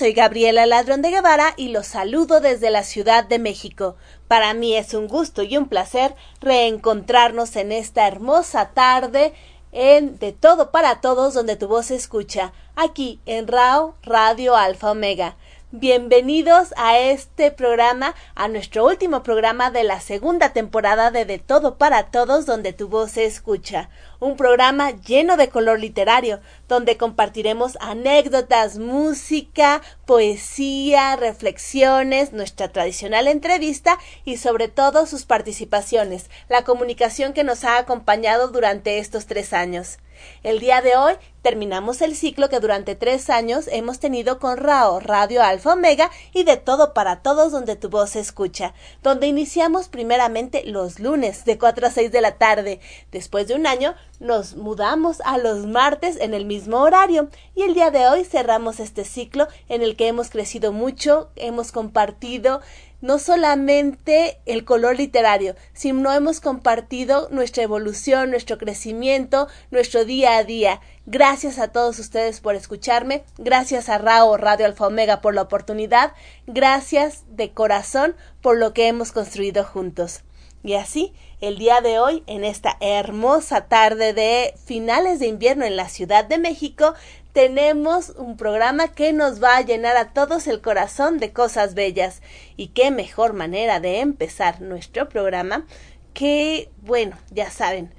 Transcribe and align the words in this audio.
Soy 0.00 0.14
Gabriela 0.14 0.64
Ladrón 0.64 1.02
de 1.02 1.10
Guevara 1.10 1.52
y 1.58 1.68
los 1.68 1.86
saludo 1.86 2.40
desde 2.40 2.70
la 2.70 2.84
Ciudad 2.84 3.22
de 3.22 3.38
México. 3.38 3.96
Para 4.28 4.54
mí 4.54 4.74
es 4.74 4.94
un 4.94 5.08
gusto 5.08 5.42
y 5.42 5.58
un 5.58 5.68
placer 5.68 6.14
reencontrarnos 6.40 7.54
en 7.56 7.70
esta 7.70 8.06
hermosa 8.08 8.70
tarde 8.70 9.34
en 9.72 10.18
De 10.18 10.32
Todo 10.32 10.70
para 10.70 11.02
Todos 11.02 11.34
donde 11.34 11.56
tu 11.56 11.68
voz 11.68 11.84
se 11.88 11.96
escucha, 11.96 12.54
aquí 12.76 13.20
en 13.26 13.46
RAO 13.46 13.94
Radio 14.02 14.56
Alfa 14.56 14.92
Omega. 14.92 15.36
Bienvenidos 15.72 16.74
a 16.76 16.98
este 16.98 17.52
programa, 17.52 18.16
a 18.34 18.48
nuestro 18.48 18.84
último 18.84 19.22
programa 19.22 19.70
de 19.70 19.84
la 19.84 20.00
segunda 20.00 20.52
temporada 20.52 21.12
de 21.12 21.24
De 21.24 21.38
Todo 21.38 21.78
para 21.78 22.10
Todos, 22.10 22.44
donde 22.44 22.72
tu 22.72 22.88
voz 22.88 23.12
se 23.12 23.24
escucha. 23.24 23.88
Un 24.18 24.36
programa 24.36 24.90
lleno 24.90 25.36
de 25.36 25.48
color 25.48 25.78
literario, 25.78 26.40
donde 26.66 26.96
compartiremos 26.96 27.78
anécdotas, 27.80 28.78
música, 28.78 29.80
poesía, 30.06 31.14
reflexiones, 31.14 32.32
nuestra 32.32 32.72
tradicional 32.72 33.28
entrevista 33.28 33.96
y 34.24 34.38
sobre 34.38 34.66
todo 34.66 35.06
sus 35.06 35.24
participaciones, 35.24 36.30
la 36.48 36.64
comunicación 36.64 37.32
que 37.32 37.44
nos 37.44 37.62
ha 37.62 37.78
acompañado 37.78 38.48
durante 38.48 38.98
estos 38.98 39.26
tres 39.26 39.52
años. 39.52 39.98
El 40.42 40.60
día 40.60 40.80
de 40.82 40.96
hoy 40.96 41.14
terminamos 41.42 42.02
el 42.02 42.14
ciclo 42.14 42.48
que 42.48 42.60
durante 42.60 42.94
tres 42.94 43.30
años 43.30 43.68
hemos 43.72 43.98
tenido 43.98 44.38
con 44.38 44.56
RAO, 44.56 45.00
Radio 45.00 45.42
Alfa 45.42 45.72
Omega 45.72 46.10
y 46.32 46.44
de 46.44 46.56
todo 46.56 46.92
para 46.92 47.22
todos 47.22 47.52
donde 47.52 47.76
tu 47.76 47.88
voz 47.88 48.10
se 48.10 48.20
escucha, 48.20 48.74
donde 49.02 49.26
iniciamos 49.26 49.88
primeramente 49.88 50.64
los 50.64 51.00
lunes 51.00 51.44
de 51.44 51.58
4 51.58 51.86
a 51.86 51.90
6 51.90 52.12
de 52.12 52.20
la 52.20 52.36
tarde. 52.36 52.80
Después 53.10 53.48
de 53.48 53.54
un 53.54 53.66
año 53.66 53.94
nos 54.18 54.56
mudamos 54.56 55.20
a 55.24 55.38
los 55.38 55.66
martes 55.66 56.18
en 56.20 56.34
el 56.34 56.44
mismo 56.44 56.78
horario 56.78 57.30
y 57.54 57.62
el 57.62 57.74
día 57.74 57.90
de 57.90 58.06
hoy 58.06 58.24
cerramos 58.24 58.80
este 58.80 59.04
ciclo 59.04 59.48
en 59.68 59.82
el 59.82 59.96
que 59.96 60.08
hemos 60.08 60.30
crecido 60.30 60.72
mucho, 60.72 61.30
hemos 61.36 61.72
compartido 61.72 62.60
no 63.00 63.18
solamente 63.18 64.38
el 64.46 64.64
color 64.64 64.96
literario, 64.96 65.54
sino 65.72 66.12
hemos 66.12 66.40
compartido 66.40 67.28
nuestra 67.30 67.62
evolución, 67.62 68.30
nuestro 68.30 68.58
crecimiento, 68.58 69.48
nuestro 69.70 70.04
día 70.04 70.36
a 70.36 70.44
día. 70.44 70.80
Gracias 71.06 71.58
a 71.58 71.68
todos 71.68 71.98
ustedes 71.98 72.40
por 72.40 72.54
escucharme, 72.54 73.24
gracias 73.38 73.88
a 73.88 73.98
Rao 73.98 74.36
Radio 74.36 74.66
Alfa 74.66 74.86
Omega 74.86 75.20
por 75.20 75.34
la 75.34 75.42
oportunidad, 75.42 76.12
gracias 76.46 77.24
de 77.28 77.52
corazón 77.52 78.14
por 78.40 78.56
lo 78.56 78.72
que 78.72 78.86
hemos 78.86 79.12
construido 79.12 79.64
juntos. 79.64 80.22
Y 80.62 80.74
así, 80.74 81.14
el 81.40 81.56
día 81.56 81.80
de 81.80 81.98
hoy, 81.98 82.22
en 82.26 82.44
esta 82.44 82.76
hermosa 82.80 83.66
tarde 83.68 84.12
de 84.12 84.52
finales 84.62 85.18
de 85.18 85.26
invierno 85.26 85.64
en 85.64 85.74
la 85.74 85.88
Ciudad 85.88 86.26
de 86.26 86.36
México, 86.36 86.92
tenemos 87.32 88.10
un 88.10 88.36
programa 88.36 88.88
que 88.88 89.12
nos 89.12 89.42
va 89.42 89.56
a 89.56 89.62
llenar 89.62 89.96
a 89.96 90.12
todos 90.12 90.46
el 90.46 90.60
corazón 90.60 91.18
de 91.18 91.32
cosas 91.32 91.74
bellas. 91.74 92.22
Y 92.56 92.68
qué 92.68 92.90
mejor 92.90 93.32
manera 93.32 93.80
de 93.80 94.00
empezar 94.00 94.60
nuestro 94.60 95.08
programa 95.08 95.66
que, 96.14 96.70
bueno, 96.82 97.16
ya 97.30 97.50
saben, 97.50 97.94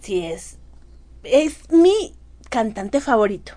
si 0.00 0.24
es, 0.24 0.58
es 1.24 1.70
mi 1.70 2.14
cantante 2.50 3.00
favorito, 3.00 3.52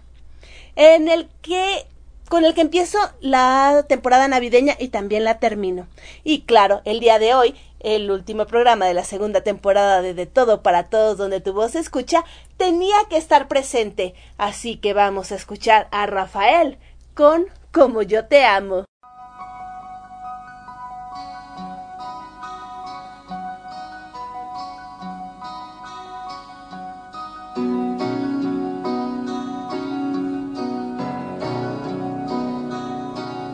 en 0.75 1.07
el 1.07 1.29
que 1.41 1.85
con 2.29 2.45
el 2.45 2.53
que 2.53 2.61
empiezo 2.61 2.97
la 3.19 3.85
temporada 3.89 4.25
navideña 4.29 4.77
y 4.79 4.87
también 4.87 5.25
la 5.25 5.39
termino. 5.39 5.87
Y 6.23 6.43
claro, 6.43 6.81
el 6.85 7.01
día 7.01 7.19
de 7.19 7.33
hoy, 7.33 7.55
el 7.83 8.11
último 8.11 8.45
programa 8.45 8.85
de 8.85 8.93
la 8.93 9.03
segunda 9.03 9.41
temporada 9.41 10.01
de 10.01 10.13
De 10.13 10.25
Todo 10.25 10.61
para 10.61 10.89
Todos 10.89 11.17
donde 11.17 11.41
tu 11.41 11.53
voz 11.53 11.71
se 11.71 11.79
escucha, 11.79 12.23
tenía 12.57 12.95
que 13.09 13.17
estar 13.17 13.47
presente. 13.47 14.13
Así 14.37 14.77
que 14.77 14.93
vamos 14.93 15.31
a 15.31 15.35
escuchar 15.35 15.87
a 15.91 16.05
Rafael 16.05 16.77
con 17.13 17.45
Como 17.71 18.01
yo 18.01 18.25
te 18.25 18.45
amo. 18.45 18.85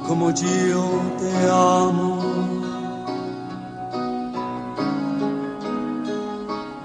como 0.07 0.31
yo 0.31 1.01
te 1.19 1.31
amo, 1.49 2.26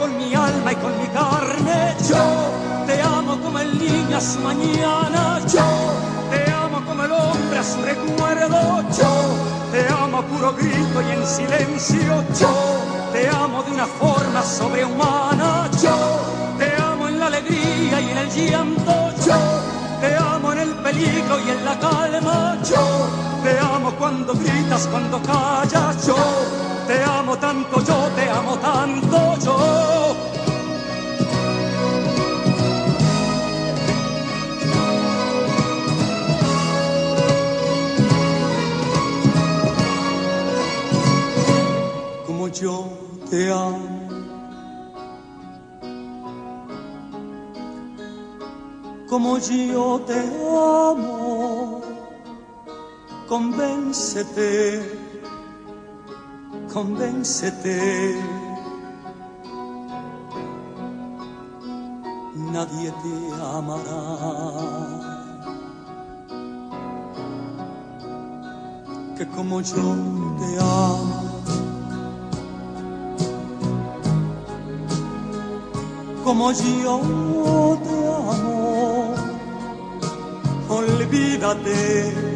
con 0.00 0.16
mi 0.16 0.34
alma 0.34 0.72
y 0.72 0.76
con 0.76 0.98
mi 0.98 1.08
carne. 1.08 1.94
Yo 2.08 2.24
te 2.86 3.00
amo 3.02 3.38
como 3.42 3.58
el 3.58 3.78
niño 3.78 4.16
a 4.16 4.20
su 4.20 4.38
mañana. 4.40 5.40
Yo 5.52 5.66
te 6.30 6.50
amo 6.50 6.80
como 6.86 7.04
el 7.04 7.12
hombre 7.12 7.58
a 7.58 7.62
su 7.62 7.82
recuerdo. 7.82 8.60
Yo 8.98 9.12
te 9.70 9.86
amo 9.92 10.18
a 10.18 10.22
puro 10.22 10.54
grito 10.54 10.98
y 11.06 11.10
en 11.16 11.26
silencio. 11.26 12.24
Yo 12.40 12.54
te 13.12 13.28
amo 13.28 13.62
de 13.62 13.72
una 13.72 13.86
forma 13.86 14.42
sobrehumana. 14.42 15.70
Yo 15.82 15.96
te 16.58 16.68
amo 16.80 17.08
en 17.08 17.20
la 17.20 17.26
alegría 17.26 18.00
y 18.00 18.10
en 18.10 18.18
el 18.18 18.30
llanto. 18.30 18.94
Yo 19.26 19.38
te 20.00 20.16
amo 20.16 20.52
en 20.54 20.58
el 20.60 20.74
peligro 20.76 21.34
y 21.46 21.50
en 21.50 21.64
la 21.64 21.78
calma. 21.78 22.58
Yo 22.64 22.84
te 23.42 23.58
amo 23.58 23.92
cuando 23.98 24.32
gritas, 24.34 24.86
cuando 24.86 25.20
callas, 25.22 26.06
yo 26.06 26.16
te 26.90 27.04
amo 27.04 27.36
tanto, 27.38 27.80
yo 27.88 27.98
te 28.16 28.28
amo 28.28 28.58
tanto, 28.58 29.16
yo. 29.44 29.56
Como 42.26 42.48
yo 42.48 42.74
te 43.30 43.52
amo. 43.52 44.00
Como 49.08 49.38
yo 49.38 50.00
te 50.06 50.18
amo 50.18 51.80
convéncete, 53.30 54.99
convéncete. 56.72 58.16
Nadie 62.52 62.92
te 63.02 63.14
amará. 63.56 64.02
Que 69.16 69.26
como 69.26 69.60
yo 69.60 69.96
te 70.38 70.50
amo. 70.60 71.30
Como 76.24 76.52
yo 76.52 77.00
te 77.82 77.96
amo, 78.06 79.14
olvídate 80.68 82.30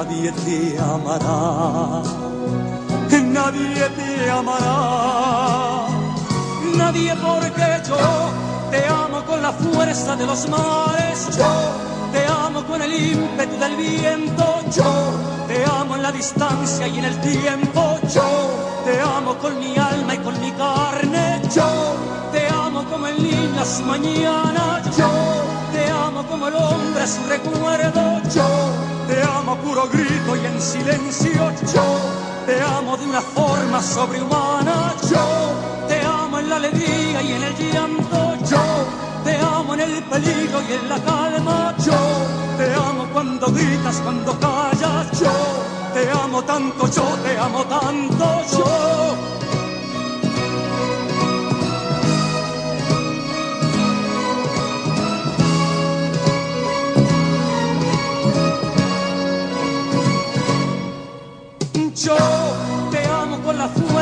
Nadie 0.00 0.32
te 0.32 0.78
amará, 0.78 2.00
nadie 3.20 3.86
te 3.98 4.30
amará, 4.30 5.88
nadie 6.74 7.14
porque 7.16 7.68
yo 7.86 7.98
te 8.70 8.86
amo 8.86 9.22
con 9.26 9.42
la 9.42 9.52
fuerza 9.52 10.16
de 10.16 10.24
los 10.24 10.48
mares, 10.48 11.36
yo 11.36 11.52
te 12.12 12.26
amo 12.26 12.64
con 12.64 12.80
el 12.80 12.94
ímpetu 12.94 13.58
del 13.58 13.76
viento, 13.76 14.44
yo 14.74 14.90
te 15.46 15.66
amo 15.66 15.96
en 15.96 16.02
la 16.02 16.12
distancia 16.12 16.88
y 16.88 16.98
en 16.98 17.04
el 17.04 17.20
tiempo, 17.20 17.98
yo 18.14 18.28
te 18.86 18.98
amo 19.02 19.34
con 19.36 19.58
mi 19.58 19.76
alma 19.76 20.14
y 20.14 20.18
con 20.20 20.40
mi 20.40 20.50
carne, 20.52 21.42
yo 21.54 21.70
te 22.32 22.48
amo 22.48 22.84
como 22.90 23.06
el 23.06 23.22
niño 23.22 23.60
a 23.60 23.66
su 23.66 23.82
mañana, 23.82 24.80
yo 24.96 25.10
te 25.74 25.90
amo 25.90 26.22
como 26.26 26.48
el 26.48 26.54
hombre 26.54 27.02
a 27.02 27.06
su 27.06 27.22
recuerdo, 27.28 28.22
yo 28.34 28.99
te 29.10 29.22
amo 29.22 29.56
puro 29.56 29.88
grito 29.88 30.36
y 30.36 30.46
en 30.46 30.60
silencio, 30.62 31.52
yo 31.74 31.86
te 32.46 32.62
amo 32.62 32.96
de 32.96 33.06
una 33.06 33.20
forma 33.20 33.82
sobrehumana, 33.82 34.94
yo 35.10 35.24
te 35.88 36.00
amo 36.00 36.38
en 36.38 36.48
la 36.48 36.56
alegría 36.56 37.20
y 37.22 37.32
en 37.32 37.42
el 37.42 37.72
llanto, 37.72 38.36
yo 38.48 38.64
te 39.24 39.36
amo 39.36 39.74
en 39.74 39.80
el 39.80 40.02
peligro 40.04 40.58
y 40.68 40.72
en 40.74 40.88
la 40.88 40.98
calma, 41.00 41.74
yo 41.84 42.00
te 42.58 42.72
amo 42.74 43.08
cuando 43.12 43.46
gritas, 43.48 43.96
cuando 44.04 44.38
callas, 44.38 45.20
yo 45.20 45.32
te 45.92 46.10
amo 46.10 46.42
tanto, 46.42 46.86
yo 46.86 47.06
te 47.24 47.38
amo 47.38 47.64
tanto, 47.64 48.24
yo. 48.52 49.29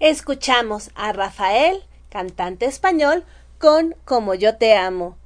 Escuchamos 0.00 0.90
a 0.94 1.12
Rafael, 1.12 1.82
cantante 2.08 2.66
español, 2.66 3.24
con 3.58 3.96
Como 4.04 4.34
yo 4.34 4.56
te 4.56 4.76
amo. 4.76 5.16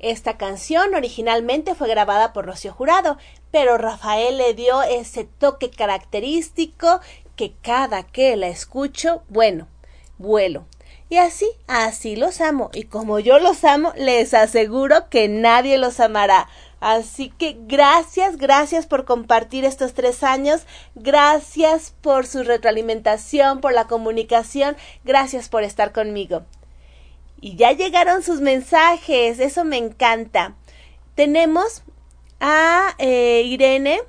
Esta 0.00 0.36
canción 0.36 0.96
originalmente 0.96 1.76
fue 1.76 1.88
grabada 1.88 2.32
por 2.32 2.44
Rocío 2.44 2.72
Jurado, 2.72 3.18
pero 3.52 3.78
Rafael 3.78 4.36
le 4.36 4.54
dio 4.54 4.82
ese 4.82 5.22
toque 5.38 5.70
característico 5.70 7.00
que 7.36 7.52
cada 7.62 8.02
que 8.02 8.34
la 8.34 8.48
escucho, 8.48 9.22
bueno, 9.28 9.68
vuelo. 10.18 10.64
Y 11.08 11.18
así, 11.18 11.48
así 11.68 12.16
los 12.16 12.40
amo. 12.40 12.70
Y 12.72 12.84
como 12.84 13.20
yo 13.20 13.38
los 13.38 13.62
amo, 13.62 13.92
les 13.96 14.34
aseguro 14.34 15.08
que 15.08 15.28
nadie 15.28 15.78
los 15.78 16.00
amará. 16.00 16.48
Así 16.80 17.28
que 17.28 17.56
gracias, 17.60 18.38
gracias 18.38 18.86
por 18.86 19.04
compartir 19.04 19.66
estos 19.66 19.92
tres 19.92 20.22
años, 20.22 20.62
gracias 20.94 21.94
por 22.00 22.26
su 22.26 22.42
retroalimentación, 22.42 23.60
por 23.60 23.74
la 23.74 23.86
comunicación, 23.86 24.76
gracias 25.04 25.50
por 25.50 25.62
estar 25.62 25.92
conmigo. 25.92 26.42
Y 27.40 27.56
ya 27.56 27.72
llegaron 27.72 28.22
sus 28.22 28.40
mensajes, 28.40 29.40
eso 29.40 29.64
me 29.64 29.76
encanta. 29.76 30.54
Tenemos 31.14 31.82
a 32.40 32.94
eh, 32.98 33.42
Irene 33.44 34.00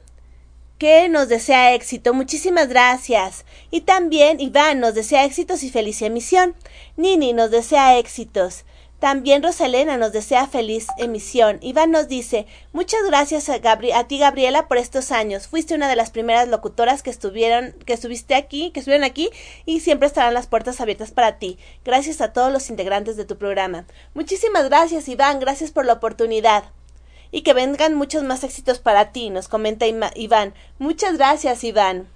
que 0.77 1.09
nos 1.09 1.27
desea 1.27 1.73
éxito. 1.75 2.13
Muchísimas 2.13 2.67
gracias. 2.67 3.45
Y 3.69 3.81
también 3.81 4.39
Iván 4.39 4.79
nos 4.79 4.95
desea 4.95 5.25
éxitos 5.25 5.61
y 5.63 5.69
feliz 5.69 6.01
emisión. 6.01 6.55
Nini 6.97 7.33
nos 7.33 7.51
desea 7.51 7.97
éxitos. 7.99 8.65
También 9.01 9.41
Rosalena 9.41 9.97
nos 9.97 10.11
desea 10.11 10.45
feliz 10.45 10.85
emisión. 10.95 11.57
Iván 11.61 11.89
nos 11.89 12.07
dice, 12.07 12.45
muchas 12.71 13.01
gracias 13.03 13.49
a 13.49 14.03
ti 14.07 14.19
Gabriela 14.19 14.67
por 14.67 14.77
estos 14.77 15.11
años. 15.11 15.47
Fuiste 15.47 15.73
una 15.73 15.89
de 15.89 15.95
las 15.95 16.11
primeras 16.11 16.47
locutoras 16.47 17.01
que 17.01 17.09
estuvieron, 17.09 17.71
que 17.87 17.93
estuviste 17.93 18.35
aquí, 18.35 18.69
que 18.69 18.79
estuvieron 18.79 19.03
aquí 19.03 19.31
y 19.65 19.79
siempre 19.79 20.05
estarán 20.05 20.35
las 20.35 20.45
puertas 20.45 20.81
abiertas 20.81 21.09
para 21.09 21.39
ti. 21.39 21.57
Gracias 21.83 22.21
a 22.21 22.31
todos 22.31 22.53
los 22.53 22.69
integrantes 22.69 23.17
de 23.17 23.25
tu 23.25 23.39
programa. 23.39 23.87
Muchísimas 24.13 24.69
gracias 24.69 25.07
Iván, 25.07 25.39
gracias 25.39 25.71
por 25.71 25.87
la 25.87 25.93
oportunidad. 25.93 26.65
Y 27.31 27.41
que 27.41 27.55
vengan 27.55 27.95
muchos 27.95 28.21
más 28.21 28.43
éxitos 28.43 28.77
para 28.77 29.11
ti, 29.11 29.31
nos 29.31 29.47
comenta 29.47 29.87
Iván. 29.87 30.53
Muchas 30.77 31.17
gracias 31.17 31.63
Iván. 31.63 32.07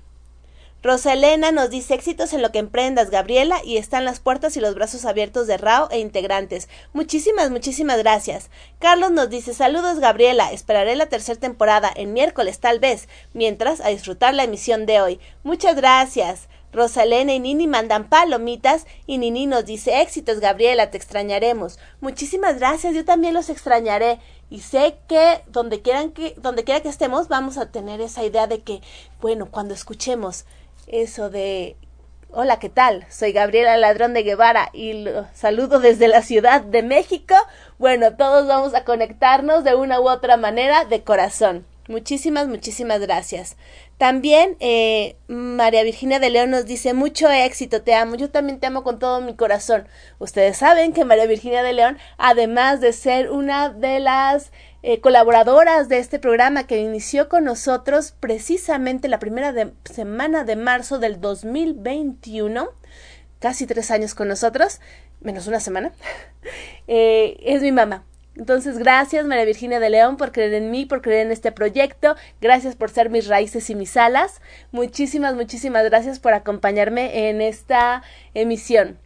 Roselena 0.86 1.52
nos 1.52 1.72
dice 1.72 1.96
éxitos 1.96 2.32
en 2.34 2.44
lo 2.44 2.52
que 2.52 2.60
emprendas, 2.60 3.10
Gabriela, 3.10 3.60
y 3.66 3.78
están 3.78 4.06
las 4.06 4.20
puertas 4.20 4.56
y 4.56 4.60
los 4.60 4.76
brazos 4.76 5.06
abiertos 5.06 5.48
de 5.48 5.58
Rao 5.58 5.88
e 5.90 5.98
integrantes. 5.98 6.70
Muchísimas, 6.94 7.50
muchísimas 7.50 7.98
gracias. 7.98 8.51
Carlos 8.77 9.10
nos 9.10 9.32
dice 9.32 9.56
saludos, 9.56 9.98
Gabriela, 9.98 10.51
esperaré 10.51 10.96
la 10.96 11.08
tercera 11.08 11.39
temporada, 11.39 11.92
en 11.96 12.13
miércoles 12.13 12.60
tal 12.60 12.80
vez, 12.80 13.10
mientras 13.34 13.82
a 13.82 13.88
disfrutar 13.88 14.36
la 14.36 14.44
emisión 14.44 14.86
de 14.86 15.01
hoy. 15.01 15.20
Muchas 15.42 15.75
gracias. 15.75 16.50
Rosalena 16.72 17.34
y 17.34 17.39
Nini 17.39 17.65
mandan 17.65 18.08
palomitas 18.08 18.86
y 19.08 19.18
Nini 19.18 19.48
nos 19.48 19.65
dice 19.65 20.01
éxitos, 20.01 20.39
Gabriela, 20.39 20.92
te 20.92 20.98
extrañaremos. 20.98 21.80
Muchísimas 22.00 22.60
gracias, 22.60 22.94
yo 22.94 23.04
también 23.04 23.34
los 23.34 23.50
extrañaré. 23.50 24.20
Y 24.51 24.60
sé 24.60 24.98
que 25.08 25.42
donde 25.48 25.82
quieran 25.82 26.12
que, 26.12 26.36
donde 26.38 26.63
quiera 26.63 26.82
que 26.82 26.89
estemos, 26.89 27.27
vamos 27.27 27.58
a 27.58 27.72
tener 27.72 28.01
esa 28.01 28.24
idea 28.24 28.46
de 28.46 28.62
que, 28.62 28.82
bueno, 29.20 29.50
cuando 29.50 29.74
escuchemos 29.74 30.46
eso 30.88 31.30
de 31.30 31.77
Hola, 32.38 32.60
¿qué 32.60 32.68
tal? 32.68 33.06
Soy 33.10 33.32
Gabriela 33.32 33.77
Ladrón 33.77 34.13
de 34.13 34.24
Guevara 34.24 34.70
y 34.74 34.92
lo 34.92 35.25
saludo 35.34 35.80
desde 35.80 36.10
la 36.10 36.22
Ciudad 36.22 36.60
de 36.60 36.84
México. 36.84 37.34
Bueno, 37.77 38.18
todos 38.18 38.46
vamos 38.46 38.74
a 38.74 38.84
conectarnos 38.84 39.63
de 39.63 39.74
una 39.74 40.01
u 40.01 40.10
otra 40.10 40.36
manera 40.36 40.84
de 40.84 41.01
corazón. 41.01 41.65
Muchísimas, 41.88 42.50
muchísimas 42.50 43.00
gracias. 43.00 43.56
También 43.98 44.58
eh, 44.60 45.15
María 45.27 45.84
Virginia 45.84 46.20
de 46.20 46.30
León 46.30 46.50
nos 46.50 46.65
dice 46.65 46.94
mucho 46.94 47.30
éxito, 47.30 47.84
te 47.84 47.94
amo, 47.94 48.15
yo 48.15 48.30
también 48.30 48.60
te 48.60 48.68
amo 48.68 48.84
con 48.84 49.00
todo 49.00 49.22
mi 49.22 49.36
corazón. 49.36 49.88
Ustedes 50.20 50.58
saben 50.58 50.92
que 50.92 51.06
María 51.06 51.27
Virginia 51.27 51.63
de 51.63 51.72
León, 51.72 51.98
además 52.18 52.82
de 52.82 52.92
ser 52.92 53.32
una 53.32 53.70
de 53.70 54.00
las 54.01 54.51
eh, 54.88 55.01
colaboradoras 55.01 55.89
de 55.89 55.98
este 55.98 56.20
programa 56.20 56.68
que 56.68 56.77
inició 56.77 57.27
con 57.27 57.44
nosotros 57.44 58.13
precisamente 58.20 59.08
la 59.08 59.18
primera 59.18 59.51
semana 59.84 60.44
de 60.44 60.56
marzo 60.56 61.00
del 61.00 61.20
2021, 61.20 62.70
casi 63.39 63.65
tres 63.65 63.89
años 63.89 64.13
con 64.13 64.27
nosotros, 64.27 64.82
menos 65.22 65.48
una 65.48 65.60
semana, 65.60 65.92
eh, 66.88 67.36
es 67.42 67.63
mi 67.63 67.72
mamá. 67.72 68.06
Entonces, 68.36 68.77
gracias 68.77 69.25
María 69.25 69.46
Virginia 69.46 69.80
de 69.80 69.89
León 69.89 70.18
por 70.18 70.32
creer 70.32 70.54
en 70.54 70.70
mí, 70.70 70.86
por 70.86 71.01
creer 71.01 71.25
en 71.25 71.32
este 71.32 71.51
proyecto. 71.51 72.15
Gracias 72.39 72.75
por 72.75 72.92
ser 72.92 73.10
mis 73.10 73.25
raíces 73.25 73.68
y 73.72 73.75
mis 73.75 73.98
alas. 73.98 74.39
Muchísimas, 74.72 75.34
muchísimas 75.34 75.84
gracias 75.86 76.20
por 76.20 76.34
acompañarme 76.34 77.30
en 77.30 77.42
esta 77.42 78.04
emisión. 78.36 79.00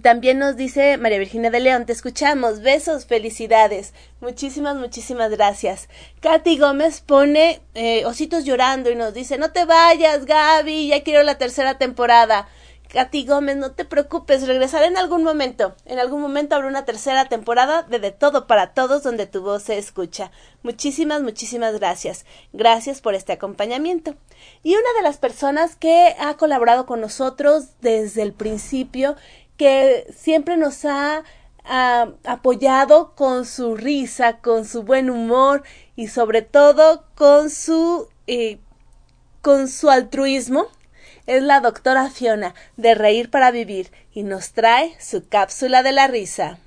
También 0.00 0.38
nos 0.38 0.56
dice 0.56 0.96
María 0.96 1.18
Virginia 1.18 1.50
de 1.50 1.60
León, 1.60 1.84
te 1.84 1.92
escuchamos, 1.92 2.62
besos, 2.62 3.04
felicidades. 3.04 3.92
Muchísimas, 4.20 4.76
muchísimas 4.76 5.30
gracias. 5.30 5.90
Katy 6.20 6.56
Gómez 6.56 7.02
pone 7.02 7.60
eh, 7.74 8.06
ositos 8.06 8.44
llorando 8.46 8.90
y 8.90 8.94
nos 8.94 9.12
dice, 9.12 9.36
no 9.36 9.52
te 9.52 9.66
vayas, 9.66 10.24
Gaby, 10.24 10.88
ya 10.88 11.02
quiero 11.02 11.22
la 11.22 11.36
tercera 11.36 11.76
temporada. 11.76 12.48
Katy 12.92 13.24
Gómez, 13.24 13.56
no 13.56 13.72
te 13.72 13.86
preocupes, 13.86 14.46
regresaré 14.46 14.86
en 14.86 14.98
algún 14.98 15.24
momento. 15.24 15.74
En 15.86 15.98
algún 15.98 16.20
momento 16.20 16.54
habrá 16.54 16.68
una 16.68 16.84
tercera 16.84 17.26
temporada 17.26 17.82
de 17.82 17.98
De 17.98 18.10
Todo 18.12 18.46
para 18.46 18.74
Todos 18.74 19.02
donde 19.02 19.26
tu 19.26 19.40
voz 19.40 19.62
se 19.62 19.78
escucha. 19.78 20.30
Muchísimas, 20.62 21.22
muchísimas 21.22 21.78
gracias. 21.78 22.26
Gracias 22.52 23.00
por 23.00 23.14
este 23.14 23.32
acompañamiento. 23.32 24.14
Y 24.62 24.74
una 24.74 24.92
de 24.96 25.02
las 25.02 25.16
personas 25.16 25.74
que 25.74 26.14
ha 26.18 26.34
colaborado 26.34 26.84
con 26.84 27.00
nosotros 27.00 27.80
desde 27.80 28.20
el 28.20 28.34
principio 28.34 29.16
que 29.62 30.12
siempre 30.12 30.56
nos 30.56 30.84
ha 30.84 31.22
apoyado 32.24 33.14
con 33.14 33.44
su 33.46 33.76
risa, 33.76 34.38
con 34.38 34.64
su 34.64 34.82
buen 34.82 35.08
humor 35.08 35.62
y 35.94 36.08
sobre 36.08 36.42
todo 36.42 37.04
con 37.14 37.48
su 37.48 38.08
eh, 38.26 38.58
con 39.40 39.68
su 39.68 39.88
altruismo 39.88 40.66
es 41.28 41.44
la 41.44 41.60
doctora 41.60 42.10
Fiona 42.10 42.56
de 42.76 42.96
Reír 42.96 43.30
para 43.30 43.52
Vivir 43.52 43.92
y 44.12 44.24
nos 44.24 44.50
trae 44.50 44.96
su 45.00 45.28
cápsula 45.28 45.84
de 45.84 45.92
la 45.92 46.08
risa. 46.08 46.58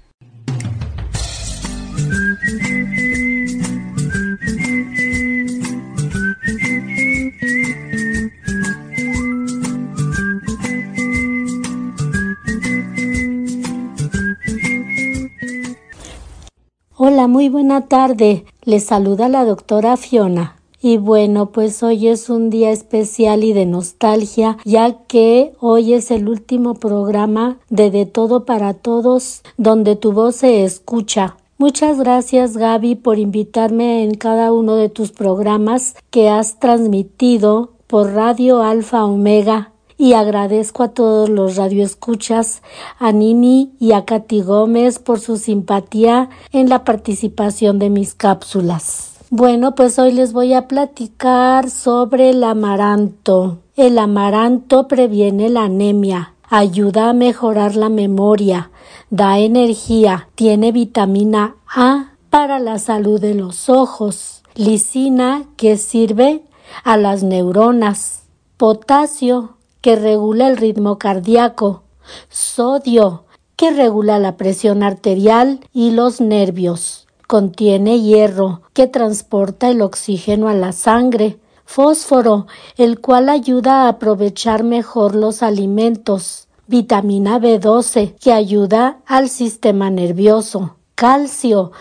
Hola, 16.98 17.28
muy 17.28 17.50
buena 17.50 17.88
tarde. 17.88 18.46
Les 18.64 18.86
saluda 18.86 19.28
la 19.28 19.44
doctora 19.44 19.98
Fiona. 19.98 20.56
Y 20.82 20.96
bueno, 20.96 21.48
pues 21.48 21.84
hoy 21.84 22.08
es 22.08 22.30
un 22.30 22.50
día 22.50 22.72
especial 22.72 23.44
y 23.44 23.52
de 23.52 23.66
nostalgia, 23.66 24.58
ya 24.64 25.00
que 25.06 25.52
hoy 25.60 25.92
es 25.92 26.10
el 26.10 26.30
último 26.30 26.76
programa 26.76 27.58
de 27.70 27.92
De 27.92 28.06
Todo 28.06 28.46
para 28.46 28.74
Todos, 28.76 29.42
donde 29.58 29.98
tu 29.98 30.14
voz 30.14 30.38
se 30.38 30.64
escucha. 30.64 31.36
Muchas 31.58 32.00
gracias 32.00 32.56
Gaby 32.56 32.96
por 32.96 33.20
invitarme 33.20 34.06
en 34.06 34.14
cada 34.14 34.54
uno 34.54 34.76
de 34.76 34.88
tus 34.88 35.12
programas 35.12 35.98
que 36.12 36.30
has 36.30 36.62
transmitido 36.62 37.74
por 37.88 38.14
Radio 38.14 38.64
Alfa 38.64 39.04
Omega 39.04 39.74
y 39.98 40.14
agradezco 40.14 40.84
a 40.84 40.90
todos 40.90 41.30
los 41.30 41.56
radioescuchas, 41.56 42.62
a 43.00 43.12
Nini 43.12 43.72
y 43.80 43.94
a 43.94 44.06
Katy 44.06 44.42
Gómez 44.42 45.00
por 45.00 45.20
su 45.20 45.38
simpatía 45.38 46.30
en 46.52 46.70
la 46.70 46.84
participación 46.84 47.80
de 47.80 47.90
mis 47.90 48.14
cápsulas. 48.14 49.12
Bueno, 49.30 49.76
pues 49.76 49.98
hoy 49.98 50.12
les 50.12 50.34
voy 50.34 50.54
a 50.54 50.68
platicar 50.68 51.70
sobre 51.70 52.30
el 52.30 52.44
amaranto. 52.44 53.60
El 53.76 53.98
amaranto 53.98 54.88
previene 54.88 55.50
la 55.50 55.64
anemia, 55.64 56.34
ayuda 56.50 57.10
a 57.10 57.14
mejorar 57.14 57.76
la 57.76 57.90
memoria, 57.90 58.72
da 59.10 59.40
energía, 59.40 60.30
tiene 60.36 60.72
vitamina 60.72 61.56
A 61.68 62.12
para 62.30 62.60
la 62.60 62.80
salud 62.80 63.20
de 63.20 63.34
los 63.34 63.70
ojos, 63.70 64.44
lisina 64.56 65.44
que 65.58 65.78
sirve 65.78 66.44
a 66.84 66.96
las 66.98 67.24
neuronas, 67.24 68.24
potasio 68.58 69.55
que 69.86 69.96
regula 69.96 70.48
el 70.48 70.58
ritmo 70.58 70.98
cardíaco, 70.98 71.84
sodio 72.30 73.26
que 73.56 73.70
regula 73.70 74.18
la 74.18 74.36
presión 74.36 74.82
arterial 74.82 75.60
y 75.74 75.92
los 75.92 76.22
nervios. 76.22 77.06
Contiene 77.28 78.02
hierro 78.02 78.64
que 78.74 78.88
transporta 78.88 79.70
el 79.70 79.84
oxígeno 79.84 80.48
a 80.48 80.56
la 80.56 80.72
sangre, 80.72 81.38
fósforo, 81.66 82.48
el 82.78 83.00
cual 83.00 83.30
ayuda 83.30 83.84
a 83.84 83.90
aprovechar 83.90 84.64
mejor 84.64 85.14
los 85.14 85.44
alimentos, 85.44 86.48
vitamina 86.66 87.40
B12, 87.40 88.16
que 88.16 88.34
ayuda 88.34 89.02
al 89.06 89.30
sistema 89.30 89.92
nervioso, 89.92 90.78
calcio, 90.96 91.74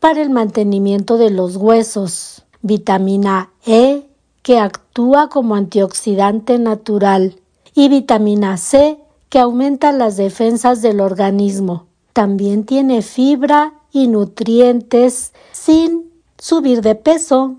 para 0.00 0.22
el 0.22 0.30
mantenimiento 0.30 1.18
de 1.18 1.28
los 1.28 1.56
huesos, 1.56 2.46
vitamina 2.62 3.50
E, 3.66 4.03
que 4.44 4.58
actúa 4.58 5.30
como 5.30 5.56
antioxidante 5.56 6.58
natural, 6.58 7.40
y 7.74 7.88
vitamina 7.88 8.56
C, 8.58 8.98
que 9.30 9.40
aumenta 9.40 9.90
las 9.90 10.16
defensas 10.16 10.82
del 10.82 11.00
organismo. 11.00 11.86
También 12.12 12.64
tiene 12.64 13.00
fibra 13.00 13.72
y 13.90 14.06
nutrientes 14.06 15.32
sin 15.50 16.12
subir 16.38 16.82
de 16.82 16.94
peso. 16.94 17.56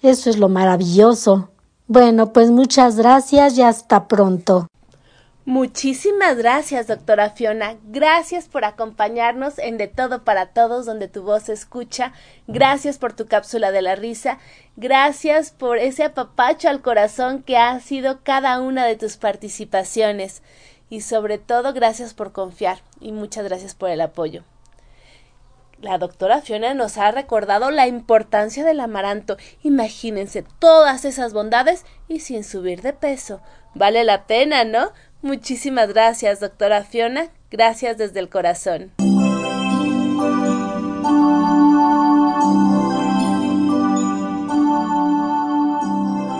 Eso 0.00 0.30
es 0.30 0.38
lo 0.38 0.48
maravilloso. 0.48 1.50
Bueno, 1.88 2.32
pues 2.32 2.52
muchas 2.52 2.96
gracias 2.96 3.58
y 3.58 3.62
hasta 3.62 4.06
pronto. 4.06 4.68
Muchísimas 5.48 6.36
gracias, 6.36 6.88
doctora 6.88 7.30
Fiona. 7.30 7.78
Gracias 7.84 8.48
por 8.50 8.66
acompañarnos 8.66 9.58
en 9.58 9.78
De 9.78 9.88
Todo 9.88 10.22
para 10.22 10.52
Todos, 10.52 10.84
donde 10.84 11.08
tu 11.08 11.22
voz 11.22 11.44
se 11.44 11.54
escucha. 11.54 12.12
Gracias 12.46 12.98
por 12.98 13.14
tu 13.14 13.24
cápsula 13.24 13.70
de 13.70 13.80
la 13.80 13.94
risa. 13.94 14.40
Gracias 14.76 15.50
por 15.50 15.78
ese 15.78 16.04
apapacho 16.04 16.68
al 16.68 16.82
corazón 16.82 17.42
que 17.42 17.56
ha 17.56 17.80
sido 17.80 18.22
cada 18.22 18.60
una 18.60 18.84
de 18.84 18.96
tus 18.96 19.16
participaciones. 19.16 20.42
Y 20.90 21.00
sobre 21.00 21.38
todo, 21.38 21.72
gracias 21.72 22.12
por 22.12 22.32
confiar 22.32 22.82
y 23.00 23.12
muchas 23.12 23.44
gracias 23.44 23.74
por 23.74 23.88
el 23.88 24.02
apoyo. 24.02 24.44
La 25.80 25.96
doctora 25.96 26.42
Fiona 26.42 26.74
nos 26.74 26.98
ha 26.98 27.10
recordado 27.10 27.70
la 27.70 27.86
importancia 27.86 28.64
del 28.64 28.80
amaranto. 28.80 29.38
Imagínense 29.62 30.44
todas 30.58 31.06
esas 31.06 31.32
bondades 31.32 31.86
y 32.06 32.20
sin 32.20 32.44
subir 32.44 32.82
de 32.82 32.92
peso. 32.92 33.40
Vale 33.74 34.02
la 34.02 34.26
pena, 34.26 34.64
¿no? 34.64 34.90
Muchísimas 35.22 35.88
gracias, 35.88 36.40
doctora 36.40 36.84
Fiona. 36.84 37.28
Gracias 37.50 37.98
desde 37.98 38.20
el 38.20 38.28
corazón. 38.28 38.92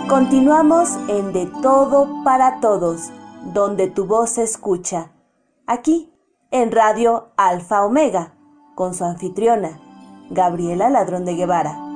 Continuamos 0.09 0.97
en 1.09 1.33
De 1.33 1.47
Todo 1.61 2.23
para 2.25 2.61
Todos, 2.61 3.11
donde 3.53 3.89
tu 3.89 4.07
voz 4.07 4.31
se 4.31 4.43
escucha. 4.43 5.13
Aquí, 5.67 6.13
en 6.51 6.73
Radio 6.73 7.33
Alfa 7.37 7.85
Omega, 7.85 8.35
con 8.75 8.95
su 8.95 9.05
anfitriona, 9.05 9.81
Gabriela 10.31 10.89
Ladrón 10.89 11.25
de 11.25 11.35
Guevara. 11.35 11.88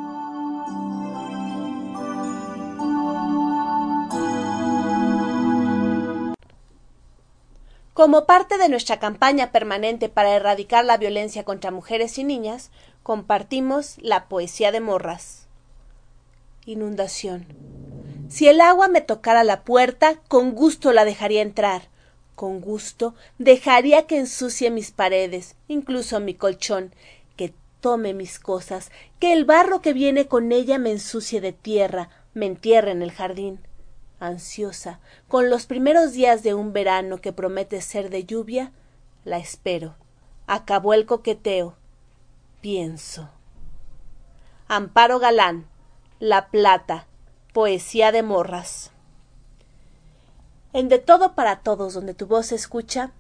Como 7.94 8.24
parte 8.24 8.56
de 8.56 8.70
nuestra 8.70 8.98
campaña 8.98 9.52
permanente 9.52 10.08
para 10.08 10.34
erradicar 10.34 10.82
la 10.82 10.96
violencia 10.96 11.44
contra 11.44 11.70
mujeres 11.70 12.16
y 12.16 12.24
niñas, 12.24 12.70
compartimos 13.02 13.96
la 13.98 14.28
poesía 14.28 14.72
de 14.72 14.80
Morras. 14.80 15.46
Inundación. 16.64 17.44
Si 18.30 18.48
el 18.48 18.62
agua 18.62 18.88
me 18.88 19.02
tocara 19.02 19.44
la 19.44 19.62
puerta, 19.62 20.16
con 20.28 20.52
gusto 20.52 20.94
la 20.94 21.04
dejaría 21.04 21.42
entrar. 21.42 21.82
Con 22.34 22.62
gusto 22.62 23.14
dejaría 23.36 24.06
que 24.06 24.16
ensucie 24.16 24.70
mis 24.70 24.90
paredes, 24.90 25.54
incluso 25.68 26.18
mi 26.18 26.32
colchón, 26.32 26.94
que 27.36 27.52
tome 27.80 28.14
mis 28.14 28.38
cosas, 28.38 28.90
que 29.18 29.34
el 29.34 29.44
barro 29.44 29.82
que 29.82 29.92
viene 29.92 30.28
con 30.28 30.50
ella 30.50 30.78
me 30.78 30.92
ensucie 30.92 31.42
de 31.42 31.52
tierra, 31.52 32.08
me 32.32 32.46
entierre 32.46 32.92
en 32.92 33.02
el 33.02 33.12
jardín 33.12 33.60
ansiosa, 34.26 35.00
con 35.28 35.50
los 35.50 35.66
primeros 35.66 36.12
días 36.12 36.42
de 36.42 36.54
un 36.54 36.72
verano 36.72 37.18
que 37.18 37.32
promete 37.32 37.80
ser 37.80 38.10
de 38.10 38.24
lluvia, 38.24 38.72
la 39.24 39.38
espero. 39.38 39.94
Acabó 40.46 40.94
el 40.94 41.06
coqueteo. 41.06 41.76
Pienso. 42.60 43.30
Amparo 44.68 45.18
Galán, 45.18 45.66
La 46.18 46.48
Plata, 46.48 47.06
Poesía 47.52 48.12
de 48.12 48.22
Morras. 48.22 48.90
En 50.72 50.88
De 50.88 50.98
Todo 50.98 51.34
para 51.34 51.60
Todos, 51.60 51.94
donde 51.94 52.14
tu 52.14 52.26
voz 52.26 52.46
se 52.46 52.54
escucha, 52.54 53.12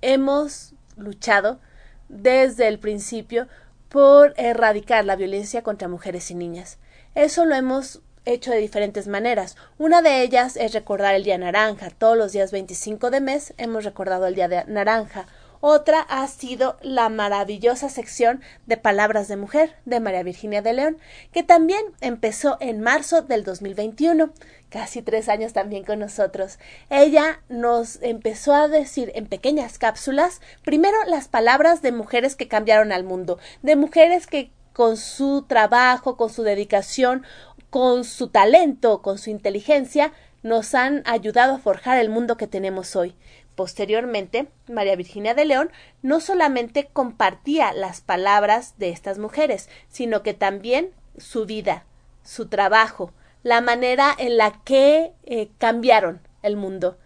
hemos 0.00 0.74
luchado 0.96 1.60
desde 2.08 2.66
el 2.68 2.78
principio 2.78 3.46
por 3.88 4.34
erradicar 4.36 5.04
la 5.04 5.16
violencia 5.16 5.62
contra 5.62 5.88
mujeres 5.88 6.30
y 6.30 6.34
niñas. 6.34 6.78
Eso 7.14 7.44
lo 7.44 7.54
hemos 7.54 8.00
hecho 8.32 8.50
de 8.50 8.58
diferentes 8.58 9.08
maneras. 9.08 9.56
Una 9.78 10.02
de 10.02 10.22
ellas 10.22 10.56
es 10.56 10.72
recordar 10.72 11.14
el 11.14 11.24
Día 11.24 11.38
Naranja. 11.38 11.90
Todos 11.90 12.16
los 12.16 12.32
días 12.32 12.52
25 12.52 13.10
de 13.10 13.20
mes 13.20 13.54
hemos 13.56 13.84
recordado 13.84 14.26
el 14.26 14.34
Día 14.34 14.48
de 14.48 14.64
Naranja. 14.66 15.26
Otra 15.60 16.00
ha 16.02 16.26
sido 16.28 16.76
la 16.82 17.08
maravillosa 17.08 17.88
sección 17.88 18.42
de 18.66 18.76
Palabras 18.76 19.26
de 19.26 19.36
Mujer 19.36 19.74
de 19.86 19.98
María 19.98 20.22
Virginia 20.22 20.62
de 20.62 20.72
León, 20.72 20.98
que 21.32 21.42
también 21.42 21.84
empezó 22.00 22.58
en 22.60 22.80
marzo 22.80 23.22
del 23.22 23.42
2021, 23.42 24.30
casi 24.68 25.02
tres 25.02 25.28
años 25.28 25.52
también 25.52 25.82
con 25.82 25.98
nosotros. 25.98 26.60
Ella 26.90 27.40
nos 27.48 28.00
empezó 28.02 28.54
a 28.54 28.68
decir 28.68 29.10
en 29.16 29.26
pequeñas 29.26 29.78
cápsulas, 29.78 30.40
primero 30.64 30.96
las 31.06 31.26
palabras 31.26 31.82
de 31.82 31.90
mujeres 31.90 32.36
que 32.36 32.46
cambiaron 32.46 32.92
al 32.92 33.02
mundo, 33.02 33.40
de 33.62 33.74
mujeres 33.74 34.28
que 34.28 34.52
con 34.72 34.96
su 34.96 35.44
trabajo, 35.48 36.16
con 36.16 36.30
su 36.30 36.44
dedicación 36.44 37.24
con 37.70 38.04
su 38.04 38.28
talento, 38.28 39.02
con 39.02 39.18
su 39.18 39.30
inteligencia, 39.30 40.12
nos 40.42 40.74
han 40.74 41.02
ayudado 41.06 41.54
a 41.54 41.58
forjar 41.58 41.98
el 41.98 42.08
mundo 42.08 42.36
que 42.36 42.46
tenemos 42.46 42.96
hoy. 42.96 43.14
Posteriormente, 43.54 44.48
María 44.68 44.94
Virginia 44.94 45.34
de 45.34 45.44
León 45.44 45.70
no 46.02 46.20
solamente 46.20 46.88
compartía 46.92 47.72
las 47.72 48.00
palabras 48.00 48.74
de 48.78 48.90
estas 48.90 49.18
mujeres, 49.18 49.68
sino 49.88 50.22
que 50.22 50.32
también 50.32 50.90
su 51.16 51.44
vida, 51.44 51.84
su 52.22 52.46
trabajo, 52.48 53.12
la 53.42 53.60
manera 53.60 54.14
en 54.16 54.36
la 54.36 54.62
que 54.64 55.12
eh, 55.24 55.48
cambiaron 55.58 56.20
el 56.42 56.56
mundo. 56.56 56.98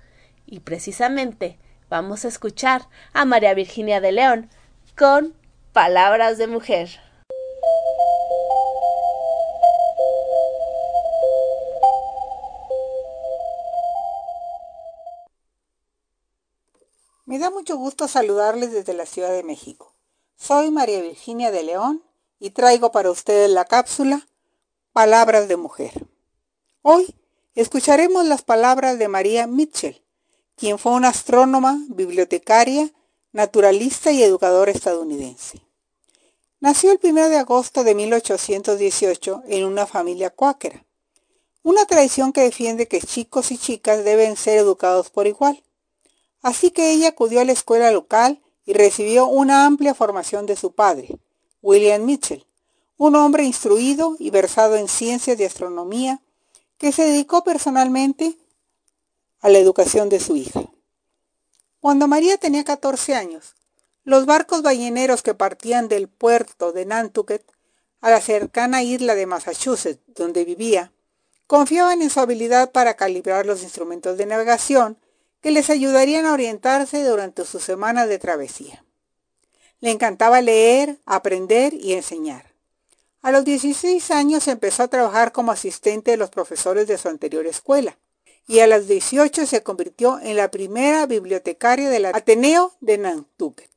Y 0.46 0.60
precisamente 0.60 1.58
vamos 1.88 2.24
a 2.24 2.28
escuchar 2.28 2.82
a 3.14 3.24
María 3.24 3.54
Virginia 3.54 4.00
de 4.00 4.12
León 4.12 4.50
con 4.96 5.34
palabras 5.72 6.36
de 6.36 6.48
mujer. 6.48 7.00
Me 17.32 17.38
da 17.38 17.50
mucho 17.50 17.78
gusto 17.78 18.08
saludarles 18.08 18.72
desde 18.72 18.92
la 18.92 19.06
Ciudad 19.06 19.32
de 19.32 19.42
México. 19.42 19.94
Soy 20.36 20.70
María 20.70 21.00
Virginia 21.00 21.50
de 21.50 21.62
León 21.62 22.02
y 22.38 22.50
traigo 22.50 22.92
para 22.92 23.10
ustedes 23.10 23.48
la 23.48 23.64
cápsula 23.64 24.28
Palabras 24.92 25.48
de 25.48 25.56
Mujer. 25.56 25.92
Hoy 26.82 27.14
escucharemos 27.54 28.26
las 28.26 28.42
palabras 28.42 28.98
de 28.98 29.08
María 29.08 29.46
Mitchell, 29.46 30.04
quien 30.56 30.78
fue 30.78 30.92
una 30.92 31.08
astrónoma, 31.08 31.82
bibliotecaria, 31.88 32.92
naturalista 33.32 34.12
y 34.12 34.22
educadora 34.22 34.70
estadounidense. 34.70 35.62
Nació 36.60 36.92
el 36.92 37.00
1 37.02 37.30
de 37.30 37.38
agosto 37.38 37.82
de 37.82 37.94
1818 37.94 39.44
en 39.46 39.64
una 39.64 39.86
familia 39.86 40.28
cuáquera, 40.28 40.84
una 41.62 41.86
tradición 41.86 42.34
que 42.34 42.42
defiende 42.42 42.88
que 42.88 43.00
chicos 43.00 43.52
y 43.52 43.56
chicas 43.56 44.04
deben 44.04 44.36
ser 44.36 44.58
educados 44.58 45.08
por 45.08 45.26
igual. 45.26 45.62
Así 46.42 46.72
que 46.72 46.90
ella 46.92 47.08
acudió 47.08 47.40
a 47.40 47.44
la 47.44 47.52
escuela 47.52 47.90
local 47.90 48.42
y 48.64 48.72
recibió 48.72 49.26
una 49.26 49.64
amplia 49.64 49.94
formación 49.94 50.46
de 50.46 50.56
su 50.56 50.72
padre, 50.72 51.18
William 51.62 52.04
Mitchell, 52.04 52.44
un 52.96 53.16
hombre 53.16 53.44
instruido 53.44 54.16
y 54.18 54.30
versado 54.30 54.76
en 54.76 54.88
ciencias 54.88 55.38
de 55.38 55.46
astronomía 55.46 56.20
que 56.78 56.92
se 56.92 57.04
dedicó 57.04 57.44
personalmente 57.44 58.36
a 59.40 59.48
la 59.48 59.58
educación 59.58 60.08
de 60.08 60.20
su 60.20 60.36
hija. 60.36 60.62
Cuando 61.80 62.06
María 62.08 62.38
tenía 62.38 62.64
14 62.64 63.14
años, 63.14 63.54
los 64.04 64.26
barcos 64.26 64.62
balleneros 64.62 65.22
que 65.22 65.34
partían 65.34 65.88
del 65.88 66.08
puerto 66.08 66.72
de 66.72 66.86
Nantucket 66.86 67.44
a 68.00 68.10
la 68.10 68.20
cercana 68.20 68.82
isla 68.82 69.14
de 69.14 69.26
Massachusetts, 69.26 70.00
donde 70.08 70.44
vivía, 70.44 70.92
confiaban 71.46 72.02
en 72.02 72.10
su 72.10 72.18
habilidad 72.18 72.72
para 72.72 72.94
calibrar 72.94 73.46
los 73.46 73.62
instrumentos 73.62 74.18
de 74.18 74.26
navegación 74.26 74.98
que 75.42 75.50
les 75.50 75.68
ayudarían 75.70 76.24
a 76.24 76.32
orientarse 76.32 77.04
durante 77.04 77.44
sus 77.44 77.62
semanas 77.62 78.08
de 78.08 78.18
travesía. 78.18 78.84
Le 79.80 79.90
encantaba 79.90 80.40
leer, 80.40 80.98
aprender 81.04 81.74
y 81.74 81.92
enseñar. 81.94 82.52
A 83.20 83.32
los 83.32 83.44
16 83.44 84.10
años 84.12 84.48
empezó 84.48 84.84
a 84.84 84.88
trabajar 84.88 85.32
como 85.32 85.52
asistente 85.52 86.12
de 86.12 86.16
los 86.16 86.30
profesores 86.30 86.86
de 86.86 86.98
su 86.98 87.08
anterior 87.08 87.46
escuela 87.46 87.98
y 88.46 88.60
a 88.60 88.66
los 88.66 88.86
18 88.86 89.46
se 89.46 89.62
convirtió 89.62 90.18
en 90.20 90.36
la 90.36 90.50
primera 90.50 91.06
bibliotecaria 91.06 91.90
del 91.90 92.06
Ateneo 92.06 92.72
de 92.80 92.98
Nantucket. 92.98 93.70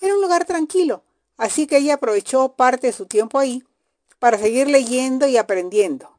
Era 0.00 0.14
un 0.14 0.22
lugar 0.22 0.44
tranquilo, 0.44 1.02
así 1.36 1.66
que 1.66 1.78
ella 1.78 1.94
aprovechó 1.94 2.52
parte 2.52 2.88
de 2.88 2.92
su 2.92 3.06
tiempo 3.06 3.38
ahí 3.38 3.64
para 4.18 4.38
seguir 4.38 4.68
leyendo 4.68 5.26
y 5.26 5.36
aprendiendo. 5.36 6.16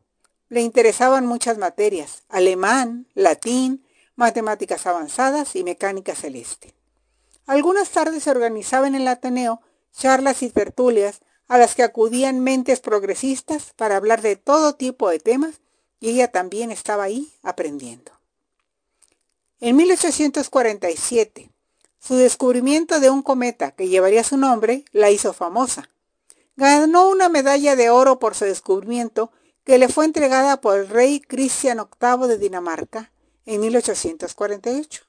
Le 0.50 0.62
interesaban 0.62 1.26
muchas 1.26 1.58
materias, 1.58 2.24
alemán, 2.30 3.08
latín, 3.14 3.86
matemáticas 4.16 4.86
avanzadas 4.88 5.56
y 5.56 5.64
mecánica 5.64 6.16
celeste. 6.16 6.74
Algunas 7.46 7.90
tardes 7.90 8.24
se 8.24 8.32
organizaban 8.32 8.96
en 8.96 9.02
el 9.02 9.08
Ateneo 9.08 9.62
charlas 9.94 10.42
y 10.42 10.50
tertulias 10.50 11.22
a 11.48 11.58
las 11.58 11.76
que 11.76 11.84
acudían 11.84 12.40
mentes 12.40 12.80
progresistas 12.80 13.74
para 13.76 13.98
hablar 13.98 14.22
de 14.22 14.36
todo 14.36 14.76
tipo 14.76 15.10
de 15.10 15.20
temas 15.20 15.56
y 16.00 16.10
ella 16.10 16.32
también 16.32 16.72
estaba 16.72 17.04
ahí 17.04 17.32
aprendiendo. 17.44 18.12
En 19.60 19.76
1847, 19.76 21.52
su 22.00 22.16
descubrimiento 22.16 23.00
de 23.00 23.10
un 23.10 23.22
cometa 23.22 23.72
que 23.72 23.90
llevaría 23.90 24.24
su 24.24 24.38
nombre 24.38 24.86
la 24.92 25.12
hizo 25.12 25.34
famosa. 25.34 25.90
Ganó 26.56 27.10
una 27.10 27.30
medalla 27.30 27.76
de 27.76 27.90
oro 27.90 28.18
por 28.18 28.34
su 28.34 28.46
descubrimiento 28.46 29.32
que 29.64 29.78
le 29.78 29.88
fue 29.88 30.06
entregada 30.06 30.60
por 30.62 30.80
el 30.80 30.88
rey 30.88 31.20
Cristian 31.20 31.78
VIII 31.78 32.28
de 32.28 32.38
Dinamarca 32.38 33.11
en 33.46 33.62
1848 33.62 35.04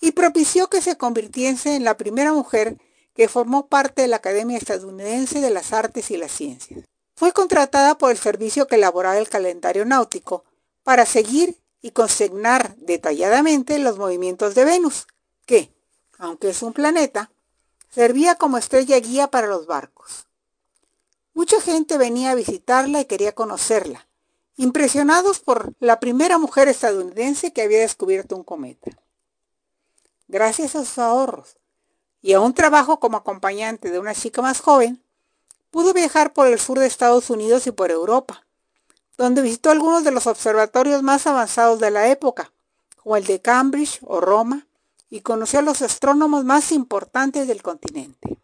y 0.00 0.12
propició 0.12 0.68
que 0.68 0.82
se 0.82 0.96
convirtiese 0.96 1.76
en 1.76 1.84
la 1.84 1.96
primera 1.96 2.32
mujer 2.32 2.78
que 3.14 3.28
formó 3.28 3.66
parte 3.66 4.02
de 4.02 4.08
la 4.08 4.16
Academia 4.16 4.58
Estadounidense 4.58 5.40
de 5.40 5.50
las 5.50 5.72
Artes 5.72 6.10
y 6.10 6.16
las 6.16 6.32
Ciencias. 6.32 6.84
Fue 7.14 7.32
contratada 7.32 7.96
por 7.96 8.10
el 8.10 8.18
servicio 8.18 8.66
que 8.66 8.76
elaboraba 8.76 9.18
el 9.18 9.28
calendario 9.28 9.84
náutico 9.84 10.44
para 10.82 11.06
seguir 11.06 11.56
y 11.80 11.90
consignar 11.90 12.74
detalladamente 12.76 13.78
los 13.78 13.98
movimientos 13.98 14.54
de 14.54 14.64
Venus, 14.64 15.06
que, 15.46 15.72
aunque 16.18 16.50
es 16.50 16.62
un 16.62 16.72
planeta, 16.72 17.30
servía 17.90 18.36
como 18.36 18.58
estrella 18.58 18.98
guía 18.98 19.28
para 19.28 19.46
los 19.46 19.66
barcos. 19.66 20.26
Mucha 21.34 21.60
gente 21.60 21.98
venía 21.98 22.30
a 22.30 22.34
visitarla 22.34 23.00
y 23.00 23.04
quería 23.04 23.32
conocerla, 23.32 24.06
impresionados 24.56 25.40
por 25.40 25.72
la 25.80 26.00
primera 26.00 26.38
mujer 26.38 26.68
estadounidense 26.68 27.52
que 27.52 27.62
había 27.62 27.80
descubierto 27.80 28.36
un 28.36 28.44
cometa. 28.44 28.90
Gracias 30.28 30.76
a 30.76 30.84
sus 30.84 30.98
ahorros 30.98 31.56
y 32.22 32.32
a 32.34 32.40
un 32.40 32.54
trabajo 32.54 33.00
como 33.00 33.16
acompañante 33.16 33.90
de 33.90 33.98
una 33.98 34.14
chica 34.14 34.40
más 34.40 34.60
joven, 34.60 35.02
pudo 35.70 35.92
viajar 35.92 36.32
por 36.32 36.46
el 36.46 36.58
sur 36.58 36.78
de 36.78 36.86
Estados 36.86 37.30
Unidos 37.30 37.66
y 37.66 37.72
por 37.72 37.90
Europa, 37.90 38.46
donde 39.18 39.42
visitó 39.42 39.70
algunos 39.70 40.04
de 40.04 40.12
los 40.12 40.26
observatorios 40.26 41.02
más 41.02 41.26
avanzados 41.26 41.80
de 41.80 41.90
la 41.90 42.08
época, 42.08 42.52
como 42.96 43.16
el 43.16 43.24
de 43.24 43.40
Cambridge 43.40 43.98
o 44.02 44.20
Roma, 44.20 44.66
y 45.10 45.20
conoció 45.20 45.58
a 45.58 45.62
los 45.62 45.82
astrónomos 45.82 46.44
más 46.44 46.72
importantes 46.72 47.46
del 47.46 47.62
continente. 47.62 48.38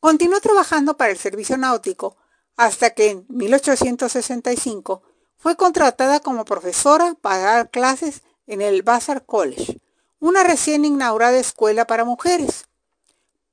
Continuó 0.00 0.40
trabajando 0.40 0.96
para 0.96 1.10
el 1.10 1.18
servicio 1.18 1.56
náutico 1.56 2.16
hasta 2.58 2.90
que 2.90 3.10
en 3.10 3.24
1865 3.28 5.02
fue 5.36 5.56
contratada 5.56 6.18
como 6.18 6.44
profesora 6.44 7.14
para 7.20 7.38
dar 7.38 7.70
clases 7.70 8.22
en 8.48 8.60
el 8.60 8.82
Vassar 8.82 9.24
College, 9.24 9.80
una 10.18 10.42
recién 10.42 10.84
inaugurada 10.84 11.38
escuela 11.38 11.86
para 11.86 12.04
mujeres. 12.04 12.64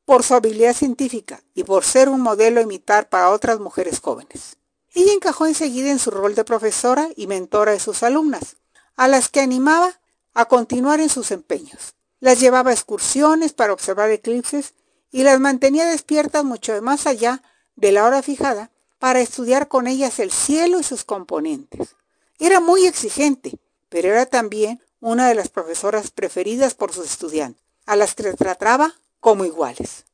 Por 0.05 0.23
su 0.23 0.33
habilidad 0.33 0.73
científica 0.73 1.43
y 1.53 1.63
por 1.63 1.83
ser 1.83 2.09
un 2.09 2.19
modelo 2.19 2.59
a 2.59 2.63
imitar 2.63 3.07
para 3.07 3.29
otras 3.29 3.59
mujeres 3.59 3.99
jóvenes. 3.99 4.57
Ella 4.95 5.13
encajó 5.13 5.45
enseguida 5.45 5.91
en 5.91 5.99
su 5.99 6.09
rol 6.09 6.33
de 6.33 6.43
profesora 6.43 7.09
y 7.15 7.27
mentora 7.27 7.73
de 7.73 7.79
sus 7.79 8.01
alumnas, 8.01 8.57
a 8.95 9.07
las 9.07 9.29
que 9.29 9.39
animaba 9.39 9.99
a 10.33 10.45
continuar 10.45 10.99
en 10.99 11.09
sus 11.09 11.29
empeños. 11.29 11.93
Las 12.19 12.39
llevaba 12.39 12.71
a 12.71 12.73
excursiones 12.73 13.53
para 13.53 13.73
observar 13.73 14.09
eclipses 14.09 14.73
y 15.11 15.21
las 15.21 15.39
mantenía 15.39 15.85
despiertas 15.85 16.43
mucho 16.43 16.81
más 16.81 17.05
allá 17.05 17.43
de 17.75 17.91
la 17.91 18.05
hora 18.05 18.23
fijada 18.23 18.71
para 19.05 19.21
estudiar 19.21 19.67
con 19.67 19.85
ellas 19.85 20.17
el 20.17 20.31
cielo 20.31 20.79
y 20.79 20.83
sus 20.83 21.03
componentes. 21.03 21.95
Era 22.39 22.59
muy 22.59 22.87
exigente, 22.87 23.59
pero 23.87 24.07
era 24.07 24.25
también 24.25 24.81
una 24.99 25.27
de 25.27 25.35
las 25.35 25.47
profesoras 25.47 26.09
preferidas 26.09 26.73
por 26.73 26.91
sus 26.91 27.05
estudiantes, 27.05 27.63
a 27.85 27.95
las 27.95 28.15
que 28.15 28.33
trataba 28.33 28.95
como 29.19 29.45
iguales. 29.45 30.05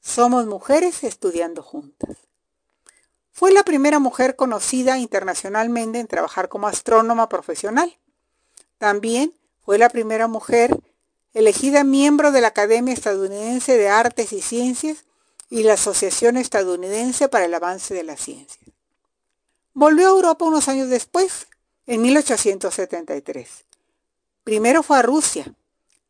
Somos 0.00 0.46
mujeres 0.46 1.04
estudiando 1.04 1.62
juntas. 1.62 2.16
Fue 3.30 3.52
la 3.52 3.62
primera 3.62 4.00
mujer 4.00 4.34
conocida 4.34 4.98
internacionalmente 4.98 6.00
en 6.00 6.08
trabajar 6.08 6.48
como 6.48 6.66
astrónoma 6.66 7.28
profesional. 7.28 7.96
También 8.78 9.32
fue 9.64 9.78
la 9.78 9.88
primera 9.88 10.26
mujer 10.26 10.76
elegida 11.32 11.84
miembro 11.84 12.32
de 12.32 12.40
la 12.40 12.48
Academia 12.48 12.92
Estadounidense 12.92 13.78
de 13.78 13.88
Artes 13.88 14.32
y 14.32 14.42
Ciencias 14.42 15.04
y 15.50 15.64
la 15.64 15.74
Asociación 15.74 16.36
Estadounidense 16.36 17.28
para 17.28 17.44
el 17.44 17.54
Avance 17.54 17.92
de 17.92 18.04
la 18.04 18.16
Ciencia. 18.16 18.60
Volvió 19.74 20.06
a 20.06 20.10
Europa 20.10 20.44
unos 20.44 20.68
años 20.68 20.88
después, 20.88 21.48
en 21.86 22.02
1873. 22.02 23.48
Primero 24.44 24.84
fue 24.84 24.98
a 24.98 25.02
Rusia, 25.02 25.52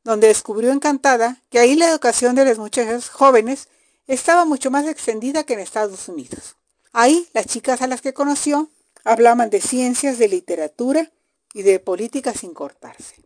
donde 0.05 0.29
descubrió 0.29 0.73
encantada 0.73 1.41
que 1.49 1.59
ahí 1.59 1.75
la 1.75 1.89
educación 1.89 2.35
de 2.35 2.45
las 2.45 2.59
muchachas 2.59 3.09
jóvenes 3.09 3.69
estaba 4.07 4.45
mucho 4.45 4.71
más 4.71 4.87
extendida 4.87 5.45
que 5.45 5.55
en 5.55 5.61
Estados 5.61 6.09
Unidos. 6.09 6.57
Ahí 6.93 7.29
las 7.33 7.47
chicas 7.47 7.81
a 7.81 7.87
las 7.87 8.03
que 8.03 8.13
conoció 8.13 8.69
hablaban 9.05 9.49
de 9.49 9.61
ciencias, 9.61 10.19
de 10.19 10.29
literatura 10.29 11.11
y 11.55 11.63
de 11.63 11.79
política 11.79 12.35
sin 12.35 12.53
cortarse. 12.53 13.17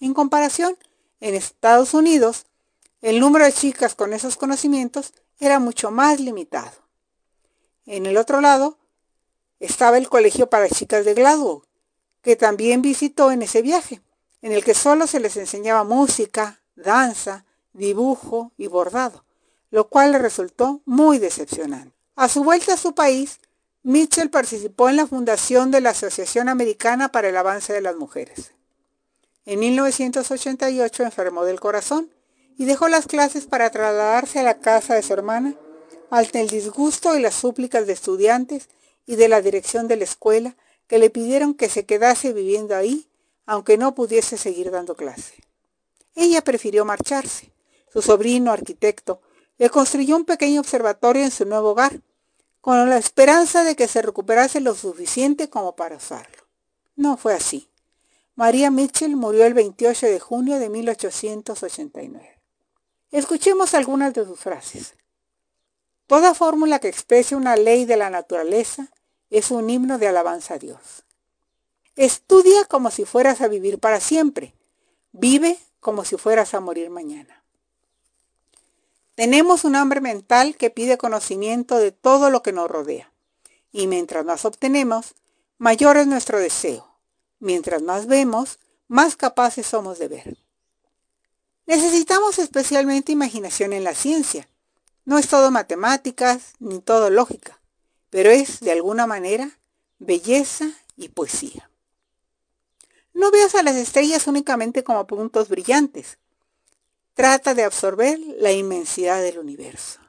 En 0.00 0.14
comparación, 0.14 0.76
en 1.20 1.34
Estados 1.34 1.94
Unidos, 1.94 2.46
el 3.02 3.20
número 3.20 3.44
de 3.44 3.52
chicas 3.52 3.94
con 3.94 4.12
esos 4.12 4.36
conocimientos 4.36 5.12
era 5.40 5.58
mucho 5.58 5.90
más 5.90 6.20
limitado. 6.20 6.72
En 7.86 8.06
el 8.06 8.16
otro 8.18 8.40
lado 8.40 8.78
estaba 9.58 9.98
el 9.98 10.08
Colegio 10.08 10.48
para 10.48 10.68
Chicas 10.68 11.04
de 11.04 11.14
Glasgow, 11.14 11.64
que 12.22 12.36
también 12.36 12.82
visitó 12.82 13.32
en 13.32 13.42
ese 13.42 13.62
viaje, 13.62 14.00
en 14.42 14.52
el 14.52 14.62
que 14.62 14.74
solo 14.74 15.06
se 15.06 15.20
les 15.20 15.36
enseñaba 15.36 15.84
música, 15.84 16.60
danza, 16.76 17.44
dibujo 17.72 18.52
y 18.56 18.66
bordado, 18.66 19.24
lo 19.70 19.88
cual 19.88 20.12
le 20.12 20.18
resultó 20.18 20.82
muy 20.84 21.18
decepcionante. 21.18 21.94
A 22.16 22.28
su 22.28 22.44
vuelta 22.44 22.74
a 22.74 22.78
su 22.78 22.94
país, 22.94 23.40
Mitchell 23.82 24.28
participó 24.28 24.90
en 24.90 24.96
la 24.96 25.06
fundación 25.06 25.70
de 25.70 25.80
la 25.80 25.90
Asociación 25.90 26.50
Americana 26.50 27.10
para 27.10 27.30
el 27.30 27.36
Avance 27.36 27.72
de 27.72 27.80
las 27.80 27.96
Mujeres. 27.96 28.52
En 29.46 29.58
1988 29.58 31.02
enfermó 31.02 31.44
del 31.44 31.60
corazón 31.60 32.10
y 32.56 32.64
dejó 32.64 32.88
las 32.88 33.06
clases 33.06 33.46
para 33.46 33.70
trasladarse 33.70 34.40
a 34.40 34.42
la 34.42 34.58
casa 34.58 34.94
de 34.94 35.02
su 35.02 35.12
hermana, 35.12 35.56
ante 36.10 36.40
el 36.40 36.48
disgusto 36.48 37.16
y 37.16 37.20
las 37.20 37.34
súplicas 37.34 37.86
de 37.86 37.92
estudiantes 37.92 38.68
y 39.06 39.16
de 39.16 39.28
la 39.28 39.40
dirección 39.42 39.88
de 39.88 39.96
la 39.96 40.04
escuela 40.04 40.56
que 40.86 40.98
le 40.98 41.10
pidieron 41.10 41.54
que 41.54 41.68
se 41.68 41.86
quedase 41.86 42.32
viviendo 42.32 42.74
ahí, 42.74 43.08
aunque 43.46 43.78
no 43.78 43.94
pudiese 43.94 44.36
seguir 44.36 44.70
dando 44.70 44.96
clase. 44.96 45.34
Ella 46.14 46.42
prefirió 46.42 46.84
marcharse. 46.84 47.52
Su 47.92 48.02
sobrino, 48.02 48.52
arquitecto, 48.52 49.20
le 49.58 49.70
construyó 49.70 50.16
un 50.16 50.24
pequeño 50.24 50.60
observatorio 50.60 51.22
en 51.22 51.30
su 51.30 51.44
nuevo 51.44 51.70
hogar, 51.70 52.00
con 52.60 52.90
la 52.90 52.98
esperanza 52.98 53.64
de 53.64 53.74
que 53.76 53.88
se 53.88 54.02
recuperase 54.02 54.60
lo 54.60 54.74
suficiente 54.74 55.48
como 55.48 55.76
para 55.76 55.96
usarlo. 55.96 56.46
No 56.96 57.16
fue 57.16 57.34
así. 57.34 57.70
María 58.34 58.70
Mitchell 58.70 59.16
murió 59.16 59.44
el 59.46 59.54
28 59.54 60.06
de 60.06 60.20
junio 60.20 60.58
de 60.58 60.68
1889. 60.68 62.39
Escuchemos 63.10 63.74
algunas 63.74 64.14
de 64.14 64.24
sus 64.24 64.38
frases. 64.38 64.94
Toda 66.06 66.34
fórmula 66.34 66.78
que 66.78 66.88
exprese 66.88 67.36
una 67.36 67.56
ley 67.56 67.84
de 67.84 67.96
la 67.96 68.10
naturaleza 68.10 68.88
es 69.30 69.50
un 69.50 69.70
himno 69.70 69.98
de 69.98 70.08
alabanza 70.08 70.54
a 70.54 70.58
Dios. 70.58 71.04
Estudia 71.96 72.64
como 72.64 72.90
si 72.90 73.04
fueras 73.04 73.40
a 73.40 73.48
vivir 73.48 73.78
para 73.78 74.00
siempre. 74.00 74.54
Vive 75.12 75.58
como 75.80 76.04
si 76.04 76.16
fueras 76.16 76.54
a 76.54 76.60
morir 76.60 76.90
mañana. 76.90 77.42
Tenemos 79.16 79.64
un 79.64 79.76
hambre 79.76 80.00
mental 80.00 80.56
que 80.56 80.70
pide 80.70 80.98
conocimiento 80.98 81.78
de 81.78 81.92
todo 81.92 82.30
lo 82.30 82.42
que 82.42 82.52
nos 82.52 82.70
rodea. 82.70 83.12
Y 83.72 83.86
mientras 83.86 84.24
más 84.24 84.44
obtenemos, 84.44 85.14
mayor 85.58 85.96
es 85.96 86.06
nuestro 86.06 86.38
deseo. 86.38 86.96
Mientras 87.38 87.82
más 87.82 88.06
vemos, 88.06 88.58
más 88.88 89.16
capaces 89.16 89.66
somos 89.66 89.98
de 89.98 90.08
ver. 90.08 90.38
Necesitamos 91.66 92.38
especialmente 92.38 93.12
imaginación 93.12 93.72
en 93.72 93.84
la 93.84 93.94
ciencia. 93.94 94.48
No 95.04 95.18
es 95.18 95.28
todo 95.28 95.50
matemáticas 95.50 96.54
ni 96.58 96.80
todo 96.80 97.10
lógica, 97.10 97.60
pero 98.10 98.30
es, 98.30 98.60
de 98.60 98.72
alguna 98.72 99.06
manera, 99.06 99.58
belleza 99.98 100.70
y 100.96 101.08
poesía. 101.08 101.70
No 103.12 103.30
veas 103.30 103.54
a 103.54 103.62
las 103.62 103.76
estrellas 103.76 104.26
únicamente 104.26 104.84
como 104.84 105.06
puntos 105.06 105.48
brillantes. 105.48 106.18
Trata 107.14 107.54
de 107.54 107.64
absorber 107.64 108.18
la 108.38 108.52
inmensidad 108.52 109.20
del 109.20 109.38
universo. 109.38 110.00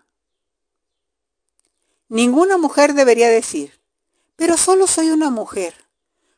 Ninguna 2.08 2.58
mujer 2.58 2.94
debería 2.94 3.30
decir, 3.30 3.80
pero 4.36 4.58
solo 4.58 4.88
soy 4.88 5.12
una 5.12 5.30
mujer. 5.30 5.74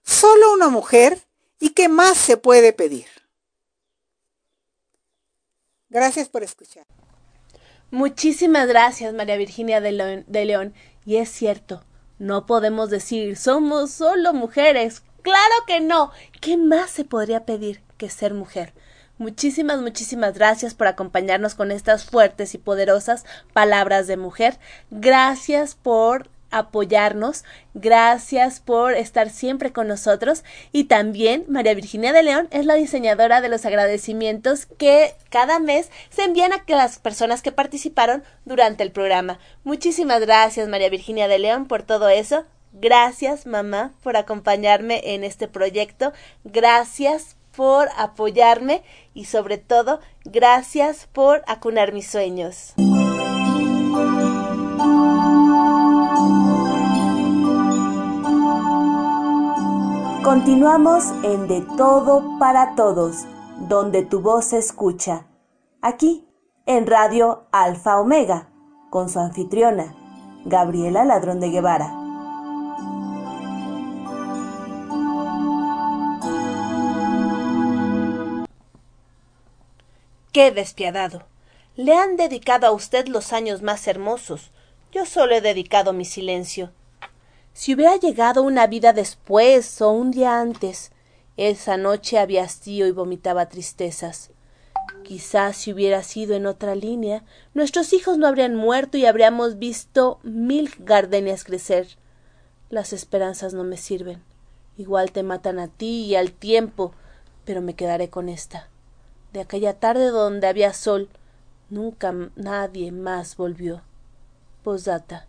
Solo 0.03 0.53
una 0.53 0.69
mujer 0.69 1.21
y 1.59 1.69
qué 1.69 1.89
más 1.89 2.17
se 2.17 2.37
puede 2.37 2.73
pedir. 2.73 3.07
Gracias 5.93 6.27
por 6.27 6.41
escuchar. 6.41 6.85
Muchísimas 7.91 8.67
gracias, 8.67 9.13
María 9.13 9.37
Virginia 9.37 9.79
de 9.79 10.45
León. 10.45 10.73
Y 11.05 11.17
es 11.17 11.29
cierto, 11.29 11.83
no 12.17 12.47
podemos 12.47 12.89
decir 12.89 13.37
somos 13.37 13.91
solo 13.91 14.33
mujeres. 14.33 15.03
Claro 15.21 15.53
que 15.67 15.81
no. 15.81 16.11
¿Qué 16.41 16.57
más 16.57 16.89
se 16.89 17.05
podría 17.05 17.45
pedir 17.45 17.81
que 17.97 18.09
ser 18.09 18.33
mujer? 18.33 18.73
Muchísimas, 19.19 19.81
muchísimas 19.81 20.33
gracias 20.33 20.73
por 20.73 20.87
acompañarnos 20.87 21.53
con 21.53 21.69
estas 21.69 22.05
fuertes 22.05 22.55
y 22.55 22.57
poderosas 22.57 23.23
palabras 23.53 24.07
de 24.07 24.17
mujer. 24.17 24.57
Gracias 24.89 25.75
por 25.75 26.27
apoyarnos. 26.53 27.43
Gracias 27.73 28.59
por 28.59 28.93
estar 28.93 29.29
siempre 29.29 29.73
con 29.73 29.87
nosotros. 29.87 30.43
Y 30.71 30.85
también 30.85 31.45
María 31.47 31.73
Virginia 31.73 32.13
de 32.13 32.23
León 32.23 32.47
es 32.51 32.65
la 32.65 32.75
diseñadora 32.75 33.41
de 33.41 33.49
los 33.49 33.65
agradecimientos 33.65 34.65
que 34.65 35.15
cada 35.29 35.59
mes 35.59 35.89
se 36.09 36.23
envían 36.23 36.53
a 36.53 36.63
las 36.67 36.99
personas 36.99 37.41
que 37.41 37.51
participaron 37.51 38.23
durante 38.45 38.83
el 38.83 38.91
programa. 38.91 39.39
Muchísimas 39.63 40.21
gracias 40.21 40.69
María 40.69 40.89
Virginia 40.89 41.27
de 41.27 41.39
León 41.39 41.67
por 41.67 41.83
todo 41.83 42.09
eso. 42.09 42.45
Gracias 42.71 43.45
mamá 43.45 43.93
por 44.01 44.17
acompañarme 44.17 45.01
en 45.13 45.23
este 45.23 45.47
proyecto. 45.47 46.13
Gracias 46.43 47.35
por 47.55 47.89
apoyarme 47.97 48.83
y 49.13 49.25
sobre 49.25 49.57
todo 49.57 49.99
gracias 50.25 51.07
por 51.13 51.43
acunar 51.47 51.93
mis 51.93 52.07
sueños. 52.07 52.73
Continuamos 60.23 61.03
en 61.23 61.49
De 61.49 61.59
Todo 61.75 62.39
para 62.39 62.75
Todos, 62.75 63.25
donde 63.67 64.05
tu 64.05 64.21
voz 64.21 64.45
se 64.45 64.57
escucha. 64.57 65.27
Aquí, 65.81 66.25
en 66.65 66.87
Radio 66.87 67.49
Alfa 67.51 67.99
Omega, 67.99 68.49
con 68.89 69.09
su 69.09 69.19
anfitriona, 69.19 69.93
Gabriela 70.45 71.03
Ladrón 71.03 71.41
de 71.41 71.49
Guevara. 71.49 71.93
¡Qué 80.31 80.51
despiadado! 80.51 81.23
Le 81.75 81.95
han 81.95 82.15
dedicado 82.15 82.65
a 82.65 82.71
usted 82.71 83.07
los 83.07 83.33
años 83.33 83.61
más 83.61 83.85
hermosos. 83.89 84.51
Yo 84.93 85.05
solo 85.05 85.35
he 85.35 85.41
dedicado 85.41 85.91
mi 85.91 86.05
silencio 86.05 86.71
si 87.53 87.75
hubiera 87.75 87.95
llegado 87.97 88.41
una 88.41 88.65
vida 88.65 88.93
después 88.93 89.79
o 89.81 89.91
un 89.91 90.09
día 90.09 90.39
antes, 90.41 90.91
esa 91.37 91.77
noche 91.77 92.17
había 92.17 92.43
hastío 92.43 92.87
y 92.87 92.91
vomitaba 92.91 93.47
tristezas. 93.47 94.31
Quizás 95.03 95.57
si 95.57 95.71
hubiera 95.71 96.01
sido 96.01 96.35
en 96.35 96.47
otra 96.47 96.73
línea, 96.73 97.23
nuestros 97.53 97.93
hijos 97.93 98.17
no 98.17 98.25
habrían 98.25 98.55
muerto 98.55 98.97
y 98.97 99.05
habríamos 99.05 99.59
visto 99.59 100.19
mil 100.23 100.71
gardenias 100.79 101.43
crecer. 101.43 101.87
Las 102.69 102.91
esperanzas 102.91 103.53
no 103.53 103.63
me 103.63 103.77
sirven. 103.77 104.23
Igual 104.77 105.11
te 105.11 105.21
matan 105.21 105.59
a 105.59 105.67
ti 105.67 106.05
y 106.05 106.15
al 106.15 106.31
tiempo, 106.31 106.93
pero 107.45 107.61
me 107.61 107.75
quedaré 107.75 108.09
con 108.09 108.29
esta. 108.29 108.69
De 109.31 109.41
aquella 109.41 109.75
tarde 109.79 110.07
donde 110.07 110.47
había 110.47 110.73
sol, 110.73 111.09
nunca 111.69 112.13
nadie 112.35 112.91
más 112.91 113.37
volvió. 113.37 113.81
Posdata 114.63 115.27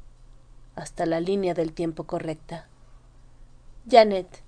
hasta 0.77 1.07
la 1.07 1.21
línea 1.21 1.55
del 1.55 1.73
tiempo 1.73 2.05
correcta. 2.05 2.67
Janet, 3.89 4.43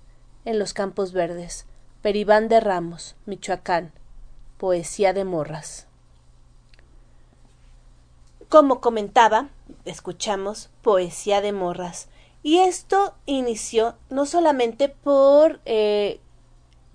en 0.45 0.59
los 0.59 0.73
Campos 0.73 1.13
Verdes, 1.13 1.65
Peribán 2.01 2.47
de 2.47 2.59
Ramos, 2.59 3.15
Michoacán, 3.25 3.91
Poesía 4.57 5.13
de 5.13 5.25
Morras. 5.25 5.87
Como 8.49 8.79
comentaba, 8.79 9.49
escuchamos 9.85 10.69
Poesía 10.81 11.41
de 11.41 11.51
Morras. 11.51 12.07
Y 12.43 12.59
esto 12.59 13.13
inició 13.25 13.95
no 14.09 14.25
solamente 14.25 14.87
por 14.89 15.59
eh, 15.65 16.21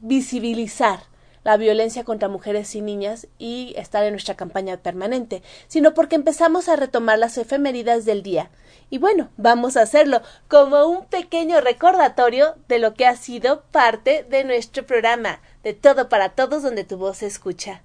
visibilizar 0.01 1.12
la 1.45 1.57
violencia 1.57 2.05
contra 2.05 2.29
mujeres 2.29 2.75
y 2.75 2.81
niñas 2.81 3.27
y 3.39 3.75
estar 3.77 4.05
en 4.05 4.13
nuestra 4.13 4.37
campaña 4.37 4.77
permanente, 4.77 5.43
sino 5.69 5.95
porque 5.95 6.17
empezamos 6.17 6.69
a 6.69 6.77
retomar 6.77 7.19
las 7.19 7.39
efeméridas 7.39 8.05
del 8.05 8.23
día. 8.23 8.51
Y 8.91 8.99
bueno, 8.99 9.31
vamos 9.37 9.77
a 9.77 9.83
hacerlo 9.83 10.21
como 10.49 10.87
un 10.87 11.07
pequeño 11.07 11.61
recordatorio 11.61 12.57
de 12.69 12.79
lo 12.79 12.95
que 12.95 13.07
ha 13.07 13.17
sido 13.17 13.63
parte 13.73 14.25
de 14.29 14.45
nuestro 14.45 14.85
programa, 14.85 15.41
de 15.63 15.75
todo 15.75 16.09
para 16.09 16.31
todos 16.31 16.63
donde 16.63 16.85
tu 16.85 16.97
voz 16.97 17.19
se 17.19 17.27
escucha. 17.27 17.83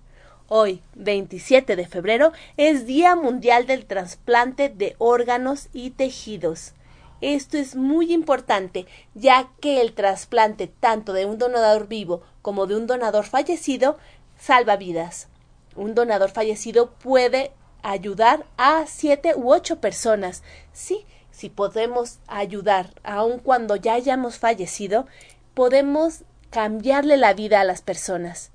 Hoy, 0.49 0.81
27 0.95 1.75
de 1.75 1.87
febrero, 1.87 2.31
es 2.55 2.85
Día 2.85 3.15
Mundial 3.15 3.67
del 3.67 3.85
Trasplante 3.85 4.69
de 4.69 4.95
Órganos 4.97 5.67
y 5.73 5.89
Tejidos. 5.89 6.73
Esto 7.21 7.57
es 7.57 7.75
muy 7.75 8.13
importante, 8.13 8.85
ya 9.15 9.49
que 9.59 9.81
el 9.81 9.93
trasplante 9.93 10.67
tanto 10.67 11.13
de 11.13 11.25
un 11.25 11.37
donador 11.37 11.87
vivo 11.87 12.21
como 12.41 12.67
de 12.67 12.75
un 12.75 12.87
donador 12.87 13.25
fallecido 13.25 13.97
salva 14.37 14.77
vidas. 14.77 15.27
Un 15.75 15.95
donador 15.95 16.29
fallecido 16.29 16.91
puede 16.91 17.51
ayudar 17.81 18.45
a 18.57 18.85
siete 18.87 19.33
u 19.35 19.51
ocho 19.51 19.79
personas. 19.79 20.43
Sí, 20.73 21.05
si 21.31 21.49
podemos 21.49 22.19
ayudar, 22.27 22.93
aun 23.03 23.39
cuando 23.39 23.75
ya 23.75 23.93
hayamos 23.93 24.37
fallecido, 24.37 25.07
podemos 25.53 26.23
cambiarle 26.49 27.17
la 27.17 27.33
vida 27.33 27.61
a 27.61 27.63
las 27.63 27.81
personas. 27.81 28.51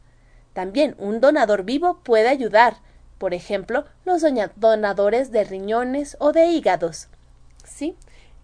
También 0.53 0.94
un 0.98 1.20
donador 1.20 1.64
vivo 1.64 2.01
puede 2.03 2.29
ayudar, 2.29 2.77
por 3.18 3.35
ejemplo, 3.35 3.85
los 4.05 4.22
donadores 4.57 5.31
de 5.33 5.44
riñones 5.44 6.16
o 6.20 6.33
de 6.33 6.46
hígados. 6.46 7.09
¿Sí? 7.64 7.96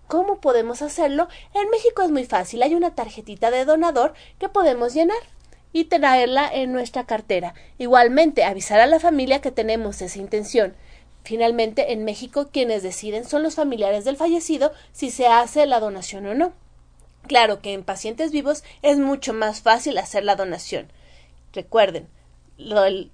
¿Cómo 0.08 0.40
podemos 0.40 0.80
hacerlo? 0.80 1.28
En 1.52 1.68
México 1.68 2.00
es 2.02 2.10
muy 2.10 2.24
fácil. 2.24 2.62
Hay 2.62 2.74
una 2.74 2.94
tarjetita 2.94 3.50
de 3.50 3.66
donador 3.66 4.14
que 4.38 4.48
podemos 4.48 4.94
llenar 4.94 5.18
y 5.70 5.84
traerla 5.84 6.50
en 6.50 6.72
nuestra 6.72 7.04
cartera. 7.04 7.52
Igualmente, 7.76 8.44
avisar 8.44 8.80
a 8.80 8.86
la 8.86 9.00
familia 9.00 9.42
que 9.42 9.50
tenemos 9.50 10.00
esa 10.00 10.18
intención. 10.18 10.74
Finalmente, 11.24 11.92
en 11.92 12.04
México 12.04 12.48
quienes 12.50 12.82
deciden 12.82 13.26
son 13.26 13.42
los 13.42 13.54
familiares 13.54 14.06
del 14.06 14.16
fallecido 14.16 14.72
si 14.92 15.10
se 15.10 15.26
hace 15.26 15.66
la 15.66 15.78
donación 15.78 16.26
o 16.26 16.34
no. 16.34 16.54
Claro 17.26 17.60
que 17.60 17.74
en 17.74 17.84
pacientes 17.84 18.32
vivos 18.32 18.64
es 18.80 18.98
mucho 18.98 19.34
más 19.34 19.60
fácil 19.60 19.98
hacer 19.98 20.24
la 20.24 20.36
donación. 20.36 20.90
Recuerden, 21.52 22.08
el 22.56 23.12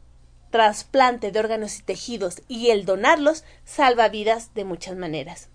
trasplante 0.50 1.33
de 1.33 1.40
órganos 1.40 1.80
y 1.80 1.83
tejidos 1.83 2.42
y 2.46 2.70
el 2.70 2.85
donarlos 2.85 3.42
salva 3.64 4.09
vidas 4.09 4.54
de 4.54 4.64
muchas 4.64 4.94
maneras. 4.94 5.48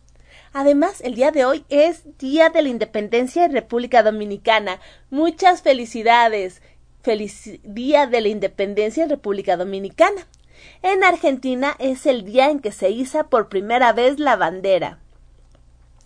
Además, 0.54 1.02
el 1.02 1.16
día 1.16 1.32
de 1.32 1.46
hoy 1.46 1.66
es 1.70 2.18
Día 2.18 2.50
de 2.50 2.62
la 2.62 2.70
Independencia 2.70 3.48
de 3.48 3.54
República 3.54 4.04
Dominicana. 4.04 4.80
Muchas 5.10 5.62
felicidades. 5.62 6.62
Feliz 7.02 7.60
Día 7.64 8.08
de 8.08 8.22
la 8.22 8.28
Independencia 8.28 9.04
en 9.04 9.10
República 9.10 9.58
Dominicana. 9.58 10.28
En 10.82 11.04
Argentina 11.04 11.76
es 11.80 12.06
el 12.06 12.26
día 12.26 12.50
en 12.50 12.60
que 12.60 12.72
se 12.72 12.90
iza 12.90 13.26
por 13.26 13.50
primera 13.50 13.94
vez 13.94 14.20
la 14.20 14.36
bandera. 14.36 15.00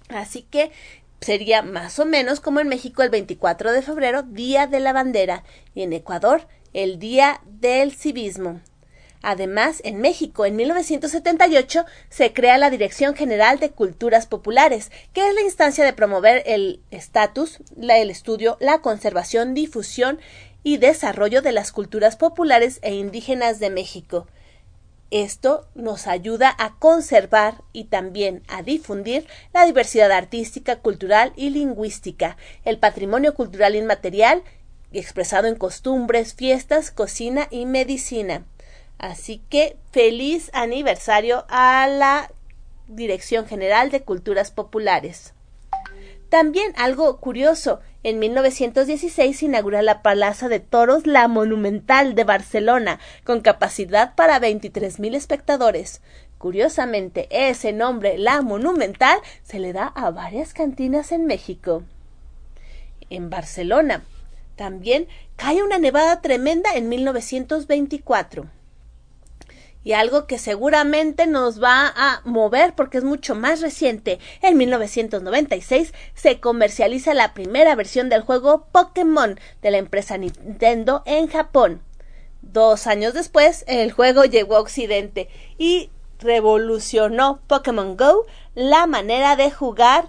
Así 0.09 0.43
que 0.43 0.71
sería 1.21 1.61
más 1.61 1.97
o 1.99 2.05
menos 2.05 2.39
como 2.39 2.59
en 2.59 2.67
México 2.67 3.01
el 3.01 3.09
24 3.09 3.71
de 3.71 3.81
febrero, 3.81 4.23
Día 4.23 4.67
de 4.67 4.79
la 4.79 4.93
Bandera, 4.93 5.43
y 5.73 5.83
en 5.83 5.93
Ecuador 5.93 6.47
el 6.73 6.99
Día 6.99 7.41
del 7.45 7.93
Civismo. 7.93 8.61
Además, 9.23 9.79
en 9.85 10.01
México, 10.01 10.45
en 10.45 10.57
1978, 10.57 11.85
se 12.09 12.33
crea 12.33 12.57
la 12.57 12.69
Dirección 12.69 13.15
General 13.15 13.57
de 13.57 13.71
Culturas 13.71 14.27
Populares, 14.27 14.91
que 15.13 15.25
es 15.25 15.33
la 15.33 15.41
instancia 15.41 15.85
de 15.85 15.93
promover 15.93 16.43
el 16.45 16.81
estatus, 16.91 17.59
el 17.77 18.09
estudio, 18.09 18.57
la 18.59 18.79
conservación, 18.79 19.53
difusión 19.53 20.19
y 20.61 20.75
desarrollo 20.75 21.41
de 21.41 21.53
las 21.53 21.71
culturas 21.71 22.17
populares 22.17 22.79
e 22.81 22.95
indígenas 22.95 23.59
de 23.59 23.69
México. 23.69 24.27
Esto 25.09 25.69
nos 25.73 26.07
ayuda 26.07 26.53
a 26.57 26.75
conservar 26.77 27.63
y 27.71 27.85
también 27.85 28.43
a 28.49 28.61
difundir 28.61 29.25
la 29.53 29.65
diversidad 29.65 30.11
artística, 30.11 30.79
cultural 30.79 31.31
y 31.37 31.49
lingüística, 31.49 32.35
el 32.65 32.77
patrimonio 32.77 33.35
cultural 33.35 33.75
inmaterial 33.75 34.43
expresado 34.91 35.47
en 35.47 35.55
costumbres, 35.55 36.33
fiestas, 36.33 36.91
cocina 36.91 37.47
y 37.49 37.65
medicina. 37.65 38.43
Así 38.97 39.41
que 39.49 39.77
feliz 39.91 40.49
aniversario 40.53 41.45
a 41.49 41.87
la 41.87 42.31
Dirección 42.87 43.45
General 43.45 43.91
de 43.91 44.03
Culturas 44.03 44.51
Populares. 44.51 45.33
También 46.29 46.73
algo 46.77 47.17
curioso, 47.17 47.79
en 48.01 48.19
1916 48.19 49.37
se 49.37 49.45
inaugura 49.45 49.81
la 49.81 50.01
Plaza 50.01 50.49
de 50.49 50.59
Toros 50.59 51.05
La 51.05 51.27
Monumental 51.27 52.15
de 52.15 52.23
Barcelona, 52.23 52.99
con 53.23 53.41
capacidad 53.41 54.15
para 54.15 54.39
23.000 54.39 55.15
espectadores. 55.15 56.01
Curiosamente, 56.39 57.27
ese 57.29 57.71
nombre, 57.71 58.17
La 58.17 58.41
Monumental, 58.41 59.19
se 59.43 59.59
le 59.59 59.73
da 59.73 59.85
a 59.85 60.09
varias 60.09 60.53
cantinas 60.53 61.11
en 61.11 61.27
México. 61.27 61.83
En 63.09 63.29
Barcelona 63.29 64.03
también 64.55 65.07
cae 65.35 65.63
una 65.63 65.77
nevada 65.77 66.21
tremenda 66.21 66.73
en 66.73 66.89
1924 66.89 68.49
y 69.83 69.93
algo 69.93 70.27
que 70.27 70.37
seguramente 70.37 71.27
nos 71.27 71.61
va 71.61 71.93
a 71.95 72.21
mover 72.25 72.73
porque 72.73 72.97
es 72.97 73.03
mucho 73.03 73.35
más 73.35 73.61
reciente. 73.61 74.19
En 74.41 74.57
1996 74.57 75.93
se 76.13 76.39
comercializa 76.39 77.13
la 77.13 77.33
primera 77.33 77.75
versión 77.75 78.09
del 78.09 78.21
juego 78.21 78.67
Pokémon 78.71 79.39
de 79.61 79.71
la 79.71 79.77
empresa 79.77 80.17
Nintendo 80.17 81.03
en 81.05 81.27
Japón. 81.27 81.81
Dos 82.41 82.87
años 82.87 83.13
después, 83.13 83.63
el 83.67 83.91
juego 83.91 84.25
llegó 84.25 84.57
a 84.57 84.61
Occidente 84.61 85.29
y 85.57 85.89
revolucionó 86.19 87.41
Pokémon 87.47 87.97
Go 87.97 88.25
la 88.55 88.85
manera 88.85 89.35
de 89.35 89.51
jugar 89.51 90.07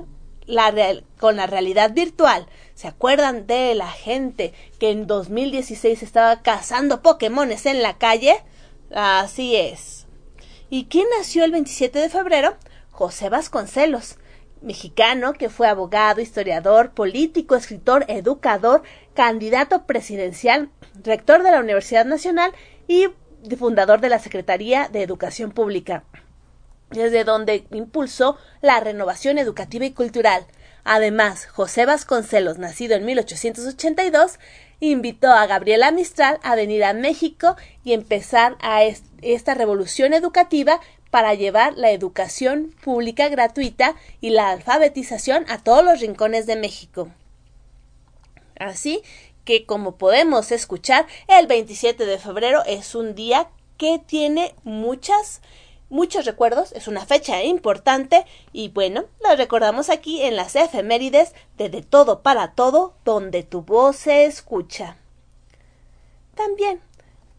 con 1.19 1.37
la 1.37 1.47
realidad 1.47 1.93
virtual. 1.95 2.47
¿Se 2.75 2.87
acuerdan 2.87 3.47
de 3.47 3.75
la 3.75 3.89
gente 3.89 4.53
que 4.79 4.91
en 4.91 5.07
2016 5.07 6.03
estaba 6.03 6.43
cazando 6.43 7.03
Pokémones 7.03 7.67
en 7.67 7.83
la 7.83 7.97
calle? 7.97 8.37
Así 8.93 9.57
es. 9.57 10.07
¿Y 10.71 10.87
quién 10.87 11.07
nació 11.19 11.45
el 11.45 11.53
27 11.53 11.99
de 11.99 12.09
febrero? 12.09 12.57
José 12.91 13.29
Vasconcelos, 13.29 14.19
mexicano 14.61 15.33
que 15.35 15.49
fue 15.49 15.69
abogado, 15.69 16.21
historiador, 16.21 16.93
político, 16.93 17.55
escritor, 17.55 18.05
educador, 18.09 18.83
candidato 19.15 19.85
presidencial, 19.87 20.71
rector 21.03 21.43
de 21.43 21.51
la 21.51 21.61
Universidad 21.61 22.05
Nacional 22.05 22.53
y 22.89 23.09
fundador 23.59 24.01
de 24.01 24.09
la 24.09 24.19
Secretaría 24.19 24.89
de 24.89 25.03
Educación 25.03 25.53
Pública, 25.53 26.05
desde 26.91 27.25
donde 27.25 27.67
impulsó 27.71 28.39
la 28.63 28.81
renovación 28.81 29.39
educativa 29.39 29.85
y 29.85 29.93
cultural. 29.93 30.47
Además, 30.85 31.47
José 31.47 31.87
Vasconcelos, 31.87 32.59
nacido 32.59 32.95
en 32.95 33.05
1882, 33.05 34.39
invitó 34.81 35.31
a 35.31 35.47
Gabriela 35.47 35.91
Mistral 35.91 36.39
a 36.43 36.55
venir 36.55 36.85
a 36.85 36.93
México 36.93 37.57
y 37.85 37.93
empezar 37.93 38.57
a 38.61 38.83
esta 39.23 39.55
revolución 39.55 40.13
educativa 40.13 40.81
para 41.11 41.35
llevar 41.35 41.75
la 41.77 41.93
educación 41.93 42.75
pública 42.83 43.29
gratuita 43.29 43.95
y 44.21 44.31
la 44.31 44.51
alfabetización 44.51 45.45
a 45.49 45.59
todos 45.59 45.85
los 45.85 46.01
rincones 46.01 46.47
de 46.47 46.57
México. 46.57 47.09
Así 48.59 49.03
que, 49.45 49.67
como 49.67 49.97
podemos 49.97 50.51
escuchar, 50.51 51.07
el 51.29 51.47
27 51.47 52.07
de 52.07 52.19
febrero 52.19 52.65
es 52.67 52.95
un 52.95 53.15
día 53.15 53.49
que 53.79 54.01
tiene 54.05 54.55
muchas 54.65 55.41
muchos 55.95 56.27
recuerdos, 56.27 56.73
es 56.73 56.89
una 56.89 57.07
fecha 57.07 57.43
importante 57.45 58.27
y 58.53 58.69
bueno, 58.69 59.05
la 59.21 59.37
recordamos 59.37 59.91
aquí 59.91 60.23
en 60.23 60.35
las 60.35 60.57
efemérides 60.57 61.33
de 61.57 61.69
De 61.69 61.83
Todo 61.83 62.21
para 62.21 62.53
Todo, 62.53 62.95
donde 63.05 63.45
tu 63.45 63.63
voz 63.63 63.97
se 63.97 64.25
escucha. 64.25 64.97
También, 66.35 66.81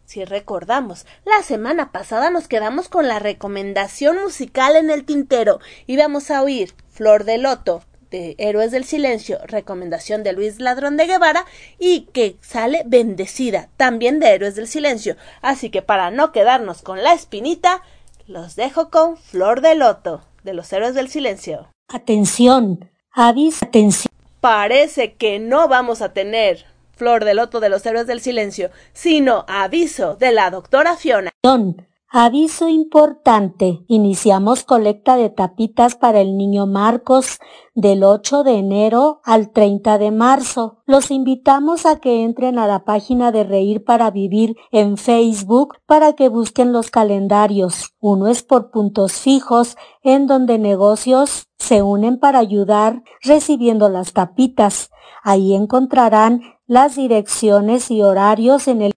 si 0.06 0.24
recordamos, 0.24 1.04
la 1.26 1.42
semana 1.42 1.92
pasada 1.92 2.30
nos 2.30 2.48
quedamos 2.48 2.88
con 2.88 3.06
la 3.06 3.18
recomendación 3.18 4.22
musical 4.22 4.74
en 4.74 4.88
el 4.88 5.04
tintero 5.04 5.60
y 5.86 5.98
vamos 5.98 6.30
a 6.30 6.42
oír 6.42 6.72
Flor 6.88 7.24
de 7.24 7.36
Loto 7.36 7.82
de 8.10 8.36
Héroes 8.38 8.70
del 8.70 8.84
Silencio, 8.84 9.38
recomendación 9.44 10.22
de 10.22 10.32
Luis 10.32 10.60
Ladrón 10.60 10.96
de 10.96 11.06
Guevara 11.06 11.44
y 11.78 12.02
que 12.12 12.36
sale 12.40 12.84
bendecida 12.86 13.68
también 13.76 14.18
de 14.18 14.28
Héroes 14.28 14.54
del 14.54 14.68
Silencio. 14.68 15.16
Así 15.42 15.68
que 15.68 15.82
para 15.82 16.10
no 16.10 16.32
quedarnos 16.32 16.80
con 16.80 17.02
la 17.02 17.12
espinita, 17.12 17.82
los 18.26 18.56
dejo 18.56 18.90
con 18.90 19.16
Flor 19.16 19.60
de 19.60 19.74
Loto, 19.74 20.22
de 20.42 20.52
los 20.52 20.72
Héroes 20.72 20.94
del 20.94 21.08
Silencio. 21.08 21.68
Atención, 21.88 22.90
aviso, 23.12 23.64
atención. 23.64 24.12
Parece 24.40 25.14
que 25.14 25.38
no 25.38 25.68
vamos 25.68 26.02
a 26.02 26.12
tener 26.12 26.66
Flor 26.96 27.24
de 27.24 27.34
Loto 27.34 27.60
de 27.60 27.68
los 27.68 27.84
Héroes 27.86 28.06
del 28.06 28.20
Silencio, 28.20 28.70
sino 28.92 29.44
aviso 29.48 30.16
de 30.16 30.32
la 30.32 30.50
doctora 30.50 30.96
Fiona. 30.96 31.30
Aviso 32.08 32.68
importante. 32.68 33.82
Iniciamos 33.88 34.62
colecta 34.62 35.16
de 35.16 35.28
tapitas 35.28 35.96
para 35.96 36.20
el 36.20 36.36
niño 36.36 36.68
Marcos 36.68 37.40
del 37.74 38.04
8 38.04 38.44
de 38.44 38.58
enero 38.58 39.20
al 39.24 39.50
30 39.50 39.98
de 39.98 40.12
marzo. 40.12 40.78
Los 40.86 41.10
invitamos 41.10 41.84
a 41.84 41.98
que 41.98 42.22
entren 42.22 42.60
a 42.60 42.68
la 42.68 42.84
página 42.84 43.32
de 43.32 43.42
Reír 43.42 43.84
para 43.84 44.12
Vivir 44.12 44.56
en 44.70 44.98
Facebook 44.98 45.78
para 45.84 46.12
que 46.12 46.28
busquen 46.28 46.72
los 46.72 46.92
calendarios. 46.92 47.92
Uno 47.98 48.28
es 48.28 48.44
por 48.44 48.70
puntos 48.70 49.14
fijos 49.14 49.76
en 50.04 50.28
donde 50.28 50.58
negocios 50.58 51.48
se 51.58 51.82
unen 51.82 52.20
para 52.20 52.38
ayudar 52.38 53.02
recibiendo 53.20 53.88
las 53.88 54.12
tapitas. 54.12 54.92
Ahí 55.24 55.54
encontrarán 55.54 56.42
las 56.68 56.94
direcciones 56.94 57.90
y 57.90 58.02
horarios 58.02 58.68
en 58.68 58.82
el 58.82 58.95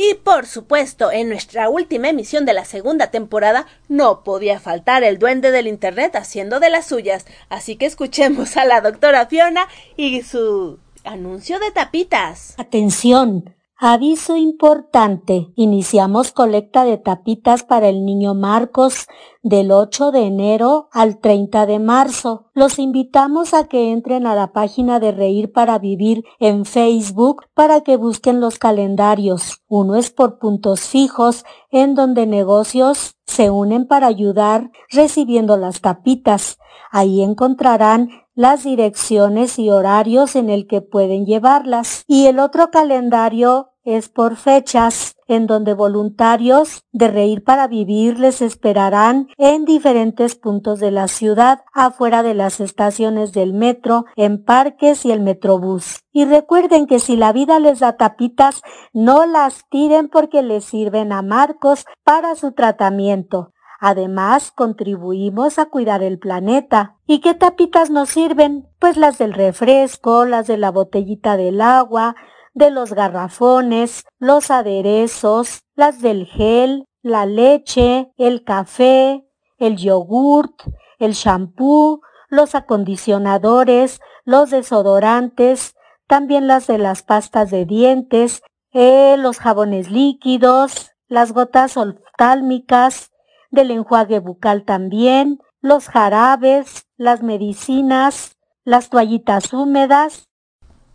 Y 0.00 0.14
por 0.14 0.46
supuesto, 0.46 1.10
en 1.10 1.28
nuestra 1.28 1.68
última 1.68 2.08
emisión 2.08 2.46
de 2.46 2.52
la 2.52 2.64
segunda 2.64 3.10
temporada 3.10 3.66
no 3.88 4.22
podía 4.22 4.60
faltar 4.60 5.02
el 5.02 5.18
duende 5.18 5.50
del 5.50 5.66
Internet 5.66 6.14
haciendo 6.14 6.60
de 6.60 6.70
las 6.70 6.86
suyas, 6.86 7.26
así 7.48 7.74
que 7.74 7.86
escuchemos 7.86 8.56
a 8.56 8.64
la 8.64 8.80
doctora 8.80 9.26
Fiona 9.26 9.66
y 9.96 10.22
su 10.22 10.78
anuncio 11.02 11.58
de 11.58 11.72
tapitas. 11.72 12.54
Atención, 12.58 13.56
Aviso 13.80 14.36
importante. 14.36 15.52
Iniciamos 15.54 16.32
colecta 16.32 16.84
de 16.84 16.98
tapitas 16.98 17.62
para 17.62 17.88
el 17.88 18.04
niño 18.04 18.34
Marcos 18.34 19.06
del 19.44 19.70
8 19.70 20.10
de 20.10 20.22
enero 20.26 20.88
al 20.90 21.20
30 21.20 21.64
de 21.66 21.78
marzo. 21.78 22.46
Los 22.54 22.80
invitamos 22.80 23.54
a 23.54 23.68
que 23.68 23.92
entren 23.92 24.26
a 24.26 24.34
la 24.34 24.52
página 24.52 24.98
de 24.98 25.12
Reír 25.12 25.52
para 25.52 25.78
Vivir 25.78 26.24
en 26.40 26.64
Facebook 26.64 27.44
para 27.54 27.82
que 27.82 27.96
busquen 27.96 28.40
los 28.40 28.58
calendarios. 28.58 29.62
Uno 29.68 29.94
es 29.94 30.10
por 30.10 30.40
puntos 30.40 30.80
fijos 30.80 31.44
en 31.70 31.94
donde 31.94 32.26
negocios 32.26 33.14
se 33.26 33.48
unen 33.48 33.86
para 33.86 34.08
ayudar 34.08 34.72
recibiendo 34.90 35.56
las 35.56 35.80
tapitas. 35.82 36.58
Ahí 36.90 37.22
encontrarán 37.22 38.10
las 38.38 38.62
direcciones 38.62 39.58
y 39.58 39.68
horarios 39.68 40.36
en 40.36 40.48
el 40.48 40.68
que 40.68 40.80
pueden 40.80 41.26
llevarlas. 41.26 42.04
Y 42.06 42.26
el 42.26 42.38
otro 42.38 42.70
calendario 42.70 43.72
es 43.82 44.08
por 44.08 44.36
fechas, 44.36 45.16
en 45.26 45.48
donde 45.48 45.74
voluntarios 45.74 46.84
de 46.92 47.08
Reír 47.08 47.42
para 47.42 47.66
Vivir 47.66 48.20
les 48.20 48.40
esperarán 48.40 49.26
en 49.38 49.64
diferentes 49.64 50.36
puntos 50.36 50.78
de 50.78 50.92
la 50.92 51.08
ciudad, 51.08 51.64
afuera 51.74 52.22
de 52.22 52.34
las 52.34 52.60
estaciones 52.60 53.32
del 53.32 53.54
metro, 53.54 54.04
en 54.14 54.44
parques 54.44 55.04
y 55.04 55.10
el 55.10 55.20
metrobús. 55.20 56.04
Y 56.12 56.24
recuerden 56.24 56.86
que 56.86 57.00
si 57.00 57.16
la 57.16 57.32
vida 57.32 57.58
les 57.58 57.80
da 57.80 57.96
tapitas, 57.96 58.62
no 58.92 59.26
las 59.26 59.68
tiren 59.68 60.08
porque 60.08 60.44
les 60.44 60.64
sirven 60.64 61.10
a 61.10 61.22
Marcos 61.22 61.86
para 62.04 62.36
su 62.36 62.52
tratamiento. 62.52 63.52
Además, 63.78 64.50
contribuimos 64.50 65.58
a 65.58 65.66
cuidar 65.66 66.02
el 66.02 66.18
planeta. 66.18 66.96
¿Y 67.06 67.20
qué 67.20 67.34
tapitas 67.34 67.90
nos 67.90 68.08
sirven? 68.08 68.68
Pues 68.80 68.96
las 68.96 69.18
del 69.18 69.32
refresco, 69.32 70.24
las 70.24 70.48
de 70.48 70.58
la 70.58 70.70
botellita 70.72 71.36
del 71.36 71.60
agua, 71.60 72.16
de 72.54 72.70
los 72.70 72.92
garrafones, 72.92 74.04
los 74.18 74.50
aderezos, 74.50 75.60
las 75.76 76.02
del 76.02 76.26
gel, 76.26 76.86
la 77.02 77.24
leche, 77.24 78.12
el 78.16 78.42
café, 78.42 79.24
el 79.58 79.76
yogurt, 79.76 80.60
el 80.98 81.12
shampoo, 81.12 82.00
los 82.28 82.56
acondicionadores, 82.56 84.00
los 84.24 84.50
desodorantes, 84.50 85.76
también 86.08 86.48
las 86.48 86.66
de 86.66 86.78
las 86.78 87.02
pastas 87.02 87.50
de 87.50 87.64
dientes, 87.64 88.42
eh, 88.72 89.16
los 89.18 89.38
jabones 89.38 89.90
líquidos, 89.90 90.90
las 91.06 91.32
gotas 91.32 91.76
oftálmicas, 91.76 93.12
del 93.50 93.70
enjuague 93.70 94.18
bucal 94.18 94.64
también, 94.64 95.40
los 95.60 95.88
jarabes, 95.88 96.86
las 96.96 97.22
medicinas, 97.22 98.36
las 98.64 98.90
toallitas 98.90 99.52
húmedas. 99.52 100.28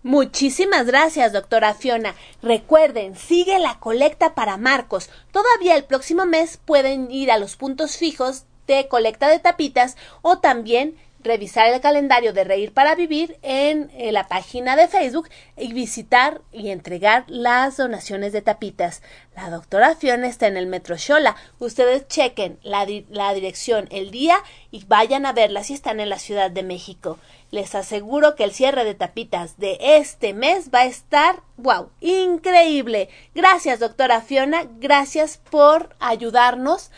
Muchísimas 0.03 0.85
gracias, 0.85 1.31
doctora 1.31 1.73
Fiona. 1.73 2.13
Recuerden, 2.41 3.15
sigue 3.15 3.57
la 3.59 3.79
colecta 3.79 4.35
para 4.35 4.57
Marcos. 4.57 5.09
Todavía 5.31 5.75
el 5.75 5.85
próximo 5.85 6.25
mes 6.25 6.57
pueden 6.57 7.09
ir 7.09 7.31
a 7.31 7.37
los 7.37 7.55
puntos 7.55 7.97
fijos 7.97 8.45
de 8.67 8.87
colecta 8.89 9.29
de 9.29 9.39
tapitas 9.39 9.95
o 10.21 10.39
también 10.39 10.97
revisar 11.23 11.67
el 11.67 11.81
calendario 11.81 12.33
de 12.33 12.43
Reír 12.43 12.73
para 12.73 12.95
Vivir 12.95 13.37
en, 13.41 13.91
eh, 13.95 14.11
la 14.11 14.27
página 14.27 14.75
de 14.75 14.87
Facebook 14.87 15.29
y 15.57 15.73
visitar 15.73 16.41
y 16.51 16.69
entregar 16.69 17.25
las 17.27 17.77
donaciones 17.77 18.33
de 18.33 18.41
tapitas. 18.41 19.01
La 19.35 19.49
doctora 19.49 19.95
Fiona 19.95 20.27
está 20.27 20.47
en 20.47 20.57
el 20.57 20.67
Metro 20.67 20.97
Xola. 20.97 21.35
Ustedes 21.59 22.07
chequen 22.07 22.59
la, 22.63 22.85
la 23.09 23.33
dirección, 23.33 23.87
el 23.91 24.11
día 24.11 24.37
y 24.71 24.85
vayan 24.85 25.25
a 25.25 25.33
verla 25.33 25.63
si 25.63 25.73
están 25.73 25.99
en 25.99 26.09
la 26.09 26.19
Ciudad 26.19 26.51
de 26.51 26.63
México. 26.63 27.17
Les 27.51 27.75
aseguro 27.75 28.35
que 28.35 28.43
el 28.43 28.51
cierre 28.51 28.83
de 28.83 28.95
tapitas 28.95 29.57
de 29.57 29.77
este 29.79 30.33
mes 30.33 30.71
va 30.73 30.79
a 30.79 30.85
estar, 30.85 31.41
wow, 31.57 31.89
increíble. 32.01 33.09
Gracias, 33.35 33.79
doctora 33.79 34.21
Fiona. 34.21 34.67
Gracias 34.79 35.37
por 35.51 35.95
ayudarnos. 35.99 36.89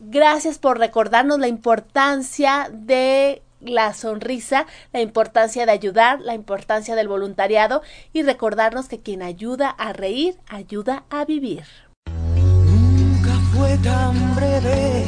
Gracias 0.00 0.58
por 0.58 0.78
recordarnos 0.78 1.38
la 1.38 1.46
importancia 1.46 2.68
de 2.72 3.42
la 3.60 3.92
sonrisa, 3.94 4.66
la 4.92 5.00
importancia 5.00 5.66
de 5.66 5.72
ayudar, 5.72 6.20
la 6.20 6.34
importancia 6.34 6.94
del 6.94 7.08
voluntariado 7.08 7.82
y 8.12 8.22
recordarnos 8.22 8.88
que 8.88 9.00
quien 9.00 9.22
ayuda 9.22 9.68
a 9.70 9.92
reír, 9.92 10.36
ayuda 10.48 11.04
a 11.10 11.24
vivir. 11.24 11.64
Nunca 12.06 13.34
fue 13.52 13.76
tan 13.78 14.34
breve 14.34 15.04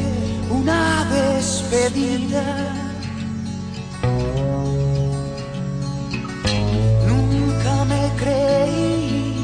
una 0.50 1.04
despedida. 1.10 2.42
Nunca 7.06 7.84
me 7.84 8.10
creí 8.18 9.34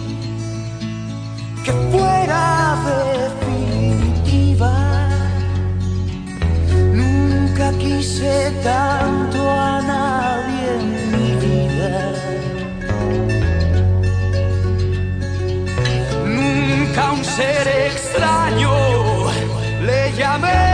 que 1.64 1.72
fuera 1.90 3.47
quise 7.88 8.52
tanto 8.62 9.50
a 9.50 9.80
nadie 9.80 10.66
en 10.78 10.86
mi 11.12 11.30
vida. 11.44 11.94
Nunca 16.36 17.12
un 17.12 17.24
ser 17.24 17.66
extraño 17.90 18.72
le 19.88 20.12
llamé. 20.18 20.67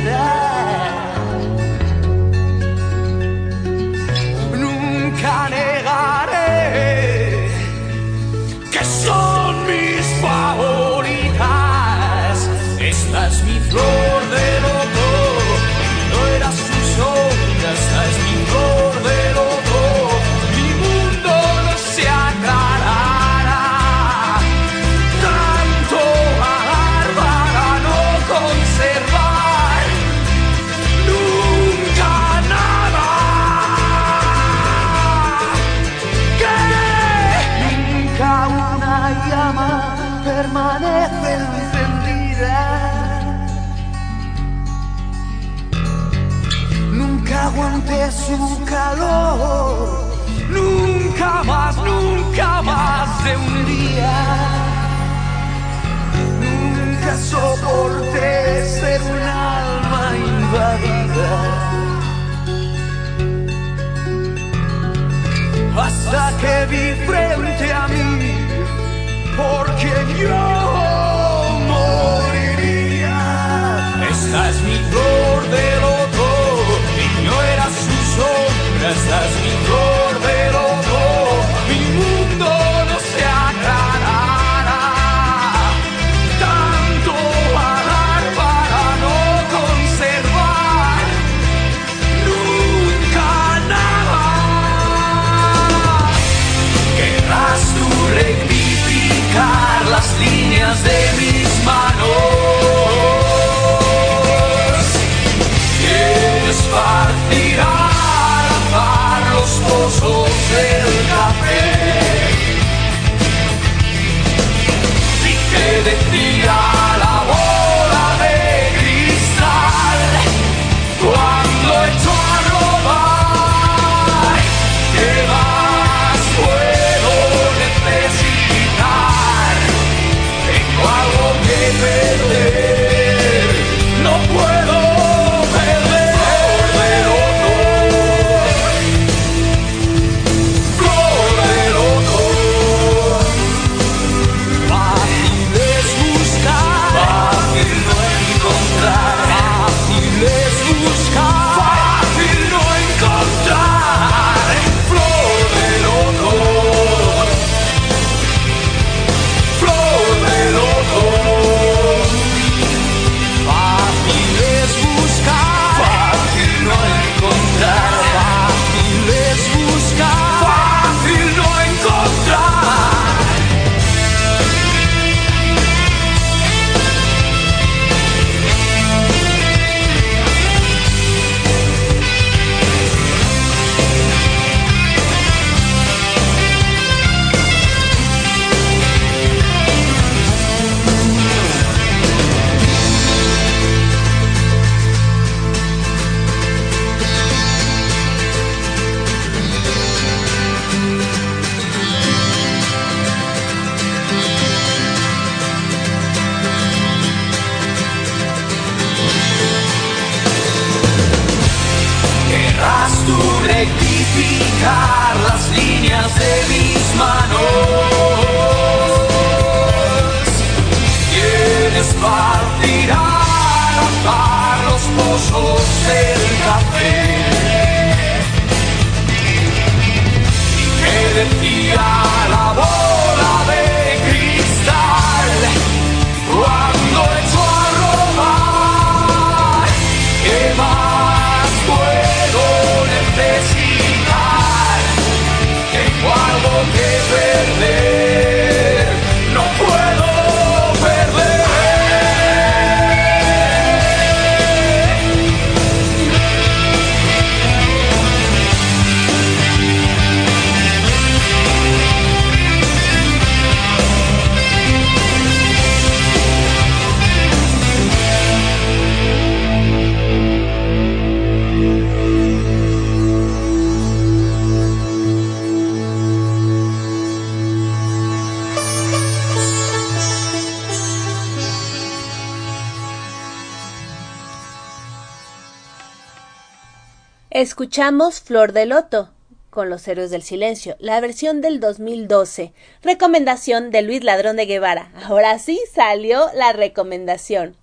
Escuchamos 287.60 288.22
Flor 288.22 288.54
de 288.54 288.64
Loto 288.64 289.10
con 289.50 289.68
los 289.68 289.86
héroes 289.86 290.10
del 290.10 290.22
silencio, 290.22 290.76
la 290.78 290.98
versión 290.98 291.42
del 291.42 291.60
2012. 291.60 292.54
Recomendación 292.82 293.70
de 293.70 293.82
Luis 293.82 294.02
Ladrón 294.02 294.36
de 294.36 294.46
Guevara. 294.46 294.90
Ahora 295.04 295.38
sí 295.38 295.60
salió 295.70 296.30
la 296.34 296.54
recomendación. 296.54 297.54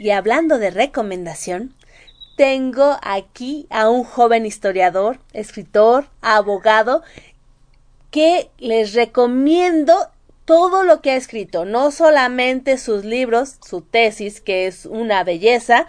Y 0.00 0.10
hablando 0.10 0.58
de 0.58 0.72
recomendación, 0.72 1.72
tengo 2.36 2.96
aquí 3.00 3.68
a 3.70 3.88
un 3.88 4.02
joven 4.02 4.44
historiador, 4.44 5.20
escritor, 5.32 6.08
abogado, 6.20 7.04
que 8.10 8.50
les 8.58 8.92
recomiendo 8.92 9.94
todo 10.46 10.82
lo 10.82 11.00
que 11.00 11.12
ha 11.12 11.16
escrito, 11.16 11.64
no 11.64 11.92
solamente 11.92 12.76
sus 12.76 13.04
libros, 13.04 13.56
su 13.64 13.82
tesis, 13.82 14.40
que 14.40 14.66
es 14.66 14.84
una 14.84 15.22
belleza, 15.22 15.86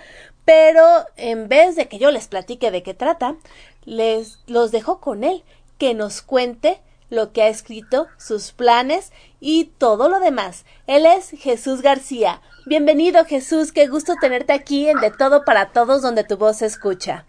pero 0.48 1.06
en 1.18 1.50
vez 1.50 1.76
de 1.76 1.90
que 1.90 2.00
yo 2.00 2.10
les 2.10 2.30
platique 2.30 2.72
de 2.72 2.82
qué 2.82 2.94
trata, 2.94 3.36
les 3.84 4.40
los 4.48 4.72
dejo 4.72 5.02
con 5.02 5.26
él, 5.26 5.44
que 5.78 5.94
nos 5.94 6.22
cuente 6.22 6.80
lo 7.10 7.34
que 7.34 7.44
ha 7.44 7.50
escrito, 7.50 8.08
sus 8.18 8.54
planes 8.54 9.12
y 9.42 9.66
todo 9.66 10.08
lo 10.08 10.22
demás. 10.22 10.64
Él 10.88 11.06
es 11.06 11.32
Jesús 11.32 11.82
García. 11.82 12.42
Bienvenido 12.66 13.26
Jesús, 13.26 13.74
qué 13.74 13.88
gusto 13.88 14.16
tenerte 14.22 14.54
aquí 14.54 14.88
en 14.90 15.02
De 15.02 15.12
Todo 15.12 15.44
para 15.44 15.72
Todos, 15.72 16.02
donde 16.02 16.24
tu 16.24 16.38
voz 16.38 16.60
se 16.60 16.66
escucha. 16.66 17.26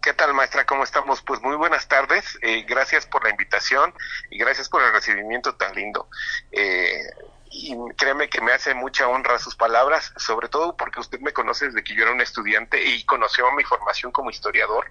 ¿Qué 0.00 0.14
tal, 0.14 0.32
maestra? 0.32 0.64
¿Cómo 0.64 0.82
estamos? 0.82 1.20
Pues 1.20 1.42
muy 1.42 1.56
buenas 1.56 1.86
tardes. 1.88 2.38
Eh, 2.40 2.64
gracias 2.66 3.04
por 3.04 3.22
la 3.22 3.28
invitación 3.28 3.92
y 4.30 4.38
gracias 4.38 4.70
por 4.70 4.82
el 4.82 4.94
recibimiento 4.94 5.54
tan 5.56 5.74
lindo. 5.74 6.08
Eh, 6.52 7.02
y 7.50 7.74
créeme 7.96 8.28
que 8.28 8.40
me 8.40 8.52
hace 8.52 8.74
mucha 8.74 9.08
honra 9.08 9.38
sus 9.38 9.56
palabras, 9.56 10.12
sobre 10.16 10.48
todo 10.48 10.76
porque 10.76 11.00
usted 11.00 11.20
me 11.20 11.32
conoce 11.32 11.66
desde 11.66 11.84
que 11.84 11.94
yo 11.94 12.02
era 12.02 12.12
un 12.12 12.20
estudiante 12.20 12.82
y 12.84 13.04
conoció 13.04 13.50
mi 13.52 13.64
formación 13.64 14.12
como 14.12 14.30
historiador. 14.30 14.90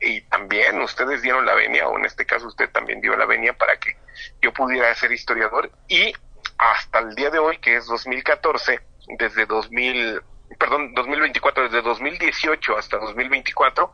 Y 0.00 0.20
también 0.22 0.80
ustedes 0.80 1.22
dieron 1.22 1.44
la 1.46 1.54
venia, 1.54 1.88
o 1.88 1.98
en 1.98 2.04
este 2.04 2.24
caso 2.24 2.46
usted 2.46 2.70
también 2.70 3.00
dio 3.00 3.16
la 3.16 3.26
venia 3.26 3.52
para 3.52 3.78
que 3.78 3.96
yo 4.40 4.52
pudiera 4.52 4.94
ser 4.94 5.12
historiador. 5.12 5.70
Y 5.88 6.12
hasta 6.58 7.00
el 7.00 7.14
día 7.14 7.30
de 7.30 7.38
hoy, 7.38 7.58
que 7.58 7.76
es 7.76 7.86
2014, 7.86 8.80
desde 9.18 9.46
2000, 9.46 10.22
perdón, 10.58 10.94
2024, 10.94 11.64
desde 11.64 11.82
2018 11.82 12.76
hasta 12.76 12.98
2024, 12.98 13.92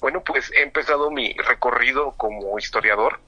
bueno, 0.00 0.22
pues 0.22 0.50
he 0.52 0.62
empezado 0.62 1.10
mi 1.10 1.34
recorrido 1.34 2.14
como 2.16 2.58
historiador. 2.58 3.20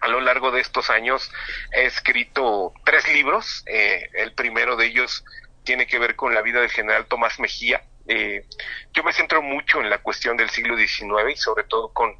A 0.00 0.08
lo 0.08 0.20
largo 0.20 0.50
de 0.50 0.60
estos 0.60 0.90
años 0.90 1.30
he 1.72 1.86
escrito 1.86 2.72
tres 2.84 3.12
libros. 3.12 3.64
Eh, 3.66 4.08
el 4.14 4.32
primero 4.32 4.76
de 4.76 4.86
ellos 4.86 5.24
tiene 5.64 5.86
que 5.86 5.98
ver 5.98 6.16
con 6.16 6.34
la 6.34 6.42
vida 6.42 6.60
del 6.60 6.70
general 6.70 7.06
Tomás 7.06 7.40
Mejía. 7.40 7.82
Eh, 8.06 8.46
yo 8.94 9.04
me 9.04 9.12
centro 9.12 9.42
mucho 9.42 9.80
en 9.80 9.90
la 9.90 9.98
cuestión 9.98 10.36
del 10.36 10.48
siglo 10.48 10.78
XIX 10.78 11.30
y 11.30 11.36
sobre 11.36 11.64
todo 11.64 11.92
con 11.92 12.16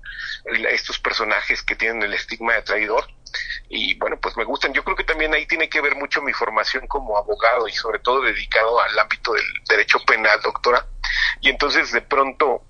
estos 0.69 0.99
personajes 0.99 1.63
que 1.63 1.77
tienen 1.77 2.03
el 2.03 2.13
estigma 2.13 2.55
de 2.55 2.63
traidor 2.63 3.07
y 3.69 3.95
bueno, 3.99 4.19
pues 4.21 4.37
me 4.37 4.45
gustan. 4.45 4.73
Yo 4.73 4.85
creo 4.85 4.97
que 4.97 5.05
también 5.05 5.35
ahí 5.35 5.47
tiene 5.47 5.69
que 5.69 5.81
ver 5.81 5.97
mucho 5.97 6.23
mi 6.23 6.33
formación 6.33 6.87
como 6.87 7.17
abogado 7.17 7.69
y 7.69 7.73
sobre 7.73 7.99
todo 8.01 8.23
dedicado 8.23 8.81
al 8.81 8.99
ámbito 8.99 9.33
del 9.33 9.45
derecho 9.69 9.99
penal, 10.07 10.41
doctora. 10.43 10.87
Y 11.41 11.51
entonces 11.51 11.93
de 11.93 12.03
pronto 12.03 12.63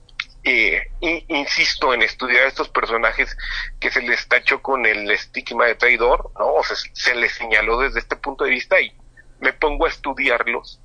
insisto 1.01 1.95
en 1.95 2.03
estudiar 2.03 2.45
a 2.45 2.49
estos 2.49 2.69
personajes 2.69 3.37
que 3.81 3.91
se 3.91 4.03
les 4.03 4.27
tachó 4.29 4.63
con 4.63 4.87
el 4.87 5.11
estigma 5.11 5.67
de 5.67 5.75
traidor, 5.75 6.31
¿no? 6.39 6.55
O 6.55 6.65
sea, 6.65 6.77
se 6.93 7.15
les 7.15 7.33
señaló 7.33 7.81
desde 7.81 8.01
este 8.01 8.17
punto 8.17 8.45
de 8.45 8.51
vista 8.51 8.81
y 8.81 8.93
me 9.41 9.53
pongo 9.53 9.87
a 9.87 9.89
estudiarlos 9.89 10.81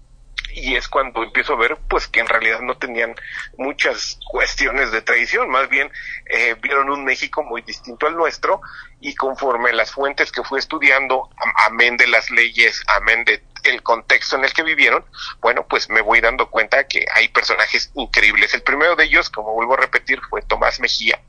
y 0.56 0.76
es 0.76 0.88
cuando 0.88 1.24
empiezo 1.24 1.54
a 1.54 1.58
ver 1.58 1.78
pues 1.90 2.08
que 2.08 2.20
en 2.20 2.28
realidad 2.28 2.62
no 2.62 2.78
tenían 2.78 3.16
muchas 3.58 4.20
cuestiones 4.30 4.92
de 4.92 5.02
traición, 5.02 5.50
más 5.50 5.70
bien 5.70 5.92
eh, 6.26 6.56
vieron 6.62 6.90
un 6.90 7.04
México 7.04 7.44
muy 7.44 7.62
distinto 7.62 8.08
al 8.08 8.16
nuestro 8.16 8.62
y 9.04 9.16
conforme 9.16 9.74
las 9.74 9.92
fuentes 9.92 10.32
que 10.32 10.44
fui 10.44 10.60
estudiando, 10.60 11.30
amén 11.68 11.98
de 11.98 12.08
las 12.08 12.32
leyes, 12.32 12.82
amén 12.96 13.26
de 13.26 13.44
el 13.64 13.84
contexto 13.84 14.38
en 14.38 14.46
el 14.46 14.54
que 14.54 14.64
vivieron, 14.64 15.06
bueno, 15.40 15.66
pues 15.68 15.90
me 15.90 16.02
voy 16.02 16.22
dando 16.22 16.50
cuenta 16.50 16.88
que 16.88 17.06
hay 17.14 17.28
personajes 17.30 17.92
increíbles. 17.96 18.54
El 18.54 18.62
primero 18.62 18.96
de 18.96 19.06
ellos, 19.06 19.30
como 19.30 19.54
vuelvo 19.54 19.74
a 19.74 19.78
repetir, 19.78 20.22
fue 20.30 20.42
Tomás 20.42 20.80
Mejía, 20.80 21.20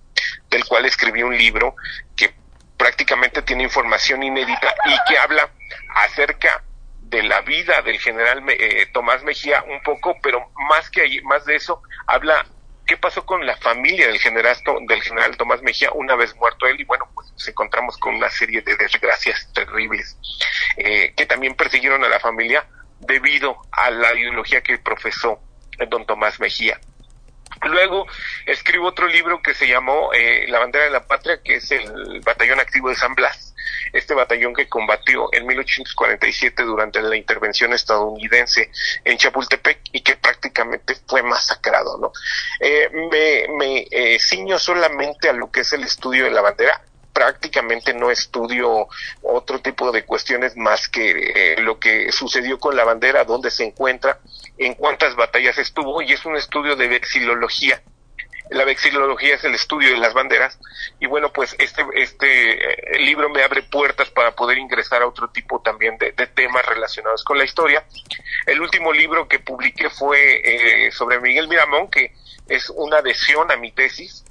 del 0.50 0.64
cual 0.64 0.84
escribí 0.84 1.22
un 1.22 1.36
libro 1.36 1.74
que 2.16 2.34
prácticamente 2.76 3.42
tiene 3.42 3.64
información 3.64 4.22
inédita 4.22 4.74
y 4.84 5.10
que 5.10 5.18
habla 5.18 5.50
acerca 5.96 6.62
de 7.00 7.22
la 7.22 7.40
vida 7.42 7.82
del 7.82 8.00
general 8.00 8.42
eh, 8.48 8.86
Tomás 8.92 9.22
Mejía 9.22 9.64
un 9.68 9.80
poco, 9.82 10.16
pero 10.22 10.50
más 10.70 10.90
que 10.90 11.02
ahí, 11.02 11.20
más 11.22 11.44
de 11.44 11.56
eso, 11.56 11.82
habla 12.06 12.44
qué 12.86 12.96
pasó 12.96 13.24
con 13.24 13.46
la 13.46 13.56
familia 13.56 14.06
del 14.06 14.18
general, 14.18 14.56
del 14.86 15.02
general 15.02 15.36
Tomás 15.36 15.62
Mejía 15.62 15.90
una 15.92 16.16
vez 16.16 16.34
muerto 16.36 16.66
él 16.66 16.80
y 16.80 16.84
bueno, 16.84 17.08
nos 17.34 17.48
encontramos 17.48 17.98
con 17.98 18.14
una 18.14 18.30
serie 18.30 18.62
de 18.62 18.76
desgracias 18.76 19.52
terribles 19.52 20.16
eh, 20.76 21.12
que 21.16 21.26
también 21.26 21.54
persiguieron 21.54 22.04
a 22.04 22.08
la 22.08 22.20
familia 22.20 22.66
debido 23.00 23.56
a 23.72 23.90
la 23.90 24.14
ideología 24.14 24.62
que 24.62 24.78
profesó 24.78 25.40
don 25.88 26.06
Tomás 26.06 26.40
Mejía. 26.40 26.80
Luego 27.62 28.06
escribo 28.46 28.88
otro 28.88 29.06
libro 29.06 29.40
que 29.40 29.54
se 29.54 29.66
llamó 29.66 30.12
eh, 30.12 30.46
La 30.48 30.58
bandera 30.58 30.84
de 30.84 30.90
la 30.90 31.06
patria, 31.06 31.40
que 31.42 31.56
es 31.56 31.70
el 31.70 32.20
batallón 32.20 32.60
activo 32.60 32.88
de 32.88 32.96
San 32.96 33.14
Blas, 33.14 33.54
este 33.92 34.14
batallón 34.14 34.54
que 34.54 34.68
combatió 34.68 35.28
en 35.32 35.46
1847 35.46 36.62
durante 36.64 37.00
la 37.00 37.16
intervención 37.16 37.72
estadounidense 37.72 38.70
en 39.04 39.18
Chapultepec 39.18 39.80
y 39.92 40.02
que 40.02 40.16
prácticamente 40.16 40.96
fue 41.06 41.22
masacrado, 41.22 41.98
¿no? 41.98 42.12
Eh, 42.60 42.90
me 42.92 43.46
me 43.56 44.18
ciño 44.18 44.58
solamente 44.58 45.28
a 45.28 45.32
lo 45.32 45.50
que 45.50 45.60
es 45.60 45.72
el 45.72 45.84
estudio 45.84 46.24
de 46.24 46.30
la 46.30 46.42
bandera, 46.42 46.82
prácticamente 47.14 47.94
no 47.94 48.10
estudio 48.10 48.88
otro 49.22 49.60
tipo 49.60 49.92
de 49.92 50.04
cuestiones 50.04 50.56
más 50.56 50.88
que 50.88 51.54
eh, 51.54 51.60
lo 51.62 51.78
que 51.78 52.12
sucedió 52.12 52.58
con 52.58 52.76
la 52.76 52.84
bandera, 52.84 53.24
dónde 53.24 53.50
se 53.50 53.64
encuentra, 53.64 54.18
en 54.58 54.74
cuántas 54.74 55.14
batallas 55.14 55.56
estuvo, 55.56 56.02
y 56.02 56.12
es 56.12 56.26
un 56.26 56.36
estudio 56.36 56.76
de 56.76 56.88
vexilología. 56.88 57.80
La 58.50 58.64
vexilología 58.64 59.36
es 59.36 59.44
el 59.44 59.54
estudio 59.54 59.90
de 59.90 59.96
las 59.96 60.12
banderas, 60.12 60.58
y 61.00 61.06
bueno, 61.06 61.32
pues 61.32 61.56
este, 61.58 61.82
este 61.94 62.96
eh, 62.96 62.98
libro 62.98 63.30
me 63.30 63.42
abre 63.42 63.62
puertas 63.62 64.10
para 64.10 64.34
poder 64.34 64.58
ingresar 64.58 65.00
a 65.00 65.06
otro 65.06 65.30
tipo 65.30 65.62
también 65.62 65.96
de, 65.96 66.12
de 66.12 66.26
temas 66.26 66.66
relacionados 66.66 67.24
con 67.24 67.38
la 67.38 67.44
historia. 67.44 67.84
El 68.44 68.60
último 68.60 68.92
libro 68.92 69.28
que 69.28 69.38
publiqué 69.38 69.88
fue 69.88 70.42
eh, 70.44 70.90
sobre 70.90 71.20
Miguel 71.20 71.48
Miramón, 71.48 71.88
que 71.90 72.12
es 72.48 72.70
una 72.70 72.98
adhesión 72.98 73.50
a 73.50 73.56
mi 73.56 73.72
tesis, 73.72 74.24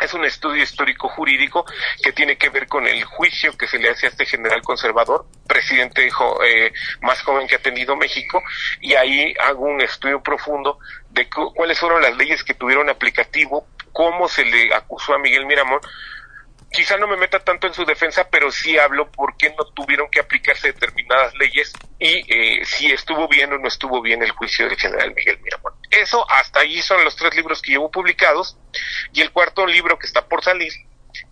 es 0.00 0.14
un 0.14 0.24
estudio 0.24 0.62
histórico 0.62 1.08
jurídico 1.08 1.64
que 2.02 2.12
tiene 2.12 2.36
que 2.36 2.48
ver 2.48 2.66
con 2.66 2.86
el 2.86 3.04
juicio 3.04 3.56
que 3.56 3.66
se 3.66 3.78
le 3.78 3.90
hace 3.90 4.06
a 4.06 4.10
este 4.10 4.26
general 4.26 4.62
conservador, 4.62 5.26
presidente 5.46 6.06
eh, 6.06 6.72
más 7.02 7.20
joven 7.22 7.46
que 7.46 7.56
ha 7.56 7.62
tenido 7.62 7.96
México, 7.96 8.42
y 8.80 8.94
ahí 8.94 9.34
hago 9.40 9.64
un 9.64 9.80
estudio 9.80 10.22
profundo 10.22 10.78
de 11.10 11.28
cuáles 11.28 11.78
fueron 11.78 12.02
las 12.02 12.16
leyes 12.16 12.42
que 12.44 12.54
tuvieron 12.54 12.88
aplicativo 12.88 13.66
cómo 13.92 14.28
se 14.28 14.44
le 14.44 14.74
acusó 14.74 15.14
a 15.14 15.18
Miguel 15.18 15.46
Miramón, 15.46 15.80
quizá 16.70 16.96
no 16.96 17.06
me 17.08 17.16
meta 17.16 17.40
tanto 17.40 17.66
en 17.66 17.74
su 17.74 17.84
defensa, 17.84 18.28
pero 18.30 18.50
sí 18.50 18.78
hablo 18.78 19.10
por 19.10 19.36
qué 19.36 19.50
no 19.50 19.64
tuvieron 19.74 20.08
que 20.10 20.20
aplicarse 20.20 20.68
determinadas 20.68 21.34
leyes 21.34 21.72
y 21.98 22.24
eh, 22.32 22.64
si 22.64 22.90
estuvo 22.90 23.28
bien 23.28 23.52
o 23.52 23.58
no 23.58 23.68
estuvo 23.68 24.00
bien 24.00 24.22
el 24.22 24.30
juicio 24.30 24.68
del 24.68 24.78
general 24.78 25.12
Miguel 25.14 25.40
Miramón. 25.40 25.74
Eso 25.90 26.28
hasta 26.30 26.60
ahí 26.60 26.80
son 26.80 27.04
los 27.04 27.16
tres 27.16 27.34
libros 27.34 27.60
que 27.60 27.72
llevo 27.72 27.90
publicados 27.90 28.56
y 29.12 29.20
el 29.20 29.32
cuarto 29.32 29.66
libro 29.66 29.98
que 29.98 30.06
está 30.06 30.26
por 30.26 30.44
salir 30.44 30.72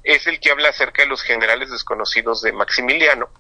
es 0.02 0.26
el 0.26 0.40
que 0.40 0.50
habla 0.50 0.70
acerca 0.70 1.02
de 1.02 1.08
los 1.08 1.22
generales 1.22 1.70
desconocidos 1.70 2.42
de 2.42 2.52
Maximiliano. 2.52 3.30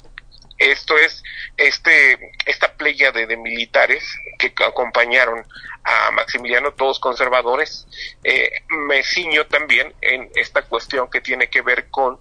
Esto 0.58 0.96
es 0.98 1.22
este 1.56 2.32
esta 2.46 2.74
playa 2.74 3.12
de, 3.12 3.36
militares 3.36 4.04
que 4.38 4.52
acompañaron 4.64 5.44
a 5.84 6.10
Maximiliano, 6.10 6.72
todos 6.72 6.98
conservadores. 6.98 7.86
Eh, 8.24 8.50
me 8.68 9.02
ciño 9.02 9.46
también 9.46 9.94
en 10.00 10.30
esta 10.34 10.62
cuestión 10.62 11.08
que 11.10 11.20
tiene 11.20 11.48
que 11.48 11.62
ver 11.62 11.88
con 11.90 12.18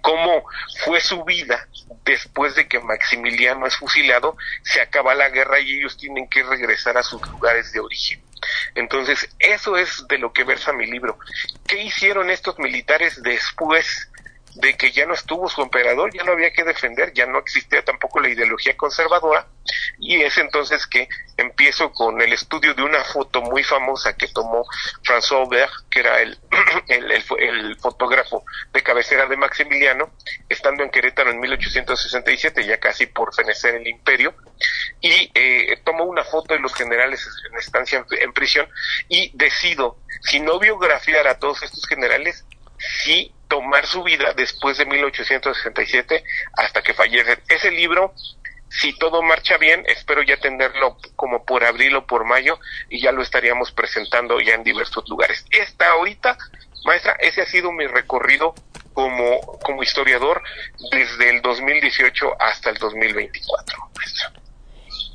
cómo 0.00 0.44
fue 0.84 1.00
su 1.00 1.24
vida 1.24 1.68
después 2.04 2.54
de 2.54 2.68
que 2.68 2.80
Maximiliano 2.80 3.66
es 3.66 3.76
fusilado, 3.76 4.36
se 4.62 4.80
acaba 4.80 5.14
la 5.14 5.28
guerra 5.30 5.60
y 5.60 5.78
ellos 5.78 5.96
tienen 5.96 6.28
que 6.28 6.42
regresar 6.42 6.96
a 6.96 7.02
sus 7.02 7.20
lugares 7.28 7.72
de 7.72 7.80
origen. 7.80 8.22
Entonces, 8.74 9.28
eso 9.38 9.76
es 9.76 10.06
de 10.08 10.18
lo 10.18 10.32
que 10.32 10.44
versa 10.44 10.72
mi 10.72 10.86
libro. 10.86 11.18
¿Qué 11.66 11.82
hicieron 11.82 12.30
estos 12.30 12.58
militares 12.58 13.22
después 13.22 14.10
de 14.54 14.76
que 14.76 14.92
ya 14.92 15.04
no 15.06 15.14
estuvo 15.14 15.48
su 15.48 15.62
emperador, 15.62 16.12
ya 16.12 16.22
no 16.22 16.32
había 16.32 16.52
que 16.52 16.64
defender, 16.64 17.12
ya 17.12 17.26
no 17.26 17.38
existía 17.38 17.84
tampoco 17.84 18.20
la 18.20 18.28
ideología 18.28 18.76
conservadora, 18.76 19.48
y 19.98 20.22
es 20.22 20.38
entonces 20.38 20.86
que 20.86 21.08
empiezo 21.36 21.90
con 21.92 22.20
el 22.20 22.32
estudio 22.32 22.74
de 22.74 22.82
una 22.82 23.02
foto 23.02 23.42
muy 23.42 23.64
famosa 23.64 24.16
que 24.16 24.28
tomó 24.28 24.64
François 25.02 25.40
Aubert, 25.40 25.72
que 25.90 26.00
era 26.00 26.20
el, 26.20 26.38
el, 26.88 27.76
fotógrafo 27.80 28.44
de 28.72 28.82
cabecera 28.82 29.26
de 29.26 29.36
Maximiliano, 29.36 30.12
estando 30.48 30.84
en 30.84 30.90
Querétaro 30.90 31.30
en 31.30 31.40
1867, 31.40 32.64
ya 32.64 32.78
casi 32.78 33.06
por 33.06 33.34
fenecer 33.34 33.74
el 33.74 33.86
imperio, 33.88 34.34
y 35.00 35.30
eh, 35.34 35.80
tomó 35.84 36.04
una 36.04 36.22
foto 36.22 36.54
de 36.54 36.60
los 36.60 36.74
generales 36.74 37.26
en 37.50 37.58
estancia 37.58 38.04
en 38.20 38.32
prisión, 38.32 38.68
y 39.08 39.36
decido, 39.36 39.98
si 40.22 40.38
no 40.38 40.60
biografiar 40.60 41.26
a 41.26 41.38
todos 41.38 41.62
estos 41.62 41.86
generales, 41.86 42.44
sí 43.02 43.32
tomar 43.48 43.86
su 43.86 44.02
vida 44.02 44.32
después 44.36 44.78
de 44.78 44.86
1867 44.86 46.24
hasta 46.56 46.82
que 46.82 46.94
fallece. 46.94 47.38
Ese 47.48 47.70
libro, 47.70 48.14
si 48.68 48.96
todo 48.98 49.22
marcha 49.22 49.58
bien, 49.58 49.84
espero 49.86 50.22
ya 50.22 50.36
tenerlo 50.38 50.96
como 51.16 51.44
por 51.44 51.64
abril 51.64 51.96
o 51.96 52.06
por 52.06 52.24
mayo 52.24 52.58
y 52.88 53.00
ya 53.00 53.12
lo 53.12 53.22
estaríamos 53.22 53.70
presentando 53.72 54.40
ya 54.40 54.54
en 54.54 54.64
diversos 54.64 55.08
lugares. 55.08 55.44
Esta 55.50 55.90
ahorita, 55.92 56.36
maestra, 56.84 57.16
ese 57.20 57.42
ha 57.42 57.46
sido 57.46 57.70
mi 57.72 57.86
recorrido 57.86 58.54
como, 58.92 59.40
como 59.62 59.82
historiador 59.82 60.42
desde 60.90 61.30
el 61.30 61.42
2018 61.42 62.40
hasta 62.40 62.70
el 62.70 62.78
2024, 62.78 63.78
maestra. 63.96 64.32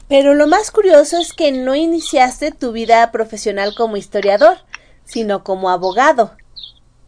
Pero 0.08 0.34
lo 0.34 0.48
más 0.48 0.72
curioso 0.72 1.20
es 1.20 1.34
que 1.34 1.52
no 1.52 1.76
iniciaste 1.76 2.52
tu 2.52 2.72
vida 2.72 3.12
profesional 3.12 3.76
como 3.76 3.96
historiador, 3.96 4.58
sino 5.06 5.44
como 5.44 5.70
abogado. 5.70 6.36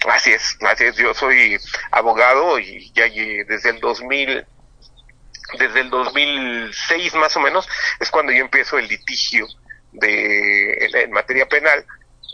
Así 0.08 0.32
es, 0.32 0.58
así 0.62 0.86
es. 0.86 0.96
Yo 0.96 1.14
soy 1.14 1.58
abogado 1.92 2.60
y 2.60 2.92
ya 2.94 3.04
desde 3.04 3.70
el 3.70 3.80
2000, 3.80 4.46
desde 5.60 5.80
el 5.80 5.90
2006 5.90 7.16
más 7.16 7.36
o 7.38 7.40
menos, 7.40 7.68
es 8.00 8.10
cuando 8.10 8.32
yo 8.32 8.40
empiezo 8.40 8.78
el 8.80 8.88
litigio 8.88 9.48
de 9.92 10.74
en, 10.94 11.12
materia 11.12 11.46
penal. 11.48 11.86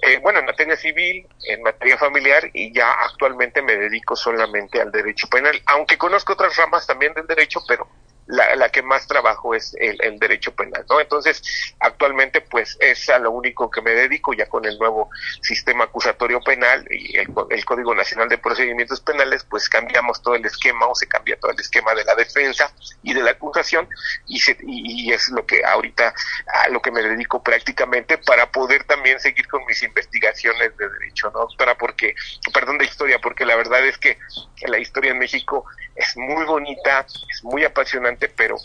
Eh, 0.04 0.20
bueno, 0.22 0.40
en 0.40 0.46
materia 0.46 0.78
civil, 0.78 1.28
en 1.44 1.62
materia 1.64 1.98
familiar 1.98 2.50
y 2.54 2.72
ya 2.72 2.92
actualmente 2.92 3.64
me 3.64 3.76
dedico 3.76 4.16
solamente 4.16 4.80
al 4.80 4.92
derecho 4.92 5.28
penal, 5.28 5.60
aunque 5.66 5.98
conozco 5.98 6.34
otras 6.34 6.56
ramas 6.56 6.86
también 6.86 7.14
del 7.14 7.26
derecho, 7.26 7.62
pero 7.68 7.88
la, 8.28 8.56
la 8.56 8.70
que 8.70 8.82
más 8.82 9.08
trabajo 9.08 9.56
es 9.56 9.76
el, 9.80 9.98
el, 10.02 10.20
derecho 10.20 10.54
penal, 10.54 10.86
¿no? 10.90 11.00
Entonces, 11.00 11.42
actualmente, 11.80 12.42
pues, 12.42 12.78
es 12.80 13.10
a 13.10 13.20
lo 13.20 13.32
único 13.32 13.70
que 13.72 13.82
me 13.82 13.92
dedico 13.92 14.34
ya 14.34 14.48
con 14.48 14.66
el 14.66 14.78
nuevo 14.78 15.10
sistema 15.42 15.86
acusatorio 15.86 16.42
penal 16.42 16.86
y 16.90 17.18
el, 17.18 17.28
el 17.50 17.66
Código 17.66 17.96
Nacional 17.96 18.30
de 18.30 18.38
Procedimientos 18.38 19.02
Penales, 19.02 19.44
pues 19.44 19.70
cambiamos 19.70 20.22
todo 20.22 20.36
el 20.36 20.46
esquema 20.46 20.88
o 20.88 20.96
se 20.96 21.08
cambia 21.08 21.40
todo 21.40 21.52
el 21.52 21.60
esquema 21.60 21.94
de 21.94 22.04
la 22.04 22.16
defensa 22.16 22.72
y 23.04 23.14
de 23.14 23.22
la 23.22 23.32
acusación 23.32 23.88
y, 24.28 24.40
se, 24.40 24.58
y, 24.62 25.08
y 25.08 25.14
es 25.14 25.30
lo 25.30 25.46
que 25.46 25.64
ahorita, 25.64 26.14
a 26.54 26.70
lo 26.70 26.82
que 26.82 26.92
me 26.92 27.02
dedico 27.02 27.42
prácticamente 27.42 28.18
para 28.18 28.52
poder 28.52 28.84
también 28.84 29.20
seguir 29.20 29.48
con 29.48 29.66
mis 29.66 29.82
investigaciones 29.84 30.76
de 30.78 30.90
derecho, 30.90 31.32
¿no, 31.32 31.40
doctora? 31.40 31.76
Porque, 31.76 32.14
perdón 32.54 32.78
de 32.78 32.86
historia, 32.86 33.20
porque 33.20 33.46
la 33.46 33.56
verdad 33.56 33.86
es 33.86 33.98
que 33.98 34.18
la 34.66 34.80
historia 34.80 35.12
en 35.12 35.20
México 35.20 35.66
es 35.96 36.16
muy 36.18 36.46
bonita, 36.46 37.06
es 37.30 37.44
muy 37.44 37.64
apasionante, 37.64 38.17
pero 38.28 38.58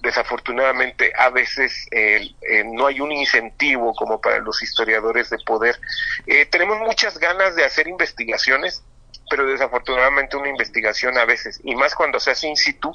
desafortunadamente 0.00 1.12
a 1.16 1.30
veces 1.30 1.86
eh, 1.90 2.28
eh, 2.42 2.64
no 2.64 2.86
hay 2.86 3.00
un 3.00 3.12
incentivo 3.12 3.94
como 3.94 4.20
para 4.20 4.38
los 4.38 4.62
historiadores 4.62 5.30
de 5.30 5.38
poder. 5.38 5.78
Eh, 6.26 6.46
tenemos 6.46 6.78
muchas 6.80 7.18
ganas 7.18 7.54
de 7.54 7.64
hacer 7.64 7.86
investigaciones, 7.88 8.82
pero 9.28 9.46
desafortunadamente 9.46 10.36
una 10.36 10.48
investigación 10.48 11.16
a 11.18 11.24
veces, 11.24 11.60
y 11.64 11.74
más 11.74 11.94
cuando 11.94 12.20
se 12.20 12.30
hace 12.30 12.48
in 12.48 12.56
situ, 12.56 12.92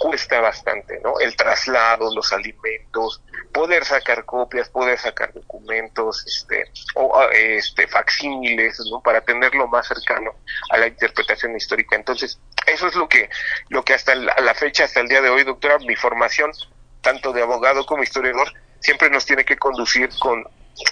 cuesta 0.00 0.40
bastante, 0.40 1.00
¿no? 1.02 1.18
El 1.20 1.36
traslado, 1.36 2.14
los 2.14 2.32
alimentos, 2.32 3.22
poder 3.52 3.84
sacar 3.84 4.24
copias, 4.24 4.68
poder 4.68 4.98
sacar 4.98 5.32
documentos, 5.32 6.24
este, 6.26 6.70
o 6.94 7.18
ah, 7.18 7.28
este, 7.32 7.86
facsímiles, 7.86 8.80
¿no? 8.90 9.00
Para 9.00 9.20
tenerlo 9.20 9.66
más 9.68 9.86
cercano 9.88 10.34
a 10.70 10.78
la 10.78 10.86
interpretación 10.86 11.56
histórica. 11.56 11.96
Entonces, 11.96 12.38
eso 12.66 12.86
es 12.86 12.94
lo 12.94 13.08
que, 13.08 13.28
lo 13.68 13.84
que 13.84 13.94
hasta 13.94 14.14
la 14.14 14.54
fecha, 14.54 14.84
hasta 14.84 15.00
el 15.00 15.08
día 15.08 15.20
de 15.20 15.30
hoy, 15.30 15.44
doctora, 15.44 15.78
mi 15.78 15.96
formación, 15.96 16.52
tanto 17.00 17.32
de 17.32 17.42
abogado 17.42 17.84
como 17.86 18.02
historiador, 18.02 18.52
siempre 18.80 19.10
nos 19.10 19.26
tiene 19.26 19.44
que 19.44 19.56
conducir 19.56 20.10
con 20.20 20.44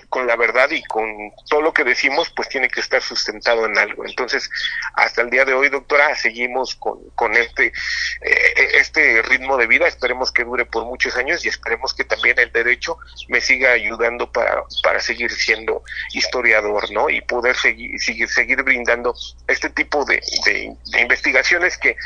con 0.08 0.26
la 0.26 0.36
verdad 0.36 0.70
y 0.70 0.82
con 0.82 1.32
todo 1.48 1.62
lo 1.62 1.72
que 1.72 1.84
decimos, 1.84 2.30
pues 2.34 2.48
tiene 2.48 2.68
que 2.68 2.80
estar 2.80 3.02
sustentado 3.02 3.66
en 3.66 3.78
algo. 3.78 4.04
Entonces, 4.04 4.50
hasta 4.94 5.22
el 5.22 5.30
día 5.30 5.44
de 5.44 5.54
hoy, 5.54 5.68
doctora, 5.68 6.14
seguimos 6.16 6.74
con, 6.76 6.98
con 7.14 7.34
este, 7.34 7.66
eh, 7.66 8.68
este 8.74 9.22
ritmo 9.22 9.56
de 9.56 9.66
vida. 9.66 9.86
Esperemos 9.86 10.32
que 10.32 10.44
dure 10.44 10.64
por 10.66 10.84
muchos 10.84 11.16
años 11.16 11.44
y 11.44 11.48
esperemos 11.48 11.94
que 11.94 12.04
también 12.04 12.38
el 12.38 12.52
derecho 12.52 12.98
me 13.28 13.40
siga 13.40 13.72
ayudando 13.72 14.30
para, 14.30 14.62
para 14.82 15.00
seguir 15.00 15.30
siendo 15.30 15.82
historiador, 16.12 16.90
¿no? 16.90 17.08
Y 17.08 17.20
poder 17.22 17.56
seguir, 17.56 17.98
seguir, 18.00 18.28
seguir 18.28 18.62
brindando 18.62 19.14
este 19.46 19.70
tipo 19.70 20.04
de, 20.04 20.20
de, 20.44 20.74
de 20.92 21.00
investigaciones 21.00 21.78
que 21.78 21.96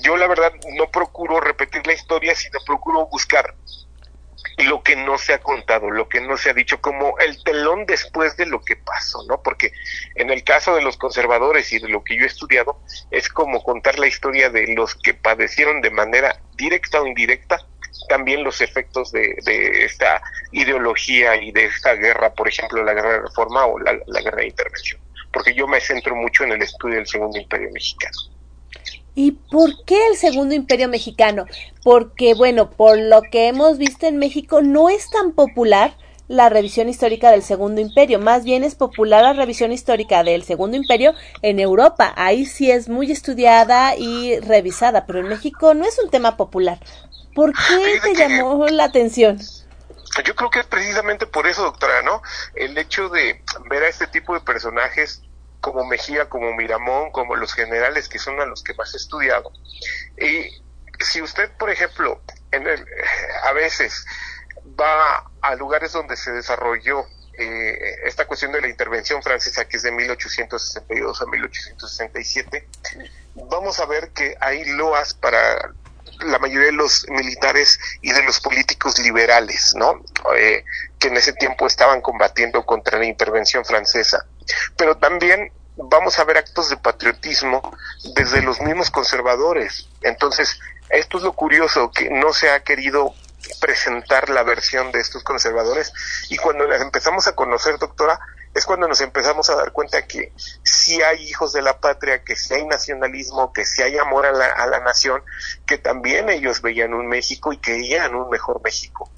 yo 0.00 0.16
la 0.16 0.26
verdad 0.26 0.52
no 0.76 0.90
procuro 0.90 1.40
repetir 1.40 1.86
la 1.86 1.92
historia, 1.92 2.34
sino 2.34 2.58
procuro 2.66 3.06
buscar 3.06 3.54
lo 4.58 4.82
que 4.82 4.96
no 4.96 5.18
se 5.18 5.34
ha 5.34 5.40
contado, 5.40 5.90
lo 5.90 6.08
que 6.08 6.20
no 6.20 6.36
se 6.36 6.50
ha 6.50 6.54
dicho, 6.54 6.80
como 6.80 7.18
el 7.18 7.42
telón 7.44 7.86
después 7.86 8.36
de 8.36 8.46
lo 8.46 8.60
que 8.60 8.76
pasó, 8.76 9.24
¿no? 9.28 9.42
Porque 9.42 9.72
en 10.14 10.30
el 10.30 10.42
caso 10.44 10.74
de 10.74 10.82
los 10.82 10.96
conservadores 10.96 11.72
y 11.72 11.78
de 11.78 11.88
lo 11.88 12.02
que 12.02 12.16
yo 12.16 12.24
he 12.24 12.26
estudiado, 12.26 12.80
es 13.10 13.28
como 13.28 13.62
contar 13.62 13.98
la 13.98 14.06
historia 14.06 14.50
de 14.50 14.74
los 14.74 14.94
que 14.94 15.14
padecieron 15.14 15.80
de 15.80 15.90
manera 15.90 16.40
directa 16.56 17.00
o 17.00 17.06
indirecta 17.06 17.58
también 18.08 18.44
los 18.44 18.60
efectos 18.60 19.12
de, 19.12 19.34
esta 19.84 20.22
ideología 20.52 21.36
y 21.36 21.52
de 21.52 21.66
esta 21.66 21.94
guerra, 21.94 22.32
por 22.32 22.48
ejemplo, 22.48 22.82
la 22.84 22.94
guerra 22.94 23.12
de 23.12 23.20
reforma 23.20 23.66
o 23.66 23.78
la, 23.78 23.98
la 24.06 24.20
guerra 24.20 24.38
de 24.38 24.48
intervención, 24.48 25.00
porque 25.32 25.54
yo 25.54 25.66
me 25.66 25.80
centro 25.80 26.14
mucho 26.14 26.44
en 26.44 26.52
el 26.52 26.62
estudio 26.62 26.96
del 26.96 27.06
Segundo 27.06 27.38
Imperio 27.38 27.70
Mexicano. 27.72 28.37
¿Y 29.18 29.32
por 29.32 29.84
qué 29.84 29.98
el 30.06 30.16
Segundo 30.16 30.54
Imperio 30.54 30.88
Mexicano? 30.88 31.46
Porque, 31.82 32.34
bueno, 32.34 32.70
por 32.70 32.96
lo 32.96 33.20
que 33.22 33.48
hemos 33.48 33.76
visto 33.76 34.06
en 34.06 34.16
México, 34.16 34.62
no 34.62 34.88
es 34.88 35.10
tan 35.10 35.32
popular 35.32 35.96
la 36.28 36.48
revisión 36.48 36.88
histórica 36.88 37.32
del 37.32 37.42
Segundo 37.42 37.80
Imperio, 37.80 38.20
más 38.20 38.44
bien 38.44 38.62
es 38.62 38.76
popular 38.76 39.24
la 39.24 39.32
revisión 39.32 39.72
histórica 39.72 40.22
del 40.22 40.44
Segundo 40.44 40.76
Imperio 40.76 41.14
en 41.42 41.58
Europa, 41.58 42.12
ahí 42.14 42.46
sí 42.46 42.70
es 42.70 42.88
muy 42.88 43.10
estudiada 43.10 43.96
y 43.96 44.38
revisada, 44.38 45.04
pero 45.04 45.18
en 45.18 45.26
México 45.26 45.74
no 45.74 45.84
es 45.84 45.98
un 45.98 46.10
tema 46.10 46.36
popular. 46.36 46.78
¿Por 47.34 47.52
qué 47.54 47.98
te 48.00 48.14
llamó 48.14 48.68
la 48.68 48.84
atención? 48.84 49.40
Yo 50.24 50.36
creo 50.36 50.50
que 50.50 50.60
es 50.60 50.66
precisamente 50.66 51.26
por 51.26 51.48
eso, 51.48 51.64
doctora, 51.64 52.02
¿no? 52.02 52.22
El 52.54 52.78
hecho 52.78 53.08
de 53.08 53.42
ver 53.68 53.82
a 53.82 53.88
este 53.88 54.06
tipo 54.06 54.32
de 54.34 54.40
personajes 54.40 55.22
como 55.60 55.84
Mejía, 55.84 56.28
como 56.28 56.54
Miramón, 56.54 57.10
como 57.10 57.36
los 57.36 57.52
generales 57.54 58.08
que 58.08 58.18
son 58.18 58.40
a 58.40 58.46
los 58.46 58.62
que 58.62 58.74
más 58.74 58.94
he 58.94 58.96
estudiado. 58.96 59.52
Y 60.16 60.62
si 61.04 61.22
usted, 61.22 61.50
por 61.58 61.70
ejemplo, 61.70 62.20
en 62.50 62.66
el, 62.66 62.86
a 63.44 63.52
veces 63.52 64.04
va 64.78 65.30
a 65.42 65.54
lugares 65.54 65.92
donde 65.92 66.16
se 66.16 66.32
desarrolló 66.32 67.06
eh, 67.38 67.96
esta 68.04 68.26
cuestión 68.26 68.52
de 68.52 68.60
la 68.60 68.68
intervención 68.68 69.22
francesa, 69.22 69.66
que 69.66 69.76
es 69.76 69.84
de 69.84 69.92
1862 69.92 71.22
a 71.22 71.26
1867, 71.26 72.68
vamos 73.34 73.78
a 73.78 73.86
ver 73.86 74.10
que 74.10 74.36
hay 74.40 74.64
loas 74.64 75.14
para 75.14 75.72
la 76.20 76.38
mayoría 76.38 76.66
de 76.66 76.72
los 76.72 77.06
militares 77.08 77.78
y 78.02 78.12
de 78.12 78.22
los 78.22 78.40
políticos 78.40 78.98
liberales, 78.98 79.74
¿no? 79.76 80.02
Eh, 80.36 80.64
que 80.98 81.08
en 81.08 81.16
ese 81.16 81.32
tiempo 81.32 81.66
estaban 81.66 82.00
combatiendo 82.00 82.64
contra 82.64 82.98
la 82.98 83.06
intervención 83.06 83.64
francesa. 83.64 84.26
Pero 84.76 84.96
también 84.96 85.52
vamos 85.76 86.18
a 86.18 86.24
ver 86.24 86.38
actos 86.38 86.70
de 86.70 86.76
patriotismo 86.76 87.76
desde 88.14 88.42
los 88.42 88.60
mismos 88.60 88.90
conservadores. 88.90 89.88
Entonces, 90.02 90.58
esto 90.90 91.18
es 91.18 91.24
lo 91.24 91.32
curioso, 91.32 91.90
que 91.90 92.10
no 92.10 92.32
se 92.32 92.50
ha 92.50 92.60
querido 92.60 93.14
presentar 93.60 94.28
la 94.30 94.42
versión 94.42 94.90
de 94.92 95.00
estos 95.00 95.22
conservadores 95.22 95.92
y 96.28 96.36
cuando 96.36 96.66
las 96.66 96.82
empezamos 96.82 97.26
a 97.28 97.34
conocer, 97.34 97.78
doctora, 97.78 98.18
es 98.54 98.64
cuando 98.64 98.88
nos 98.88 99.00
empezamos 99.00 99.50
a 99.50 99.56
dar 99.56 99.72
cuenta 99.72 100.06
que 100.06 100.32
si 100.62 101.00
hay 101.02 101.22
hijos 101.24 101.52
de 101.52 101.62
la 101.62 101.80
patria, 101.80 102.24
que 102.24 102.36
si 102.36 102.54
hay 102.54 102.66
nacionalismo, 102.66 103.52
que 103.52 103.64
si 103.64 103.82
hay 103.82 103.98
amor 103.98 104.26
a 104.26 104.32
la, 104.32 104.46
a 104.46 104.66
la 104.66 104.80
nación, 104.80 105.22
que 105.66 105.78
también 105.78 106.28
ellos 106.28 106.62
veían 106.62 106.94
un 106.94 107.06
México 107.06 107.52
y 107.52 107.58
querían 107.58 108.14
un 108.14 108.30
mejor 108.30 108.60
México. 108.62 109.10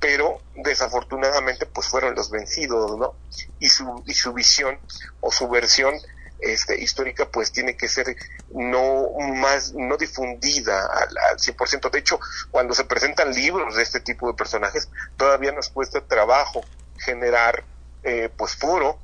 Pero 0.00 0.40
desafortunadamente 0.54 1.66
pues 1.66 1.88
fueron 1.88 2.14
los 2.14 2.30
vencidos, 2.30 2.96
¿no? 2.98 3.14
Y 3.58 3.68
su, 3.68 4.02
y 4.06 4.14
su 4.14 4.32
visión 4.32 4.78
o 5.20 5.32
su 5.32 5.48
versión 5.48 5.94
este, 6.38 6.80
histórica 6.80 7.30
pues 7.30 7.50
tiene 7.50 7.76
que 7.76 7.88
ser 7.88 8.14
no 8.50 9.08
más 9.18 9.72
no 9.72 9.96
difundida 9.96 10.86
al, 10.86 11.16
al 11.30 11.38
100%. 11.38 11.90
De 11.90 11.98
hecho, 11.98 12.20
cuando 12.50 12.74
se 12.74 12.84
presentan 12.84 13.32
libros 13.32 13.76
de 13.76 13.82
este 13.82 14.00
tipo 14.00 14.28
de 14.28 14.34
personajes, 14.34 14.88
todavía 15.16 15.52
nos 15.52 15.70
cuesta 15.70 16.00
trabajo 16.00 16.64
generar 16.98 17.64
eh, 18.06 18.30
pues 18.34 18.56
furo 18.56 18.98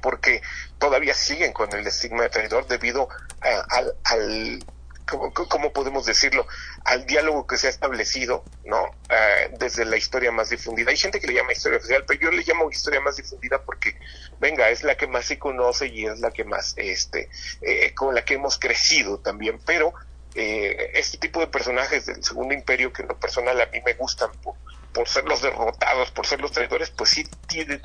porque 0.00 0.42
todavía 0.78 1.14
siguen 1.14 1.52
con 1.52 1.72
el 1.74 1.86
estigma 1.86 2.22
de 2.22 2.30
traidor 2.30 2.66
debido 2.66 3.08
al, 3.70 3.94
al 4.04 4.64
¿cómo, 5.04 5.72
podemos 5.72 6.06
decirlo? 6.06 6.46
Al 6.84 7.06
diálogo 7.06 7.46
que 7.46 7.56
se 7.56 7.66
ha 7.66 7.70
establecido, 7.70 8.44
¿no? 8.64 8.86
Eh, 9.08 9.54
desde 9.58 9.84
la 9.84 9.96
historia 9.96 10.32
más 10.32 10.50
difundida. 10.50 10.90
Hay 10.90 10.96
gente 10.96 11.20
que 11.20 11.26
le 11.26 11.34
llama 11.34 11.52
historia 11.52 11.78
oficial, 11.78 12.04
pero 12.06 12.20
yo 12.20 12.30
le 12.30 12.42
llamo 12.42 12.70
historia 12.70 13.00
más 13.00 13.16
difundida 13.16 13.62
porque, 13.62 13.98
venga, 14.40 14.70
es 14.70 14.82
la 14.82 14.96
que 14.96 15.06
más 15.06 15.26
se 15.26 15.38
conoce 15.38 15.88
y 15.88 16.06
es 16.06 16.20
la 16.20 16.30
que 16.30 16.44
más, 16.44 16.74
este, 16.76 17.28
eh, 17.60 17.94
con 17.94 18.14
la 18.14 18.24
que 18.24 18.34
hemos 18.34 18.58
crecido 18.58 19.18
también. 19.18 19.60
Pero 19.64 19.94
eh, 20.34 20.92
este 20.94 21.18
tipo 21.18 21.40
de 21.40 21.46
personajes 21.46 22.06
del 22.06 22.24
Segundo 22.24 22.54
Imperio, 22.54 22.92
que 22.92 23.02
en 23.02 23.08
lo 23.08 23.18
personal 23.18 23.60
a 23.60 23.66
mí 23.66 23.80
me 23.84 23.94
gustan 23.94 24.30
por, 24.42 24.54
por 24.92 25.08
ser 25.08 25.24
los 25.24 25.42
derrotados, 25.42 26.10
por 26.12 26.26
ser 26.26 26.40
los 26.40 26.52
traidores, 26.52 26.90
pues 26.90 27.10
sí 27.10 27.24
tienen 27.46 27.82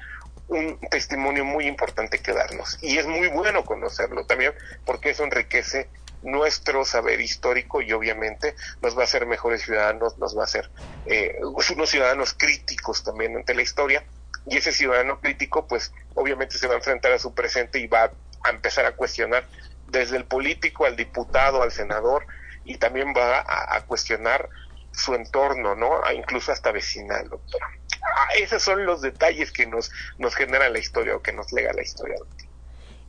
un 0.49 0.79
testimonio 0.89 1.45
muy 1.45 1.67
importante 1.67 2.19
que 2.19 2.33
darnos. 2.33 2.77
Y 2.81 2.97
es 2.97 3.05
muy 3.05 3.27
bueno 3.27 3.63
conocerlo 3.63 4.25
también 4.25 4.53
porque 4.85 5.11
eso 5.11 5.23
enriquece 5.23 5.87
nuestro 6.21 6.83
saber 6.83 7.21
histórico 7.21 7.81
y 7.81 7.93
obviamente 7.93 8.55
nos 8.81 8.97
va 8.97 9.01
a 9.01 9.03
hacer 9.05 9.25
mejores 9.25 9.61
ciudadanos, 9.61 10.17
nos 10.17 10.37
va 10.37 10.41
a 10.41 10.45
hacer 10.45 10.69
eh, 11.05 11.39
unos 11.41 11.89
ciudadanos 11.89 12.33
críticos 12.33 13.03
también 13.03 13.37
ante 13.37 13.53
la 13.53 13.61
historia 13.61 14.03
y 14.45 14.57
ese 14.57 14.71
ciudadano 14.71 15.21
crítico 15.21 15.67
pues 15.67 15.93
obviamente 16.15 16.57
se 16.57 16.67
va 16.67 16.73
a 16.73 16.77
enfrentar 16.77 17.11
a 17.13 17.19
su 17.19 17.33
presente 17.33 17.79
y 17.79 17.87
va 17.87 18.11
a 18.43 18.49
empezar 18.49 18.85
a 18.85 18.95
cuestionar 18.95 19.45
desde 19.87 20.17
el 20.17 20.25
político 20.25 20.85
al 20.85 20.95
diputado, 20.95 21.61
al 21.61 21.71
senador 21.71 22.25
y 22.65 22.77
también 22.77 23.13
va 23.15 23.45
a, 23.47 23.81
cuestionar 23.85 24.49
su 24.91 25.15
entorno, 25.15 25.75
¿no? 25.75 26.01
incluso 26.11 26.51
hasta 26.51 26.71
vecinal, 26.71 27.29
doctora. 27.29 27.78
Ah, 28.01 28.27
esos 28.39 28.63
son 28.63 28.85
los 28.85 29.01
detalles 29.01 29.51
que 29.51 29.65
nos, 29.65 29.91
nos 30.17 30.35
genera 30.35 30.69
la 30.69 30.79
historia 30.79 31.15
o 31.15 31.21
que 31.21 31.33
nos 31.33 31.51
lega 31.51 31.73
la 31.73 31.81
historia, 31.81 32.15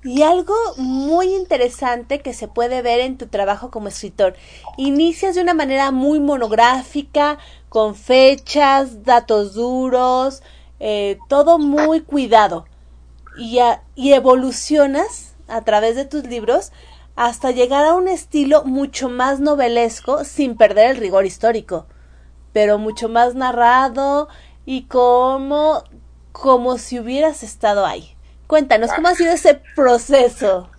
Y 0.03 0.22
algo 0.22 0.55
muy 0.76 1.34
interesante 1.34 2.20
que 2.20 2.32
se 2.32 2.49
puede 2.49 2.82
ver 2.82 3.01
en 3.01 3.18
tu 3.18 3.28
trabajo 3.28 3.70
como 3.70 3.88
escritor. 3.88 4.34
Inicias 4.76 5.34
de 5.34 5.43
una 5.43 5.55
manera 5.55 5.91
muy 5.91 6.20
monográfica, 6.20 7.38
con 7.68 7.95
fechas, 7.95 9.05
datos 9.05 9.55
duros, 9.55 10.43
eh, 10.80 11.18
todo 11.28 11.59
muy 11.59 12.01
cuidado. 12.01 12.66
Y, 13.38 13.59
y 13.95 14.12
evolucionas 14.12 15.34
a 15.47 15.62
través 15.62 15.97
de 15.97 16.05
tus 16.05 16.24
libros 16.24 16.72
hasta 17.16 17.51
llegar 17.51 17.84
a 17.84 17.95
un 17.95 18.09
estilo 18.09 18.64
mucho 18.64 19.09
más 19.09 19.41
novelesco 19.41 20.24
sin 20.24 20.57
perder 20.57 20.93
el 20.93 20.97
rigor 20.97 21.26
histórico, 21.26 21.86
pero 22.53 22.78
mucho 22.78 23.09
más 23.09 23.34
narrado 23.34 24.28
y 24.71 24.87
como, 24.87 25.83
como 26.31 26.79
si 26.79 27.01
hubieras 27.01 27.43
estado 27.43 27.85
ahí. 27.85 28.16
Cuéntanos, 28.47 28.93
¿cómo 28.93 29.09
ha 29.09 29.16
sido 29.16 29.33
ese 29.33 29.61
proceso? 29.75 30.71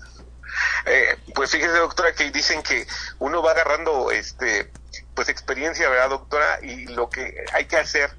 Eh, 0.86 1.18
pues 1.36 1.52
fíjese, 1.52 1.74
doctora, 1.74 2.14
que 2.14 2.32
dicen 2.32 2.64
que 2.64 2.88
uno 3.20 3.44
va 3.44 3.52
agarrando 3.52 4.10
este 4.10 4.72
pues 5.14 5.28
experiencia, 5.28 5.90
¿verdad, 5.90 6.10
doctora? 6.10 6.60
Y 6.64 6.86
lo 6.86 7.10
que 7.10 7.36
hay 7.52 7.66
que 7.66 7.76
hacer 7.76 8.12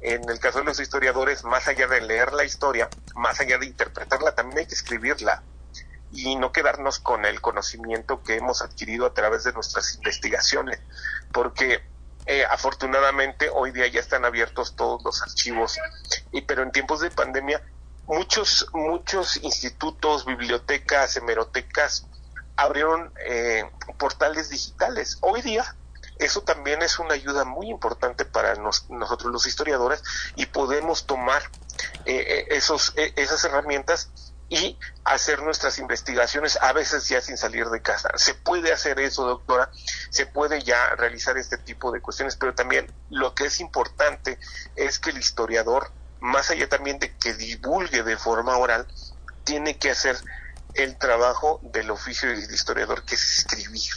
en 0.00 0.28
el 0.28 0.40
caso 0.40 0.58
de 0.58 0.64
los 0.64 0.80
historiadores, 0.80 1.44
más 1.44 1.68
allá 1.68 1.86
de 1.86 2.00
leer 2.00 2.32
la 2.32 2.42
historia, 2.42 2.88
más 3.14 3.38
allá 3.38 3.58
de 3.58 3.66
interpretarla, 3.66 4.34
también 4.34 4.58
hay 4.58 4.66
que 4.66 4.74
escribirla 4.74 5.44
y 6.10 6.34
no 6.34 6.50
quedarnos 6.50 6.98
con 6.98 7.26
el 7.26 7.40
conocimiento 7.40 8.24
que 8.24 8.38
hemos 8.38 8.60
adquirido 8.60 9.06
a 9.06 9.14
través 9.14 9.44
de 9.44 9.52
nuestras 9.52 9.94
investigaciones, 9.94 10.80
porque 11.32 11.91
eh, 12.26 12.44
afortunadamente 12.48 13.50
hoy 13.52 13.72
día 13.72 13.86
ya 13.88 14.00
están 14.00 14.24
abiertos 14.24 14.76
todos 14.76 15.02
los 15.04 15.22
archivos, 15.22 15.78
y, 16.30 16.42
pero 16.42 16.62
en 16.62 16.70
tiempos 16.70 17.00
de 17.00 17.10
pandemia 17.10 17.62
muchos, 18.06 18.68
muchos 18.72 19.36
institutos, 19.38 20.24
bibliotecas, 20.24 21.16
hemerotecas 21.16 22.06
abrieron 22.56 23.12
eh, 23.26 23.64
portales 23.98 24.50
digitales. 24.50 25.18
Hoy 25.20 25.42
día 25.42 25.76
eso 26.18 26.42
también 26.42 26.82
es 26.82 26.98
una 26.98 27.14
ayuda 27.14 27.44
muy 27.44 27.68
importante 27.68 28.24
para 28.24 28.54
nosotros 28.54 29.32
los 29.32 29.46
historiadores 29.46 30.02
y 30.36 30.46
podemos 30.46 31.06
tomar 31.06 31.42
eh, 32.04 32.46
esos, 32.50 32.92
esas 32.96 33.44
herramientas 33.44 34.10
y 34.52 34.78
hacer 35.04 35.42
nuestras 35.42 35.78
investigaciones 35.78 36.58
a 36.60 36.74
veces 36.74 37.08
ya 37.08 37.22
sin 37.22 37.38
salir 37.38 37.70
de 37.70 37.80
casa. 37.80 38.10
Se 38.16 38.34
puede 38.34 38.70
hacer 38.70 39.00
eso, 39.00 39.24
doctora, 39.24 39.70
se 40.10 40.26
puede 40.26 40.60
ya 40.60 40.90
realizar 40.90 41.38
este 41.38 41.56
tipo 41.56 41.90
de 41.90 42.02
cuestiones, 42.02 42.36
pero 42.36 42.54
también 42.54 42.92
lo 43.08 43.34
que 43.34 43.46
es 43.46 43.60
importante 43.60 44.38
es 44.76 44.98
que 44.98 45.08
el 45.08 45.16
historiador, 45.16 45.90
más 46.20 46.50
allá 46.50 46.68
también 46.68 46.98
de 46.98 47.16
que 47.16 47.32
divulgue 47.32 48.02
de 48.02 48.18
forma 48.18 48.58
oral, 48.58 48.86
tiene 49.44 49.78
que 49.78 49.90
hacer 49.90 50.18
el 50.74 50.98
trabajo 50.98 51.58
del 51.62 51.90
oficio 51.90 52.28
del 52.28 52.40
historiador, 52.40 53.06
que 53.06 53.14
es 53.14 53.38
escribir. 53.38 53.92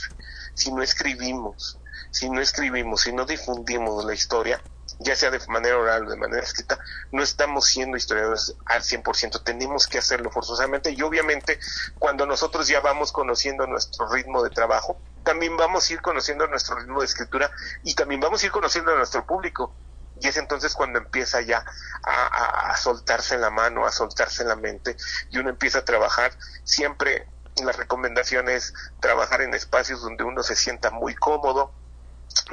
Si 0.54 0.72
no 0.72 0.82
escribimos, 0.82 1.78
si 2.10 2.30
no 2.30 2.40
escribimos, 2.40 3.02
si 3.02 3.12
no 3.12 3.26
difundimos 3.26 4.06
la 4.06 4.14
historia, 4.14 4.62
ya 4.98 5.14
sea 5.14 5.30
de 5.30 5.40
manera 5.48 5.76
oral 5.78 6.06
o 6.06 6.10
de 6.10 6.16
manera 6.16 6.42
escrita, 6.42 6.78
no 7.12 7.22
estamos 7.22 7.66
siendo 7.66 7.96
historiadores 7.96 8.54
al 8.64 8.82
100%, 8.82 9.42
tenemos 9.42 9.86
que 9.86 9.98
hacerlo 9.98 10.30
forzosamente 10.30 10.90
y 10.90 11.02
obviamente 11.02 11.58
cuando 11.98 12.26
nosotros 12.26 12.68
ya 12.68 12.80
vamos 12.80 13.12
conociendo 13.12 13.66
nuestro 13.66 14.08
ritmo 14.08 14.42
de 14.42 14.50
trabajo, 14.50 14.98
también 15.22 15.56
vamos 15.56 15.88
a 15.88 15.92
ir 15.92 16.00
conociendo 16.00 16.46
nuestro 16.46 16.76
ritmo 16.76 17.00
de 17.00 17.06
escritura 17.06 17.50
y 17.82 17.94
también 17.94 18.20
vamos 18.20 18.42
a 18.42 18.46
ir 18.46 18.52
conociendo 18.52 18.92
a 18.92 18.96
nuestro 18.96 19.26
público. 19.26 19.74
Y 20.20 20.28
es 20.28 20.36
entonces 20.38 20.74
cuando 20.74 20.98
empieza 20.98 21.42
ya 21.42 21.62
a, 22.02 22.74
soltarse 22.78 23.36
la 23.36 23.50
mano, 23.50 23.84
a 23.84 23.92
soltarse 23.92 24.44
la 24.44 24.56
mente 24.56 24.96
y 25.30 25.38
uno 25.38 25.50
empieza 25.50 25.80
a 25.80 25.84
trabajar 25.84 26.32
siempre 26.64 27.28
la 27.64 27.72
recomendación 27.72 28.48
es 28.48 28.72
trabajar 29.00 29.40
en 29.40 29.54
espacios 29.54 30.02
donde 30.02 30.24
uno 30.24 30.42
se 30.42 30.56
sienta 30.56 30.90
muy 30.90 31.14
cómodo, 31.14 31.72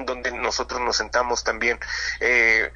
donde 0.06 0.32
nosotros 0.32 0.82
nos 0.82 0.98
sentamos 0.98 1.44
también 1.44 1.80
eh, 2.20 2.72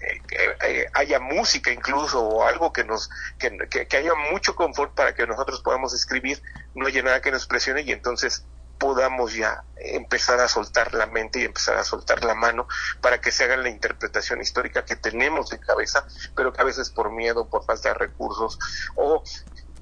eh, 0.00 0.56
eh, 0.64 0.86
haya 0.92 1.18
música 1.18 1.72
incluso 1.72 2.22
o 2.22 2.44
algo 2.44 2.72
que 2.72 2.84
nos 2.84 3.10
que, 3.38 3.86
que, 3.88 3.96
haya 3.96 4.14
mucho 4.30 4.54
confort 4.54 4.94
para 4.94 5.14
que 5.14 5.26
nosotros 5.26 5.60
podamos 5.60 5.92
escribir 5.92 6.40
no 6.74 6.86
haya 6.86 7.02
nada 7.02 7.20
que 7.20 7.32
nos 7.32 7.46
presione 7.46 7.82
y 7.82 7.90
entonces 7.90 8.44
podamos 8.78 9.34
ya 9.34 9.64
empezar 9.76 10.40
a 10.40 10.48
soltar 10.48 10.94
la 10.94 11.06
mente 11.06 11.40
y 11.40 11.44
empezar 11.44 11.76
a 11.76 11.84
soltar 11.84 12.24
la 12.24 12.34
mano 12.34 12.68
para 13.00 13.20
que 13.20 13.32
se 13.32 13.44
haga 13.44 13.56
la 13.56 13.68
interpretación 13.68 14.40
histórica 14.40 14.84
que 14.84 14.96
tenemos 14.96 15.52
en 15.52 15.58
cabeza, 15.58 16.06
pero 16.36 16.52
que 16.52 16.60
a 16.60 16.64
veces 16.64 16.90
por 16.90 17.10
miedo, 17.10 17.48
por 17.48 17.64
falta 17.64 17.88
de 17.88 17.94
recursos 17.94 18.58
o 18.94 19.24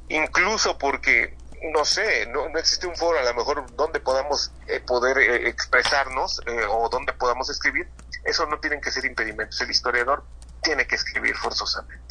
incluso 0.08 0.78
porque 0.78 1.36
no 1.72 1.84
sé, 1.84 2.26
no, 2.26 2.46
existe 2.58 2.86
un 2.86 2.96
foro 2.96 3.18
a 3.18 3.22
lo 3.22 3.34
mejor 3.34 3.64
donde 3.76 4.00
podamos 4.00 4.52
eh, 4.66 4.80
poder 4.80 5.18
eh, 5.18 5.48
expresarnos 5.48 6.40
eh, 6.46 6.64
o 6.70 6.88
donde 6.88 7.12
podamos 7.12 7.50
escribir, 7.50 7.88
eso 8.24 8.46
no 8.46 8.58
tienen 8.58 8.80
que 8.80 8.90
ser 8.90 9.04
impedimentos. 9.04 9.60
El 9.60 9.70
historiador 9.70 10.24
tiene 10.62 10.86
que 10.86 10.96
escribir 10.96 11.34
forzosamente. 11.36 12.02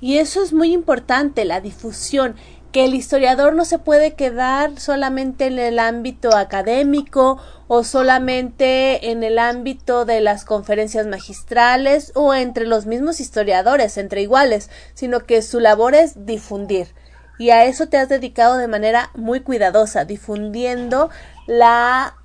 Y 0.00 0.18
eso 0.18 0.42
es 0.42 0.52
muy 0.52 0.72
importante, 0.72 1.44
la 1.44 1.60
difusión, 1.60 2.36
que 2.72 2.86
el 2.86 2.94
historiador 2.94 3.54
no 3.54 3.64
se 3.64 3.78
puede 3.78 4.14
quedar 4.14 4.80
solamente 4.80 5.46
en 5.46 5.58
el 5.58 5.78
ámbito 5.78 6.34
académico 6.34 7.38
o 7.68 7.84
solamente 7.84 9.10
en 9.10 9.22
el 9.22 9.38
ámbito 9.38 10.04
de 10.04 10.20
las 10.20 10.44
conferencias 10.44 11.06
magistrales 11.06 12.12
o 12.14 12.34
entre 12.34 12.66
los 12.66 12.86
mismos 12.86 13.20
historiadores, 13.20 13.98
entre 13.98 14.22
iguales, 14.22 14.70
sino 14.94 15.20
que 15.20 15.42
su 15.42 15.60
labor 15.60 15.94
es 15.94 16.26
difundir 16.26 16.94
y 17.38 17.50
a 17.50 17.64
eso 17.64 17.88
te 17.88 17.96
has 17.98 18.08
dedicado 18.08 18.56
de 18.56 18.68
manera 18.68 19.10
muy 19.14 19.40
cuidadosa, 19.40 20.04
difundiendo 20.04 21.10
la 21.46 22.16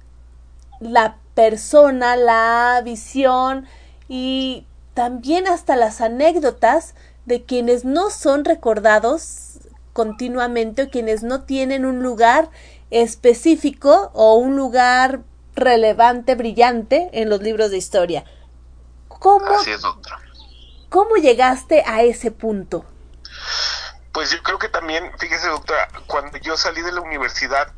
la 0.80 1.18
persona, 1.34 2.16
la 2.16 2.82
visión 2.84 3.68
y 4.08 4.66
también 4.93 5.47
hasta 5.47 5.76
las 5.76 6.01
anécdotas 6.01 6.95
de 7.26 7.43
quienes 7.43 7.86
no 7.86 8.10
son 8.10 8.45
recordados 8.45 9.60
continuamente 9.93 10.84
o 10.84 10.89
quienes 10.89 11.24
no 11.24 11.43
tienen 11.43 11.86
un 11.86 12.01
lugar 12.01 12.49
específico 12.89 14.12
o 14.14 14.36
un 14.36 14.55
lugar 14.55 15.22
relevante, 15.55 16.36
brillante 16.36 17.10
en 17.14 17.30
los 17.30 17.41
libros 17.41 17.72
de 17.72 17.78
historia. 17.78 18.24
¿Cómo, 19.08 19.45
Así 19.47 19.72
es, 19.72 19.82
doctora. 19.82 20.20
¿Cómo 20.89 21.16
llegaste 21.16 21.84
a 21.86 22.03
ese 22.03 22.32
punto? 22.32 22.86
Pues 24.18 24.32
yo 24.32 24.41
creo 24.41 24.57
que 24.57 24.68
también, 24.68 25.11
fíjese, 25.20 25.47
doctora, 25.47 25.88
cuando 26.07 26.39
yo 26.39 26.57
salí 26.57 26.82
de 26.82 26.91
la 26.91 27.01
universidad, 27.01 27.72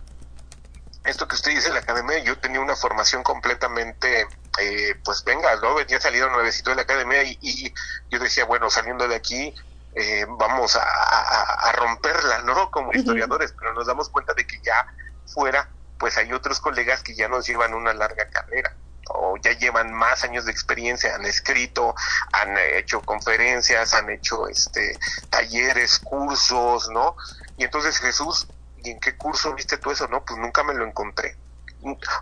esto 1.04 1.28
que 1.28 1.36
usted 1.36 1.52
dice, 1.52 1.70
la 1.70 1.80
academia, 1.80 2.18
yo 2.20 2.40
tenía 2.40 2.62
una 2.62 2.78
formación 2.78 3.24
completamente, 3.24 4.26
eh, 4.58 4.96
pues 5.04 5.26
venga, 5.26 5.54
¿no? 5.58 5.76
Venía 5.76 6.00
salido 6.00 6.30
nuevecito 6.30 6.70
de 6.70 6.78
la 6.78 6.84
academia 6.84 7.24
y, 7.24 7.38
y 7.42 7.74
yo 8.10 8.20
decía, 8.20 8.46
bueno, 8.46 8.70
saliendo 8.70 9.06
de 9.10 9.16
aquí, 9.16 9.54
eh, 9.96 10.26
vamos 10.30 10.78
a, 10.78 10.82
a, 10.82 11.68
a, 11.68 11.72
romperla, 11.74 12.42
¿no? 12.44 12.72
Como 12.72 12.94
historiadores, 12.94 13.54
pero 13.60 13.74
nos 13.74 13.88
damos 13.88 14.08
cuenta 14.08 14.34
de 14.34 14.48
que 14.48 14.62
ya 14.64 14.88
fuera, 15.26 15.70
pues 15.98 16.16
hay 16.16 16.32
otros 16.32 16.62
colegas 16.62 17.04
que 17.04 17.16
ya 17.16 17.28
nos 17.28 17.46
llevan 17.48 17.74
una 17.74 17.94
larga 17.94 18.30
carrera 18.30 18.78
o 19.10 19.38
ya 19.38 19.54
llevan 19.54 19.94
más 19.94 20.24
años 20.24 20.46
de 20.46 20.52
experiencia, 20.52 21.16
han 21.16 21.26
escrito, 21.26 21.96
han 22.32 22.58
hecho 22.58 23.02
conferencias, 23.02 23.94
han 23.94 24.10
hecho 24.10 24.48
este 24.48 24.98
talleres, 25.30 26.00
cursos, 26.00 26.90
¿no? 26.90 27.16
Y 27.58 27.64
entonces 27.64 27.98
Jesús, 28.00 28.48
¿y 28.84 28.92
en 28.92 29.00
qué 29.00 29.16
curso 29.18 29.54
viste 29.54 29.78
tú 29.78 29.92
eso? 29.92 30.08
No, 30.08 30.24
pues 30.24 30.40
nunca 30.40 30.64
me 30.64 30.74
lo 30.74 30.86
encontré. 30.86 31.36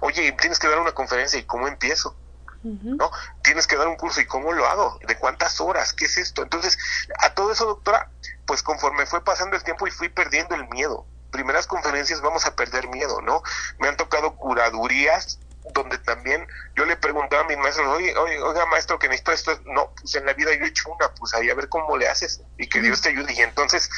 Oye, 0.02 0.32
tienes 0.34 0.60
que 0.60 0.68
dar 0.68 0.80
una 0.80 0.94
conferencia, 0.94 1.40
¿y 1.40 1.44
cómo 1.44 1.68
empiezo? 1.68 2.16
¿no? 2.64 3.12
Tienes 3.44 3.68
que 3.68 3.78
dar 3.78 3.88
un 3.88 3.96
curso 3.96 4.22
y 4.22 4.26
cómo 4.26 4.52
lo 4.52 4.68
hago, 4.68 5.00
de 5.08 5.18
cuántas 5.18 5.62
horas, 5.62 5.94
qué 5.94 6.06
es 6.06 6.18
esto. 6.18 6.44
Entonces, 6.44 6.78
a 7.20 7.34
todo 7.34 7.52
eso, 7.52 7.66
doctora, 7.66 8.10
pues 8.46 8.64
conforme 8.64 9.06
fue 9.06 9.24
pasando 9.24 9.56
el 9.56 9.64
tiempo 9.64 9.88
y 9.88 9.92
fui 9.92 10.10
perdiendo 10.10 10.56
el 10.56 10.68
miedo. 10.70 11.06
Primeras 11.32 11.68
conferencias 11.68 12.22
vamos 12.22 12.46
a 12.46 12.56
perder 12.56 12.88
miedo, 12.88 13.22
¿no? 13.22 13.42
Me 13.80 13.88
han 13.88 13.98
tocado 13.98 14.36
curadurías 14.36 15.40
donde 15.74 15.98
también 16.00 16.48
yo 16.76 16.86
le 16.86 16.96
preguntaba 16.98 17.44
a 17.44 17.46
mis 17.46 17.58
maestros, 17.58 17.88
oye, 17.88 18.16
oye, 18.18 18.40
oiga 18.42 18.66
maestro, 18.68 19.00
que 19.00 19.08
necesito 19.08 19.32
esto, 19.32 19.60
no, 19.66 19.94
pues 20.00 20.16
en 20.16 20.26
la 20.26 20.34
vida 20.34 20.54
yo 20.54 20.66
he 20.66 20.68
hecho 20.68 20.90
una, 20.90 21.14
pues 21.16 21.34
ahí 21.34 21.50
a 21.50 21.56
ver 21.56 21.70
cómo 21.70 21.98
le 21.98 22.08
haces 22.08 22.42
y 22.58 22.68
que 22.68 22.82
Dios 22.82 23.02
te 23.02 23.10
ayude. 23.10 23.34
Y 23.34 23.42
entonces, 23.42 23.90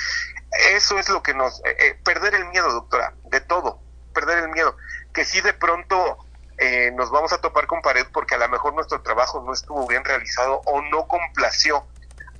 eso 0.71 0.99
es 0.99 1.09
lo 1.09 1.21
que 1.23 1.33
nos, 1.33 1.59
eh, 1.65 1.75
eh, 1.79 1.99
perder 2.03 2.35
el 2.35 2.45
miedo, 2.45 2.71
doctora, 2.71 3.13
de 3.25 3.41
todo, 3.41 3.81
perder 4.13 4.39
el 4.39 4.49
miedo, 4.49 4.75
que 5.13 5.25
si 5.25 5.41
de 5.41 5.53
pronto 5.53 6.17
eh, 6.57 6.91
nos 6.91 7.09
vamos 7.09 7.31
a 7.31 7.39
topar 7.39 7.67
con 7.67 7.81
pared 7.81 8.05
porque 8.11 8.35
a 8.35 8.37
lo 8.37 8.49
mejor 8.49 8.73
nuestro 8.73 9.01
trabajo 9.01 9.41
no 9.45 9.53
estuvo 9.53 9.87
bien 9.87 10.03
realizado 10.03 10.61
o 10.65 10.81
no 10.81 11.07
complació 11.07 11.85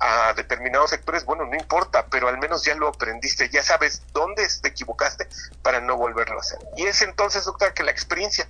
a 0.00 0.32
determinados 0.32 0.90
sectores, 0.90 1.24
bueno, 1.24 1.44
no 1.44 1.54
importa, 1.54 2.06
pero 2.10 2.28
al 2.28 2.38
menos 2.38 2.64
ya 2.64 2.74
lo 2.74 2.88
aprendiste, 2.88 3.50
ya 3.50 3.62
sabes 3.62 4.02
dónde 4.12 4.46
te 4.62 4.68
equivocaste 4.68 5.28
para 5.62 5.80
no 5.80 5.96
volverlo 5.96 6.36
a 6.36 6.40
hacer. 6.40 6.58
Y 6.76 6.86
es 6.86 7.02
entonces, 7.02 7.44
doctora, 7.44 7.74
que 7.74 7.82
la 7.82 7.90
experiencia, 7.90 8.48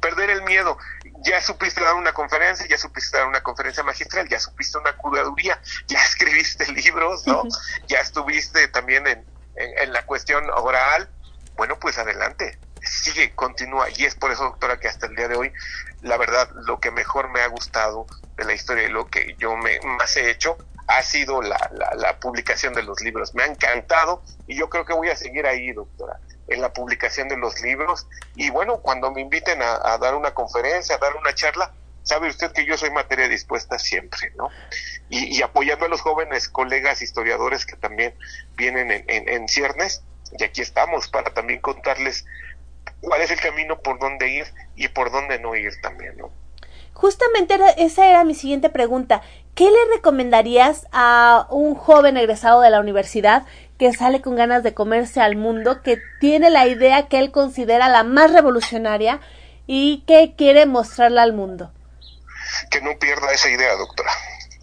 perder 0.00 0.30
el 0.30 0.42
miedo, 0.42 0.78
ya 1.22 1.40
supiste 1.40 1.82
dar 1.82 1.94
una 1.94 2.12
conferencia, 2.12 2.66
ya 2.66 2.78
supiste 2.78 3.16
dar 3.16 3.26
una 3.26 3.42
conferencia 3.42 3.82
magistral, 3.82 4.28
ya 4.28 4.38
supiste 4.38 4.78
una 4.78 4.96
curaduría, 4.96 5.60
ya 5.86 6.02
escribiste 6.02 6.70
libros, 6.72 7.26
¿no? 7.26 7.42
Ya 7.88 8.00
estuviste 8.00 8.68
también 8.68 9.06
en, 9.06 9.24
en, 9.56 9.78
en 9.78 9.92
la 9.92 10.04
cuestión 10.04 10.48
oral, 10.50 11.08
bueno, 11.56 11.78
pues 11.78 11.98
adelante, 11.98 12.58
sigue, 12.86 13.34
continúa. 13.34 13.88
Y 13.96 14.04
es 14.04 14.14
por 14.14 14.30
eso, 14.30 14.44
doctora, 14.44 14.78
que 14.78 14.88
hasta 14.88 15.06
el 15.06 15.16
día 15.16 15.28
de 15.28 15.36
hoy, 15.36 15.52
la 16.02 16.16
verdad, 16.16 16.48
lo 16.66 16.78
que 16.80 16.90
mejor 16.90 17.30
me 17.30 17.40
ha 17.40 17.48
gustado 17.48 18.06
de 18.36 18.44
la 18.44 18.52
historia 18.52 18.84
y 18.84 18.90
lo 18.90 19.06
que 19.06 19.34
yo 19.38 19.56
me, 19.56 19.80
más 19.80 20.16
he 20.16 20.30
hecho 20.30 20.56
ha 20.88 21.02
sido 21.02 21.42
la, 21.42 21.58
la, 21.72 21.94
la, 21.96 22.20
publicación 22.20 22.72
de 22.74 22.82
los 22.82 23.00
libros. 23.00 23.34
Me 23.34 23.42
ha 23.42 23.46
encantado 23.46 24.22
y 24.46 24.56
yo 24.56 24.68
creo 24.68 24.84
que 24.84 24.92
voy 24.92 25.08
a 25.08 25.16
seguir 25.16 25.46
ahí, 25.46 25.72
doctora, 25.72 26.20
en 26.48 26.60
la 26.60 26.72
publicación 26.72 27.28
de 27.28 27.36
los 27.36 27.60
libros. 27.60 28.06
Y 28.34 28.50
bueno, 28.50 28.78
cuando 28.78 29.10
me 29.10 29.20
inviten 29.20 29.60
a, 29.62 29.98
dar 29.98 30.14
una 30.14 30.34
conferencia, 30.34 30.96
a 30.96 30.98
dar 30.98 31.16
una 31.16 31.34
charla, 31.34 31.72
sabe 32.02 32.28
usted 32.28 32.52
que 32.52 32.64
yo 32.64 32.76
soy 32.76 32.90
materia 32.90 33.28
dispuesta 33.28 33.78
siempre, 33.78 34.32
¿no? 34.36 34.48
Y, 35.08 35.42
apoyando 35.42 35.86
a 35.86 35.88
los 35.88 36.00
jóvenes 36.00 36.48
colegas 36.48 37.02
historiadores 37.02 37.66
que 37.66 37.76
también 37.76 38.14
vienen 38.56 38.90
en, 38.90 39.04
en, 39.08 39.28
en 39.28 39.48
ciernes, 39.48 40.02
y 40.38 40.44
aquí 40.44 40.60
estamos 40.60 41.08
para 41.08 41.32
también 41.32 41.60
contarles 41.60 42.24
cuál 43.00 43.22
es 43.22 43.30
el 43.30 43.40
camino 43.40 43.78
por 43.80 43.98
dónde 43.98 44.28
ir 44.28 44.46
y 44.74 44.88
por 44.88 45.10
dónde 45.10 45.38
no 45.38 45.54
ir 45.54 45.80
también, 45.80 46.16
¿no? 46.16 46.30
Justamente 46.92 47.52
era, 47.54 47.68
esa 47.70 48.06
era 48.06 48.24
mi 48.24 48.34
siguiente 48.34 48.70
pregunta. 48.70 49.20
¿Qué 49.54 49.64
le 49.64 49.94
recomendarías 49.94 50.86
a 50.92 51.46
un 51.50 51.74
joven 51.74 52.16
egresado 52.16 52.62
de 52.62 52.70
la 52.70 52.80
universidad 52.80 53.44
que 53.78 53.92
sale 53.92 54.22
con 54.22 54.36
ganas 54.36 54.62
de 54.62 54.74
comerse 54.74 55.20
al 55.20 55.36
mundo, 55.36 55.82
que 55.82 55.98
tiene 56.20 56.50
la 56.50 56.66
idea 56.66 57.08
que 57.08 57.18
él 57.18 57.30
considera 57.30 57.88
la 57.88 58.04
más 58.04 58.32
revolucionaria 58.32 59.20
y 59.66 60.04
que 60.06 60.34
quiere 60.36 60.66
mostrarla 60.66 61.22
al 61.22 61.32
mundo? 61.32 61.72
Que 62.70 62.80
no 62.80 62.98
pierda 62.98 63.32
esa 63.32 63.50
idea, 63.50 63.74
doctora. 63.74 64.10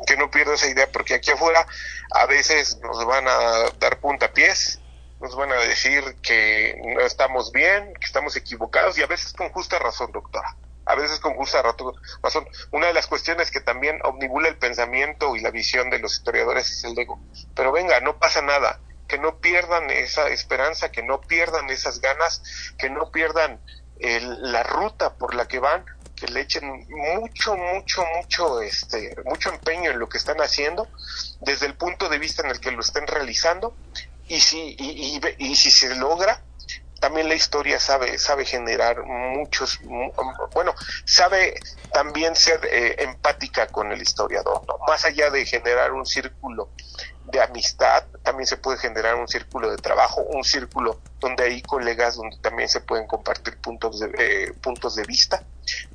Que 0.07 0.18
no 0.18 0.30
pierda 0.32 0.55
esa 0.55 0.68
idea, 0.68 0.88
porque 0.91 1.14
aquí 1.14 1.32
afuera 1.32 1.66
a 2.11 2.26
veces 2.26 2.80
nos 2.82 3.05
van 3.05 3.28
a 3.28 3.70
dar 3.80 3.99
puntapiés, 3.99 4.80
nos 5.22 5.36
van 5.36 5.51
a 5.51 5.55
decir 5.55 6.03
que 6.22 6.76
no 6.84 7.01
estamos 7.01 7.51
bien, 7.51 7.93
que 7.93 8.05
estamos 8.05 8.36
equivocados 8.36 8.97
y 8.97 9.03
a 9.03 9.07
veces 9.07 9.32
con 9.34 9.49
justa 9.49 9.80
razón, 9.80 10.11
doctora. 10.11 10.57
A 10.86 10.95
veces 10.95 11.20
con 11.22 11.36
justa 11.36 11.61
razón. 11.61 12.45
Una 12.72 12.88
de 12.88 12.93
las 12.93 13.07
cuestiones 13.07 13.49
que 13.49 13.61
también 13.61 13.99
omnibula 14.03 14.49
el 14.49 14.57
pensamiento 14.57 15.38
y 15.38 15.39
la 15.39 15.49
visión 15.49 15.89
de 15.89 15.99
los 15.99 16.18
historiadores 16.18 16.70
es 16.70 16.84
el 16.84 16.99
ego. 16.99 17.22
Pero 17.55 17.72
venga, 17.72 18.01
no 18.01 18.20
pasa 18.20 18.41
nada. 18.41 18.82
Que 19.08 19.18
no 19.18 19.39
pierdan 19.39 19.89
esa 19.89 20.28
esperanza, 20.30 20.91
que 20.91 21.04
no 21.04 21.22
pierdan 21.22 21.70
esas 21.70 21.99
ganas, 22.01 22.41
que 22.78 22.89
no 22.89 23.12
pierdan 23.12 23.60
el, 23.99 24.51
la 24.51 24.64
ruta 24.64 25.16
por 25.16 25.36
la 25.36 25.47
que 25.47 25.60
van, 25.60 25.86
que 26.16 26.28
le 26.28 26.41
echen 26.41 26.88
mucho, 26.89 27.56
mucho, 27.56 28.04
mucho, 28.16 28.62
este, 28.62 29.16
mucho 29.26 29.49
empeño 29.49 29.91
en 29.91 29.99
lo 29.99 30.10
que 30.10 30.18
están 30.18 30.38
haciendo, 30.41 30.88
desde 31.41 31.66
el 31.66 31.76
punto 31.76 32.10
de 32.10 32.18
vista 32.18 32.43
en 32.43 32.51
el 32.51 32.60
que 32.60 32.72
lo 32.72 32.82
estén 32.82 33.08
realizando, 33.08 33.76
y 34.28 34.39
si, 34.39 34.76
y, 34.80 35.18
y, 35.18 35.22
y 35.38 35.56
si 35.56 35.70
se 35.70 35.95
logra, 35.95 36.41
también 37.04 37.28
la 37.28 37.36
historia 37.36 37.82
sabe 37.82 38.18
sabe 38.18 38.45
generar 38.45 39.04
muchos 39.04 39.78
bueno 40.54 40.74
sabe 41.04 41.60
también 41.91 42.34
ser 42.34 42.62
eh, 42.64 42.95
empática 43.04 43.68
con 43.68 43.91
el 43.91 44.01
historiador 44.01 44.62
¿no? 44.66 44.78
más 44.88 45.04
allá 45.04 45.30
de 45.30 45.45
generar 45.45 45.91
un 45.91 46.06
círculo 46.06 46.70
de 47.32 47.41
amistad 47.41 48.03
también 48.21 48.47
se 48.47 48.57
puede 48.57 48.78
generar 48.78 49.15
un 49.15 49.28
círculo 49.28 49.71
de 49.71 49.78
trabajo 49.78 50.21
un 50.21 50.43
círculo 50.43 50.99
donde 51.19 51.43
hay 51.43 51.61
colegas 51.61 52.15
donde 52.15 52.38
también 52.38 52.69
se 52.69 52.82
pueden 52.82 53.07
compartir 53.07 53.57
puntos 53.57 53.99
de 53.99 54.11
eh, 54.17 54.53
puntos 54.61 54.95
de 54.95 55.03
vista. 55.03 55.43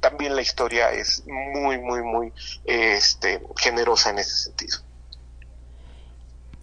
También 0.00 0.34
la 0.34 0.42
historia 0.42 0.90
es 0.90 1.22
muy 1.26 1.78
muy 1.78 2.02
muy 2.02 2.32
este 2.64 3.42
generosa 3.56 4.10
en 4.10 4.18
ese 4.18 4.36
sentido. 4.36 4.78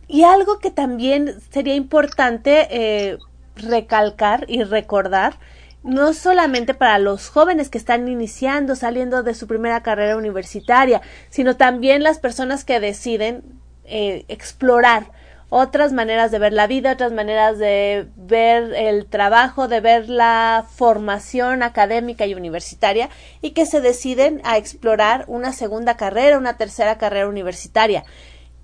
Y 0.07 0.23
algo 0.23 0.59
que 0.59 0.71
también 0.71 1.41
sería 1.51 1.75
importante 1.75 2.67
eh, 2.69 3.17
recalcar 3.55 4.45
y 4.47 4.63
recordar, 4.63 5.39
no 5.83 6.13
solamente 6.13 6.73
para 6.73 6.99
los 6.99 7.29
jóvenes 7.29 7.69
que 7.69 7.77
están 7.77 8.07
iniciando, 8.07 8.75
saliendo 8.75 9.23
de 9.23 9.33
su 9.33 9.47
primera 9.47 9.81
carrera 9.81 10.17
universitaria, 10.17 11.01
sino 11.29 11.57
también 11.57 12.03
las 12.03 12.19
personas 12.19 12.65
que 12.65 12.79
deciden 12.79 13.54
eh, 13.87 14.25
explorar 14.27 15.11
otras 15.49 15.93
maneras 15.93 16.31
de 16.31 16.39
ver 16.39 16.53
la 16.53 16.67
vida, 16.67 16.93
otras 16.93 17.11
maneras 17.11 17.57
de 17.57 18.07
ver 18.15 18.73
el 18.75 19.05
trabajo, 19.05 19.67
de 19.67 19.79
ver 19.79 20.09
la 20.09 20.65
formación 20.75 21.63
académica 21.63 22.25
y 22.25 22.33
universitaria 22.33 23.09
y 23.41 23.51
que 23.51 23.65
se 23.65 23.79
deciden 23.79 24.41
a 24.43 24.57
explorar 24.57 25.23
una 25.27 25.53
segunda 25.53 25.97
carrera, 25.97 26.37
una 26.37 26.57
tercera 26.57 26.97
carrera 26.97 27.27
universitaria. 27.27 28.03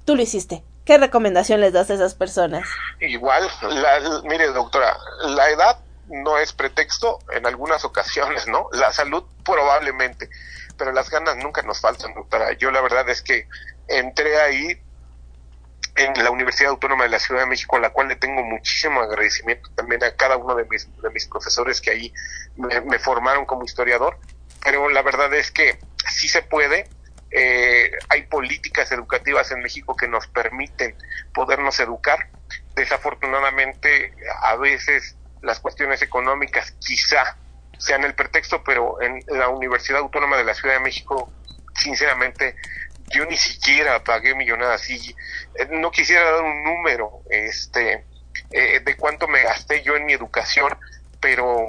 Tú 0.05 0.15
lo 0.15 0.21
hiciste. 0.21 0.63
¿Qué 0.83 0.97
recomendación 0.97 1.61
les 1.61 1.73
das 1.73 1.91
a 1.91 1.93
esas 1.93 2.15
personas? 2.15 2.67
Igual, 2.99 3.47
la, 3.61 4.21
mire 4.23 4.47
doctora, 4.47 4.97
la 5.27 5.49
edad 5.51 5.79
no 6.07 6.39
es 6.39 6.51
pretexto 6.53 7.19
en 7.31 7.45
algunas 7.45 7.85
ocasiones, 7.85 8.47
¿no? 8.47 8.67
La 8.73 8.91
salud 8.91 9.23
probablemente, 9.45 10.29
pero 10.77 10.91
las 10.91 11.09
ganas 11.09 11.37
nunca 11.37 11.61
nos 11.61 11.79
faltan, 11.79 12.13
doctora. 12.15 12.53
Yo 12.53 12.71
la 12.71 12.81
verdad 12.81 13.07
es 13.09 13.21
que 13.21 13.47
entré 13.87 14.41
ahí 14.41 14.81
en 16.01 16.23
la 16.23 16.31
Universidad 16.31 16.71
Autónoma 16.71 17.03
de 17.03 17.09
la 17.09 17.19
Ciudad 17.19 17.41
de 17.41 17.47
México, 17.47 17.75
a 17.75 17.79
la 17.79 17.91
cual 17.91 18.07
le 18.07 18.15
tengo 18.15 18.43
muchísimo 18.43 19.01
agradecimiento 19.01 19.69
también 19.75 20.03
a 20.03 20.15
cada 20.15 20.37
uno 20.37 20.55
de 20.55 20.65
mis, 20.65 20.87
de 21.01 21.09
mis 21.09 21.27
profesores 21.27 21.81
que 21.81 21.91
ahí 21.91 22.13
me, 22.55 22.99
formaron 22.99 23.45
como 23.45 23.63
historiador, 23.63 24.17
pero 24.63 24.89
la 24.89 25.01
verdad 25.01 25.33
es 25.33 25.51
que 25.51 25.79
sí 26.09 26.27
se 26.27 26.41
puede, 26.41 26.87
eh, 27.31 27.91
hay 28.09 28.23
políticas 28.23 28.91
educativas 28.91 29.51
en 29.51 29.61
México 29.61 29.95
que 29.95 30.07
nos 30.07 30.27
permiten 30.27 30.95
podernos 31.33 31.79
educar. 31.79 32.29
Desafortunadamente, 32.75 34.13
a 34.41 34.55
veces 34.57 35.15
las 35.41 35.59
cuestiones 35.59 36.01
económicas 36.01 36.71
quizá 36.79 37.37
sean 37.77 38.03
el 38.03 38.13
pretexto, 38.13 38.63
pero 38.63 39.01
en 39.01 39.23
la 39.27 39.49
Universidad 39.49 39.99
Autónoma 39.99 40.37
de 40.37 40.43
la 40.43 40.53
Ciudad 40.53 40.75
de 40.75 40.81
México, 40.81 41.31
sinceramente, 41.75 42.55
yo 43.09 43.25
ni 43.25 43.37
siquiera 43.37 44.03
pagué 44.03 44.35
millonadas 44.35 44.89
y 44.89 45.15
no 45.71 45.91
quisiera 45.91 46.31
dar 46.31 46.43
un 46.43 46.63
número 46.63 47.21
este 47.29 48.05
eh, 48.51 48.81
de 48.83 48.97
cuánto 48.97 49.27
me 49.27 49.43
gasté 49.43 49.81
yo 49.83 49.95
en 49.95 50.05
mi 50.05 50.13
educación, 50.13 50.77
pero 51.19 51.65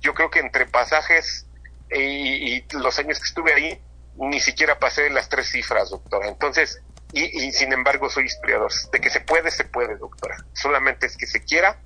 yo 0.00 0.14
creo 0.14 0.30
que 0.30 0.40
entre 0.40 0.66
pasajes 0.66 1.46
y, 1.90 2.64
los 2.76 2.98
años 2.98 3.18
que 3.18 3.28
estuve 3.28 3.54
ahí, 3.54 3.80
ni 4.16 4.40
siquiera 4.40 4.78
pasé 4.78 5.10
las 5.10 5.28
tres 5.28 5.48
cifras, 5.50 5.90
doctora. 5.90 6.28
Entonces, 6.28 6.80
y, 7.12 7.52
sin 7.52 7.72
embargo 7.72 8.10
soy 8.10 8.24
historiador. 8.24 8.70
De 8.92 9.00
que 9.00 9.10
se 9.10 9.20
puede, 9.20 9.50
se 9.50 9.64
puede, 9.64 9.96
doctora. 9.96 10.36
Solamente 10.52 11.06
es 11.06 11.16
que 11.16 11.26
se 11.26 11.42
quiera 11.42 11.80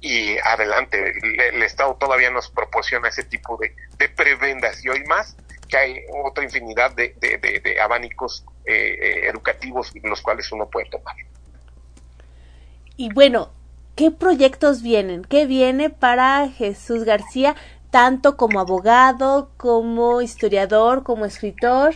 y 0.00 0.38
adelante. 0.38 1.14
El, 1.48 1.62
Estado 1.62 1.96
todavía 1.96 2.30
nos 2.30 2.50
proporciona 2.50 3.08
ese 3.08 3.24
tipo 3.24 3.56
de, 3.56 3.74
de 3.98 4.08
prebendas 4.08 4.84
y 4.84 4.88
hoy 4.88 5.04
más 5.04 5.36
que 5.70 5.76
hay 5.76 6.04
otra 6.24 6.44
infinidad 6.44 6.90
de, 6.92 7.14
de, 7.20 7.80
abanicos 7.80 8.44
eh, 8.64 8.98
eh, 9.00 9.28
educativos 9.28 9.92
los 10.02 10.20
cuales 10.20 10.50
uno 10.52 10.68
puede 10.68 10.90
tomar. 10.90 11.16
Y 12.96 13.12
bueno, 13.12 13.50
¿qué 13.96 14.10
proyectos 14.10 14.82
vienen? 14.82 15.24
¿Qué 15.24 15.46
viene 15.46 15.88
para 15.88 16.48
Jesús 16.48 17.04
García, 17.04 17.54
tanto 17.90 18.36
como 18.36 18.60
abogado, 18.60 19.50
como 19.56 20.20
historiador, 20.20 21.02
como 21.02 21.24
escritor? 21.24 21.94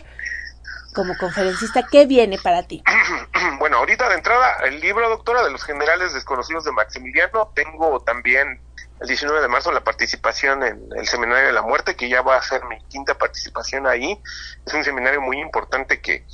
como 0.95 1.15
conferencista, 1.17 1.83
¿qué 1.91 2.07
viene 2.07 2.37
para 2.41 2.63
ti? 2.63 2.81
Bueno, 3.59 3.77
ahorita 3.77 4.07
de 4.09 4.15
entrada, 4.15 4.57
el 4.65 4.79
libro, 4.79 5.09
doctora, 5.09 5.43
de 5.43 5.51
los 5.51 5.63
generales 5.63 6.13
desconocidos 6.13 6.63
de 6.63 6.71
Maximiliano, 6.71 7.51
tengo 7.53 7.99
también 8.01 8.59
el 9.01 9.07
19 9.07 9.41
de 9.41 9.47
marzo 9.47 9.71
la 9.71 9.83
participación 9.83 10.63
en 10.63 10.89
el 10.95 11.07
Seminario 11.07 11.47
de 11.47 11.53
la 11.53 11.61
Muerte, 11.61 11.95
que 11.95 12.09
ya 12.09 12.21
va 12.21 12.37
a 12.37 12.41
ser 12.41 12.63
mi 12.65 12.79
quinta 12.85 13.17
participación 13.17 13.87
ahí. 13.87 14.21
Es 14.65 14.73
un 14.73 14.83
seminario 14.83 15.21
muy 15.21 15.39
importante 15.39 15.99
que 15.99 16.25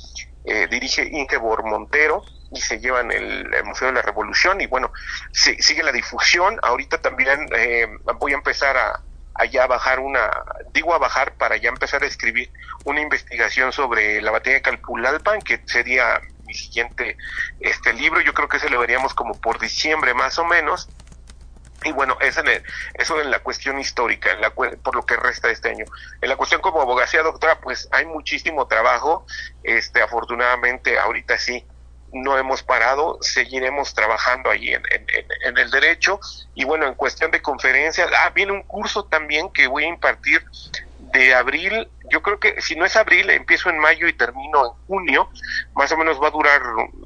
eh, 0.44 0.66
dirige 0.70 1.04
Ingeborg 1.04 1.64
Montero 1.64 2.22
y 2.50 2.60
se 2.60 2.78
lleva 2.78 3.00
en 3.00 3.12
el, 3.12 3.64
Museo 3.64 3.88
de 3.88 3.94
la 3.94 4.02
Revolución 4.02 4.60
y 4.60 4.66
bueno, 4.66 4.92
sigue 5.32 5.82
la 5.82 5.92
difusión. 5.92 6.58
Ahorita 6.62 7.00
también 7.00 7.48
eh, 7.54 7.86
voy 8.18 8.32
a 8.32 8.36
empezar 8.36 8.76
a, 8.76 9.00
allá 9.34 9.66
bajar 9.66 10.00
una, 10.00 10.30
digo 10.72 10.94
a 10.94 10.98
bajar 10.98 11.34
para 11.34 11.56
ya 11.56 11.68
empezar 11.68 12.02
a 12.02 12.06
escribir 12.06 12.50
una 12.84 13.00
investigación 13.00 13.72
sobre 13.72 14.20
la 14.20 14.30
batalla 14.30 14.56
de 14.56 14.62
Calpulalpan, 14.62 15.40
que 15.40 15.62
sería 15.66 16.20
mi 16.44 16.54
siguiente 16.54 17.16
este 17.60 17.92
libro, 17.92 18.20
yo 18.20 18.34
creo 18.34 18.48
que 18.48 18.58
se 18.58 18.68
lo 18.68 18.78
veríamos 18.80 19.14
como 19.14 19.40
por 19.40 19.58
diciembre 19.58 20.14
más 20.14 20.38
o 20.38 20.44
menos. 20.44 20.88
Y 21.84 21.92
bueno, 21.92 22.16
es 22.20 22.36
en 22.36 22.62
eso 22.94 23.20
en 23.20 23.30
la 23.30 23.40
cuestión 23.40 23.78
histórica, 23.78 24.32
en 24.32 24.40
la, 24.40 24.50
por 24.50 24.94
lo 24.94 25.04
que 25.04 25.16
resta 25.16 25.50
este 25.50 25.70
año. 25.70 25.84
En 26.20 26.28
la 26.28 26.36
cuestión 26.36 26.60
como 26.60 26.80
abogacía, 26.80 27.22
doctora, 27.22 27.60
pues 27.60 27.88
hay 27.92 28.06
muchísimo 28.06 28.66
trabajo. 28.66 29.26
Este, 29.62 30.02
afortunadamente, 30.02 30.98
ahorita 30.98 31.38
sí, 31.38 31.64
no 32.12 32.36
hemos 32.38 32.62
parado, 32.62 33.18
seguiremos 33.22 33.94
trabajando 33.94 34.50
ahí 34.50 34.74
en, 34.74 34.82
en, 34.90 35.58
el 35.58 35.70
derecho. 35.70 36.20
Y 36.54 36.64
bueno, 36.64 36.86
en 36.86 36.94
cuestión 36.94 37.30
de 37.30 37.40
conferencias, 37.40 38.10
ah, 38.24 38.30
viene 38.30 38.52
un 38.52 38.62
curso 38.62 39.04
también 39.04 39.50
que 39.50 39.66
voy 39.66 39.84
a 39.84 39.88
impartir 39.88 40.44
de 41.12 41.34
abril, 41.34 41.88
yo 42.10 42.22
creo 42.22 42.40
que 42.40 42.60
si 42.60 42.74
no 42.74 42.84
es 42.84 42.96
abril, 42.96 43.30
empiezo 43.30 43.70
en 43.70 43.78
mayo 43.78 44.08
y 44.08 44.12
termino 44.12 44.64
en 44.64 44.86
junio, 44.86 45.30
más 45.74 45.92
o 45.92 45.96
menos 45.96 46.20
va 46.20 46.28
a 46.28 46.30
durar 46.30 46.62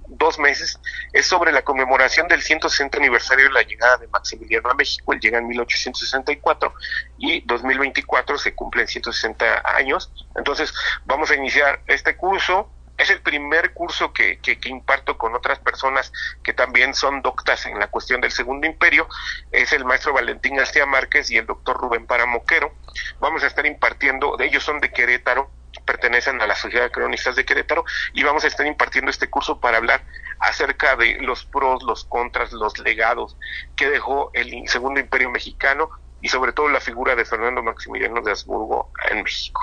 dos 0.08 0.38
meses, 0.38 0.78
es 1.12 1.26
sobre 1.26 1.52
la 1.52 1.62
conmemoración 1.62 2.28
del 2.28 2.42
160 2.42 2.96
aniversario 2.98 3.46
de 3.46 3.52
la 3.52 3.62
llegada 3.62 3.98
de 3.98 4.08
Maximiliano 4.08 4.70
a 4.70 4.74
México, 4.74 5.12
él 5.12 5.20
llega 5.20 5.38
en 5.38 5.48
1864 5.48 6.72
y 7.18 7.40
2024 7.46 8.38
se 8.38 8.54
cumplen 8.54 8.86
160 8.86 9.62
años, 9.76 10.12
entonces 10.36 10.72
vamos 11.04 11.30
a 11.30 11.34
iniciar 11.34 11.80
este 11.86 12.16
curso, 12.16 12.70
es 12.98 13.10
el 13.10 13.20
primer 13.20 13.72
curso 13.74 14.12
que, 14.12 14.38
que, 14.38 14.58
imparto 14.68 15.18
con 15.18 15.34
otras 15.34 15.58
personas 15.58 16.12
que 16.42 16.52
también 16.52 16.94
son 16.94 17.22
doctas 17.22 17.66
en 17.66 17.78
la 17.78 17.88
cuestión 17.88 18.20
del 18.20 18.32
Segundo 18.32 18.66
Imperio. 18.66 19.08
Es 19.52 19.72
el 19.72 19.84
maestro 19.84 20.12
Valentín 20.12 20.56
García 20.56 20.86
Márquez 20.86 21.30
y 21.30 21.36
el 21.36 21.46
doctor 21.46 21.76
Rubén 21.76 22.06
Paramoquero. 22.06 22.72
Vamos 23.20 23.44
a 23.44 23.46
estar 23.46 23.66
impartiendo, 23.66 24.38
ellos 24.40 24.64
son 24.64 24.80
de 24.80 24.90
Querétaro, 24.90 25.50
pertenecen 25.84 26.40
a 26.40 26.46
la 26.46 26.56
Sociedad 26.56 26.84
de 26.84 26.90
Cronistas 26.90 27.36
de 27.36 27.44
Querétaro 27.44 27.84
y 28.14 28.22
vamos 28.22 28.44
a 28.44 28.48
estar 28.48 28.66
impartiendo 28.66 29.10
este 29.10 29.28
curso 29.28 29.60
para 29.60 29.76
hablar 29.76 30.02
acerca 30.40 30.96
de 30.96 31.18
los 31.20 31.44
pros, 31.44 31.82
los 31.82 32.04
contras, 32.04 32.52
los 32.52 32.78
legados 32.78 33.36
que 33.76 33.88
dejó 33.88 34.30
el 34.34 34.68
Segundo 34.68 35.00
Imperio 35.00 35.30
Mexicano 35.30 35.90
y 36.20 36.28
sobre 36.28 36.52
todo 36.52 36.68
la 36.68 36.80
figura 36.80 37.14
de 37.14 37.24
Fernando 37.24 37.62
Maximiliano 37.62 38.20
de 38.22 38.30
Habsburgo 38.30 38.90
en 39.10 39.22
México. 39.22 39.60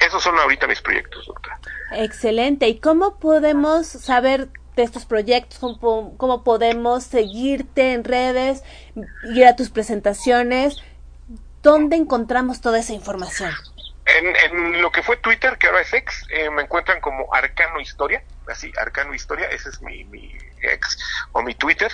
Esos 0.00 0.22
son 0.22 0.38
ahorita 0.38 0.66
mis 0.66 0.80
proyectos, 0.80 1.26
doctora. 1.26 1.58
Excelente. 1.92 2.66
¿Y 2.68 2.80
cómo 2.80 3.18
podemos 3.18 3.86
saber 3.86 4.48
de 4.76 4.82
estos 4.82 5.04
proyectos? 5.04 5.58
¿Cómo, 5.58 6.44
podemos 6.44 7.04
seguirte 7.04 7.92
en 7.92 8.04
redes, 8.04 8.62
ir 9.34 9.46
a 9.46 9.56
tus 9.56 9.68
presentaciones? 9.70 10.82
¿Dónde 11.62 11.96
encontramos 11.96 12.62
toda 12.62 12.78
esa 12.78 12.94
información? 12.94 13.52
En, 14.06 14.80
lo 14.80 14.90
que 14.90 15.02
fue 15.02 15.18
Twitter, 15.18 15.58
que 15.58 15.66
ahora 15.66 15.82
es 15.82 15.92
ex, 15.92 16.26
eh, 16.30 16.50
me 16.50 16.62
encuentran 16.62 17.00
como 17.00 17.32
Arcano 17.32 17.78
Historia, 17.78 18.24
así, 18.48 18.72
Arcano 18.80 19.14
Historia, 19.14 19.46
ese 19.50 19.68
es 19.68 19.80
mi, 19.82 20.04
mi 20.04 20.36
ex 20.62 20.98
o 21.32 21.42
mi 21.42 21.54
Twitter. 21.54 21.92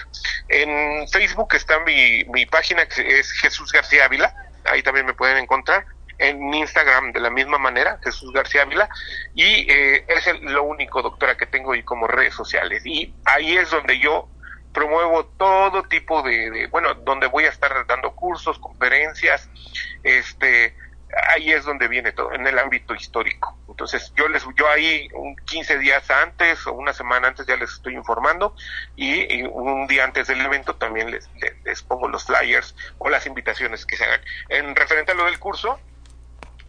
En 0.49 1.09
Facebook 1.09 1.55
está 1.55 1.81
mi, 1.81 2.25
mi 2.25 2.47
página 2.47 2.87
que 2.87 3.19
es 3.19 3.33
Jesús 3.33 3.73
García 3.73 4.05
Ávila, 4.07 4.35
ahí 4.65 4.83
también 4.83 5.05
me 5.05 5.13
pueden 5.13 5.37
encontrar 5.39 5.85
en 6.19 6.55
Instagram 6.55 7.13
de 7.13 7.21
la 7.21 7.31
misma 7.31 7.59
manera, 7.59 7.99
Jesús 8.03 8.33
García 8.33 8.63
Ávila, 8.63 8.89
y 9.35 9.71
eh, 9.71 10.05
es 10.09 10.41
lo 10.43 10.65
único, 10.65 11.03
doctora, 11.03 11.37
que 11.37 11.47
tengo 11.47 11.73
ahí 11.73 11.83
como 11.83 12.07
redes 12.07 12.35
sociales. 12.35 12.85
Y 12.85 13.15
ahí 13.25 13.57
es 13.57 13.71
donde 13.71 13.99
yo 13.99 14.29
promuevo 14.73 15.25
todo 15.25 15.85
tipo 15.85 16.23
de, 16.23 16.69
bueno, 16.71 16.95
donde 16.95 17.27
voy 17.29 17.45
a 17.45 17.49
estar 17.49 17.87
dando 17.87 18.15
cursos, 18.15 18.59
conferencias, 18.59 19.49
este, 20.03 20.77
ahí 21.29 21.51
es 21.51 21.65
donde 21.65 21.89
viene 21.89 22.13
todo, 22.13 22.33
en 22.33 22.47
el 22.47 22.59
ámbito 22.59 22.95
histórico. 22.95 23.57
Entonces, 23.69 24.13
yo 24.17 24.29
les, 24.29 24.45
yo 24.57 24.69
ahí 24.69 25.09
un 25.15 25.37
15 25.37 25.79
días 25.79 26.11
antes 26.11 26.67
o 26.67 26.73
una 26.73 26.93
semana 26.93 27.29
antes 27.29 27.47
ya 27.47 27.57
les 27.57 27.73
estoy 27.73 27.95
informando 27.95 28.55
y, 28.97 29.43
un 29.45 29.87
día 29.87 30.05
antes 30.05 30.29
del 30.29 30.41
evento 30.41 30.77
también 30.77 31.11
les, 31.11 31.29
les, 31.65 31.83
pongo 31.83 32.09
los 32.09 32.25
flyers 32.25 32.75
o 32.99 33.09
las 33.09 33.27
invitaciones 33.27 33.87
que 33.87 33.97
se 33.97 34.05
hagan. 34.05 34.21
En 34.49 34.75
referente 34.77 35.13
a 35.13 35.15
lo 35.15 35.25
del 35.25 35.39
curso, 35.39 35.81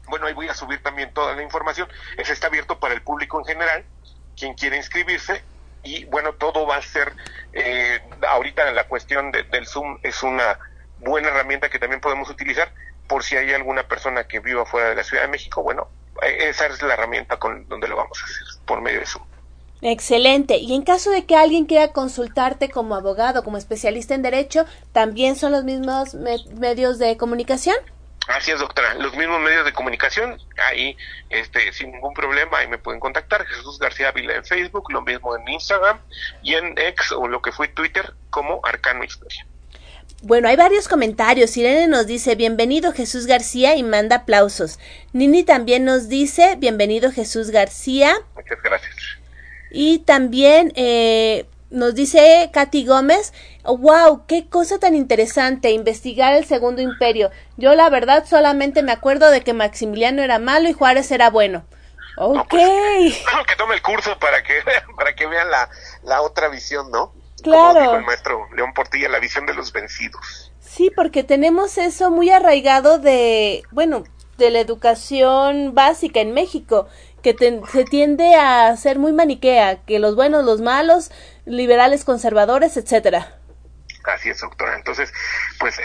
bueno, 0.07 0.27
ahí 0.27 0.33
voy 0.33 0.47
a 0.47 0.53
subir 0.53 0.81
también 0.81 1.13
toda 1.13 1.35
la 1.35 1.43
información. 1.43 1.87
Ese 2.17 2.33
está 2.33 2.47
abierto 2.47 2.79
para 2.79 2.93
el 2.93 3.01
público 3.01 3.39
en 3.39 3.45
general, 3.45 3.85
quien 4.37 4.53
quiera 4.53 4.75
inscribirse. 4.75 5.43
Y 5.83 6.05
bueno, 6.05 6.33
todo 6.33 6.65
va 6.65 6.77
a 6.77 6.81
ser, 6.81 7.13
eh, 7.53 8.01
ahorita 8.27 8.71
la 8.71 8.87
cuestión 8.87 9.31
del 9.31 9.67
Zoom 9.67 9.99
es 10.03 10.23
una 10.23 10.59
buena 10.99 11.29
herramienta 11.29 11.69
que 11.69 11.79
también 11.79 12.01
podemos 12.01 12.29
utilizar 12.29 12.73
por 13.07 13.23
si 13.23 13.37
hay 13.37 13.53
alguna 13.53 13.87
persona 13.87 14.25
que 14.25 14.39
viva 14.39 14.65
fuera 14.65 14.89
de 14.89 14.95
la 14.95 15.03
Ciudad 15.03 15.23
de 15.23 15.29
México. 15.29 15.63
Bueno, 15.63 15.87
eh, 16.23 16.49
esa 16.49 16.65
es 16.65 16.81
la 16.81 16.93
herramienta 16.93 17.37
con 17.37 17.67
donde 17.69 17.87
lo 17.87 17.95
vamos 17.95 18.21
a 18.21 18.25
hacer, 18.25 18.65
por 18.65 18.81
medio 18.81 18.99
de 18.99 19.05
Zoom. 19.05 19.23
Excelente. 19.81 20.57
Y 20.57 20.73
en 20.73 20.81
caso 20.81 21.11
de 21.11 21.25
que 21.25 21.35
alguien 21.35 21.65
quiera 21.65 21.89
consultarte 21.89 22.69
como 22.69 22.95
abogado, 22.95 23.43
como 23.43 23.57
especialista 23.57 24.15
en 24.15 24.23
derecho, 24.23 24.65
¿también 24.91 25.35
son 25.35 25.51
los 25.51 25.63
mismos 25.63 26.15
medios 26.15 26.97
de 26.97 27.15
comunicación? 27.15 27.77
Así 28.27 28.51
es, 28.51 28.59
doctora. 28.59 28.93
Los 28.95 29.15
mismos 29.15 29.39
medios 29.39 29.63
de 29.63 29.71
comunicación, 29.71 30.37
ahí, 30.69 30.97
este, 31.29 31.71
sin 31.71 31.91
ningún 31.93 32.13
problema, 32.13 32.57
ahí 32.59 32.67
me 32.67 32.77
pueden 32.77 32.99
contactar. 32.99 33.45
Jesús 33.45 33.79
García 33.79 34.11
Vila 34.11 34.35
en 34.35 34.43
Facebook, 34.43 34.91
lo 34.91 35.01
mismo 35.01 35.35
en 35.37 35.47
Instagram 35.47 35.99
y 36.43 36.55
en 36.55 36.77
X 36.77 37.13
o 37.13 37.27
lo 37.27 37.41
que 37.41 37.51
fue 37.51 37.69
Twitter 37.69 38.13
como 38.29 38.59
Arcano 38.63 39.03
Historia. 39.03 39.45
Bueno, 40.23 40.49
hay 40.49 40.55
varios 40.55 40.87
comentarios. 40.87 41.55
Irene 41.57 41.87
nos 41.87 42.07
dice 42.07 42.35
bienvenido 42.35 42.91
Jesús 42.91 43.27
García 43.27 43.75
y 43.75 43.83
manda 43.83 44.17
aplausos. 44.17 44.79
Nini 45.13 45.43
también 45.43 45.85
nos 45.85 46.09
dice 46.09 46.55
bienvenido 46.57 47.11
Jesús 47.11 47.51
García. 47.51 48.13
Muchas 48.35 48.61
gracias. 48.61 48.95
Y 49.69 49.99
también 49.99 50.73
eh, 50.75 51.45
nos 51.69 51.95
dice 51.95 52.49
Katy 52.53 52.85
Gómez, 52.85 53.33
wow, 53.63 54.25
qué 54.25 54.47
cosa 54.47 54.79
tan 54.79 54.95
interesante, 54.95 55.71
investigar 55.71 56.33
el 56.33 56.45
Segundo 56.45 56.81
Imperio. 56.81 57.31
Yo 57.57 57.75
la 57.75 57.89
verdad 57.89 58.25
solamente 58.25 58.83
me 58.83 58.91
acuerdo 58.91 59.29
de 59.29 59.41
que 59.41 59.53
Maximiliano 59.53 60.21
era 60.21 60.39
malo 60.39 60.69
y 60.69 60.73
Juárez 60.73 61.11
era 61.11 61.29
bueno. 61.29 61.65
Ok. 62.17 62.49
Pues, 62.49 63.23
que 63.47 63.55
tome 63.57 63.75
el 63.75 63.81
curso 63.81 64.17
para 64.19 64.41
que, 64.43 64.53
para 64.97 65.13
que 65.13 65.27
vean 65.27 65.49
la, 65.51 65.69
la 66.03 66.21
otra 66.21 66.49
visión, 66.49 66.89
¿no? 66.91 67.13
Claro. 67.43 67.73
Como 67.73 67.81
dijo 67.81 67.95
el 67.95 68.05
maestro 68.05 68.47
León 68.55 68.73
Portilla, 68.73 69.09
la 69.09 69.19
visión 69.19 69.45
de 69.45 69.53
los 69.53 69.71
vencidos. 69.71 70.51
Sí, 70.59 70.91
porque 70.95 71.23
tenemos 71.23 71.77
eso 71.77 72.11
muy 72.11 72.29
arraigado 72.29 72.97
de, 72.97 73.63
bueno, 73.71 74.03
de 74.37 74.49
la 74.49 74.59
educación 74.59 75.73
básica 75.73 76.19
en 76.19 76.33
México, 76.33 76.87
que 77.21 77.35
se 77.71 77.83
tiende 77.83 78.35
a 78.35 78.75
ser 78.77 78.99
muy 78.99 79.11
maniquea, 79.11 79.83
que 79.85 79.99
los 79.99 80.15
buenos, 80.15 80.45
los 80.45 80.61
malos, 80.61 81.11
liberales, 81.47 82.03
conservadores, 82.03 82.77
etcétera. 82.77 83.35
Así 84.03 84.29
es, 84.29 84.39
doctora. 84.39 84.75
Entonces, 84.75 85.11
pues 85.59 85.79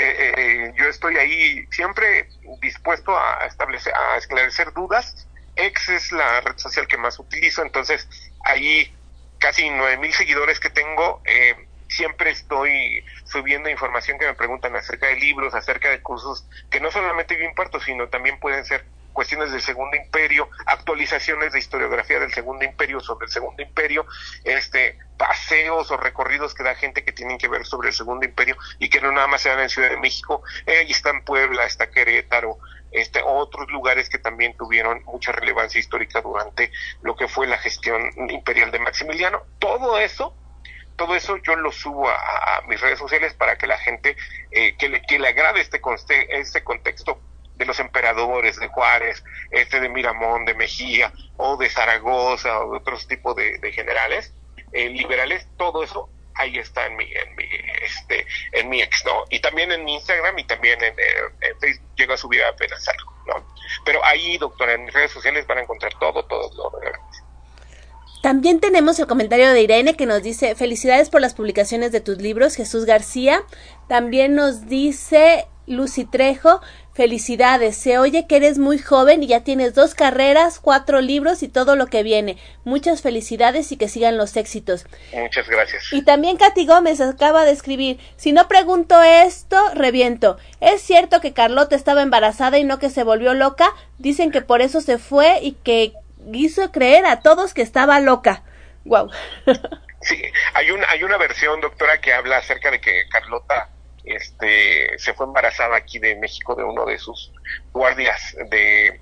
yo 0.74 0.84
estoy 0.86 1.16
ahí 1.16 1.66
siempre 1.70 2.28
dispuesto 2.60 3.16
a 3.16 3.46
establecer, 3.46 3.92
a 3.94 4.16
esclarecer 4.16 4.72
dudas. 4.72 5.26
X 5.56 5.88
es 5.90 6.12
la 6.12 6.40
red 6.40 6.56
social 6.56 6.86
que 6.86 6.96
más 6.96 7.18
utilizo, 7.18 7.62
entonces 7.62 8.08
ahí 8.44 8.90
casi 9.38 9.68
nueve 9.68 9.98
mil 9.98 10.12
seguidores 10.12 10.58
que 10.60 10.70
tengo, 10.70 11.20
eh, 11.26 11.66
siempre 11.88 12.30
estoy 12.30 13.04
subiendo 13.24 13.68
información 13.68 14.18
que 14.18 14.26
me 14.26 14.34
preguntan 14.34 14.74
acerca 14.76 15.08
de 15.08 15.16
libros, 15.16 15.54
acerca 15.54 15.90
de 15.90 16.00
cursos 16.00 16.46
que 16.70 16.80
no 16.80 16.90
solamente 16.90 17.36
yo 17.36 17.44
imparto, 17.44 17.80
sino 17.80 18.08
también 18.08 18.40
pueden 18.40 18.64
ser 18.64 18.86
cuestiones 19.12 19.52
del 19.52 19.60
Segundo 19.60 19.96
Imperio, 19.96 20.48
actualizaciones 20.66 21.52
de 21.52 21.58
historiografía 21.58 22.20
del 22.20 22.32
Segundo 22.32 22.64
Imperio 22.64 23.00
sobre 23.00 23.26
el 23.26 23.32
Segundo 23.32 23.62
Imperio, 23.62 24.06
este 24.44 24.98
paseos 25.16 25.90
o 25.90 25.96
recorridos 25.96 26.54
que 26.54 26.64
da 26.64 26.74
gente 26.74 27.04
que 27.04 27.12
tienen 27.12 27.38
que 27.38 27.48
ver 27.48 27.64
sobre 27.64 27.88
el 27.88 27.94
Segundo 27.94 28.26
Imperio 28.26 28.56
y 28.78 28.88
que 28.88 29.00
no 29.00 29.12
nada 29.12 29.28
más 29.28 29.42
se 29.42 29.50
dan 29.50 29.60
en 29.60 29.68
Ciudad 29.68 29.90
de 29.90 29.96
México, 29.96 30.42
eh, 30.66 30.78
ahí 30.78 30.90
está 30.90 31.10
en 31.10 31.24
Puebla, 31.24 31.64
está 31.64 31.90
Querétaro, 31.90 32.58
este, 32.90 33.20
otros 33.24 33.70
lugares 33.70 34.08
que 34.08 34.18
también 34.18 34.56
tuvieron 34.56 35.02
mucha 35.04 35.32
relevancia 35.32 35.78
histórica 35.78 36.20
durante 36.20 36.72
lo 37.02 37.14
que 37.14 37.28
fue 37.28 37.46
la 37.46 37.58
gestión 37.58 38.10
imperial 38.30 38.70
de 38.70 38.80
Maximiliano. 38.80 39.42
Todo 39.58 39.98
eso 39.98 40.36
todo 40.96 41.16
eso 41.16 41.36
yo 41.38 41.56
lo 41.56 41.72
subo 41.72 42.08
a, 42.08 42.62
mis 42.68 42.80
redes 42.80 42.98
sociales 42.98 43.34
para 43.34 43.56
que 43.56 43.66
la 43.66 43.78
gente 43.78 44.16
eh, 44.50 44.76
que, 44.76 44.88
le, 44.88 45.02
que 45.02 45.18
le 45.18 45.28
agrade 45.28 45.60
este, 45.60 45.80
este 46.28 46.62
contexto 46.62 47.18
de 47.62 47.66
los 47.66 47.78
emperadores, 47.78 48.58
de 48.58 48.66
Juárez, 48.68 49.22
este 49.50 49.80
de 49.80 49.88
Miramón, 49.88 50.44
de 50.44 50.54
Mejía, 50.54 51.12
o 51.36 51.56
de 51.56 51.70
Zaragoza, 51.70 52.60
o 52.60 52.72
de 52.72 52.78
otros 52.78 53.06
tipos 53.06 53.36
de, 53.36 53.72
generales 53.72 54.34
eh, 54.72 54.88
liberales, 54.88 55.46
todo 55.56 55.82
eso 55.82 56.08
ahí 56.34 56.58
está 56.58 56.86
en 56.86 56.96
mi, 56.96 57.04
en 57.04 57.36
mi, 57.36 57.44
este, 57.82 58.26
en 58.52 58.68
mi 58.68 58.82
ex, 58.82 59.04
¿no? 59.04 59.24
Y 59.30 59.40
también 59.40 59.70
en 59.70 59.84
mi 59.84 59.94
Instagram 59.94 60.38
y 60.38 60.44
también 60.44 60.82
en, 60.82 60.94
eh, 60.98 61.54
Facebook 61.60 61.90
llego 61.96 62.14
a 62.14 62.16
subir 62.16 62.42
apenas 62.42 62.86
algo, 62.88 63.12
¿no? 63.26 63.46
Pero 63.84 64.04
ahí, 64.04 64.38
doctora, 64.38 64.72
en 64.72 64.84
mis 64.84 64.92
redes 64.92 65.12
sociales 65.12 65.46
van 65.46 65.58
a 65.58 65.62
encontrar 65.62 65.92
todo, 66.00 66.24
todo 66.24 66.50
lo 66.56 66.80
relevante. 66.80 67.18
También 68.22 68.60
tenemos 68.60 68.98
el 68.98 69.06
comentario 69.06 69.52
de 69.52 69.62
Irene 69.62 69.96
que 69.96 70.06
nos 70.06 70.22
dice 70.22 70.54
felicidades 70.54 71.10
por 71.10 71.20
las 71.20 71.34
publicaciones 71.34 71.92
de 71.92 72.00
tus 72.00 72.18
libros, 72.18 72.54
Jesús 72.54 72.86
García. 72.86 73.42
También 73.88 74.34
nos 74.34 74.66
dice 74.66 75.48
Lucy 75.66 76.04
Trejo, 76.04 76.60
felicidades, 76.94 77.76
se 77.76 77.98
oye 77.98 78.26
que 78.26 78.36
eres 78.36 78.58
muy 78.58 78.78
joven 78.78 79.22
y 79.22 79.28
ya 79.28 79.44
tienes 79.44 79.74
dos 79.74 79.94
carreras, 79.94 80.58
cuatro 80.58 81.00
libros 81.00 81.42
y 81.42 81.48
todo 81.48 81.76
lo 81.76 81.86
que 81.86 82.02
viene. 82.02 82.36
Muchas 82.64 83.02
felicidades 83.02 83.72
y 83.72 83.76
que 83.76 83.88
sigan 83.88 84.16
los 84.16 84.36
éxitos. 84.36 84.86
Muchas 85.12 85.48
gracias. 85.48 85.92
Y 85.92 86.02
también 86.04 86.36
Katy 86.36 86.66
Gómez 86.66 87.00
acaba 87.00 87.44
de 87.44 87.52
escribir, 87.52 87.98
si 88.16 88.32
no 88.32 88.48
pregunto 88.48 89.02
esto, 89.02 89.56
reviento. 89.74 90.38
¿Es 90.60 90.82
cierto 90.82 91.20
que 91.20 91.32
Carlota 91.32 91.76
estaba 91.76 92.02
embarazada 92.02 92.58
y 92.58 92.64
no 92.64 92.78
que 92.78 92.90
se 92.90 93.04
volvió 93.04 93.34
loca? 93.34 93.68
Dicen 93.98 94.30
que 94.30 94.42
por 94.42 94.60
eso 94.60 94.80
se 94.80 94.98
fue 94.98 95.40
y 95.42 95.52
que 95.52 95.94
hizo 96.32 96.70
creer 96.72 97.06
a 97.06 97.20
todos 97.20 97.54
que 97.54 97.62
estaba 97.62 98.00
loca. 98.00 98.42
Wow. 98.84 99.10
sí, 100.02 100.20
hay 100.54 100.70
una, 100.70 100.88
hay 100.90 101.04
una 101.04 101.16
versión, 101.16 101.60
doctora, 101.60 102.00
que 102.00 102.12
habla 102.12 102.38
acerca 102.38 102.70
de 102.70 102.80
que 102.80 103.08
Carlota 103.08 103.68
este, 104.04 104.98
se 104.98 105.14
fue 105.14 105.26
embarazada 105.26 105.76
aquí 105.76 105.98
de 105.98 106.16
México 106.16 106.54
de 106.54 106.64
uno 106.64 106.84
de 106.84 106.98
sus 106.98 107.32
guardias 107.72 108.36
de, 108.50 109.00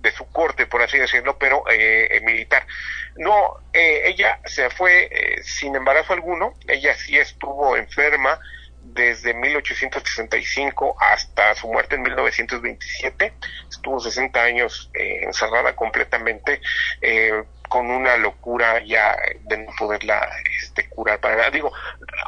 de 0.00 0.12
su 0.12 0.26
corte, 0.30 0.66
por 0.66 0.82
así 0.82 0.98
decirlo, 0.98 1.38
pero 1.38 1.64
eh, 1.70 2.08
eh 2.10 2.20
militar. 2.22 2.66
No, 3.16 3.56
eh, 3.72 4.02
ella 4.06 4.40
se 4.44 4.70
fue 4.70 5.08
eh, 5.10 5.42
sin 5.42 5.76
embarazo 5.76 6.12
alguno, 6.12 6.54
ella 6.66 6.94
sí 6.94 7.18
estuvo 7.18 7.76
enferma, 7.76 8.40
desde 8.82 9.34
1865 9.34 10.96
hasta 10.98 11.54
su 11.54 11.68
muerte 11.68 11.96
en 11.96 12.02
1927. 12.02 13.32
Estuvo 13.68 14.00
60 14.00 14.42
años 14.42 14.90
eh, 14.94 15.20
encerrada 15.22 15.74
completamente 15.76 16.60
con 17.70 17.88
una 17.88 18.16
locura 18.16 18.84
ya 18.84 19.16
de 19.42 19.58
no 19.58 19.72
poderla 19.78 20.28
este, 20.60 20.88
curar. 20.88 21.20
Para, 21.20 21.50
digo, 21.50 21.72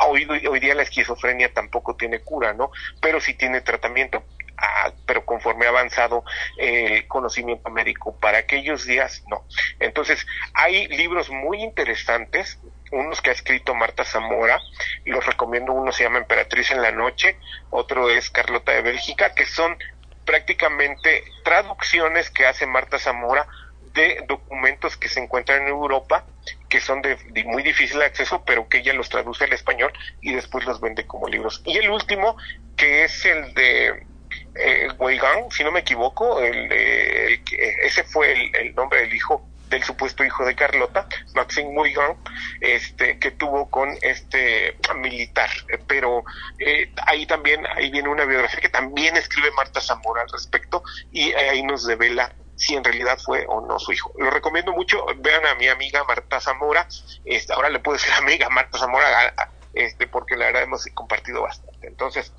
hoy, 0.07 0.24
hoy 0.24 0.61
día 0.61 0.76
la 0.76 0.84
esquizofrenia 0.84 1.53
tampoco 1.53 1.97
tiene 1.97 2.20
cura, 2.20 2.55
¿no? 2.55 2.70
Pero 3.01 3.20
sí 3.20 3.34
tiene 3.34 3.61
tratamiento. 3.61 4.22
Ah, 4.57 4.93
pero 5.05 5.24
conforme 5.26 5.66
ha 5.66 5.70
avanzado 5.70 6.24
el 6.57 7.09
conocimiento 7.09 7.68
médico 7.70 8.16
para 8.20 8.38
aquellos 8.38 8.86
días, 8.86 9.24
no. 9.28 9.45
Entonces, 9.80 10.24
hay 10.55 10.86
libros 10.86 11.28
muy 11.30 11.61
interesantes 11.61 12.61
unos 12.93 13.20
que 13.20 13.30
ha 13.30 13.32
escrito 13.32 13.74
Marta 13.74 14.05
Zamora, 14.05 14.61
los 15.07 15.26
recomiendo, 15.26 15.72
uno 15.72 15.90
se 15.93 16.05
llama 16.05 16.18
Emperatriz 16.18 16.70
en 16.70 16.82
la 16.82 16.93
Noche, 16.93 17.36
otro 17.70 18.11
es 18.11 18.30
Carlota 18.30 18.72
de 18.72 18.82
Bélgica, 18.82 19.34
que 19.34 19.47
son 19.47 19.76
prácticamente 20.24 21.24
traducciones 21.43 22.30
que 22.30 22.47
hace 22.47 22.66
Marta 22.66 22.99
Zamora 22.99 23.49
de 23.95 24.24
documentos 24.28 24.97
que 24.97 25.09
se 25.09 25.20
encuentran 25.20 25.62
en 25.62 25.68
Europa, 25.68 26.24
que 26.68 26.80
son 26.80 27.03
de, 27.03 27.16
muy 27.45 27.62
difícil 27.62 28.01
acceso, 28.03 28.43
pero 28.45 28.68
que 28.68 28.78
ella 28.78 28.93
los 28.95 29.09
traduce 29.09 29.45
al 29.45 29.53
español 29.53 29.93
y 30.20 30.32
después 30.34 30.64
los 30.64 30.80
vende 30.80 31.07
como 31.07 31.28
libros. 31.28 31.62
Y 31.64 31.76
el 31.78 31.90
último, 31.90 32.36
que 32.76 33.05
es 33.05 33.24
el 33.24 33.55
de 33.55 34.07
eh, 34.55 34.88
Weigang, 34.99 35.51
si 35.51 35.64
no 35.64 35.72
me 35.72 35.80
equivoco, 35.80 36.40
el, 36.40 36.72
ese 36.72 38.05
fue 38.05 38.51
el 38.55 38.74
nombre 38.74 39.01
del 39.01 39.14
hijo 39.14 39.47
del 39.72 39.82
supuesto 39.82 40.22
hijo 40.22 40.45
de 40.45 40.55
Carlota, 40.55 41.09
Maxime 41.34 41.72
Mouillon, 41.72 42.16
este, 42.61 43.18
que 43.18 43.32
tuvo 43.32 43.68
con 43.68 43.88
este 44.03 44.76
militar. 44.97 45.51
Pero 45.88 46.24
eh, 46.59 46.93
ahí 47.07 47.26
también, 47.26 47.66
ahí 47.74 47.90
viene 47.90 48.09
una 48.09 48.24
biografía 48.24 48.61
que 48.61 48.68
también 48.68 49.16
escribe 49.16 49.51
Marta 49.57 49.80
Zamora 49.80 50.22
al 50.22 50.28
respecto 50.28 50.84
y 51.11 51.32
ahí 51.32 51.62
nos 51.62 51.86
devela 51.86 52.32
si 52.63 52.77
en 52.77 52.85
realidad 52.85 53.19
fue 53.19 53.45
o 53.49 53.61
no 53.61 53.79
su 53.81 53.93
hijo. 53.93 54.13
Lo 54.17 54.31
recomiendo 54.31 54.73
mucho, 54.73 55.05
vean 55.19 55.45
a 55.47 55.57
mi 55.57 55.67
amiga 55.67 56.05
Marta 56.05 56.41
Zamora, 56.41 56.87
este, 57.25 57.53
ahora 57.53 57.71
le 57.71 57.81
puedo 57.81 57.99
decir 57.99 58.13
amiga 58.17 58.49
Marta 58.51 58.79
Zamora, 58.79 59.35
este, 59.75 60.07
porque 60.07 60.37
la 60.37 60.47
verdad 60.47 60.63
hemos 60.63 60.87
compartido 60.95 61.43
bastante. 61.43 61.89
Entonces, 61.89 62.33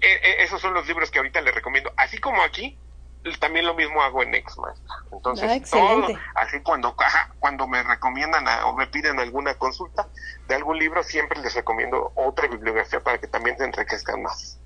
e, 0.00 0.06
e, 0.06 0.44
esos 0.44 0.62
son 0.62 0.72
los 0.72 0.86
libros 0.86 1.10
que 1.10 1.18
ahorita 1.18 1.42
le 1.42 1.52
recomiendo. 1.52 1.92
Así 1.96 2.16
como 2.16 2.42
aquí, 2.42 2.78
también 3.38 3.66
lo 3.66 3.74
mismo 3.74 4.00
hago 4.02 4.22
en 4.22 4.34
Exma. 4.34 4.74
Entonces, 5.12 5.62
ah, 5.72 6.20
así 6.36 6.60
cuando 6.62 6.96
cuando 7.38 7.66
me 7.66 7.82
recomiendan 7.82 8.46
o 8.64 8.72
me 8.72 8.86
piden 8.86 9.18
alguna 9.18 9.54
consulta 9.54 10.08
de 10.48 10.54
algún 10.54 10.78
libro, 10.78 11.02
siempre 11.02 11.38
les 11.42 11.54
recomiendo 11.54 12.12
otra 12.14 12.48
bibliografía 12.48 13.00
para 13.00 13.18
que 13.18 13.26
también 13.26 13.58
se 13.58 13.64
enriquezcan 13.64 14.22
más. 14.22 14.58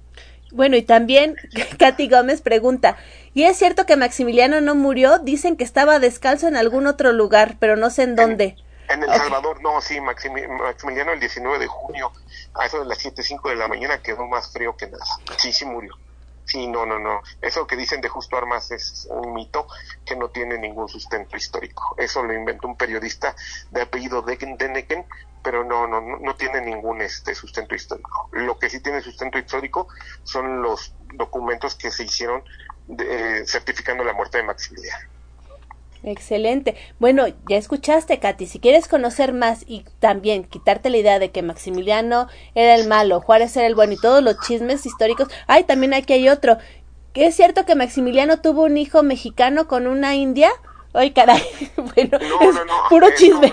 Bueno, 0.52 0.76
y 0.76 0.82
también 0.82 1.36
Katy 1.78 2.08
Gómez 2.08 2.42
pregunta, 2.42 2.96
¿y 3.34 3.44
es 3.44 3.56
cierto 3.56 3.86
que 3.86 3.96
Maximiliano 3.96 4.60
no 4.60 4.74
murió? 4.74 5.18
Dicen 5.18 5.56
que 5.56 5.64
estaba 5.64 5.98
descalzo 5.98 6.48
en 6.48 6.56
algún 6.56 6.86
otro 6.86 7.12
lugar, 7.12 7.56
pero 7.58 7.76
no 7.76 7.90
sé 7.90 8.02
en 8.02 8.16
dónde. 8.16 8.56
En, 8.88 9.02
El 9.02 9.08
Salvador, 9.08 9.62
no, 9.62 9.80
sí, 9.80 10.00
Maximiliano 10.00 11.12
el 11.12 11.20
19 11.20 11.58
de 11.60 11.66
junio, 11.68 12.12
a 12.54 12.66
eso 12.66 12.80
de 12.80 12.86
las 12.86 13.04
7.05 13.04 13.50
de 13.50 13.56
la 13.56 13.68
mañana 13.68 14.02
quedó 14.02 14.26
más 14.26 14.52
frío 14.52 14.76
que 14.76 14.88
nada. 14.88 15.04
Sí, 15.36 15.52
sí 15.52 15.64
murió. 15.64 15.94
Sí, 16.50 16.66
no, 16.66 16.84
no, 16.84 16.98
no. 16.98 17.22
Eso 17.40 17.64
que 17.64 17.76
dicen 17.76 18.00
de 18.00 18.08
Justo 18.08 18.36
Armas 18.36 18.72
es 18.72 19.06
un 19.08 19.34
mito 19.34 19.68
que 20.04 20.16
no 20.16 20.30
tiene 20.30 20.58
ningún 20.58 20.88
sustento 20.88 21.36
histórico. 21.36 21.94
Eso 21.96 22.24
lo 22.24 22.34
inventó 22.34 22.66
un 22.66 22.76
periodista 22.76 23.36
de 23.70 23.82
apellido 23.82 24.22
Deneken, 24.22 25.06
pero 25.44 25.62
no, 25.62 25.86
no, 25.86 26.00
no 26.00 26.34
tiene 26.34 26.60
ningún 26.60 27.02
este 27.02 27.36
sustento 27.36 27.76
histórico. 27.76 28.30
Lo 28.32 28.58
que 28.58 28.68
sí 28.68 28.80
tiene 28.80 29.00
sustento 29.00 29.38
histórico 29.38 29.86
son 30.24 30.60
los 30.60 30.92
documentos 31.14 31.76
que 31.76 31.92
se 31.92 32.02
hicieron 32.02 32.42
de, 32.88 33.46
certificando 33.46 34.02
la 34.02 34.12
muerte 34.12 34.38
de 34.38 34.42
Maximiliano. 34.42 35.08
Excelente. 36.02 36.76
Bueno, 36.98 37.26
ya 37.48 37.56
escuchaste, 37.56 38.18
Katy. 38.18 38.46
Si 38.46 38.58
quieres 38.58 38.88
conocer 38.88 39.32
más 39.32 39.64
y 39.66 39.84
también 39.98 40.44
quitarte 40.44 40.88
la 40.90 40.96
idea 40.96 41.18
de 41.18 41.30
que 41.30 41.42
Maximiliano 41.42 42.28
era 42.54 42.74
el 42.74 42.88
malo, 42.88 43.20
Juárez 43.20 43.56
era 43.56 43.66
el 43.66 43.74
bueno 43.74 43.92
y 43.92 44.00
todos 44.00 44.22
los 44.22 44.38
chismes 44.40 44.86
históricos. 44.86 45.28
Ay, 45.46 45.64
también 45.64 45.92
aquí 45.92 46.14
hay 46.14 46.28
otro. 46.28 46.56
¿Es 47.14 47.34
cierto 47.34 47.66
que 47.66 47.74
Maximiliano 47.74 48.40
tuvo 48.40 48.62
un 48.64 48.76
hijo 48.76 49.02
mexicano 49.02 49.68
con 49.68 49.86
una 49.86 50.14
india? 50.14 50.50
Ay, 50.94 51.12
caray. 51.12 51.42
bueno, 51.76 52.18
no, 52.18 52.64
no, 52.64 52.74
puro 52.88 53.08
chisme 53.16 53.52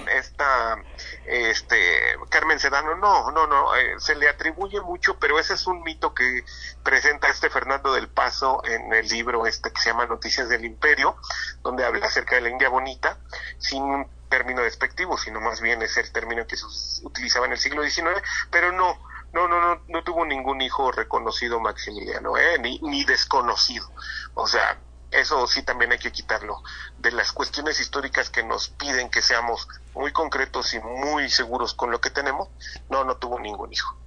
este 1.28 2.15
Carmen 2.30 2.59
Sedano, 2.59 2.95
no, 2.95 3.32
no, 3.32 3.47
no, 3.47 3.75
eh, 3.75 3.95
se 3.99 4.15
le 4.15 4.30
atribuye 4.30 4.80
mucho, 4.82 5.19
pero 5.19 5.39
ese 5.39 5.55
es 5.55 5.67
un 5.67 5.84
mito 5.84 6.13
que 6.13 6.43
presenta 6.84 7.28
este 7.28 7.49
Fernando 7.49 7.93
del 7.93 8.07
Paso 8.07 8.63
en 8.65 8.93
el 8.93 9.07
libro 9.07 9.45
este 9.45 9.71
que 9.71 9.82
se 9.82 9.89
llama 9.89 10.05
Noticias 10.05 10.47
del 10.47 10.65
Imperio, 10.65 11.17
donde 11.63 11.86
habla 11.86 12.05
acerca 12.05 12.36
de 12.36 12.41
la 12.41 12.49
India 12.49 12.69
bonita, 12.69 13.17
sin 13.57 13.84
un 13.84 14.09
término 14.30 14.61
despectivo, 14.61 15.17
sino 15.17 15.41
más 15.41 15.61
bien 15.61 15.82
es 15.82 15.97
el 15.97 16.11
término 16.11 16.47
que 16.47 16.57
se 16.57 16.65
utilizaba 17.03 17.45
en 17.45 17.53
el 17.53 17.57
siglo 17.57 17.84
XIX, 17.84 18.21
pero 18.49 18.71
no, 18.71 18.97
no, 19.34 19.47
no, 19.47 19.59
no, 19.59 19.82
no 19.88 20.03
tuvo 20.03 20.25
ningún 20.25 20.61
hijo 20.61 20.91
reconocido 20.91 21.59
Maximiliano, 21.59 22.38
¿eh? 22.38 22.57
ni, 22.59 22.80
ni 22.80 23.03
desconocido. 23.03 23.89
O 24.34 24.47
sea, 24.47 24.78
eso 25.12 25.47
sí 25.47 25.64
también 25.64 25.91
hay 25.91 25.99
que 25.99 26.12
quitarlo 26.12 26.62
de 26.97 27.12
las 27.12 27.32
cuestiones 27.32 27.80
históricas 27.80 28.30
que 28.30 28.43
nos 28.43 28.70
piden 28.70 29.10
que 29.10 29.22
seamos 29.22 29.68
muy 29.93 30.12
concretos 30.12 30.74
y 30.74 30.80
muy 30.80 31.30
seguros 31.30 31.74
con 31.74 31.91
lo 31.91 32.01
que 32.01 32.10
tenemos 32.10 32.49
no 32.89 33.03
no 33.03 33.18
tuvo 33.18 33.39
ningún 33.39 33.72
hijo 33.72 33.97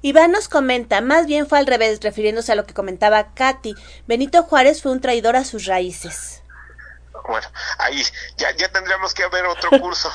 Iván 0.00 0.32
nos 0.32 0.48
comenta, 0.48 1.00
más 1.00 1.26
bien 1.26 1.46
fue 1.46 1.58
al 1.58 1.66
revés, 1.66 2.00
refiriéndose 2.02 2.50
a 2.50 2.54
lo 2.56 2.66
que 2.66 2.74
comentaba 2.74 3.34
Katy. 3.34 3.74
Benito 4.08 4.42
Juárez 4.42 4.82
fue 4.82 4.90
un 4.90 5.00
traidor 5.00 5.36
a 5.36 5.44
sus 5.44 5.66
raíces. 5.66 6.41
Bueno, 7.28 7.46
ahí 7.78 8.02
ya, 8.36 8.50
ya 8.52 8.68
tendríamos 8.70 9.14
que 9.14 9.22
haber 9.22 9.46
otro 9.46 9.70
curso 9.80 10.10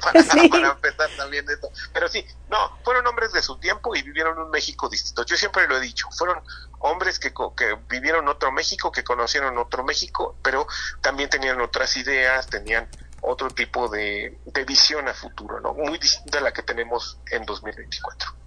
para, 0.00 0.70
empezar 0.70 1.10
también 1.16 1.48
esto. 1.48 1.70
Pero 1.92 2.08
sí, 2.08 2.24
no, 2.48 2.78
fueron 2.84 3.06
hombres 3.06 3.32
de 3.32 3.42
su 3.42 3.58
tiempo 3.58 3.94
y 3.96 4.02
vivieron 4.02 4.38
un 4.38 4.50
México 4.50 4.88
distinto. 4.88 5.24
Yo 5.24 5.36
siempre 5.36 5.66
lo 5.66 5.76
he 5.76 5.80
dicho, 5.80 6.06
fueron 6.16 6.42
hombres 6.80 7.18
que, 7.18 7.32
que 7.56 7.78
vivieron 7.88 8.28
otro 8.28 8.52
México, 8.52 8.92
que 8.92 9.02
conocieron 9.04 9.58
otro 9.58 9.84
México, 9.84 10.36
pero 10.42 10.66
también 11.00 11.30
tenían 11.30 11.60
otras 11.60 11.96
ideas, 11.96 12.46
tenían 12.48 12.88
otro 13.22 13.50
tipo 13.50 13.88
de, 13.88 14.38
de 14.44 14.64
visión 14.64 15.08
a 15.08 15.14
futuro, 15.14 15.60
¿no? 15.60 15.72
Muy 15.72 15.98
distinta 15.98 16.38
a 16.38 16.42
la 16.42 16.52
que 16.52 16.62
tenemos 16.62 17.18
en 17.30 17.44
2024. 17.46 18.43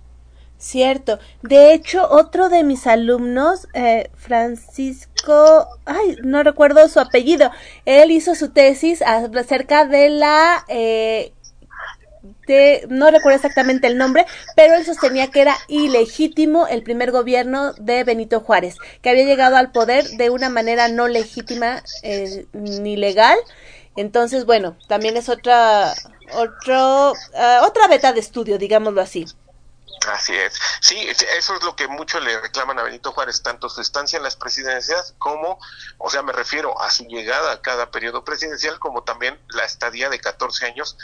Cierto. 0.58 1.20
De 1.44 1.72
hecho, 1.74 2.10
otro 2.10 2.50
de 2.50 2.64
mis 2.64 2.88
alumnos, 2.88 3.68
eh, 3.74 4.10
Francisco, 4.16 5.68
ay, 5.86 6.18
no 6.24 6.42
recuerdo 6.42 6.88
su 6.90 7.00
apellido, 7.00 7.52
él 7.86 8.10
hizo 8.10 8.34
su 8.34 8.50
tesis 8.50 9.04
acerca 9.04 9.86
de 9.86 10.10
la, 10.10 10.66
eh, 10.68 11.32
de, 12.48 12.88
no 12.90 13.12
recuerdo 13.12 13.36
exactamente 13.36 13.86
el 13.86 14.00
nombre, 14.00 14.26
pero 14.56 14.74
él 14.74 14.84
sostenía 14.84 15.28
que 15.28 15.42
era 15.42 15.56
ilegítimo 15.68 16.66
el 16.66 16.82
primer 16.82 17.12
gobierno 17.12 17.74
de 17.74 18.04
Benito 18.04 18.40
Juárez, 18.40 18.78
que 19.04 19.12
había 19.12 19.26
llegado 19.26 19.58
al 19.58 19.72
poder 19.72 20.06
de 20.18 20.32
una 20.32 20.50
manera 20.50 20.88
no 20.88 21.08
legítima 21.08 21.84
eh, 22.02 22.48
ni 22.54 22.98
legal. 22.98 23.38
Entonces, 23.96 24.46
bueno, 24.46 24.76
también 24.88 25.18
es 25.18 25.30
otra, 25.30 25.94
otro, 26.34 27.14
otra 27.64 27.88
beta 27.88 28.12
de 28.14 28.22
estudio, 28.22 28.58
digámoslo 28.58 29.02
así. 29.02 29.26
Así 30.08 30.36
es. 30.36 30.60
Sí, 30.82 31.08
eso 31.10 31.56
es 31.56 31.64
lo 31.64 31.76
que 31.76 31.88
mucho 31.88 32.20
le 32.20 32.40
reclaman 32.40 32.80
a 32.80 32.84
Benito 32.84 33.12
Juárez, 33.12 33.42
tanto 33.44 33.70
su 33.70 33.82
estancia 33.82 34.18
en 34.18 34.24
las 34.24 34.36
presidencias 34.36 35.16
como, 35.18 35.60
o 35.98 36.10
sea, 36.10 36.22
me 36.24 36.32
refiero 36.32 36.80
a 36.82 36.90
su 36.90 37.06
llegada 37.06 37.52
a 37.52 37.62
cada 37.62 37.92
periodo 37.92 38.24
presidencial, 38.24 38.80
como 38.80 39.04
también 39.04 39.40
la 39.50 39.66
estadía 39.66 40.10
de 40.10 40.20
14 40.20 40.66
años 40.66 40.98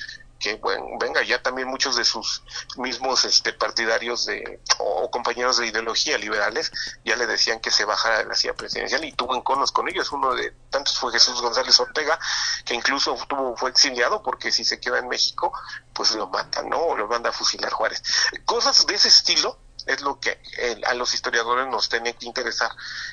que 0.43 0.55
bueno, 0.55 0.85
venga, 0.99 1.23
ya 1.23 1.41
también 1.41 1.69
muchos 1.69 1.95
de 1.95 2.03
sus 2.03 2.43
mismos 2.75 3.23
este, 3.23 3.53
partidarios 3.53 4.25
de, 4.25 4.59
o, 4.77 5.09
compañeros 5.09 5.57
de 5.57 5.67
ideología 5.67 6.17
liberales 6.17 6.69
ya 7.05 7.15
le 7.15 7.25
decían 7.27 7.61
que 7.61 7.71
se 7.71 7.85
bajara 7.85 8.17
de 8.17 8.25
la 8.25 8.35
silla 8.35 8.53
presidencial 8.53 9.05
y 9.05 9.13
tuvo 9.13 9.35
enconos 9.37 9.71
con 9.71 9.87
ellos. 9.87 10.11
Uno 10.11 10.35
de 10.35 10.51
tantos 10.69 10.99
fue 10.99 11.13
Jesús 11.13 11.41
González 11.41 11.79
Ortega, 11.79 12.19
que 12.65 12.73
incluso 12.75 13.15
tuvo, 13.25 13.55
fue 13.55 13.69
exiliado 13.69 14.21
porque 14.21 14.51
si 14.51 14.65
se 14.65 14.81
queda 14.81 14.99
en 14.99 15.07
México, 15.07 15.53
pues 15.93 16.13
lo 16.13 16.27
matan, 16.27 16.67
¿no? 16.67 16.77
O 16.79 16.97
lo 16.97 17.07
manda 17.07 17.29
a 17.29 17.33
fusilar 17.33 17.71
Juárez. 17.71 18.03
Cosas 18.43 18.85
de 18.85 18.95
ese 18.95 19.07
estilo 19.07 19.57
es 19.85 20.01
lo 20.01 20.19
que 20.19 20.39
a 20.85 20.93
los 20.93 21.13
historiadores 21.13 21.67
nos 21.67 21.89
tiene 21.89 22.13
que 22.13 22.25
interesar 22.25 22.71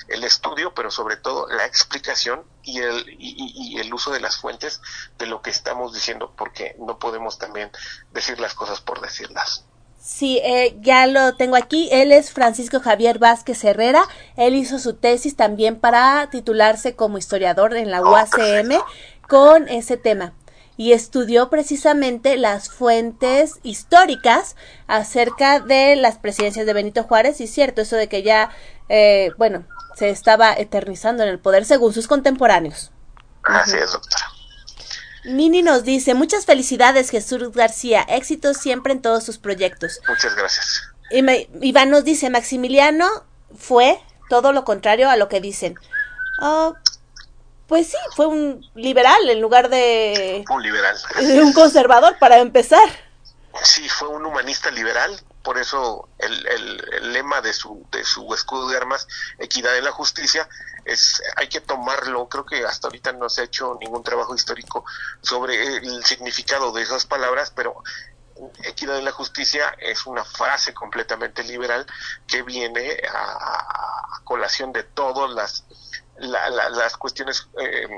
el 0.08 0.24
estudio, 0.24 0.72
pero 0.74 0.90
sobre 0.90 1.16
todo 1.16 1.48
la 1.48 1.66
explicación 1.66 2.44
y 2.62 2.78
el, 2.78 3.04
y, 3.18 3.78
el 3.78 3.92
uso 3.92 4.10
de 4.12 4.20
las 4.20 4.36
fuentes 4.36 4.80
de 5.18 5.26
lo 5.26 5.42
que 5.42 5.50
estamos 5.50 5.92
diciendo, 5.92 6.32
porque 6.36 6.76
no 6.78 6.98
podemos 6.98 7.38
también 7.38 7.70
decir 8.12 8.38
las 8.40 8.54
cosas 8.54 8.80
por 8.80 9.00
decirlas. 9.00 9.64
Sí, 9.98 10.40
eh, 10.42 10.76
ya 10.80 11.06
lo 11.06 11.36
tengo 11.36 11.56
aquí. 11.56 11.88
Él 11.92 12.10
es 12.10 12.32
Francisco 12.32 12.80
Javier 12.80 13.18
Vázquez 13.18 13.62
Herrera. 13.64 14.02
Él 14.36 14.54
hizo 14.54 14.78
su 14.78 14.94
tesis 14.94 15.36
también 15.36 15.78
para 15.78 16.30
titularse 16.30 16.96
como 16.96 17.18
historiador 17.18 17.76
en 17.76 17.90
la 17.90 18.00
UACM 18.00 18.80
con 19.28 19.68
ese 19.68 19.98
tema 19.98 20.32
y 20.80 20.94
estudió 20.94 21.50
precisamente 21.50 22.38
las 22.38 22.70
fuentes 22.70 23.56
históricas 23.62 24.56
acerca 24.86 25.60
de 25.60 25.94
las 25.94 26.16
presidencias 26.16 26.64
de 26.64 26.72
Benito 26.72 27.02
Juárez 27.02 27.42
y 27.42 27.48
cierto 27.48 27.82
eso 27.82 27.96
de 27.96 28.08
que 28.08 28.22
ya 28.22 28.48
eh, 28.88 29.30
bueno 29.36 29.66
se 29.94 30.08
estaba 30.08 30.54
eternizando 30.54 31.22
en 31.22 31.28
el 31.28 31.38
poder 31.38 31.66
según 31.66 31.92
sus 31.92 32.08
contemporáneos. 32.08 32.92
Así 33.42 33.76
es, 33.76 33.92
doctora. 33.92 34.24
Nini 35.26 35.62
nos 35.62 35.84
dice, 35.84 36.14
muchas 36.14 36.46
felicidades 36.46 37.10
Jesús 37.10 37.52
García, 37.52 38.00
éxitos 38.08 38.56
siempre 38.56 38.94
en 38.94 39.02
todos 39.02 39.22
sus 39.22 39.36
proyectos. 39.36 40.00
Muchas 40.08 40.34
gracias. 40.34 40.82
Y 41.10 41.22
Iván 41.60 41.90
nos 41.90 42.04
dice, 42.04 42.30
Maximiliano 42.30 43.06
fue 43.54 44.00
todo 44.30 44.54
lo 44.54 44.64
contrario 44.64 45.10
a 45.10 45.18
lo 45.18 45.28
que 45.28 45.42
dicen. 45.42 45.74
Oh, 46.40 46.74
pues 47.70 47.86
sí, 47.86 47.96
fue 48.16 48.26
un 48.26 48.68
liberal 48.74 49.30
en 49.30 49.40
lugar 49.40 49.70
de... 49.70 50.44
Un 50.50 50.60
liberal. 50.60 50.96
Un 51.40 51.52
conservador, 51.52 52.18
para 52.18 52.38
empezar. 52.38 52.82
Sí, 53.62 53.88
fue 53.88 54.08
un 54.08 54.26
humanista 54.26 54.72
liberal, 54.72 55.22
por 55.44 55.56
eso 55.56 56.08
el, 56.18 56.46
el, 56.48 57.12
lema 57.12 57.40
de 57.42 57.52
su, 57.52 57.86
de 57.92 58.02
su 58.02 58.34
escudo 58.34 58.68
de 58.70 58.76
armas, 58.76 59.06
equidad 59.38 59.78
en 59.78 59.84
la 59.84 59.92
justicia, 59.92 60.48
es 60.84 61.22
hay 61.36 61.48
que 61.48 61.60
tomarlo, 61.60 62.28
creo 62.28 62.44
que 62.44 62.64
hasta 62.64 62.88
ahorita 62.88 63.12
no 63.12 63.28
se 63.28 63.42
ha 63.42 63.44
hecho 63.44 63.78
ningún 63.80 64.02
trabajo 64.02 64.34
histórico 64.34 64.84
sobre 65.22 65.76
el 65.76 66.04
significado 66.04 66.72
de 66.72 66.82
esas 66.82 67.06
palabras, 67.06 67.52
pero 67.54 67.84
equidad 68.64 68.98
en 68.98 69.04
la 69.04 69.12
justicia 69.12 69.76
es 69.78 70.06
una 70.06 70.24
frase 70.24 70.74
completamente 70.74 71.44
liberal 71.44 71.86
que 72.26 72.42
viene 72.42 73.00
a, 73.14 74.16
a 74.16 74.20
colación 74.24 74.72
de 74.72 74.82
todas 74.82 75.30
las 75.30 75.64
las 76.20 76.96
cuestiones 76.96 77.48
eh, 77.60 77.88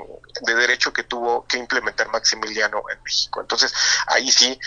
de 0.41 0.55
derecho 0.55 0.93
que 0.93 1.03
tuvo 1.03 1.45
que 1.45 1.57
implementar 1.57 2.09
Maximiliano 2.09 2.83
en 2.91 3.01
México. 3.03 3.41
Entonces, 3.41 3.73
ahí 4.07 4.31
sí, 4.31 4.57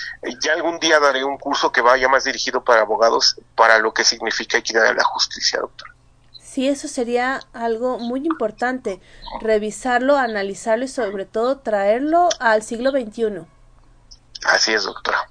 ya 0.40 0.52
algún 0.52 0.78
día 0.78 1.00
daré 1.00 1.24
un 1.24 1.38
curso 1.38 1.72
que 1.72 1.80
vaya 1.80 2.08
más 2.08 2.24
dirigido 2.24 2.62
para 2.62 2.82
abogados 2.82 3.36
para 3.54 3.78
lo 3.78 3.92
que 3.92 4.04
significa 4.04 4.58
equidad 4.58 4.84
de 4.84 4.94
la 4.94 5.04
justicia, 5.04 5.60
doctor. 5.60 5.88
Sí, 6.42 6.68
eso 6.68 6.88
sería 6.88 7.42
algo 7.52 7.98
muy 7.98 8.26
importante, 8.26 9.00
revisarlo, 9.42 10.16
analizarlo 10.16 10.86
y 10.86 10.88
sobre 10.88 11.26
todo 11.26 11.58
traerlo 11.58 12.30
al 12.40 12.62
siglo 12.62 12.92
XXI. 12.92 13.44
Así 14.44 14.72
es, 14.72 14.84
doctora. 14.84 15.28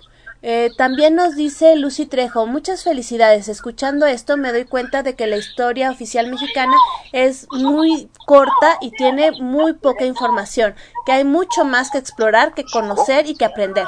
Eh, 0.47 0.69
también 0.77 1.15
nos 1.15 1.35
dice 1.35 1.75
Lucy 1.75 2.05
Trejo, 2.05 2.45
muchas 2.45 2.83
felicidades. 2.83 3.47
Escuchando 3.47 4.05
esto 4.05 4.37
me 4.37 4.51
doy 4.51 4.65
cuenta 4.65 5.01
de 5.01 5.15
que 5.15 5.25
la 5.25 5.37
historia 5.37 5.89
oficial 5.89 6.27
mexicana 6.27 6.77
es 7.11 7.47
muy 7.49 8.11
corta 8.27 8.77
y 8.79 8.91
tiene 8.91 9.31
muy 9.41 9.73
poca 9.73 10.05
información, 10.05 10.75
que 11.03 11.13
hay 11.13 11.23
mucho 11.23 11.65
más 11.65 11.89
que 11.89 11.97
explorar, 11.97 12.53
que 12.53 12.63
conocer 12.63 13.25
y 13.25 13.35
que 13.35 13.45
aprender. 13.45 13.87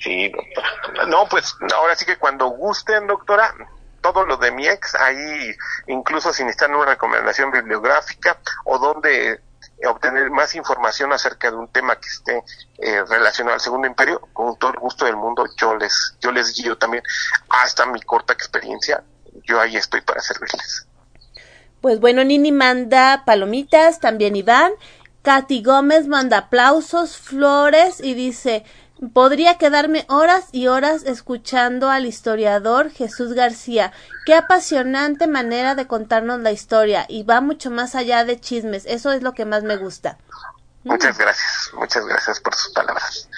Sí. 0.00 0.32
No, 1.08 1.28
pues 1.28 1.54
ahora 1.76 1.94
sí 1.94 2.06
que 2.06 2.16
cuando 2.16 2.46
gusten, 2.46 3.06
doctora, 3.06 3.54
todo 4.00 4.24
lo 4.24 4.38
de 4.38 4.52
mi 4.52 4.66
ex, 4.66 4.94
ahí 4.94 5.54
incluso 5.88 6.32
si 6.32 6.44
necesitan 6.44 6.74
una 6.74 6.86
recomendación 6.86 7.50
bibliográfica 7.50 8.38
o 8.64 8.78
donde 8.78 9.38
obtener 9.86 10.30
más 10.30 10.54
información 10.54 11.12
acerca 11.12 11.50
de 11.50 11.56
un 11.56 11.68
tema 11.68 11.96
que 11.96 12.08
esté 12.08 12.44
eh, 12.78 13.02
relacionado 13.08 13.54
al 13.54 13.60
Segundo 13.60 13.86
Imperio, 13.86 14.20
con 14.32 14.56
todo 14.58 14.72
el 14.72 14.78
gusto 14.78 15.04
del 15.04 15.16
mundo, 15.16 15.44
yo 15.56 15.76
les, 15.76 16.16
yo 16.20 16.32
les 16.32 16.54
guío 16.54 16.76
también 16.78 17.02
hasta 17.48 17.86
mi 17.86 18.00
corta 18.02 18.32
experiencia, 18.32 19.02
yo 19.44 19.60
ahí 19.60 19.76
estoy 19.76 20.00
para 20.02 20.20
servirles. 20.20 20.86
Pues 21.80 21.98
bueno, 21.98 22.22
Nini 22.22 22.52
manda 22.52 23.24
palomitas, 23.26 23.98
también 23.98 24.36
Iván. 24.36 24.72
Katy 25.22 25.62
Gómez 25.62 26.06
manda 26.06 26.38
aplausos, 26.38 27.16
flores 27.16 28.00
y 28.00 28.14
dice, 28.14 28.64
Podría 29.10 29.58
quedarme 29.58 30.04
horas 30.08 30.48
y 30.52 30.68
horas 30.68 31.02
escuchando 31.02 31.90
al 31.90 32.06
historiador 32.06 32.88
Jesús 32.88 33.32
García. 33.32 33.92
Qué 34.24 34.32
apasionante 34.32 35.26
manera 35.26 35.74
de 35.74 35.88
contarnos 35.88 36.38
la 36.38 36.52
historia 36.52 37.04
y 37.08 37.24
va 37.24 37.40
mucho 37.40 37.72
más 37.72 37.96
allá 37.96 38.24
de 38.24 38.38
chismes. 38.38 38.86
Eso 38.86 39.10
es 39.10 39.22
lo 39.22 39.34
que 39.34 39.44
más 39.44 39.64
me 39.64 39.74
gusta. 39.74 40.18
Muchas 40.84 41.18
gracias, 41.18 41.70
muchas 41.74 42.06
gracias 42.06 42.38
por 42.38 42.54
sus 42.54 42.72
palabras. 42.72 43.28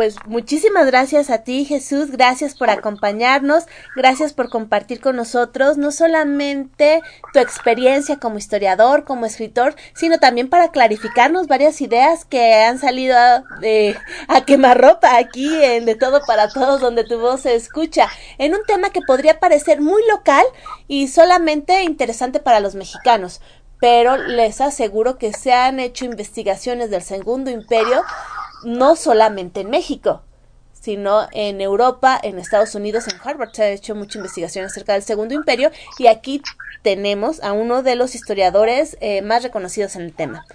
Pues 0.00 0.16
muchísimas 0.24 0.86
gracias 0.86 1.28
a 1.28 1.44
ti, 1.44 1.66
Jesús, 1.66 2.10
gracias 2.10 2.54
por 2.54 2.70
acompañarnos, 2.70 3.64
gracias 3.94 4.32
por 4.32 4.48
compartir 4.48 4.98
con 4.98 5.14
nosotros 5.14 5.76
no 5.76 5.92
solamente 5.92 7.02
tu 7.34 7.38
experiencia 7.38 8.16
como 8.16 8.38
historiador, 8.38 9.04
como 9.04 9.26
escritor, 9.26 9.74
sino 9.94 10.18
también 10.18 10.48
para 10.48 10.70
clarificarnos 10.70 11.48
varias 11.48 11.82
ideas 11.82 12.24
que 12.24 12.54
han 12.54 12.78
salido 12.78 13.14
de, 13.60 13.94
a 14.26 14.46
quemarropa 14.46 15.18
aquí 15.18 15.54
en 15.62 15.84
De 15.84 15.96
Todo 15.96 16.22
para 16.26 16.48
Todos, 16.48 16.80
donde 16.80 17.04
tu 17.04 17.20
voz 17.20 17.42
se 17.42 17.54
escucha, 17.54 18.08
en 18.38 18.54
un 18.54 18.64
tema 18.66 18.88
que 18.88 19.02
podría 19.02 19.38
parecer 19.38 19.82
muy 19.82 20.02
local 20.08 20.46
y 20.88 21.08
solamente 21.08 21.82
interesante 21.82 22.40
para 22.40 22.60
los 22.60 22.74
mexicanos, 22.74 23.42
pero 23.78 24.16
les 24.16 24.62
aseguro 24.62 25.18
que 25.18 25.34
se 25.34 25.52
han 25.52 25.78
hecho 25.78 26.06
investigaciones 26.06 26.88
del 26.88 27.02
Segundo 27.02 27.50
Imperio 27.50 28.02
no 28.64 28.96
solamente 28.96 29.60
en 29.60 29.70
México, 29.70 30.22
sino 30.72 31.28
en 31.32 31.60
Europa, 31.60 32.18
en 32.22 32.38
Estados 32.38 32.74
Unidos, 32.74 33.06
en 33.08 33.20
Harvard 33.22 33.52
se 33.52 33.62
ha 33.62 33.68
hecho 33.68 33.94
mucha 33.94 34.18
investigación 34.18 34.64
acerca 34.64 34.94
del 34.94 35.02
Segundo 35.02 35.34
Imperio 35.34 35.70
y 35.98 36.06
aquí 36.06 36.42
tenemos 36.82 37.42
a 37.42 37.52
uno 37.52 37.82
de 37.82 37.96
los 37.96 38.14
historiadores 38.14 38.96
eh, 39.00 39.22
más 39.22 39.42
reconocidos 39.42 39.96
en 39.96 40.02
el 40.02 40.14
tema. 40.14 40.46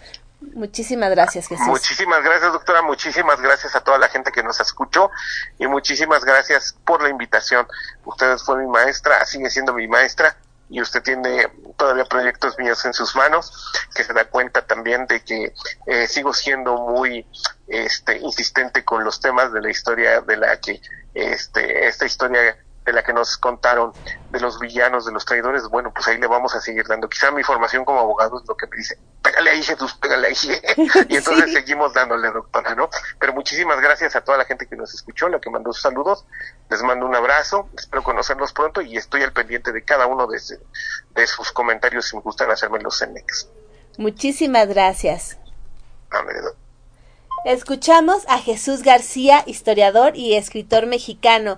Muchísimas 0.53 1.09
gracias, 1.09 1.47
Jesús. 1.47 1.65
Muchísimas 1.65 2.23
gracias, 2.23 2.51
doctora. 2.51 2.81
Muchísimas 2.81 3.41
gracias 3.41 3.75
a 3.75 3.81
toda 3.81 3.97
la 3.97 4.07
gente 4.09 4.31
que 4.31 4.43
nos 4.43 4.59
escuchó 4.59 5.09
y 5.57 5.67
muchísimas 5.67 6.23
gracias 6.23 6.75
por 6.85 7.01
la 7.01 7.09
invitación. 7.09 7.67
Usted 8.03 8.37
fue 8.37 8.57
mi 8.57 8.67
maestra, 8.67 9.25
sigue 9.25 9.49
siendo 9.49 9.73
mi 9.73 9.87
maestra 9.87 10.37
y 10.69 10.81
usted 10.81 11.01
tiene 11.03 11.47
todavía 11.77 12.05
proyectos 12.05 12.57
míos 12.57 12.83
en 12.85 12.93
sus 12.93 13.15
manos, 13.15 13.71
que 13.93 14.03
se 14.03 14.13
da 14.13 14.25
cuenta 14.25 14.65
también 14.65 15.05
de 15.07 15.23
que 15.23 15.53
eh, 15.85 16.07
sigo 16.07 16.33
siendo 16.33 16.77
muy 16.77 17.27
este, 17.67 18.17
insistente 18.17 18.83
con 18.83 19.03
los 19.03 19.19
temas 19.19 19.53
de 19.53 19.61
la 19.61 19.69
historia 19.69 20.21
de 20.21 20.37
la 20.37 20.59
que 20.59 20.81
este, 21.13 21.87
esta 21.87 22.05
historia 22.05 22.57
de 22.85 22.93
la 22.93 23.03
que 23.03 23.13
nos 23.13 23.37
contaron 23.37 23.91
de 24.29 24.39
los 24.39 24.59
villanos, 24.59 25.05
de 25.05 25.11
los 25.11 25.25
traidores, 25.25 25.67
bueno, 25.69 25.91
pues 25.91 26.07
ahí 26.07 26.19
le 26.19 26.27
vamos 26.27 26.53
a 26.53 26.61
seguir 26.61 26.85
dando. 26.87 27.09
Quizá 27.09 27.31
mi 27.31 27.41
formación 27.41 27.83
como 27.83 27.99
abogado 27.99 28.39
es 28.39 28.47
lo 28.47 28.55
que 28.55 28.67
me 28.67 28.77
dice, 28.77 28.99
pégale 29.23 29.49
ahí 29.49 29.63
Jesús, 29.63 29.95
pégale 29.95 30.27
ahí. 30.27 30.35
y 31.09 31.15
entonces 31.15 31.51
seguimos 31.51 31.93
dándole, 31.93 32.29
doctora, 32.29 32.75
¿no? 32.75 32.89
Pero 33.19 33.33
muchísimas 33.33 33.81
gracias 33.81 34.15
a 34.15 34.21
toda 34.21 34.37
la 34.37 34.45
gente 34.45 34.67
que 34.67 34.75
nos 34.75 34.93
escuchó, 34.93 35.27
la 35.29 35.39
que 35.39 35.49
mandó 35.49 35.73
sus 35.73 35.81
saludos. 35.81 36.25
Les 36.69 36.83
mando 36.83 37.07
un 37.07 37.15
abrazo, 37.15 37.69
espero 37.75 38.03
conocerlos 38.03 38.53
pronto 38.53 38.81
y 38.81 38.97
estoy 38.97 39.23
al 39.23 39.33
pendiente 39.33 39.71
de 39.71 39.83
cada 39.83 40.05
uno 40.05 40.27
de, 40.27 40.39
de 41.15 41.27
sus 41.27 41.51
comentarios 41.51 42.05
si 42.05 42.15
me 42.15 42.21
gustan 42.21 42.51
hacerme 42.51 42.79
los 42.79 42.99
CENEX. 42.99 43.49
Muchísimas 43.97 44.67
gracias. 44.67 45.37
Escuchamos 47.45 48.25
a 48.27 48.37
Jesús 48.37 48.83
García, 48.83 49.43
historiador 49.47 50.15
y 50.15 50.35
escritor 50.35 50.85
mexicano 50.85 51.57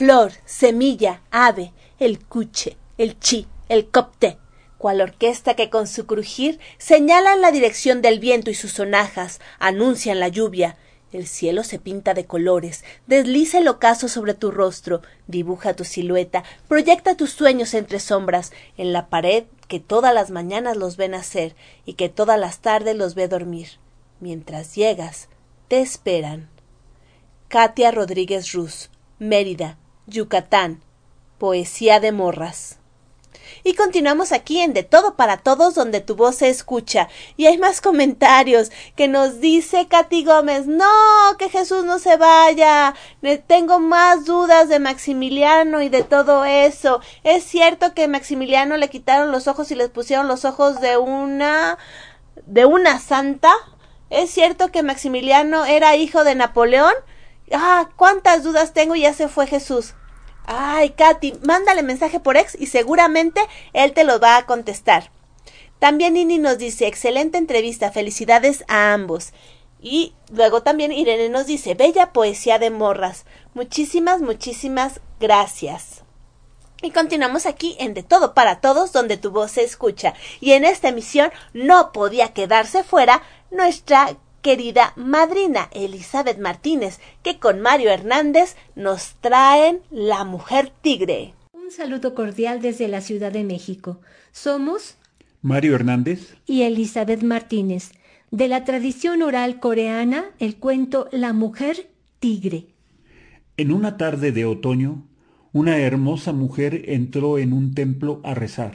Flor, 0.00 0.32
semilla, 0.46 1.20
ave, 1.30 1.74
el 1.98 2.24
cuche, 2.24 2.78
el 2.96 3.18
chi, 3.18 3.46
el 3.68 3.90
copte, 3.90 4.38
cual 4.78 5.02
orquesta 5.02 5.56
que 5.56 5.68
con 5.68 5.86
su 5.86 6.06
crujir 6.06 6.58
señalan 6.78 7.42
la 7.42 7.52
dirección 7.52 8.00
del 8.00 8.18
viento 8.18 8.50
y 8.50 8.54
sus 8.54 8.72
sonajas 8.72 9.40
anuncian 9.58 10.18
la 10.18 10.28
lluvia. 10.28 10.78
El 11.12 11.26
cielo 11.26 11.64
se 11.64 11.78
pinta 11.78 12.14
de 12.14 12.24
colores, 12.24 12.82
desliza 13.06 13.58
el 13.58 13.68
ocaso 13.68 14.08
sobre 14.08 14.32
tu 14.32 14.50
rostro, 14.50 15.02
dibuja 15.26 15.74
tu 15.74 15.84
silueta, 15.84 16.44
proyecta 16.66 17.14
tus 17.14 17.32
sueños 17.32 17.74
entre 17.74 18.00
sombras, 18.00 18.52
en 18.78 18.94
la 18.94 19.10
pared 19.10 19.44
que 19.68 19.80
todas 19.80 20.14
las 20.14 20.30
mañanas 20.30 20.78
los 20.78 20.96
ve 20.96 21.10
nacer 21.10 21.54
y 21.84 21.92
que 21.92 22.08
todas 22.08 22.40
las 22.40 22.60
tardes 22.60 22.96
los 22.96 23.14
ve 23.14 23.28
dormir. 23.28 23.68
Mientras 24.18 24.74
llegas, 24.74 25.28
te 25.68 25.82
esperan. 25.82 26.48
Katia 27.48 27.90
Rodríguez 27.90 28.52
Ruz, 28.54 28.88
Mérida, 29.18 29.76
Yucatán. 30.06 30.82
Poesía 31.38 32.00
de 32.00 32.12
morras. 32.12 32.80
Y 33.62 33.74
continuamos 33.74 34.32
aquí 34.32 34.60
en 34.60 34.72
De 34.72 34.82
Todo 34.82 35.14
para 35.14 35.38
Todos, 35.38 35.74
donde 35.74 36.00
tu 36.00 36.16
voz 36.16 36.36
se 36.36 36.48
escucha. 36.48 37.08
Y 37.36 37.46
hay 37.46 37.58
más 37.58 37.80
comentarios 37.80 38.70
que 38.96 39.08
nos 39.08 39.40
dice 39.40 39.86
Katy 39.88 40.24
Gómez, 40.24 40.66
no, 40.66 40.86
que 41.38 41.48
Jesús 41.48 41.84
no 41.84 41.98
se 41.98 42.16
vaya. 42.16 42.94
Tengo 43.46 43.78
más 43.78 44.24
dudas 44.24 44.68
de 44.68 44.78
Maximiliano 44.78 45.82
y 45.82 45.88
de 45.88 46.02
todo 46.02 46.44
eso. 46.44 47.00
Es 47.22 47.44
cierto 47.44 47.94
que 47.94 48.08
Maximiliano 48.08 48.76
le 48.76 48.88
quitaron 48.88 49.30
los 49.32 49.48
ojos 49.48 49.70
y 49.70 49.74
les 49.74 49.90
pusieron 49.90 50.28
los 50.28 50.44
ojos 50.44 50.80
de 50.80 50.96
una 50.96 51.78
de 52.46 52.64
una 52.64 52.98
santa. 52.98 53.52
Es 54.08 54.30
cierto 54.30 54.72
que 54.72 54.82
Maximiliano 54.82 55.66
era 55.66 55.96
hijo 55.96 56.24
de 56.24 56.34
Napoleón. 56.34 56.94
Ah, 57.52 57.88
cuántas 57.96 58.42
dudas 58.44 58.72
tengo 58.72 58.94
y 58.94 59.02
ya 59.02 59.14
se 59.14 59.28
fue 59.28 59.46
Jesús. 59.46 59.94
Ay, 60.46 60.90
Katy, 60.90 61.34
mándale 61.44 61.82
mensaje 61.82 62.20
por 62.20 62.36
ex 62.36 62.56
y 62.58 62.66
seguramente 62.66 63.40
él 63.72 63.92
te 63.92 64.04
lo 64.04 64.18
va 64.18 64.36
a 64.36 64.46
contestar. 64.46 65.10
También 65.78 66.14
Nini 66.14 66.38
nos 66.38 66.58
dice, 66.58 66.86
excelente 66.86 67.38
entrevista, 67.38 67.90
felicidades 67.90 68.64
a 68.68 68.92
ambos. 68.92 69.32
Y 69.80 70.14
luego 70.30 70.62
también 70.62 70.92
Irene 70.92 71.30
nos 71.30 71.46
dice, 71.46 71.74
bella 71.74 72.12
poesía 72.12 72.58
de 72.58 72.70
morras. 72.70 73.24
Muchísimas, 73.54 74.20
muchísimas 74.20 75.00
gracias. 75.18 76.02
Y 76.82 76.90
continuamos 76.90 77.46
aquí 77.46 77.76
en 77.78 77.94
De 77.94 78.02
Todo 78.02 78.34
para 78.34 78.60
Todos, 78.60 78.92
donde 78.92 79.16
tu 79.16 79.30
voz 79.30 79.52
se 79.52 79.64
escucha. 79.64 80.14
Y 80.40 80.52
en 80.52 80.64
esta 80.64 80.88
emisión 80.88 81.30
no 81.52 81.92
podía 81.92 82.32
quedarse 82.32 82.84
fuera 82.84 83.22
nuestra 83.50 84.16
querida 84.42 84.92
madrina 84.96 85.68
Elizabeth 85.72 86.38
Martínez, 86.38 86.98
que 87.22 87.38
con 87.38 87.60
Mario 87.60 87.90
Hernández 87.90 88.56
nos 88.74 89.14
traen 89.20 89.80
La 89.90 90.24
Mujer 90.24 90.72
Tigre. 90.80 91.34
Un 91.52 91.70
saludo 91.70 92.14
cordial 92.14 92.60
desde 92.60 92.88
la 92.88 93.00
Ciudad 93.00 93.32
de 93.32 93.44
México. 93.44 94.00
Somos 94.32 94.96
Mario 95.42 95.74
Hernández 95.74 96.36
y 96.46 96.62
Elizabeth 96.62 97.22
Martínez. 97.22 97.92
De 98.30 98.46
la 98.46 98.64
tradición 98.64 99.22
oral 99.22 99.58
coreana, 99.58 100.26
el 100.38 100.56
cuento 100.56 101.08
La 101.10 101.32
Mujer 101.32 101.90
Tigre. 102.20 102.66
En 103.56 103.72
una 103.72 103.96
tarde 103.96 104.32
de 104.32 104.44
otoño, 104.44 105.06
una 105.52 105.78
hermosa 105.78 106.32
mujer 106.32 106.82
entró 106.86 107.38
en 107.38 107.52
un 107.52 107.74
templo 107.74 108.20
a 108.22 108.34
rezar. 108.34 108.74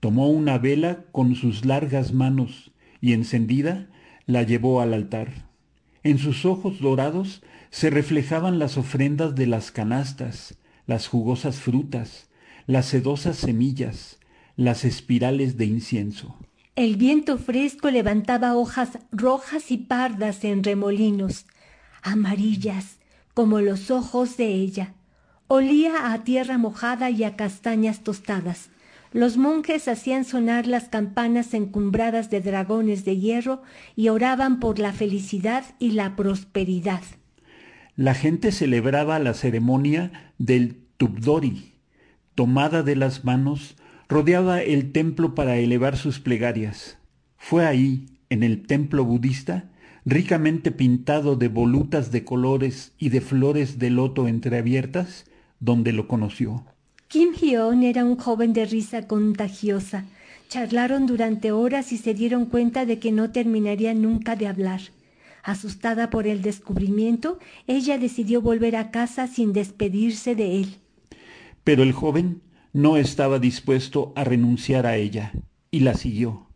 Tomó 0.00 0.28
una 0.28 0.58
vela 0.58 1.04
con 1.12 1.34
sus 1.34 1.64
largas 1.64 2.12
manos 2.12 2.72
y 3.00 3.14
encendida 3.14 3.88
la 4.28 4.42
llevó 4.42 4.82
al 4.82 4.92
altar. 4.92 5.48
En 6.04 6.18
sus 6.18 6.44
ojos 6.44 6.80
dorados 6.80 7.42
se 7.70 7.88
reflejaban 7.88 8.58
las 8.58 8.76
ofrendas 8.76 9.34
de 9.34 9.46
las 9.46 9.72
canastas, 9.72 10.58
las 10.86 11.08
jugosas 11.08 11.56
frutas, 11.56 12.28
las 12.66 12.86
sedosas 12.86 13.36
semillas, 13.38 14.18
las 14.54 14.84
espirales 14.84 15.56
de 15.56 15.64
incienso. 15.64 16.36
El 16.76 16.96
viento 16.96 17.38
fresco 17.38 17.90
levantaba 17.90 18.54
hojas 18.54 18.98
rojas 19.10 19.70
y 19.70 19.78
pardas 19.78 20.44
en 20.44 20.62
remolinos, 20.62 21.46
amarillas 22.02 22.98
como 23.32 23.60
los 23.62 23.90
ojos 23.90 24.36
de 24.36 24.48
ella. 24.48 24.92
Olía 25.46 26.12
a 26.12 26.22
tierra 26.22 26.58
mojada 26.58 27.08
y 27.08 27.24
a 27.24 27.34
castañas 27.34 28.00
tostadas. 28.00 28.68
Los 29.18 29.36
monjes 29.36 29.88
hacían 29.88 30.24
sonar 30.24 30.68
las 30.68 30.88
campanas 30.88 31.52
encumbradas 31.52 32.30
de 32.30 32.40
dragones 32.40 33.04
de 33.04 33.16
hierro 33.16 33.62
y 33.96 34.10
oraban 34.10 34.60
por 34.60 34.78
la 34.78 34.92
felicidad 34.92 35.64
y 35.80 35.90
la 35.90 36.14
prosperidad. 36.14 37.02
La 37.96 38.14
gente 38.14 38.52
celebraba 38.52 39.18
la 39.18 39.34
ceremonia 39.34 40.32
del 40.38 40.76
Tubdori. 40.98 41.72
Tomada 42.36 42.84
de 42.84 42.94
las 42.94 43.24
manos, 43.24 43.74
rodeaba 44.08 44.62
el 44.62 44.92
templo 44.92 45.34
para 45.34 45.56
elevar 45.56 45.96
sus 45.96 46.20
plegarias. 46.20 46.96
Fue 47.36 47.66
ahí, 47.66 48.20
en 48.30 48.44
el 48.44 48.68
templo 48.68 49.04
budista, 49.04 49.68
ricamente 50.04 50.70
pintado 50.70 51.34
de 51.34 51.48
volutas 51.48 52.12
de 52.12 52.22
colores 52.22 52.92
y 53.00 53.08
de 53.08 53.20
flores 53.20 53.80
de 53.80 53.90
loto 53.90 54.28
entreabiertas, 54.28 55.24
donde 55.58 55.92
lo 55.92 56.06
conoció. 56.06 56.64
Kim 57.08 57.32
Hyun 57.32 57.84
era 57.84 58.04
un 58.04 58.16
joven 58.16 58.52
de 58.52 58.66
risa 58.66 59.06
contagiosa. 59.06 60.04
Charlaron 60.50 61.06
durante 61.06 61.52
horas 61.52 61.90
y 61.92 61.96
se 61.96 62.12
dieron 62.12 62.44
cuenta 62.44 62.84
de 62.84 62.98
que 62.98 63.12
no 63.12 63.30
terminaría 63.30 63.94
nunca 63.94 64.36
de 64.36 64.46
hablar. 64.46 64.82
Asustada 65.42 66.10
por 66.10 66.26
el 66.26 66.42
descubrimiento, 66.42 67.38
ella 67.66 67.96
decidió 67.96 68.42
volver 68.42 68.76
a 68.76 68.90
casa 68.90 69.26
sin 69.26 69.54
despedirse 69.54 70.34
de 70.34 70.60
él. 70.60 70.76
Pero 71.64 71.82
el 71.82 71.92
joven 71.92 72.42
no 72.74 72.98
estaba 72.98 73.38
dispuesto 73.38 74.12
a 74.14 74.24
renunciar 74.24 74.84
a 74.86 74.96
ella 74.96 75.32
y 75.70 75.80
la 75.80 75.94
siguió. 75.94 76.48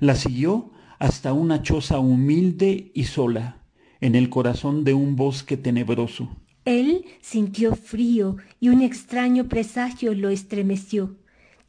La 0.00 0.14
siguió 0.14 0.70
hasta 0.98 1.34
una 1.34 1.60
choza 1.60 1.98
humilde 1.98 2.92
y 2.94 3.04
sola, 3.04 3.58
en 4.00 4.14
el 4.14 4.30
corazón 4.30 4.84
de 4.84 4.94
un 4.94 5.16
bosque 5.16 5.58
tenebroso. 5.58 6.30
Él 6.64 7.04
sintió 7.20 7.74
frío 7.74 8.36
y 8.60 8.68
un 8.68 8.82
extraño 8.82 9.48
presagio 9.48 10.14
lo 10.14 10.28
estremeció. 10.28 11.16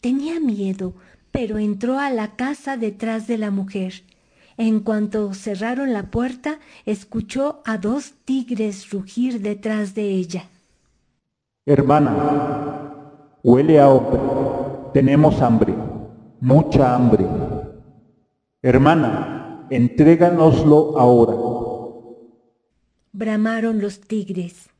Tenía 0.01 0.39
miedo, 0.39 0.93
pero 1.31 1.57
entró 1.57 1.97
a 1.97 2.09
la 2.11 2.35
casa 2.35 2.77
detrás 2.77 3.25
de 3.25 3.37
la 3.37 3.49
mujer. 3.49 4.03
En 4.55 4.81
cuanto 4.81 5.33
cerraron 5.33 5.93
la 5.93 6.11
puerta, 6.11 6.59
escuchó 6.85 7.61
a 7.65 7.79
dos 7.79 8.13
tigres 8.23 8.91
rugir 8.91 9.41
detrás 9.41 9.95
de 9.95 10.09
ella. 10.09 10.49
Hermana, 11.65 13.37
huele 13.41 13.79
a 13.79 13.89
hombre. 13.89 14.19
Tenemos 14.93 15.41
hambre. 15.41 15.73
mucha 16.39 16.93
hambre. 16.93 17.25
Hermana, 18.61 19.65
entréganoslo 19.69 20.99
ahora. 20.99 21.33
Bramaron 23.11 23.81
los 23.81 24.01
tigres. 24.01 24.72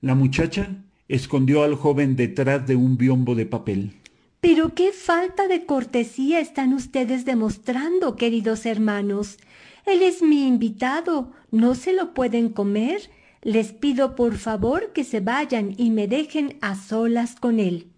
La 0.00 0.14
muchacha 0.14 0.76
escondió 1.08 1.64
al 1.64 1.74
joven 1.74 2.14
detrás 2.14 2.66
de 2.68 2.76
un 2.76 2.96
biombo 2.96 3.34
de 3.34 3.46
papel. 3.46 3.94
Pero 4.40 4.72
qué 4.74 4.92
falta 4.92 5.48
de 5.48 5.66
cortesía 5.66 6.38
están 6.38 6.72
ustedes 6.72 7.24
demostrando, 7.24 8.14
queridos 8.14 8.64
hermanos. 8.64 9.38
Él 9.84 10.02
es 10.02 10.22
mi 10.22 10.46
invitado. 10.46 11.32
¿No 11.50 11.74
se 11.74 11.92
lo 11.92 12.14
pueden 12.14 12.50
comer? 12.50 13.10
Les 13.42 13.72
pido 13.72 14.14
por 14.14 14.36
favor 14.36 14.92
que 14.92 15.02
se 15.02 15.18
vayan 15.18 15.74
y 15.76 15.90
me 15.90 16.06
dejen 16.06 16.58
a 16.60 16.76
solas 16.76 17.34
con 17.34 17.58
él. 17.58 17.88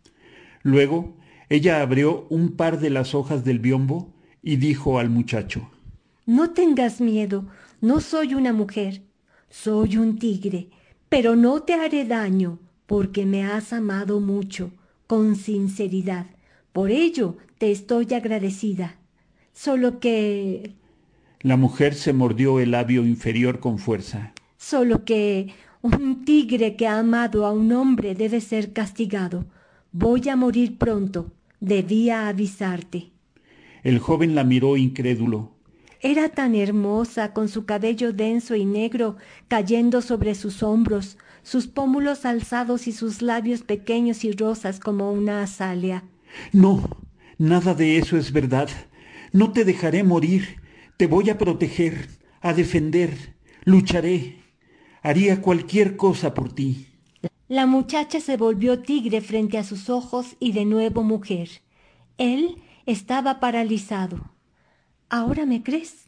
Luego 0.62 1.16
ella 1.51 1.82
abrió 1.82 2.27
un 2.31 2.56
par 2.56 2.81
de 2.81 2.89
las 2.89 3.14
hojas 3.14 3.44
del 3.44 3.59
biombo 3.59 4.14
y 4.43 4.56
dijo 4.56 4.98
al 4.98 5.10
muchacho 5.10 5.70
No 6.24 6.51
tengas 6.51 7.02
miedo, 7.02 7.47
no 7.82 8.01
soy 8.01 8.35
una 8.35 8.55
mujer, 8.55 9.02
soy 9.51 9.98
un 9.98 10.18
tigre, 10.18 10.68
pero 11.11 11.37
no 11.37 11.62
te 11.62 11.74
haré 11.74 12.07
daño, 12.07 12.61
porque 12.87 13.27
me 13.27 13.45
has 13.45 13.74
amado 13.74 14.20
mucho, 14.20 14.70
con 15.07 15.37
sinceridad. 15.37 16.27
Por 16.73 16.91
ello 16.91 17.37
te 17.59 17.73
estoy 17.73 18.15
agradecida. 18.15 18.97
Solo 19.53 19.99
que... 19.99 20.77
La 21.41 21.57
mujer 21.57 21.95
se 21.95 22.12
mordió 22.12 22.61
el 22.61 22.70
labio 22.70 23.05
inferior 23.05 23.59
con 23.59 23.78
fuerza. 23.78 24.32
Solo 24.57 25.05
que 25.05 25.49
un 25.82 26.24
tigre 26.24 26.77
que 26.77 26.87
ha 26.87 27.01
amado 27.01 27.45
a 27.45 27.53
un 27.53 27.73
hombre 27.73 28.15
debe 28.15 28.41
ser 28.41 28.73
castigado. 28.73 29.47
Voy 29.91 30.28
a 30.28 30.37
morir 30.37 30.78
pronto. 30.78 31.32
Debía 31.59 32.28
avisarte. 32.28 33.11
El 33.82 33.99
joven 33.99 34.37
la 34.37 34.45
miró 34.45 34.77
incrédulo. 34.77 35.57
Era 36.02 36.31
tan 36.31 36.55
hermosa, 36.55 37.35
con 37.35 37.48
su 37.48 37.66
cabello 37.66 38.12
denso 38.12 38.55
y 38.55 38.64
negro 38.64 39.16
cayendo 39.48 40.01
sobre 40.01 40.35
sus 40.35 40.62
hombros, 40.62 41.18
sus 41.43 41.66
pómulos 41.66 42.24
alzados 42.24 42.86
y 42.86 42.93
sus 42.93 43.20
labios 43.20 43.62
pequeños 43.62 44.24
y 44.24 44.32
rosas 44.32 44.81
como 44.81 45.12
una 45.12 45.43
azalea. 45.43 46.05
No, 46.52 46.82
nada 47.36 47.74
de 47.74 47.98
eso 47.98 48.16
es 48.16 48.32
verdad. 48.32 48.70
No 49.32 49.52
te 49.52 49.64
dejaré 49.64 50.02
morir. 50.02 50.60
Te 50.97 51.06
voy 51.06 51.28
a 51.28 51.36
proteger, 51.36 52.09
a 52.40 52.55
defender. 52.55 53.36
Lucharé. 53.64 54.39
Haría 55.02 55.43
cualquier 55.43 55.97
cosa 55.97 56.32
por 56.32 56.52
ti. 56.52 56.86
La 57.48 57.66
muchacha 57.66 58.20
se 58.20 58.36
volvió 58.36 58.81
tigre 58.81 59.20
frente 59.20 59.59
a 59.59 59.64
sus 59.64 59.90
ojos 59.90 60.36
y 60.39 60.52
de 60.52 60.64
nuevo 60.64 61.02
mujer. 61.02 61.48
Él 62.16 62.62
estaba 62.86 63.40
paralizado. 63.40 64.31
¿Ahora 65.12 65.45
me 65.45 65.65
crees? 65.65 66.07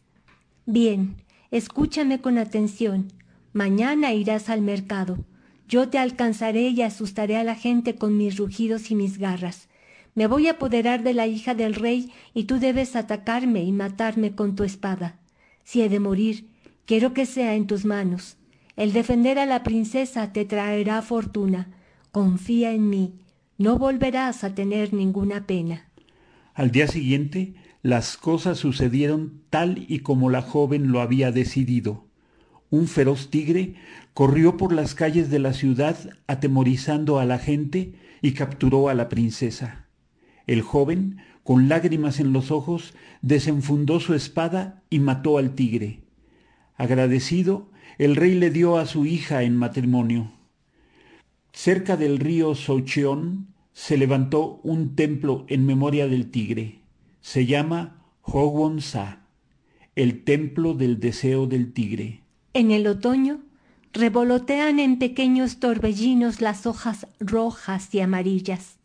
Bien, 0.65 1.17
escúchame 1.51 2.21
con 2.21 2.37
atención. 2.37 3.11
Mañana 3.51 4.13
irás 4.13 4.49
al 4.49 4.61
mercado. 4.61 5.17
Yo 5.67 5.89
te 5.89 5.97
alcanzaré 5.97 6.69
y 6.69 6.81
asustaré 6.81 7.35
a 7.35 7.43
la 7.43 7.55
gente 7.55 7.95
con 7.95 8.15
mis 8.15 8.37
rugidos 8.37 8.91
y 8.91 8.95
mis 8.95 9.17
garras. 9.17 9.67
Me 10.15 10.25
voy 10.25 10.47
a 10.47 10.51
apoderar 10.51 11.03
de 11.03 11.13
la 11.13 11.27
hija 11.27 11.53
del 11.53 11.75
rey 11.75 12.13
y 12.33 12.45
tú 12.45 12.59
debes 12.59 12.95
atacarme 12.95 13.63
y 13.65 13.73
matarme 13.73 14.35
con 14.35 14.55
tu 14.55 14.63
espada. 14.63 15.19
Si 15.65 15.81
he 15.81 15.89
de 15.89 15.99
morir, 15.99 16.47
quiero 16.85 17.13
que 17.13 17.25
sea 17.25 17.55
en 17.55 17.67
tus 17.67 17.83
manos. 17.83 18.37
El 18.77 18.93
defender 18.93 19.37
a 19.37 19.45
la 19.45 19.63
princesa 19.63 20.31
te 20.31 20.45
traerá 20.45 21.01
fortuna. 21.01 21.67
Confía 22.13 22.71
en 22.71 22.89
mí. 22.89 23.15
No 23.57 23.77
volverás 23.77 24.45
a 24.45 24.55
tener 24.55 24.93
ninguna 24.93 25.45
pena. 25.45 25.89
Al 26.53 26.71
día 26.71 26.87
siguiente, 26.87 27.55
las 27.83 28.15
cosas 28.15 28.59
sucedieron 28.59 29.41
tal 29.49 29.85
y 29.89 29.99
como 29.99 30.29
la 30.29 30.41
joven 30.41 30.93
lo 30.93 31.01
había 31.01 31.33
decidido. 31.33 32.05
Un 32.69 32.87
feroz 32.87 33.29
tigre 33.29 33.75
corrió 34.13 34.55
por 34.55 34.71
las 34.71 34.95
calles 34.95 35.29
de 35.29 35.39
la 35.39 35.51
ciudad 35.51 35.97
atemorizando 36.25 37.19
a 37.19 37.25
la 37.25 37.39
gente 37.39 37.95
y 38.21 38.31
capturó 38.31 38.87
a 38.87 38.93
la 38.93 39.09
princesa. 39.09 39.89
El 40.47 40.61
joven, 40.61 41.17
con 41.43 41.67
lágrimas 41.67 42.21
en 42.21 42.31
los 42.31 42.51
ojos, 42.51 42.93
desenfundó 43.21 43.99
su 43.99 44.13
espada 44.13 44.81
y 44.89 44.99
mató 44.99 45.37
al 45.37 45.53
tigre. 45.53 46.03
Agradecido, 46.77 47.69
el 47.97 48.15
rey 48.15 48.33
le 48.33 48.49
dio 48.49 48.77
a 48.77 48.85
su 48.85 49.05
hija 49.05 49.43
en 49.43 49.57
matrimonio. 49.57 50.31
Cerca 51.51 51.97
del 51.97 52.17
río 52.17 52.55
Socheón 52.55 53.53
se 53.73 53.97
levantó 53.97 54.61
un 54.63 54.95
templo 54.95 55.45
en 55.49 55.65
memoria 55.65 56.07
del 56.07 56.31
tigre. 56.31 56.82
Se 57.23 57.45
llama 57.45 58.03
Hogwon 58.21 58.81
Sa, 58.81 59.21
el 59.95 60.25
templo 60.25 60.73
del 60.73 60.99
deseo 60.99 61.47
del 61.47 61.71
tigre. 61.71 62.21
En 62.53 62.69
el 62.69 62.85
otoño 62.85 63.39
revolotean 63.93 64.77
en 64.79 64.99
pequeños 64.99 65.61
torbellinos 65.61 66.41
las 66.41 66.65
hojas 66.65 67.07
rojas 67.21 67.95
y 67.95 68.01
amarillas, 68.01 68.75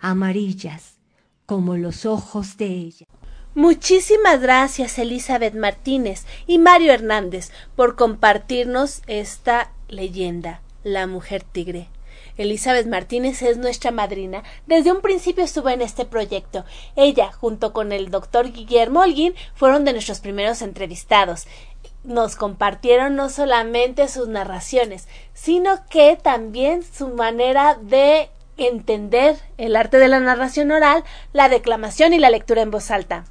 amarillas 0.00 0.96
como 1.44 1.76
los 1.76 2.06
ojos 2.06 2.56
de 2.56 2.68
ella. 2.68 3.06
Muchísimas 3.54 4.40
gracias 4.40 4.98
Elizabeth 4.98 5.54
Martínez 5.54 6.24
y 6.46 6.58
Mario 6.58 6.94
Hernández 6.94 7.52
por 7.76 7.96
compartirnos 7.96 9.02
esta 9.06 9.72
leyenda, 9.88 10.62
la 10.84 11.06
mujer 11.06 11.42
tigre. 11.42 11.88
Elizabeth 12.38 12.86
Martínez 12.86 13.42
es 13.42 13.58
nuestra 13.58 13.90
madrina. 13.90 14.42
Desde 14.66 14.92
un 14.92 15.02
principio 15.02 15.44
estuvo 15.44 15.68
en 15.68 15.82
este 15.82 16.06
proyecto. 16.06 16.64
Ella, 16.96 17.30
junto 17.32 17.72
con 17.72 17.92
el 17.92 18.10
doctor 18.10 18.50
Guillermo 18.52 19.00
Holguín, 19.00 19.34
fueron 19.54 19.84
de 19.84 19.92
nuestros 19.92 20.20
primeros 20.20 20.62
entrevistados. 20.62 21.46
Nos 22.04 22.36
compartieron 22.36 23.16
no 23.16 23.28
solamente 23.28 24.08
sus 24.08 24.28
narraciones, 24.28 25.08
sino 25.34 25.86
que 25.90 26.16
también 26.16 26.82
su 26.82 27.08
manera 27.08 27.76
de 27.80 28.30
entender 28.56 29.36
el 29.56 29.76
arte 29.76 29.98
de 29.98 30.08
la 30.08 30.20
narración 30.20 30.70
oral, 30.70 31.04
la 31.32 31.48
declamación 31.48 32.12
y 32.12 32.18
la 32.18 32.30
lectura 32.30 32.62
en 32.62 32.70
voz 32.70 32.90
alta. 32.90 33.24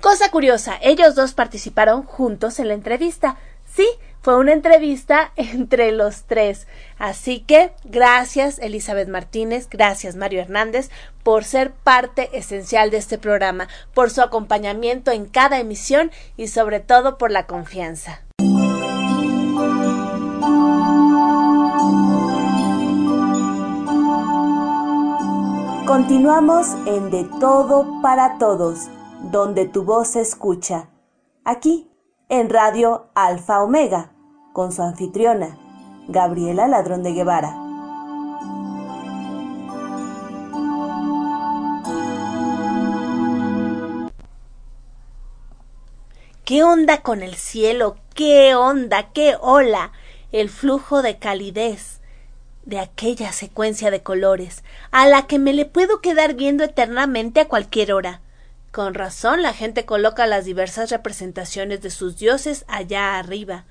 Cosa 0.00 0.30
curiosa, 0.30 0.78
ellos 0.82 1.14
dos 1.14 1.32
participaron 1.32 2.02
juntos 2.04 2.58
en 2.58 2.68
la 2.68 2.74
entrevista. 2.74 3.38
Sí, 3.74 3.86
fue 4.24 4.38
una 4.38 4.54
entrevista 4.54 5.32
entre 5.36 5.92
los 5.92 6.24
tres. 6.24 6.66
Así 6.98 7.40
que 7.40 7.72
gracias 7.84 8.58
Elizabeth 8.58 9.08
Martínez, 9.08 9.68
gracias 9.68 10.16
Mario 10.16 10.40
Hernández 10.40 10.90
por 11.22 11.44
ser 11.44 11.72
parte 11.72 12.30
esencial 12.32 12.90
de 12.90 12.96
este 12.96 13.18
programa, 13.18 13.68
por 13.92 14.10
su 14.10 14.22
acompañamiento 14.22 15.10
en 15.10 15.26
cada 15.26 15.60
emisión 15.60 16.10
y 16.38 16.48
sobre 16.48 16.80
todo 16.80 17.18
por 17.18 17.30
la 17.30 17.46
confianza. 17.46 18.22
Continuamos 25.86 26.68
en 26.86 27.10
De 27.10 27.28
Todo 27.40 28.00
para 28.00 28.38
Todos 28.38 28.88
donde 29.20 29.66
tu 29.66 29.84
voz 29.84 30.08
se 30.08 30.22
escucha, 30.22 30.88
aquí 31.44 31.90
en 32.28 32.48
Radio 32.48 33.10
Alfa 33.14 33.62
Omega, 33.62 34.13
con 34.54 34.70
su 34.70 34.82
anfitriona, 34.82 35.58
Gabriela 36.06 36.68
Ladrón 36.68 37.02
de 37.02 37.12
Guevara. 37.12 37.56
¿Qué 46.44 46.62
onda 46.62 47.02
con 47.02 47.22
el 47.24 47.34
cielo? 47.34 47.96
¿Qué 48.14 48.54
onda? 48.54 49.10
¿Qué 49.12 49.34
ola? 49.40 49.90
El 50.30 50.48
flujo 50.48 51.02
de 51.02 51.18
calidez 51.18 52.00
de 52.64 52.78
aquella 52.78 53.32
secuencia 53.32 53.90
de 53.90 54.04
colores, 54.04 54.62
a 54.92 55.08
la 55.08 55.26
que 55.26 55.40
me 55.40 55.52
le 55.52 55.64
puedo 55.64 56.00
quedar 56.00 56.34
viendo 56.34 56.62
eternamente 56.62 57.40
a 57.40 57.48
cualquier 57.48 57.92
hora. 57.92 58.20
Con 58.70 58.94
razón 58.94 59.42
la 59.42 59.52
gente 59.52 59.84
coloca 59.84 60.28
las 60.28 60.44
diversas 60.44 60.90
representaciones 60.90 61.82
de 61.82 61.90
sus 61.90 62.18
dioses 62.18 62.64
allá 62.68 63.18
arriba. 63.18 63.64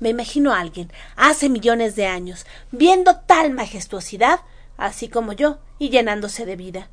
Me 0.00 0.10
imagino 0.10 0.52
a 0.52 0.60
alguien, 0.60 0.92
hace 1.16 1.48
millones 1.48 1.96
de 1.96 2.06
años, 2.06 2.46
viendo 2.70 3.16
tal 3.16 3.50
majestuosidad, 3.50 4.40
así 4.76 5.08
como 5.08 5.32
yo, 5.32 5.58
y 5.78 5.90
llenándose 5.90 6.46
de 6.46 6.56
vida. 6.56 6.88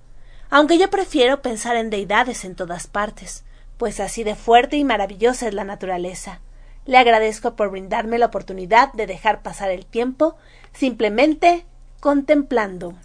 Aunque 0.49 0.77
yo 0.77 0.89
prefiero 0.89 1.41
pensar 1.41 1.75
en 1.75 1.89
deidades 1.89 2.45
en 2.45 2.55
todas 2.55 2.87
partes, 2.87 3.43
pues 3.77 3.99
así 3.99 4.23
de 4.23 4.35
fuerte 4.35 4.77
y 4.77 4.83
maravillosa 4.83 5.47
es 5.47 5.53
la 5.53 5.63
naturaleza. 5.63 6.39
Le 6.85 6.97
agradezco 6.97 7.55
por 7.55 7.71
brindarme 7.71 8.19
la 8.19 8.27
oportunidad 8.27 8.93
de 8.93 9.07
dejar 9.07 9.41
pasar 9.41 9.71
el 9.71 9.85
tiempo 9.85 10.37
simplemente 10.73 11.65
contemplando. 11.99 12.95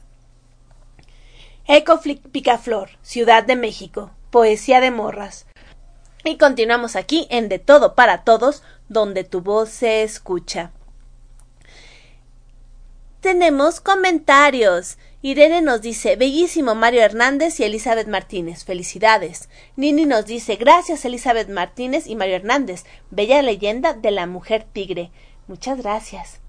Eco 1.67 2.01
Picaflor, 2.33 2.91
Ciudad 3.03 3.45
de 3.45 3.57
México, 3.57 4.11
Poesía 4.31 4.81
de 4.81 4.91
Morras. 4.91 5.47
Y 6.25 6.37
continuamos 6.37 6.97
aquí 6.97 7.27
en 7.31 7.49
De 7.49 7.59
Todo 7.59 7.95
para 7.95 8.25
Todos, 8.25 8.63
donde 8.89 9.25
tu 9.25 9.41
voz 9.41 9.71
se 9.71 10.03
escucha. 10.03 10.73
Tenemos 13.21 13.81
comentarios 13.81 14.97
Irene 15.23 15.61
nos 15.61 15.83
dice, 15.83 16.17
bellísimo 16.17 16.75
Mario 16.75 17.03
Hernández 17.03 17.61
y 17.61 17.65
Elizabeth 17.65 18.09
Martínez, 18.09 18.65
felicidades. 18.65 19.51
Nini 19.77 20.07
nos 20.07 20.25
dice, 20.25 20.57
gracias 20.57 21.05
Elizabeth 21.05 21.51
Martínez 21.51 22.07
y 22.07 22.17
Mario 22.17 22.37
Hernández, 22.37 22.87
bella 23.11 23.43
leyenda 23.43 23.93
de 23.93 24.13
la 24.13 24.27
mujer 24.27 24.65
tigre. 24.73 25.11
Muchas 25.47 25.77
gracias. 25.77 26.41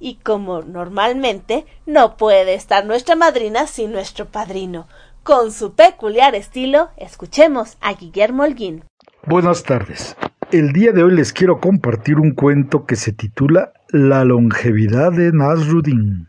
Y 0.00 0.16
como 0.16 0.60
normalmente, 0.60 1.64
no 1.86 2.18
puede 2.18 2.52
estar 2.52 2.84
nuestra 2.84 3.16
madrina 3.16 3.66
sin 3.66 3.90
nuestro 3.90 4.26
padrino. 4.26 4.86
Con 5.22 5.50
su 5.50 5.72
peculiar 5.72 6.34
estilo, 6.34 6.90
escuchemos 6.98 7.78
a 7.80 7.94
Guillermo 7.94 8.42
Holguín. 8.42 8.84
Buenas 9.26 9.62
tardes. 9.62 10.18
El 10.52 10.74
día 10.74 10.92
de 10.92 11.02
hoy 11.02 11.14
les 11.14 11.32
quiero 11.32 11.58
compartir 11.58 12.18
un 12.18 12.32
cuento 12.32 12.84
que 12.84 12.94
se 12.94 13.10
titula 13.10 13.72
La 13.88 14.22
longevidad 14.22 15.12
de 15.12 15.32
Nasruddin. 15.32 16.28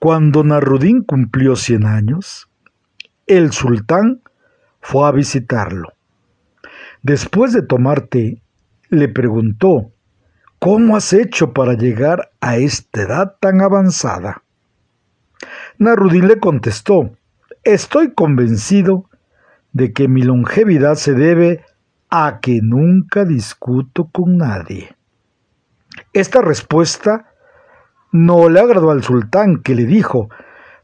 Cuando 0.00 0.42
Narudín 0.42 1.04
cumplió 1.04 1.54
100 1.54 1.86
años, 1.86 2.50
el 3.28 3.52
sultán 3.52 4.22
fue 4.80 5.06
a 5.06 5.12
visitarlo. 5.12 5.92
Después 7.02 7.52
de 7.52 7.62
tomar 7.62 8.08
té, 8.08 8.42
le 8.88 9.08
preguntó, 9.08 9.92
¿Cómo 10.58 10.96
has 10.96 11.12
hecho 11.12 11.52
para 11.52 11.74
llegar 11.74 12.32
a 12.40 12.56
esta 12.56 13.02
edad 13.02 13.36
tan 13.38 13.60
avanzada? 13.60 14.42
Narudín 15.78 16.26
le 16.26 16.40
contestó, 16.40 17.16
Estoy 17.62 18.12
convencido 18.12 19.08
de 19.74 19.92
que 19.92 20.08
mi 20.08 20.22
longevidad 20.22 20.94
se 20.94 21.12
debe 21.12 21.64
a 22.08 22.38
que 22.40 22.60
nunca 22.62 23.24
discuto 23.24 24.08
con 24.10 24.38
nadie. 24.38 24.94
Esta 26.12 26.40
respuesta 26.40 27.26
no 28.12 28.48
le 28.48 28.60
agradó 28.60 28.92
al 28.92 29.02
sultán, 29.02 29.62
que 29.62 29.74
le 29.74 29.84
dijo 29.84 30.30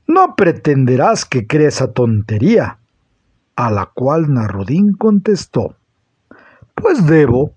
No 0.07 0.35
pretenderás 0.35 1.25
que 1.25 1.47
crea 1.47 1.69
esa 1.69 1.93
tontería. 1.93 2.79
A 3.55 3.71
la 3.71 3.87
cual 3.87 4.33
Narudín 4.33 4.95
contestó 4.95 5.77
Pues 6.75 7.07
debo 7.07 7.55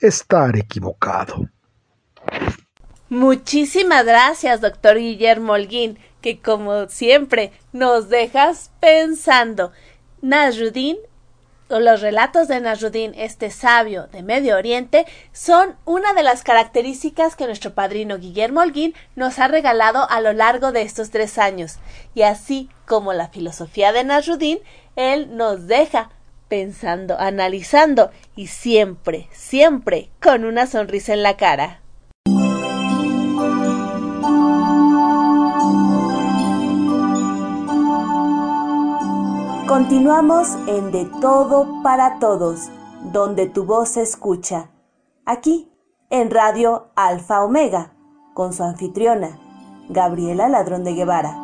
estar 0.00 0.56
equivocado. 0.56 1.48
Muchísimas 3.10 4.06
gracias, 4.06 4.62
doctor 4.62 4.96
Guillermo 4.96 5.52
Holguín, 5.52 5.98
que 6.22 6.40
como 6.40 6.88
siempre 6.88 7.52
nos 7.74 8.08
dejas 8.08 8.70
pensando. 8.80 9.72
Nasruddin 10.22 10.96
los 11.80 12.00
relatos 12.00 12.48
de 12.48 12.60
Nasruddin, 12.60 13.12
este 13.16 13.50
sabio 13.50 14.06
de 14.08 14.22
Medio 14.22 14.56
Oriente, 14.56 15.06
son 15.32 15.76
una 15.84 16.12
de 16.12 16.22
las 16.22 16.42
características 16.42 17.36
que 17.36 17.46
nuestro 17.46 17.74
padrino 17.74 18.18
Guillermo 18.18 18.60
Holguín 18.60 18.94
nos 19.16 19.38
ha 19.38 19.48
regalado 19.48 20.08
a 20.10 20.20
lo 20.20 20.32
largo 20.32 20.72
de 20.72 20.82
estos 20.82 21.10
tres 21.10 21.38
años. 21.38 21.78
Y 22.14 22.22
así 22.22 22.68
como 22.86 23.12
la 23.12 23.28
filosofía 23.28 23.92
de 23.92 24.04
Nasruddin, 24.04 24.58
él 24.96 25.36
nos 25.36 25.66
deja 25.66 26.10
pensando, 26.48 27.18
analizando 27.18 28.10
y 28.36 28.48
siempre, 28.48 29.28
siempre 29.32 30.10
con 30.20 30.44
una 30.44 30.66
sonrisa 30.66 31.14
en 31.14 31.22
la 31.22 31.36
cara. 31.36 31.81
Continuamos 39.72 40.48
en 40.66 40.92
De 40.92 41.06
Todo 41.22 41.82
para 41.82 42.18
Todos, 42.18 42.68
donde 43.10 43.46
tu 43.46 43.64
voz 43.64 43.88
se 43.88 44.02
escucha. 44.02 44.68
Aquí, 45.24 45.72
en 46.10 46.30
Radio 46.30 46.90
Alfa 46.94 47.42
Omega, 47.42 47.94
con 48.34 48.52
su 48.52 48.64
anfitriona, 48.64 49.40
Gabriela 49.88 50.50
Ladrón 50.50 50.84
de 50.84 50.92
Guevara. 50.92 51.38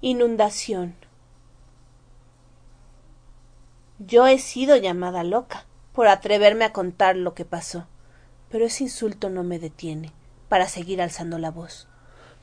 Inundación. 0.00 0.96
Yo 4.00 4.26
he 4.26 4.40
sido 4.40 4.74
llamada 4.74 5.22
loca 5.22 5.64
por 5.92 6.08
atreverme 6.08 6.64
a 6.64 6.72
contar 6.72 7.14
lo 7.14 7.34
que 7.34 7.44
pasó 7.44 7.86
pero 8.50 8.66
ese 8.66 8.84
insulto 8.84 9.30
no 9.30 9.42
me 9.44 9.58
detiene 9.58 10.12
para 10.48 10.68
seguir 10.68 11.00
alzando 11.00 11.38
la 11.38 11.50
voz. 11.50 11.86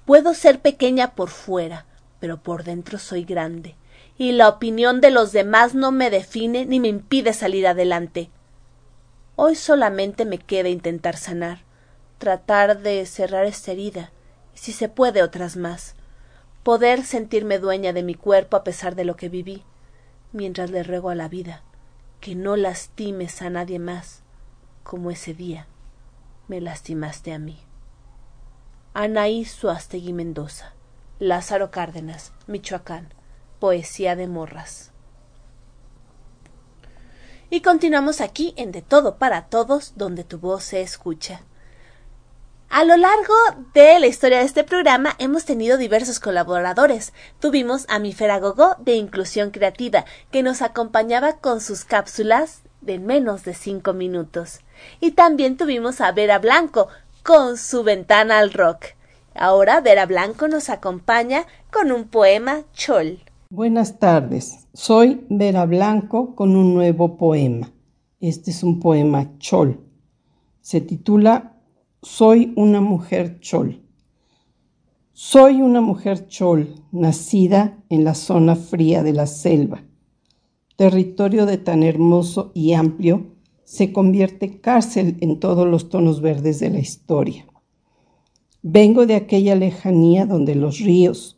Puedo 0.06 0.34
ser 0.34 0.62
pequeña 0.62 1.16
por 1.16 1.30
fuera, 1.30 1.86
pero 2.20 2.42
por 2.42 2.64
dentro 2.64 2.98
soy 2.98 3.26
grande, 3.26 3.76
y 4.18 4.32
la 4.32 4.48
opinión 4.48 5.02
de 5.02 5.12
los 5.12 5.34
demás 5.34 5.76
no 5.76 5.92
me 5.92 6.10
define 6.10 6.66
ni 6.66 6.80
me 6.80 6.88
impide 6.88 7.34
salir 7.34 7.68
adelante. 7.68 8.30
Hoy 9.36 9.56
solamente 9.56 10.26
me 10.26 10.40
queda 10.40 10.70
intentar 10.70 11.18
sanar, 11.18 11.60
tratar 12.18 12.80
de 12.80 13.06
cerrar 13.06 13.46
esta 13.46 13.74
herida, 13.74 14.12
y 14.56 14.60
si 14.60 14.72
se 14.72 14.90
puede 14.90 15.22
otras 15.22 15.58
más, 15.58 15.96
poder 16.64 17.04
sentirme 17.04 17.60
dueña 17.60 17.92
de 17.94 18.04
mi 18.04 18.16
cuerpo 18.16 18.58
a 18.58 18.64
pesar 18.64 18.96
de 18.96 19.04
lo 19.04 19.18
que 19.18 19.30
viví, 19.30 19.64
mientras 20.32 20.72
le 20.72 20.84
ruego 20.84 21.10
a 21.10 21.16
la 21.16 21.28
vida 21.28 21.64
que 22.22 22.34
no 22.34 22.56
lastimes 22.56 23.42
a 23.44 23.50
nadie 23.50 23.78
más 23.78 24.24
como 24.84 25.12
ese 25.12 25.36
día 25.36 25.68
me 26.48 26.61
lastimaste 26.61 27.34
a 27.34 27.40
mí. 27.40 27.60
Anaí 28.94 29.45
Suastegui 29.45 30.14
Mendoza, 30.14 30.74
Lázaro 31.19 31.72
Cárdenas, 31.72 32.34
Michoacán, 32.48 33.14
Poesía 33.60 34.15
de 34.15 34.28
Morras. 34.28 34.91
Y 37.49 37.61
continuamos 37.61 38.22
aquí 38.22 38.53
en 38.57 38.72
De 38.72 38.82
Todo 38.82 39.18
para 39.18 39.45
Todos, 39.45 39.94
donde 39.95 40.24
tu 40.24 40.40
voz 40.40 40.64
se 40.64 40.82
escucha. 40.82 41.41
A 42.69 42.84
lo 42.84 42.98
largo 42.98 43.34
de 43.74 43.98
la 43.99 44.07
historia 44.07 44.40
de 44.40 44.45
este 44.45 44.65
programa 44.65 45.15
hemos 45.19 45.45
tenido 45.45 45.78
diversos 45.78 46.19
colaboradores. 46.19 47.14
Tuvimos 47.40 47.86
a 47.88 47.99
mi 47.99 48.14
Gogó 48.14 48.76
de 48.80 48.95
Inclusión 48.95 49.52
Creativa, 49.52 50.03
que 50.32 50.44
nos 50.44 50.61
acompañaba 50.61 51.38
con 51.38 51.61
sus 51.61 51.86
cápsulas 51.86 52.64
de 52.82 52.99
menos 52.99 53.45
de 53.45 53.53
cinco 53.53 53.94
minutos. 53.94 54.60
Y 54.99 55.12
también 55.12 55.58
tuvimos 55.58 56.02
a 56.02 56.12
Vera 56.12 56.40
Blanco 56.40 56.88
con 57.24 57.58
su 57.58 57.84
ventana 57.84 58.40
al 58.40 58.54
rock. 58.54 58.95
Ahora 59.36 59.82
Vera 59.82 60.06
Blanco 60.06 60.48
nos 60.48 60.70
acompaña 60.70 61.45
con 61.72 61.91
un 61.91 62.06
poema 62.06 62.64
chol. 62.74 63.20
Buenas 63.49 63.99
tardes, 63.99 64.68
soy 64.74 65.26
Vera 65.30 65.66
Blanco 65.66 66.36
con 66.36 66.56
un 66.56 66.74
nuevo 66.74 67.18
poema. 67.18 67.72
Este 68.20 68.52
es 68.52 68.64
un 68.64 68.80
poema 68.80 69.38
chol. 69.38 69.80
Se 70.62 70.82
titula 70.82 71.54
Soy 72.02 72.54
una 72.56 72.82
mujer 72.82 73.40
chol. 73.40 73.84
Soy 75.14 75.62
una 75.62 75.82
mujer 75.82 76.28
chol, 76.28 76.76
nacida 76.91 77.78
en 77.90 78.04
la 78.04 78.16
zona 78.16 78.56
fría 78.56 79.04
de 79.04 79.14
la 79.14 79.28
selva 79.28 79.82
territorio 80.78 81.48
de 81.48 81.58
tan 81.58 81.84
hermoso 81.84 82.52
y 82.54 82.74
amplio, 82.74 83.36
se 83.68 83.91
convierte 83.91 84.61
cárcel 84.61 85.18
en 85.19 85.41
todos 85.41 85.68
los 85.68 85.89
tonos 85.89 86.22
verdes 86.22 86.61
de 86.61 86.69
la 86.69 86.80
historia. 86.80 87.45
Vengo 88.61 89.06
de 89.06 89.15
aquella 89.15 89.56
lejanía 89.56 90.26
donde 90.26 90.56
los 90.56 90.80
ríos, 90.80 91.38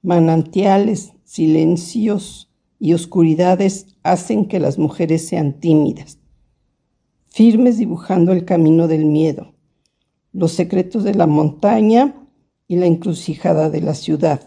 manantiales, 0.00 1.14
silencios 1.24 2.48
y 2.78 2.92
oscuridades 2.92 3.96
hacen 4.04 4.46
que 4.46 4.60
las 4.60 4.78
mujeres 4.78 5.26
sean 5.26 5.54
tímidas, 5.58 6.20
firmes 7.26 7.76
dibujando 7.76 8.30
el 8.30 8.44
camino 8.44 8.86
del 8.86 9.04
miedo, 9.04 9.52
los 10.32 10.52
secretos 10.52 11.02
de 11.02 11.16
la 11.16 11.26
montaña 11.26 12.14
y 12.68 12.76
la 12.76 12.86
encrucijada 12.86 13.68
de 13.68 13.80
la 13.80 13.94
ciudad. 13.94 14.46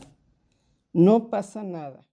No 0.93 1.29
pasa 1.29 1.61
nada. 1.61 2.07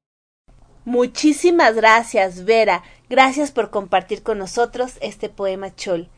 Muchísimas 0.85 1.77
gracias, 1.77 2.45
Vera. 2.45 2.83
Gracias 3.11 3.51
por 3.51 3.69
compartir 3.69 4.23
con 4.23 4.39
nosotros 4.39 4.95
este 5.03 5.29
poema 5.29 5.75
Chol, 5.75 6.09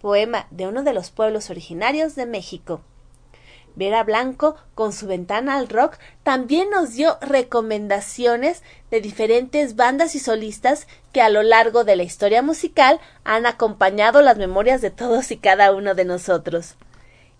poema 0.00 0.46
de 0.52 0.68
uno 0.68 0.84
de 0.84 0.92
los 0.92 1.10
pueblos 1.10 1.50
originarios 1.50 2.14
de 2.14 2.26
México. 2.26 2.80
Vera 3.74 4.04
Blanco, 4.04 4.56
con 4.76 4.92
su 4.92 5.08
ventana 5.08 5.56
al 5.56 5.68
rock, 5.68 5.98
también 6.22 6.70
nos 6.70 6.94
dio 6.94 7.18
recomendaciones 7.20 8.62
de 8.90 9.00
diferentes 9.00 9.74
bandas 9.74 10.14
y 10.14 10.20
solistas 10.20 10.86
que 11.12 11.22
a 11.22 11.28
lo 11.28 11.42
largo 11.42 11.82
de 11.82 11.96
la 11.96 12.04
historia 12.04 12.40
musical 12.40 13.00
han 13.24 13.44
acompañado 13.44 14.22
las 14.22 14.36
memorias 14.36 14.80
de 14.80 14.90
todos 14.90 15.32
y 15.32 15.38
cada 15.38 15.72
uno 15.72 15.96
de 15.96 16.04
nosotros. 16.04 16.76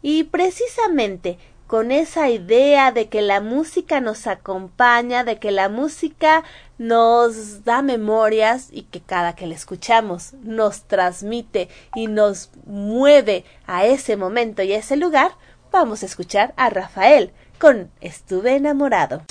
Y 0.03 0.25
precisamente 0.25 1.39
con 1.69 1.93
esa 1.93 2.31
idea 2.31 2.93
de 2.93 3.09
que 3.09 3.21
la 3.21 3.43
música 3.43 4.01
nos 4.01 4.27
acompaña, 4.27 5.23
de 5.23 5.39
que 5.39 5.51
la 5.51 5.69
música 5.69 6.43
nos 6.79 7.63
da 7.63 7.83
memorias 7.83 8.69
y 8.73 8.85
que 8.85 9.03
cada 9.03 9.35
que 9.35 9.47
la 9.47 9.55
escuchamos 9.55 10.33
nos 10.43 10.85
transmite 10.85 11.69
y 11.95 12.07
nos 12.07 12.51
mueve 12.65 13.45
a 13.67 13.85
ese 13.85 14.17
momento 14.17 14.63
y 14.63 14.73
a 14.73 14.79
ese 14.79 14.97
lugar, 14.97 15.33
vamos 15.71 16.03
a 16.03 16.07
escuchar 16.07 16.55
a 16.57 16.71
Rafael 16.71 17.33
con 17.59 17.91
Estuve 18.01 18.57
enamorado. 18.57 19.25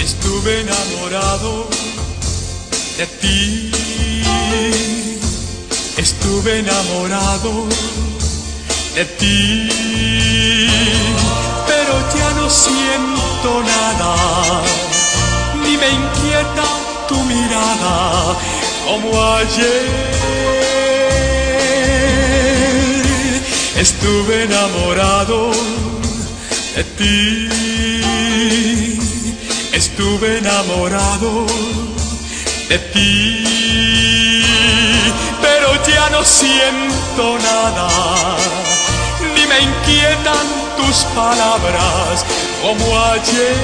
Estuve 0.00 0.62
enamorado 0.62 1.75
de 2.98 3.06
ti. 3.20 3.70
Estuve 5.98 6.60
enamorado 6.60 7.66
de 8.94 9.04
ti. 9.04 9.68
Pero 11.66 11.94
ya 12.16 12.30
no 12.38 12.48
siento 12.48 13.62
nada, 13.62 14.14
ni 15.62 15.76
me 15.76 15.88
inquieta 15.90 16.66
tu 17.08 17.16
mirada 17.24 18.36
como 18.86 19.08
ayer. 19.34 19.84
Estuve 23.78 24.44
enamorado 24.44 25.50
de 26.76 26.84
ti. 26.98 27.48
Estuve 29.72 30.38
enamorado 30.38 31.46
de 32.68 32.78
ti. 32.78 34.42
Pero 35.40 35.68
ya 35.84 36.10
no 36.10 36.24
siento 36.24 37.38
nada, 37.38 37.88
ni 39.34 39.46
me 39.46 39.60
inquietan 39.60 40.46
tus 40.76 41.04
palabras 41.14 42.24
como 42.62 42.98
ayer. 43.04 43.56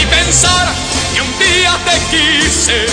Y 0.00 0.06
pensar 0.06 0.66
que 1.14 1.20
un 1.22 1.38
día 1.38 1.72
te 1.84 1.96
quise 2.10 2.86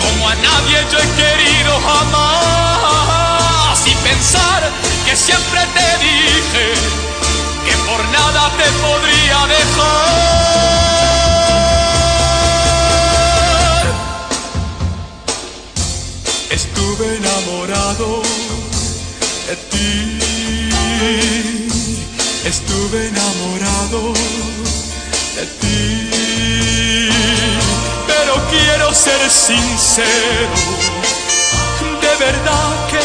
como 0.00 0.28
a 0.28 0.34
nadie 0.34 0.78
yo 0.92 0.98
he 0.98 1.08
querido 1.22 1.80
jamás. 1.88 3.78
Y 3.86 3.94
pensar 4.08 4.60
que 5.06 5.16
siempre 5.16 5.60
te 5.74 5.98
dije 6.04 6.74
que 7.64 7.74
por 7.88 8.00
nada 8.08 8.50
te 8.58 8.68
podría 8.82 9.46
dejar. 9.46 10.79
Estuve 16.50 17.16
enamorado 17.16 18.22
de 19.46 19.56
ti. 19.70 20.18
Estuve 22.44 23.08
enamorado 23.08 24.12
de 25.36 25.46
ti 25.60 26.10
pero 28.30 28.34
quiero 28.48 28.94
ser 28.94 29.30
sincero. 29.30 30.54
De 32.00 32.24
verdad 32.24 32.88
que, 32.90 33.00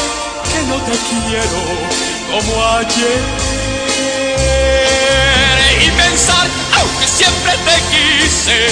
que 0.50 0.62
no 0.68 0.76
te 0.88 0.98
quiero 1.10 1.62
como 2.32 2.66
ayer. 2.78 3.24
Y 5.82 5.92
pensar, 5.92 6.48
aunque 6.80 7.08
siempre 7.08 7.54
te 7.68 7.76
quise, 7.94 8.68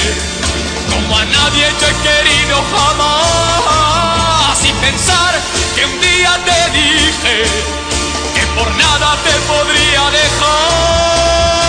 como 0.92 1.18
a 1.18 1.26
nadie 1.26 1.66
yo 1.80 1.88
he 1.88 1.96
querido 2.08 2.64
jamás. 2.76 4.33
Y 4.62 4.72
pensar 4.74 5.34
que 5.76 5.84
un 5.84 6.00
día 6.00 6.40
te 6.46 6.70
dije 6.78 7.44
que 8.36 8.44
por 8.56 8.70
nada 8.76 9.18
te 9.24 9.32
podría 9.52 10.12
dejar. 10.12 11.64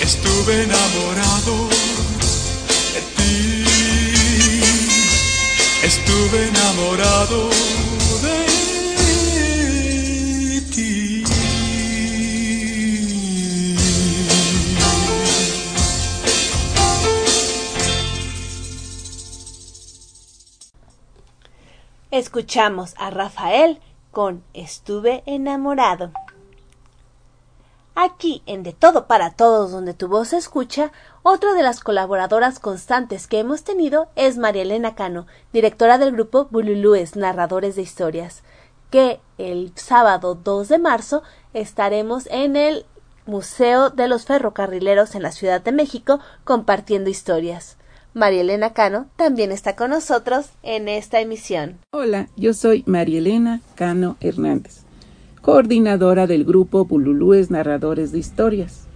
Estuve 0.00 0.62
enamorado 0.64 1.68
de 2.94 3.00
ti. 3.16 3.64
Estuve 5.82 6.48
enamorado 6.48 7.50
de 8.22 8.46
ti. 8.46 8.51
Escuchamos 22.12 22.94
a 22.98 23.08
Rafael 23.08 23.80
con 24.10 24.44
Estuve 24.52 25.22
enamorado. 25.24 26.10
Aquí, 27.94 28.42
en 28.44 28.62
De 28.62 28.74
Todo 28.74 29.06
para 29.06 29.30
Todos, 29.30 29.72
donde 29.72 29.94
tu 29.94 30.08
voz 30.08 30.28
se 30.28 30.36
escucha, 30.36 30.92
otra 31.22 31.54
de 31.54 31.62
las 31.62 31.80
colaboradoras 31.80 32.58
constantes 32.58 33.26
que 33.26 33.38
hemos 33.38 33.64
tenido 33.64 34.10
es 34.14 34.36
María 34.36 34.60
Elena 34.60 34.94
Cano, 34.94 35.26
directora 35.54 35.96
del 35.96 36.12
grupo 36.12 36.48
Bululúes, 36.50 37.16
Narradores 37.16 37.76
de 37.76 37.82
Historias, 37.82 38.42
que 38.90 39.18
el 39.38 39.72
sábado 39.76 40.34
2 40.34 40.68
de 40.68 40.78
marzo 40.78 41.22
estaremos 41.54 42.26
en 42.26 42.56
el 42.56 42.84
Museo 43.24 43.88
de 43.88 44.06
los 44.06 44.26
Ferrocarrileros 44.26 45.14
en 45.14 45.22
la 45.22 45.32
Ciudad 45.32 45.62
de 45.62 45.72
México 45.72 46.20
compartiendo 46.44 47.08
historias. 47.08 47.78
María 48.14 48.42
Elena 48.42 48.72
Cano 48.72 49.06
también 49.16 49.52
está 49.52 49.76
con 49.76 49.90
nosotros 49.90 50.46
en 50.62 50.88
esta 50.88 51.20
emisión. 51.20 51.78
Hola, 51.92 52.28
yo 52.36 52.52
soy 52.54 52.84
María 52.86 53.18
Elena 53.18 53.60
Cano 53.74 54.16
Hernández 54.20 54.82
coordinadora 55.42 56.28
del 56.28 56.44
grupo 56.44 56.84
Bululúes 56.84 57.50
Narradores 57.50 58.12
de 58.12 58.18
Historias, 58.20 58.86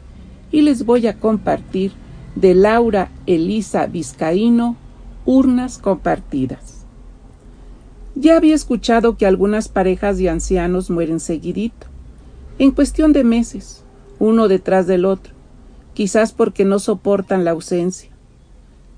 y 0.52 0.62
les 0.62 0.86
voy 0.86 1.08
a 1.08 1.18
compartir 1.18 1.92
de 2.36 2.54
Laura 2.54 3.10
Elisa 3.26 3.86
Vizcaíno, 3.86 4.76
Urnas 5.26 5.78
Compartidas. 5.78 6.86
Ya 8.14 8.36
había 8.36 8.54
escuchado 8.54 9.16
que 9.16 9.26
algunas 9.26 9.68
parejas 9.68 10.18
de 10.18 10.30
ancianos 10.30 10.88
mueren 10.88 11.18
seguidito, 11.18 11.88
en 12.60 12.70
cuestión 12.70 13.12
de 13.12 13.24
meses, 13.24 13.82
uno 14.20 14.46
detrás 14.46 14.86
del 14.86 15.04
otro, 15.04 15.34
quizás 15.94 16.32
porque 16.32 16.64
no 16.64 16.78
soportan 16.78 17.44
la 17.44 17.50
ausencia. 17.50 18.10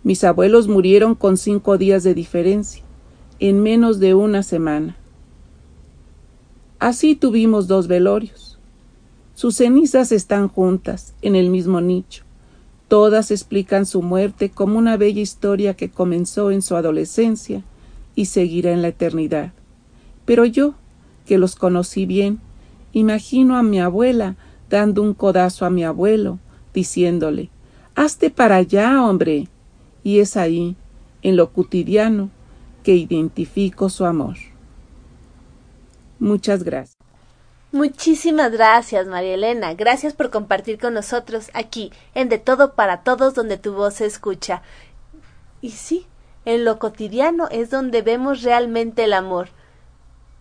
Mis 0.02 0.24
abuelos 0.24 0.68
murieron 0.68 1.14
con 1.14 1.36
cinco 1.36 1.78
días 1.78 2.04
de 2.04 2.14
diferencia, 2.14 2.82
en 3.40 3.62
menos 3.62 4.00
de 4.00 4.14
una 4.14 4.42
semana. 4.42 4.96
Así 6.78 7.14
tuvimos 7.14 7.66
dos 7.66 7.88
velorios. 7.88 8.58
Sus 9.34 9.56
cenizas 9.56 10.12
están 10.12 10.48
juntas, 10.48 11.14
en 11.22 11.36
el 11.36 11.50
mismo 11.50 11.80
nicho. 11.80 12.24
Todas 12.88 13.30
explican 13.30 13.84
su 13.84 14.00
muerte 14.02 14.50
como 14.50 14.78
una 14.78 14.96
bella 14.96 15.20
historia 15.20 15.74
que 15.74 15.90
comenzó 15.90 16.50
en 16.50 16.62
su 16.62 16.74
adolescencia 16.74 17.62
y 18.14 18.26
seguirá 18.26 18.72
en 18.72 18.82
la 18.82 18.88
eternidad. 18.88 19.52
Pero 20.24 20.44
yo, 20.44 20.74
que 21.26 21.38
los 21.38 21.54
conocí 21.54 22.06
bien, 22.06 22.40
imagino 22.92 23.56
a 23.56 23.62
mi 23.62 23.80
abuela 23.80 24.36
dando 24.70 25.02
un 25.02 25.14
codazo 25.14 25.66
a 25.66 25.70
mi 25.70 25.84
abuelo, 25.84 26.38
diciéndole 26.72 27.50
Hazte 27.94 28.30
para 28.30 28.56
allá, 28.56 29.04
hombre. 29.04 29.48
Y 30.08 30.20
es 30.20 30.38
ahí, 30.38 30.74
en 31.20 31.36
lo 31.36 31.52
cotidiano, 31.52 32.30
que 32.82 32.94
identifico 32.94 33.90
su 33.90 34.06
amor. 34.06 34.36
Muchas 36.18 36.62
gracias. 36.62 36.96
Muchísimas 37.72 38.50
gracias, 38.52 39.06
María 39.06 39.34
Elena. 39.34 39.74
Gracias 39.74 40.14
por 40.14 40.30
compartir 40.30 40.78
con 40.78 40.94
nosotros 40.94 41.50
aquí, 41.52 41.92
en 42.14 42.30
De 42.30 42.38
Todo 42.38 42.72
para 42.72 43.02
Todos, 43.02 43.34
donde 43.34 43.58
tu 43.58 43.74
voz 43.74 43.96
se 43.96 44.06
escucha. 44.06 44.62
Y 45.60 45.72
sí, 45.72 46.06
en 46.46 46.64
lo 46.64 46.78
cotidiano 46.78 47.46
es 47.50 47.68
donde 47.68 48.00
vemos 48.00 48.40
realmente 48.40 49.04
el 49.04 49.12
amor. 49.12 49.50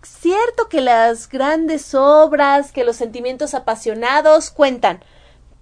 Cierto 0.02 0.70
que 0.70 0.80
las 0.80 1.28
grandes 1.28 1.94
obras, 1.94 2.72
que 2.72 2.86
los 2.86 2.96
sentimientos 2.96 3.54
apasionados 3.54 4.50
cuentan, 4.50 5.02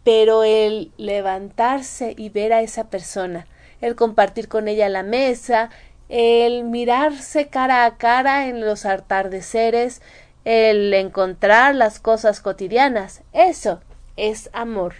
pero 0.03 0.43
el 0.43 0.91
levantarse 0.97 2.13
y 2.15 2.29
ver 2.29 2.53
a 2.53 2.61
esa 2.61 2.91
persona, 2.91 3.47
el 3.81 3.95
compartir 3.95 4.47
con 4.47 4.67
ella 4.67 4.89
la 4.89 5.03
mesa, 5.03 5.69
el 6.09 6.63
mirarse 6.63 7.47
cara 7.47 7.85
a 7.85 7.97
cara 7.97 8.47
en 8.47 8.61
los 8.61 8.85
atardeceres, 8.85 10.01
el 10.43 10.93
encontrar 10.93 11.75
las 11.75 11.99
cosas 11.99 12.39
cotidianas, 12.39 13.23
eso 13.33 13.81
es 14.15 14.49
amor. 14.53 14.93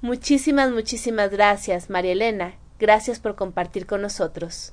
Muchísimas, 0.00 0.70
muchísimas 0.70 1.30
gracias, 1.30 1.90
María 1.90 2.12
Elena. 2.12 2.54
Gracias 2.78 3.18
por 3.18 3.34
compartir 3.34 3.86
con 3.86 4.02
nosotros. 4.02 4.72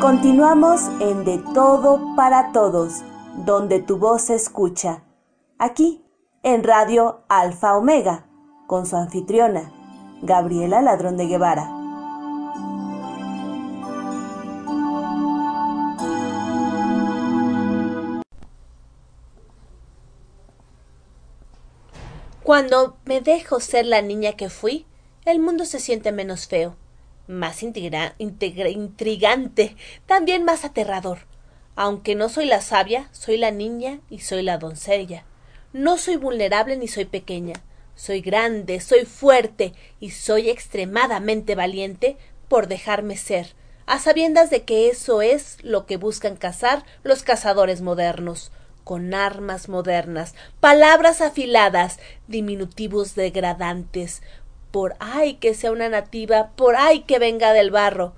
Continuamos 0.00 0.80
en 1.00 1.24
De 1.24 1.42
Todo 1.54 2.14
para 2.16 2.52
Todos, 2.52 3.02
donde 3.44 3.80
tu 3.80 3.98
voz 3.98 4.22
se 4.22 4.34
escucha. 4.34 5.02
Aquí, 5.62 6.02
en 6.42 6.64
Radio 6.64 7.22
Alfa 7.28 7.76
Omega, 7.76 8.26
con 8.66 8.86
su 8.86 8.96
anfitriona, 8.96 9.70
Gabriela 10.22 10.80
Ladrón 10.80 11.18
de 11.18 11.26
Guevara. 11.26 11.68
Cuando 22.42 22.96
me 23.04 23.20
dejo 23.20 23.60
ser 23.60 23.84
la 23.84 24.00
niña 24.00 24.32
que 24.32 24.48
fui, 24.48 24.86
el 25.26 25.40
mundo 25.40 25.66
se 25.66 25.78
siente 25.78 26.10
menos 26.10 26.46
feo. 26.46 26.78
más 27.26 27.62
intrigante, 27.62 28.16
también 30.06 30.44
más 30.44 30.64
aterrador. 30.64 31.18
Aunque 31.76 32.14
no 32.14 32.30
soy 32.30 32.46
la 32.46 32.62
sabia, 32.62 33.10
soy 33.12 33.36
la 33.36 33.50
niña 33.50 34.00
y 34.08 34.20
soy 34.20 34.42
la 34.42 34.56
doncella. 34.56 35.26
No 35.72 35.98
soy 35.98 36.16
vulnerable 36.16 36.76
ni 36.76 36.88
soy 36.88 37.04
pequeña. 37.04 37.54
Soy 37.94 38.22
grande, 38.22 38.80
soy 38.80 39.04
fuerte 39.04 39.72
y 40.00 40.10
soy 40.10 40.48
extremadamente 40.50 41.54
valiente 41.54 42.16
por 42.48 42.66
dejarme 42.66 43.16
ser, 43.16 43.54
a 43.86 43.98
sabiendas 43.98 44.50
de 44.50 44.64
que 44.64 44.88
eso 44.88 45.22
es 45.22 45.58
lo 45.62 45.86
que 45.86 45.96
buscan 45.96 46.36
cazar 46.36 46.84
los 47.02 47.22
cazadores 47.22 47.82
modernos, 47.82 48.50
con 48.82 49.14
armas 49.14 49.68
modernas, 49.68 50.34
palabras 50.58 51.20
afiladas, 51.20 52.00
diminutivos 52.26 53.14
degradantes, 53.14 54.22
por 54.70 54.96
ay 54.98 55.34
que 55.34 55.54
sea 55.54 55.70
una 55.70 55.88
nativa, 55.88 56.50
por 56.56 56.76
ay 56.76 57.02
que 57.02 57.18
venga 57.18 57.52
del 57.52 57.70
barro. 57.70 58.14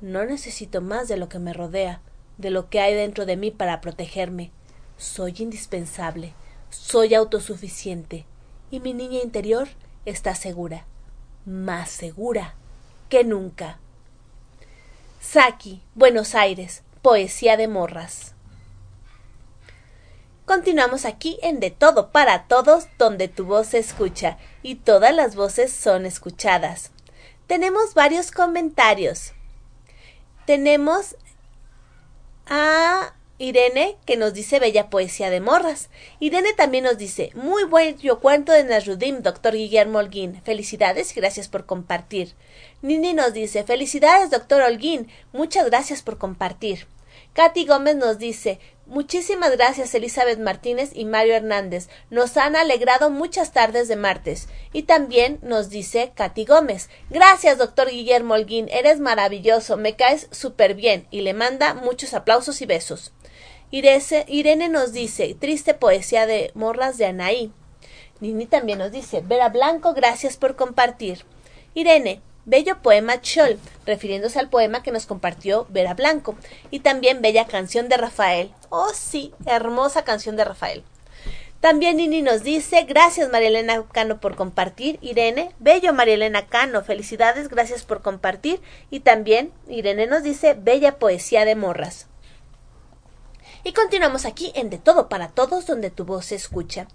No 0.00 0.24
necesito 0.24 0.80
más 0.80 1.08
de 1.08 1.16
lo 1.16 1.28
que 1.28 1.38
me 1.38 1.52
rodea, 1.52 2.00
de 2.38 2.50
lo 2.50 2.70
que 2.70 2.80
hay 2.80 2.94
dentro 2.94 3.26
de 3.26 3.36
mí 3.36 3.50
para 3.50 3.80
protegerme. 3.80 4.50
Soy 4.96 5.34
indispensable, 5.38 6.34
soy 6.74 7.14
autosuficiente, 7.14 8.26
y 8.70 8.80
mi 8.80 8.92
niña 8.92 9.20
interior 9.22 9.68
está 10.04 10.34
segura, 10.34 10.84
más 11.46 11.90
segura 11.90 12.54
que 13.08 13.24
nunca. 13.24 13.78
Saki, 15.20 15.82
Buenos 15.94 16.34
Aires, 16.34 16.82
Poesía 17.00 17.56
de 17.56 17.68
Morras. 17.68 18.34
Continuamos 20.44 21.06
aquí 21.06 21.38
en 21.42 21.60
De 21.60 21.70
Todo 21.70 22.10
para 22.10 22.44
Todos, 22.44 22.88
donde 22.98 23.28
tu 23.28 23.46
voz 23.46 23.68
se 23.68 23.78
escucha 23.78 24.36
y 24.62 24.74
todas 24.74 25.14
las 25.14 25.36
voces 25.36 25.72
son 25.72 26.04
escuchadas. 26.04 26.90
Tenemos 27.46 27.94
varios 27.94 28.30
comentarios. 28.30 29.32
Tenemos 30.44 31.16
a 32.46 33.14
Irene, 33.38 33.96
que 34.06 34.16
nos 34.16 34.32
dice 34.32 34.60
bella 34.60 34.90
poesía 34.90 35.28
de 35.28 35.40
morras. 35.40 35.90
Irene 36.20 36.52
también 36.52 36.84
nos 36.84 36.98
dice, 36.98 37.30
muy 37.34 37.64
buen 37.64 37.98
yo 37.98 38.20
cuento 38.20 38.52
de 38.52 38.62
Nasrudim, 38.64 39.22
doctor 39.22 39.54
Guillermo 39.54 39.98
Holguín. 39.98 40.40
Felicidades 40.44 41.14
gracias 41.14 41.48
por 41.48 41.66
compartir. 41.66 42.34
Nini 42.80 43.12
nos 43.12 43.32
dice, 43.32 43.64
felicidades, 43.64 44.30
doctor 44.30 44.62
Holguín. 44.62 45.08
Muchas 45.32 45.66
gracias 45.66 46.02
por 46.02 46.16
compartir. 46.16 46.86
Katy 47.32 47.66
Gómez 47.66 47.96
nos 47.96 48.18
dice, 48.18 48.60
Muchísimas 48.86 49.50
gracias 49.52 49.94
Elizabeth 49.94 50.38
Martínez 50.38 50.90
y 50.92 51.06
Mario 51.06 51.34
Hernández. 51.34 51.88
Nos 52.10 52.36
han 52.36 52.54
alegrado 52.54 53.08
muchas 53.08 53.52
tardes 53.52 53.88
de 53.88 53.96
martes. 53.96 54.46
Y 54.74 54.82
también 54.82 55.38
nos 55.40 55.70
dice 55.70 56.12
Katy 56.14 56.44
Gómez. 56.44 56.90
Gracias, 57.08 57.56
doctor 57.56 57.88
Guillermo 57.88 58.34
Holguín. 58.34 58.68
Eres 58.68 59.00
maravilloso. 59.00 59.78
Me 59.78 59.96
caes 59.96 60.28
súper 60.32 60.74
bien. 60.74 61.06
Y 61.10 61.22
le 61.22 61.32
manda 61.32 61.72
muchos 61.72 62.12
aplausos 62.12 62.60
y 62.60 62.66
besos. 62.66 63.12
Irene 63.74 64.68
nos 64.68 64.92
dice, 64.92 65.34
triste 65.34 65.74
poesía 65.74 66.26
de 66.26 66.52
morras 66.54 66.96
de 66.96 67.06
Anaí. 67.06 67.50
Nini 68.20 68.46
también 68.46 68.78
nos 68.78 68.92
dice, 68.92 69.20
Vera 69.20 69.48
Blanco, 69.48 69.94
gracias 69.94 70.36
por 70.36 70.54
compartir. 70.54 71.24
Irene, 71.74 72.22
Bello 72.44 72.80
poema 72.82 73.20
Chol, 73.20 73.58
refiriéndose 73.84 74.38
al 74.38 74.48
poema 74.48 74.84
que 74.84 74.92
nos 74.92 75.06
compartió 75.06 75.66
Vera 75.70 75.94
Blanco, 75.94 76.36
y 76.70 76.80
también 76.80 77.20
Bella 77.20 77.46
canción 77.46 77.88
de 77.88 77.96
Rafael. 77.96 78.52
Oh 78.68 78.92
sí, 78.94 79.32
hermosa 79.44 80.04
canción 80.04 80.36
de 80.36 80.44
Rafael. 80.44 80.84
También 81.58 81.96
Nini 81.96 82.22
nos 82.22 82.44
dice, 82.44 82.84
gracias 82.84 83.28
Marielena 83.32 83.82
Cano 83.90 84.20
por 84.20 84.36
compartir. 84.36 85.00
Irene, 85.00 85.50
bello 85.58 85.92
Marielena 85.92 86.46
Cano, 86.46 86.84
felicidades, 86.84 87.48
gracias 87.48 87.82
por 87.82 88.02
compartir. 88.02 88.60
Y 88.90 89.00
también 89.00 89.50
Irene 89.68 90.06
nos 90.06 90.22
dice, 90.22 90.54
bella 90.54 91.00
poesía 91.00 91.44
de 91.44 91.56
morras. 91.56 92.06
Y 93.66 93.72
continuamos 93.72 94.26
aquí 94.26 94.52
en 94.54 94.68
De 94.68 94.76
Todo 94.76 95.08
para 95.08 95.28
Todos, 95.28 95.66
donde 95.66 95.90
tu 95.90 96.04
voz 96.04 96.26
se 96.26 96.34
escucha. 96.34 96.86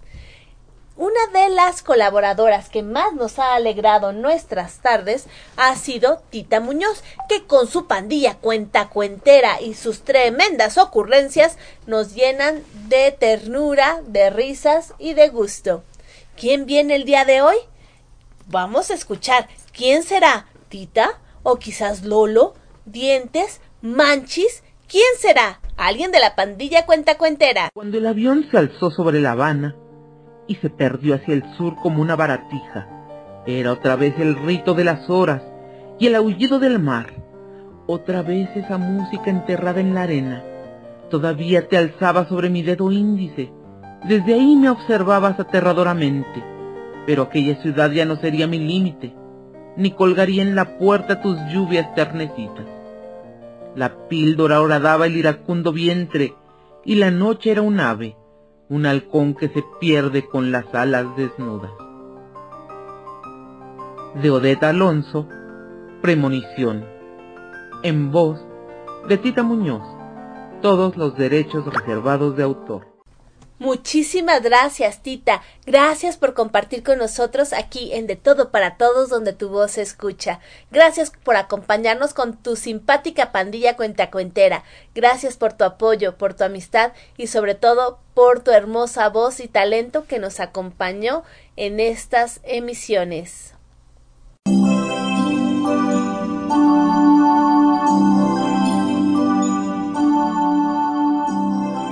Una 0.96 1.26
de 1.32 1.48
las 1.48 1.82
colaboradoras 1.82 2.68
que 2.68 2.84
más 2.84 3.12
nos 3.12 3.40
ha 3.40 3.54
alegrado 3.54 4.12
nuestras 4.12 4.78
tardes 4.78 5.26
ha 5.56 5.74
sido 5.74 6.22
Tita 6.30 6.60
Muñoz, 6.60 7.02
que 7.28 7.44
con 7.44 7.66
su 7.66 7.86
pandilla 7.86 8.36
cuenta 8.36 8.88
cuentera 8.88 9.60
y 9.60 9.74
sus 9.74 10.02
tremendas 10.02 10.78
ocurrencias 10.78 11.56
nos 11.86 12.14
llenan 12.14 12.62
de 12.88 13.10
ternura, 13.18 14.00
de 14.06 14.30
risas 14.30 14.94
y 14.98 15.14
de 15.14 15.28
gusto. 15.28 15.82
¿Quién 16.36 16.66
viene 16.66 16.94
el 16.94 17.04
día 17.04 17.24
de 17.24 17.42
hoy? 17.42 17.56
Vamos 18.46 18.90
a 18.90 18.94
escuchar. 18.94 19.48
¿Quién 19.72 20.04
será? 20.04 20.46
¿Tita? 20.68 21.18
¿O 21.42 21.56
quizás 21.56 22.04
Lolo? 22.04 22.54
¿Dientes? 22.84 23.60
¿Manchis? 23.80 24.62
¿Quién 24.90 25.04
será? 25.20 25.60
¿Alguien 25.76 26.10
de 26.10 26.18
la 26.18 26.34
pandilla 26.34 26.84
cuenta 26.84 27.16
cuentera? 27.16 27.70
Cuando 27.72 27.98
el 27.98 28.08
avión 28.08 28.48
se 28.50 28.58
alzó 28.58 28.90
sobre 28.90 29.20
La 29.20 29.32
Habana, 29.32 29.76
y 30.48 30.56
se 30.56 30.68
perdió 30.68 31.14
hacia 31.14 31.32
el 31.32 31.44
sur 31.56 31.76
como 31.76 32.02
una 32.02 32.16
baratija. 32.16 32.88
Era 33.46 33.70
otra 33.70 33.94
vez 33.94 34.18
el 34.18 34.34
rito 34.34 34.74
de 34.74 34.82
las 34.82 35.08
horas 35.08 35.42
y 36.00 36.08
el 36.08 36.16
aullido 36.16 36.58
del 36.58 36.80
mar. 36.80 37.06
Otra 37.86 38.22
vez 38.22 38.48
esa 38.56 38.78
música 38.78 39.30
enterrada 39.30 39.78
en 39.78 39.94
la 39.94 40.02
arena. 40.02 40.42
Todavía 41.08 41.68
te 41.68 41.76
alzaba 41.76 42.28
sobre 42.28 42.50
mi 42.50 42.62
dedo 42.64 42.90
índice. 42.90 43.52
Desde 44.08 44.34
ahí 44.34 44.56
me 44.56 44.70
observabas 44.70 45.38
aterradoramente. 45.38 46.42
Pero 47.06 47.22
aquella 47.22 47.62
ciudad 47.62 47.92
ya 47.92 48.06
no 48.06 48.16
sería 48.16 48.48
mi 48.48 48.58
límite, 48.58 49.14
ni 49.76 49.92
colgaría 49.92 50.42
en 50.42 50.56
la 50.56 50.78
puerta 50.78 51.22
tus 51.22 51.38
lluvias 51.52 51.94
ternecitas. 51.94 52.79
La 53.74 54.08
píldora 54.08 54.60
horadaba 54.60 55.06
el 55.06 55.16
iracundo 55.16 55.72
vientre, 55.72 56.34
y 56.84 56.96
la 56.96 57.10
noche 57.10 57.52
era 57.52 57.62
un 57.62 57.78
ave, 57.78 58.16
un 58.68 58.86
halcón 58.86 59.34
que 59.34 59.48
se 59.48 59.64
pierde 59.80 60.26
con 60.26 60.50
las 60.50 60.74
alas 60.74 61.06
desnudas. 61.16 61.70
De 64.20 64.30
Odeta 64.30 64.70
Alonso, 64.70 65.28
Premonición. 66.02 66.84
En 67.82 68.10
voz 68.10 68.40
de 69.08 69.18
Tita 69.18 69.42
Muñoz. 69.42 69.82
Todos 70.62 70.96
los 70.96 71.16
derechos 71.16 71.64
reservados 71.72 72.36
de 72.36 72.42
autor. 72.42 72.89
Muchísimas 73.60 74.42
gracias, 74.42 75.02
Tita. 75.02 75.42
Gracias 75.66 76.16
por 76.16 76.32
compartir 76.32 76.82
con 76.82 76.96
nosotros 76.96 77.52
aquí 77.52 77.92
en 77.92 78.06
De 78.06 78.16
Todo 78.16 78.50
para 78.50 78.78
Todos, 78.78 79.10
donde 79.10 79.34
tu 79.34 79.50
voz 79.50 79.72
se 79.72 79.82
escucha. 79.82 80.40
Gracias 80.70 81.12
por 81.22 81.36
acompañarnos 81.36 82.14
con 82.14 82.38
tu 82.38 82.56
simpática 82.56 83.32
pandilla 83.32 83.76
cuentacuentera. 83.76 84.64
Gracias 84.94 85.36
por 85.36 85.52
tu 85.52 85.64
apoyo, 85.64 86.16
por 86.16 86.32
tu 86.32 86.44
amistad 86.44 86.94
y 87.18 87.26
sobre 87.26 87.54
todo 87.54 87.98
por 88.14 88.40
tu 88.40 88.50
hermosa 88.50 89.10
voz 89.10 89.40
y 89.40 89.46
talento 89.46 90.06
que 90.06 90.18
nos 90.18 90.40
acompañó 90.40 91.22
en 91.56 91.80
estas 91.80 92.40
emisiones. 92.44 93.52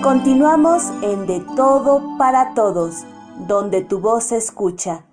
Continuamos 0.02 0.84
en 1.02 1.26
De 1.26 1.40
Todo 1.56 2.16
para 2.18 2.54
Todos, 2.54 3.04
donde 3.48 3.82
tu 3.82 3.98
voz 3.98 4.24
se 4.24 4.36
escucha. 4.36 5.04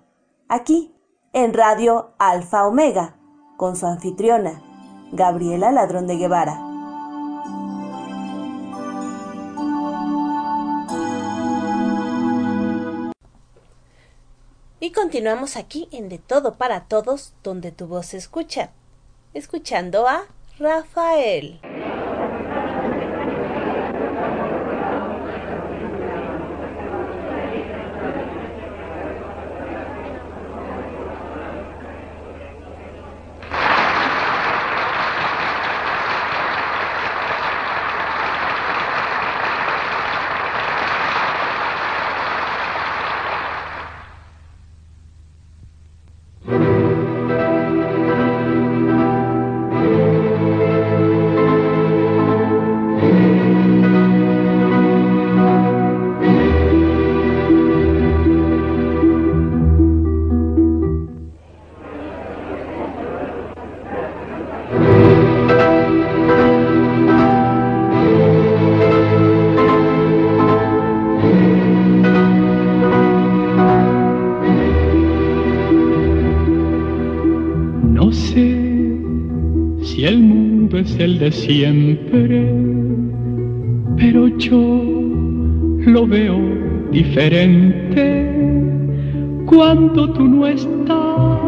Aquí, 0.48 0.94
en 1.32 1.54
Radio 1.54 2.12
Alfa 2.18 2.64
Omega, 2.64 3.16
con 3.56 3.74
su 3.74 3.86
anfitriona, 3.86 4.62
Gabriela 5.10 5.72
Ladrón 5.72 6.06
de 6.06 6.16
Guevara. 6.16 6.60
Y 14.78 14.92
continuamos 14.92 15.56
aquí 15.56 15.88
en 15.90 16.08
De 16.08 16.18
Todo 16.18 16.54
para 16.54 16.84
Todos, 16.84 17.34
donde 17.42 17.72
tu 17.72 17.88
voz 17.88 18.06
se 18.06 18.18
escucha. 18.18 18.70
Escuchando 19.34 20.06
a 20.06 20.22
Rafael. 20.60 21.60
Diferente 87.16 88.30
cuando 89.46 90.12
tú 90.12 90.24
no 90.24 90.46
estás, 90.46 91.40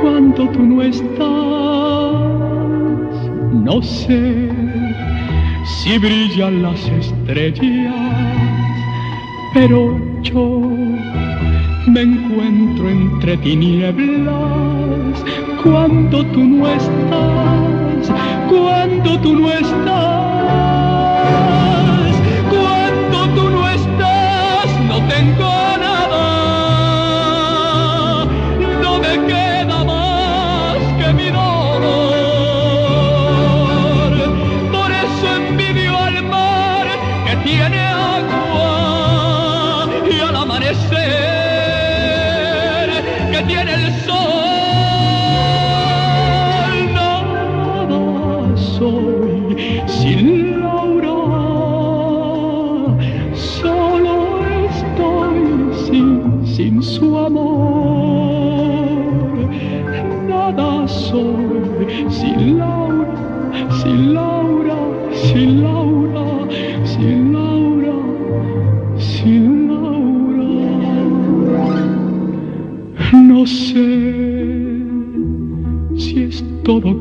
cuando 0.00 0.48
tú 0.50 0.62
no 0.62 0.80
estás. 0.82 1.18
No 3.52 3.82
sé 3.82 4.48
si 5.64 5.98
brillan 5.98 6.62
las 6.62 6.88
estrellas, 6.88 7.96
pero 9.54 9.98
yo 10.22 10.60
me 11.88 12.02
encuentro 12.02 12.90
entre 12.90 13.36
tinieblas 13.38 15.24
cuando 15.64 16.24
tú 16.26 16.44
no 16.44 16.68
estás, 16.68 18.12
cuando 18.48 19.18
tú 19.18 19.34
no 19.34 19.50
estás. 19.50 20.19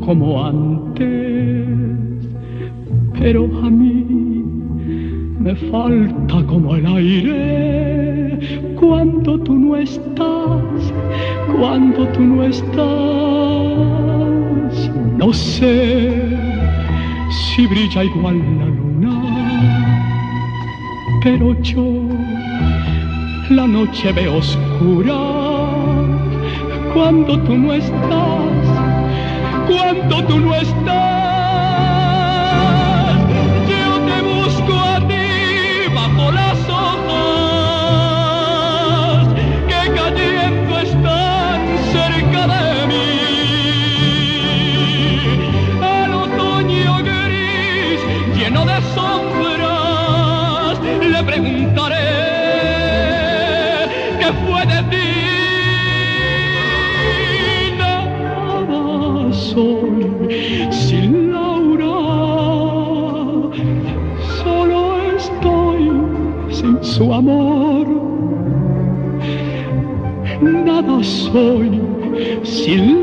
Como 0.10 0.44
antes, 0.44 1.68
pero 3.20 3.45
a 3.64 3.70
mí 3.70 4.44
me 5.40 5.53
falta 5.56 6.44
como 6.48 6.76
el 6.76 6.86
aire 6.88 8.40
cuando 8.80 9.40
tú 9.40 9.53
no 9.53 9.76
estás, 9.78 10.94
cuando 11.56 12.07
tú 12.07 12.22
no 12.22 12.44
estás. 12.44 12.80
No 15.20 15.32
sé 15.32 16.49
si 17.60 17.68
brilla 17.68 18.06
igual 18.06 18.38
la 18.57 18.68
luna, 18.68 19.15
pero 21.22 21.61
yo 21.61 21.84
la 23.49 23.68
noche 23.68 24.14
veo 24.14 24.38
oscura 24.38 25.19
cuando 26.94 27.38
tú 27.41 27.57
no 27.57 27.73
estás 27.73 28.64
cuando 29.68 30.23
tú 30.23 30.40
no 30.40 30.56
estás. 30.56 31.09
Su 67.00 67.14
amor. 67.14 67.88
Nada 70.42 71.02
soy 71.02 71.82
sin 72.44 72.99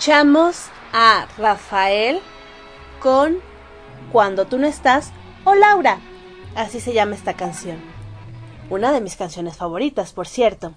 Escuchamos 0.00 0.70
a 0.94 1.28
Rafael 1.36 2.20
con 3.02 3.38
Cuando 4.10 4.46
tú 4.46 4.56
no 4.56 4.66
estás 4.66 5.12
o 5.44 5.54
Laura. 5.54 6.00
Así 6.56 6.80
se 6.80 6.94
llama 6.94 7.16
esta 7.16 7.34
canción. 7.34 7.76
Una 8.70 8.92
de 8.92 9.02
mis 9.02 9.16
canciones 9.16 9.58
favoritas, 9.58 10.14
por 10.14 10.26
cierto. 10.26 10.72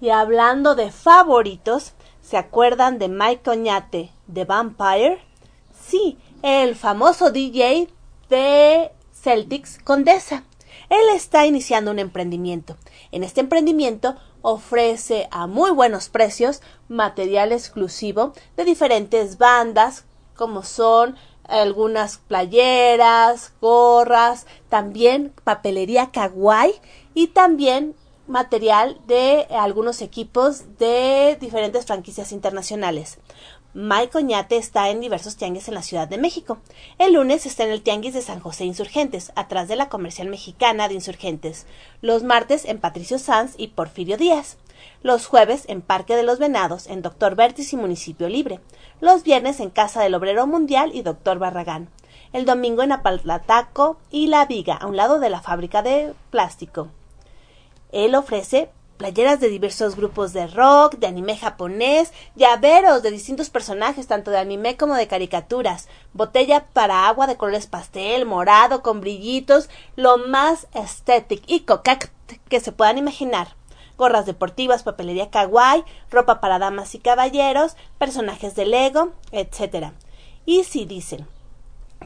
Y 0.00 0.10
hablando 0.10 0.76
de 0.76 0.92
favoritos, 0.92 1.94
¿se 2.22 2.36
acuerdan 2.36 3.00
de 3.00 3.08
Mike 3.08 3.50
Oñate 3.50 4.12
de 4.28 4.44
Vampire? 4.44 5.18
Sí, 5.76 6.16
el 6.42 6.76
famoso 6.76 7.32
DJ 7.32 7.88
de 8.30 8.92
Celtics 9.12 9.80
Condesa. 9.82 10.44
Él 10.90 11.08
está 11.12 11.44
iniciando 11.44 11.90
un 11.90 11.98
emprendimiento. 11.98 12.76
En 13.10 13.24
este 13.24 13.40
emprendimiento 13.40 14.14
ofrece 14.42 15.28
a 15.30 15.46
muy 15.46 15.70
buenos 15.70 16.08
precios 16.08 16.62
material 16.88 17.52
exclusivo 17.52 18.32
de 18.56 18.64
diferentes 18.64 19.38
bandas 19.38 20.04
como 20.34 20.62
son 20.62 21.16
algunas 21.44 22.18
playeras, 22.18 23.52
gorras, 23.60 24.46
también 24.68 25.32
papelería 25.44 26.10
kawaii 26.12 26.74
y 27.14 27.28
también 27.28 27.96
material 28.28 29.00
de 29.06 29.46
algunos 29.50 30.02
equipos 30.02 30.78
de 30.78 31.36
diferentes 31.40 31.86
franquicias 31.86 32.30
internacionales. 32.30 33.18
Mike 33.80 34.18
Oñate 34.18 34.56
está 34.56 34.90
en 34.90 35.00
diversos 35.00 35.36
tianguis 35.36 35.68
en 35.68 35.74
la 35.74 35.82
Ciudad 35.82 36.08
de 36.08 36.18
México. 36.18 36.58
El 36.98 37.12
lunes 37.12 37.46
está 37.46 37.62
en 37.62 37.70
el 37.70 37.80
tianguis 37.80 38.12
de 38.12 38.22
San 38.22 38.40
José 38.40 38.64
Insurgentes, 38.64 39.30
atrás 39.36 39.68
de 39.68 39.76
la 39.76 39.88
comercial 39.88 40.26
mexicana 40.26 40.88
de 40.88 40.94
Insurgentes. 40.94 41.64
Los 42.02 42.24
martes 42.24 42.64
en 42.64 42.80
Patricio 42.80 43.20
Sanz 43.20 43.54
y 43.56 43.68
Porfirio 43.68 44.16
Díaz. 44.16 44.56
Los 45.04 45.28
jueves 45.28 45.62
en 45.68 45.80
Parque 45.80 46.16
de 46.16 46.24
los 46.24 46.40
Venados, 46.40 46.88
en 46.88 47.02
Doctor 47.02 47.36
Vértiz 47.36 47.72
y 47.72 47.76
Municipio 47.76 48.28
Libre. 48.28 48.58
Los 49.00 49.22
viernes 49.22 49.60
en 49.60 49.70
Casa 49.70 50.02
del 50.02 50.16
Obrero 50.16 50.48
Mundial 50.48 50.90
y 50.92 51.02
Doctor 51.02 51.38
Barragán. 51.38 51.88
El 52.32 52.46
domingo 52.46 52.82
en 52.82 52.90
Apalataco 52.90 53.96
y 54.10 54.26
La 54.26 54.44
Viga, 54.46 54.74
a 54.74 54.88
un 54.88 54.96
lado 54.96 55.20
de 55.20 55.30
la 55.30 55.40
fábrica 55.40 55.82
de 55.82 56.14
plástico. 56.30 56.88
Él 57.92 58.16
ofrece 58.16 58.70
playeras 58.98 59.40
de 59.40 59.48
diversos 59.48 59.96
grupos 59.96 60.32
de 60.34 60.46
rock, 60.48 60.96
de 60.96 61.06
anime 61.06 61.36
japonés, 61.38 62.12
llaveros 62.34 63.02
de 63.02 63.10
distintos 63.10 63.48
personajes, 63.48 64.08
tanto 64.08 64.30
de 64.30 64.38
anime 64.38 64.76
como 64.76 64.94
de 64.94 65.06
caricaturas, 65.06 65.88
botella 66.12 66.66
para 66.72 67.08
agua 67.08 67.26
de 67.26 67.36
colores 67.36 67.66
pastel, 67.66 68.26
morado, 68.26 68.82
con 68.82 69.00
brillitos, 69.00 69.70
lo 69.96 70.18
más 70.18 70.66
estético 70.74 71.44
y 71.46 71.60
coquette 71.60 72.10
que 72.50 72.60
se 72.60 72.72
puedan 72.72 72.98
imaginar. 72.98 73.56
Gorras 73.96 74.26
deportivas, 74.26 74.82
papelería 74.82 75.30
kawaii, 75.30 75.84
ropa 76.10 76.40
para 76.40 76.58
damas 76.58 76.94
y 76.94 76.98
caballeros, 76.98 77.76
personajes 77.98 78.54
de 78.54 78.66
Lego, 78.66 79.12
etc. 79.32 79.92
Y 80.44 80.64
si 80.64 80.84
dicen, 80.84 81.26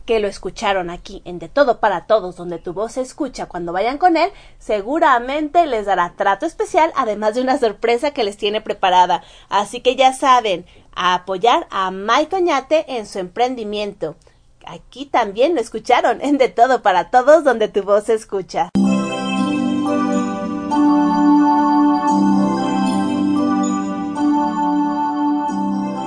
que 0.05 0.21
lo 0.21 0.29
escucharon 0.29 0.91
aquí 0.91 1.23
en 1.25 1.39
De 1.39 1.49
Todo 1.49 1.79
para 1.79 2.07
Todos, 2.07 2.37
donde 2.37 2.59
tu 2.59 2.73
voz 2.73 2.93
se 2.93 3.01
escucha 3.01 3.47
cuando 3.47 3.73
vayan 3.73 3.99
con 3.99 4.17
él, 4.17 4.31
seguramente 4.59 5.67
les 5.67 5.87
dará 5.87 6.15
trato 6.17 6.47
especial, 6.47 6.93
además 6.97 7.35
de 7.35 7.43
una 7.43 7.59
sorpresa 7.59 8.11
que 8.13 8.25
les 8.25 8.37
tiene 8.37 8.61
preparada. 8.61 9.23
Así 9.49 9.81
que 9.81 9.97
ya 9.97 10.13
saben, 10.13 10.67
a 10.95 11.15
apoyar 11.15 11.67
a 11.71 11.91
Mike 11.91 12.37
Oñate 12.37 12.97
en 12.97 13.07
su 13.07 13.19
emprendimiento. 13.19 14.17
Aquí 14.67 15.07
también 15.07 15.55
lo 15.55 15.61
escucharon 15.61 16.21
en 16.21 16.39
De 16.39 16.49
Todo 16.49 16.83
para 16.83 17.11
Todos, 17.11 17.45
donde 17.45 17.69
tu 17.69 17.83
voz 17.83 18.05
se 18.05 18.15
escucha. 18.15 18.71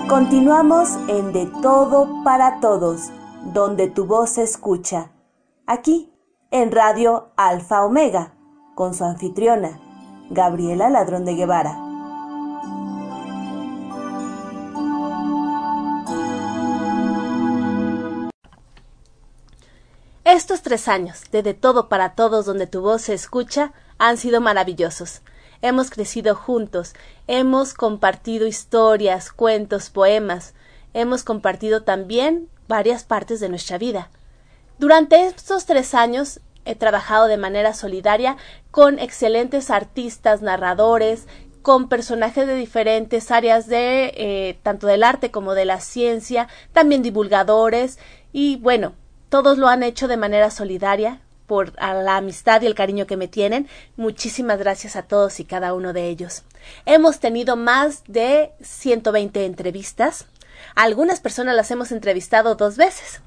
Continuamos 0.08 0.90
en 1.08 1.34
De 1.34 1.48
Todo 1.62 2.24
para 2.24 2.60
Todos 2.62 3.10
donde 3.56 3.88
tu 3.88 4.06
voz 4.06 4.32
se 4.32 4.44
escucha, 4.44 5.14
aquí 5.66 6.12
en 6.52 6.74
Radio 6.74 7.30
Alfa 7.38 7.86
Omega, 7.86 8.34
con 8.76 8.94
su 8.94 9.06
anfitriona, 9.06 9.80
Gabriela 10.30 10.90
Ladrón 10.90 11.24
de 11.24 11.36
Guevara. 11.36 11.80
Estos 20.26 20.62
tres 20.62 20.90
años 20.90 21.22
de 21.32 21.42
De 21.42 21.54
Todo 21.54 21.88
para 21.88 22.14
Todos 22.14 22.46
donde 22.46 22.68
tu 22.68 22.82
voz 22.82 23.04
se 23.04 23.14
escucha 23.14 23.72
han 23.98 24.18
sido 24.18 24.42
maravillosos. 24.42 25.22
Hemos 25.62 25.92
crecido 25.92 26.36
juntos, 26.36 26.94
hemos 27.28 27.74
compartido 27.74 28.48
historias, 28.48 29.32
cuentos, 29.32 29.90
poemas, 29.90 30.56
hemos 30.94 31.24
compartido 31.24 31.84
también 31.84 32.50
varias 32.68 33.04
partes 33.04 33.40
de 33.40 33.50
nuestra 33.50 33.78
vida. 33.78 34.10
Durante 34.78 35.26
estos 35.26 35.66
tres 35.66 35.94
años 35.94 36.42
he 36.66 36.76
trabajado 36.76 37.28
de 37.28 37.38
manera 37.38 37.74
solidaria 37.74 38.38
con 38.72 39.00
excelentes 39.00 39.70
artistas, 39.70 40.42
narradores, 40.42 41.28
con 41.62 41.90
personajes 41.90 42.46
de 42.46 42.56
diferentes 42.56 43.32
áreas 43.32 43.68
de 43.68 44.14
eh, 44.16 44.60
tanto 44.64 44.86
del 44.86 45.04
arte 45.04 45.32
como 45.32 45.54
de 45.54 45.66
la 45.66 45.80
ciencia, 45.80 46.48
también 46.74 47.02
divulgadores 47.02 47.98
y 48.34 48.58
bueno, 48.58 48.94
todos 49.30 49.58
lo 49.58 49.68
han 49.68 49.82
hecho 49.82 50.08
de 50.08 50.18
manera 50.18 50.52
solidaria 50.52 51.22
por 51.48 51.74
la 51.80 52.18
amistad 52.18 52.62
y 52.62 52.66
el 52.66 52.76
cariño 52.76 53.08
que 53.08 53.18
me 53.18 53.28
tienen. 53.28 53.68
Muchísimas 53.98 54.60
gracias 54.60 54.96
a 54.96 55.04
todos 55.04 55.40
y 55.40 55.46
cada 55.46 55.74
uno 55.74 55.94
de 55.94 56.08
ellos. 56.08 56.44
Hemos 56.86 57.20
tenido 57.20 57.56
más 57.56 58.04
de 58.08 58.52
120 58.62 59.46
entrevistas 59.46 60.26
algunas 60.76 61.20
personas 61.20 61.56
las 61.56 61.72
hemos 61.72 61.92
entrevistado 61.92 62.56
dos 62.56 62.78
veces. 62.78 63.22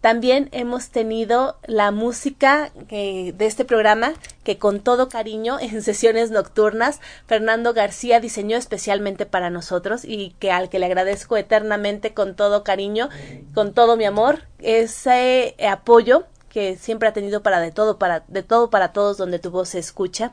También 0.00 0.48
hemos 0.52 0.88
tenido 0.88 1.58
la 1.66 1.90
música 1.90 2.70
de 2.88 3.34
este 3.38 3.66
programa 3.66 4.14
que 4.44 4.56
con 4.56 4.80
todo 4.80 5.10
cariño 5.10 5.58
en 5.60 5.82
sesiones 5.82 6.30
nocturnas 6.30 7.00
Fernando 7.26 7.74
García 7.74 8.18
diseñó 8.18 8.56
especialmente 8.56 9.26
para 9.26 9.50
nosotros 9.50 10.04
y 10.04 10.34
que 10.38 10.52
al 10.52 10.70
que 10.70 10.78
le 10.78 10.86
agradezco 10.86 11.36
eternamente 11.36 12.14
con 12.14 12.34
todo 12.34 12.64
cariño, 12.64 13.10
con 13.54 13.74
todo 13.74 13.96
mi 13.96 14.06
amor, 14.06 14.44
ese 14.58 15.54
apoyo 15.68 16.24
que 16.48 16.76
siempre 16.76 17.08
ha 17.08 17.12
tenido 17.12 17.42
para 17.42 17.60
de 17.60 17.70
todo 17.70 17.98
para 17.98 18.24
de 18.26 18.42
todo 18.42 18.70
para 18.70 18.92
todos 18.92 19.18
donde 19.18 19.38
tu 19.38 19.50
voz 19.50 19.68
se 19.68 19.78
escucha. 19.78 20.32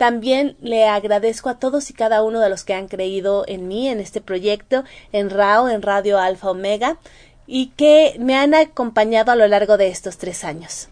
También 0.00 0.56
le 0.62 0.86
agradezco 0.86 1.50
a 1.50 1.58
todos 1.58 1.90
y 1.90 1.92
cada 1.92 2.22
uno 2.22 2.40
de 2.40 2.48
los 2.48 2.64
que 2.64 2.72
han 2.72 2.88
creído 2.88 3.44
en 3.46 3.68
mí, 3.68 3.86
en 3.86 4.00
este 4.00 4.22
proyecto, 4.22 4.82
en 5.12 5.28
RAO, 5.28 5.68
en 5.68 5.82
Radio 5.82 6.18
Alfa 6.18 6.52
Omega, 6.52 6.96
y 7.46 7.66
que 7.76 8.16
me 8.18 8.34
han 8.34 8.54
acompañado 8.54 9.30
a 9.30 9.36
lo 9.36 9.46
largo 9.46 9.76
de 9.76 9.88
estos 9.88 10.16
tres 10.16 10.42
años. 10.42 10.88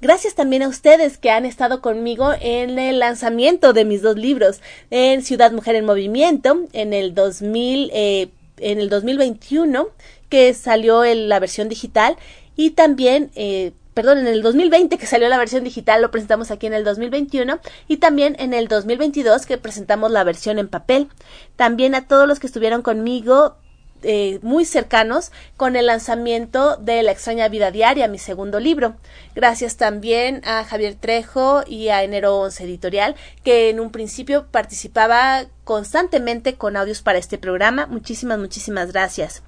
Gracias 0.00 0.34
también 0.34 0.62
a 0.62 0.68
ustedes 0.68 1.18
que 1.18 1.30
han 1.30 1.44
estado 1.44 1.82
conmigo 1.82 2.32
en 2.40 2.78
el 2.78 3.00
lanzamiento 3.00 3.74
de 3.74 3.84
mis 3.84 4.00
dos 4.00 4.16
libros, 4.16 4.62
en 4.90 5.22
Ciudad 5.22 5.52
Mujer 5.52 5.74
en 5.74 5.84
Movimiento, 5.84 6.60
en 6.72 6.94
el 6.94 7.14
2000, 7.14 7.90
eh, 7.92 8.28
en 8.56 8.80
el 8.80 8.88
2021, 8.88 9.88
que 10.30 10.54
salió 10.54 11.04
en 11.04 11.28
la 11.28 11.40
versión 11.40 11.68
digital, 11.68 12.16
y 12.56 12.70
también 12.70 13.30
eh, 13.34 13.72
perdón, 13.96 14.18
en 14.18 14.26
el 14.26 14.42
2020 14.42 14.98
que 14.98 15.06
salió 15.06 15.26
la 15.30 15.38
versión 15.38 15.64
digital, 15.64 16.02
lo 16.02 16.10
presentamos 16.10 16.50
aquí 16.50 16.66
en 16.66 16.74
el 16.74 16.84
2021 16.84 17.60
y 17.88 17.96
también 17.96 18.36
en 18.38 18.52
el 18.52 18.68
2022 18.68 19.46
que 19.46 19.56
presentamos 19.56 20.10
la 20.10 20.22
versión 20.22 20.58
en 20.58 20.68
papel. 20.68 21.08
También 21.56 21.94
a 21.94 22.06
todos 22.06 22.28
los 22.28 22.38
que 22.38 22.46
estuvieron 22.46 22.82
conmigo 22.82 23.56
eh, 24.02 24.38
muy 24.42 24.66
cercanos 24.66 25.32
con 25.56 25.76
el 25.76 25.86
lanzamiento 25.86 26.76
de 26.76 27.02
La 27.02 27.12
extraña 27.12 27.48
vida 27.48 27.70
diaria, 27.70 28.06
mi 28.06 28.18
segundo 28.18 28.60
libro. 28.60 28.96
Gracias 29.34 29.78
también 29.78 30.42
a 30.44 30.62
Javier 30.64 30.96
Trejo 30.96 31.62
y 31.66 31.88
a 31.88 32.02
Enero 32.02 32.36
11 32.36 32.64
Editorial, 32.64 33.16
que 33.44 33.70
en 33.70 33.80
un 33.80 33.90
principio 33.90 34.46
participaba 34.50 35.46
constantemente 35.64 36.56
con 36.56 36.76
audios 36.76 37.00
para 37.00 37.16
este 37.16 37.38
programa. 37.38 37.86
Muchísimas, 37.86 38.38
muchísimas 38.38 38.92
gracias. 38.92 39.42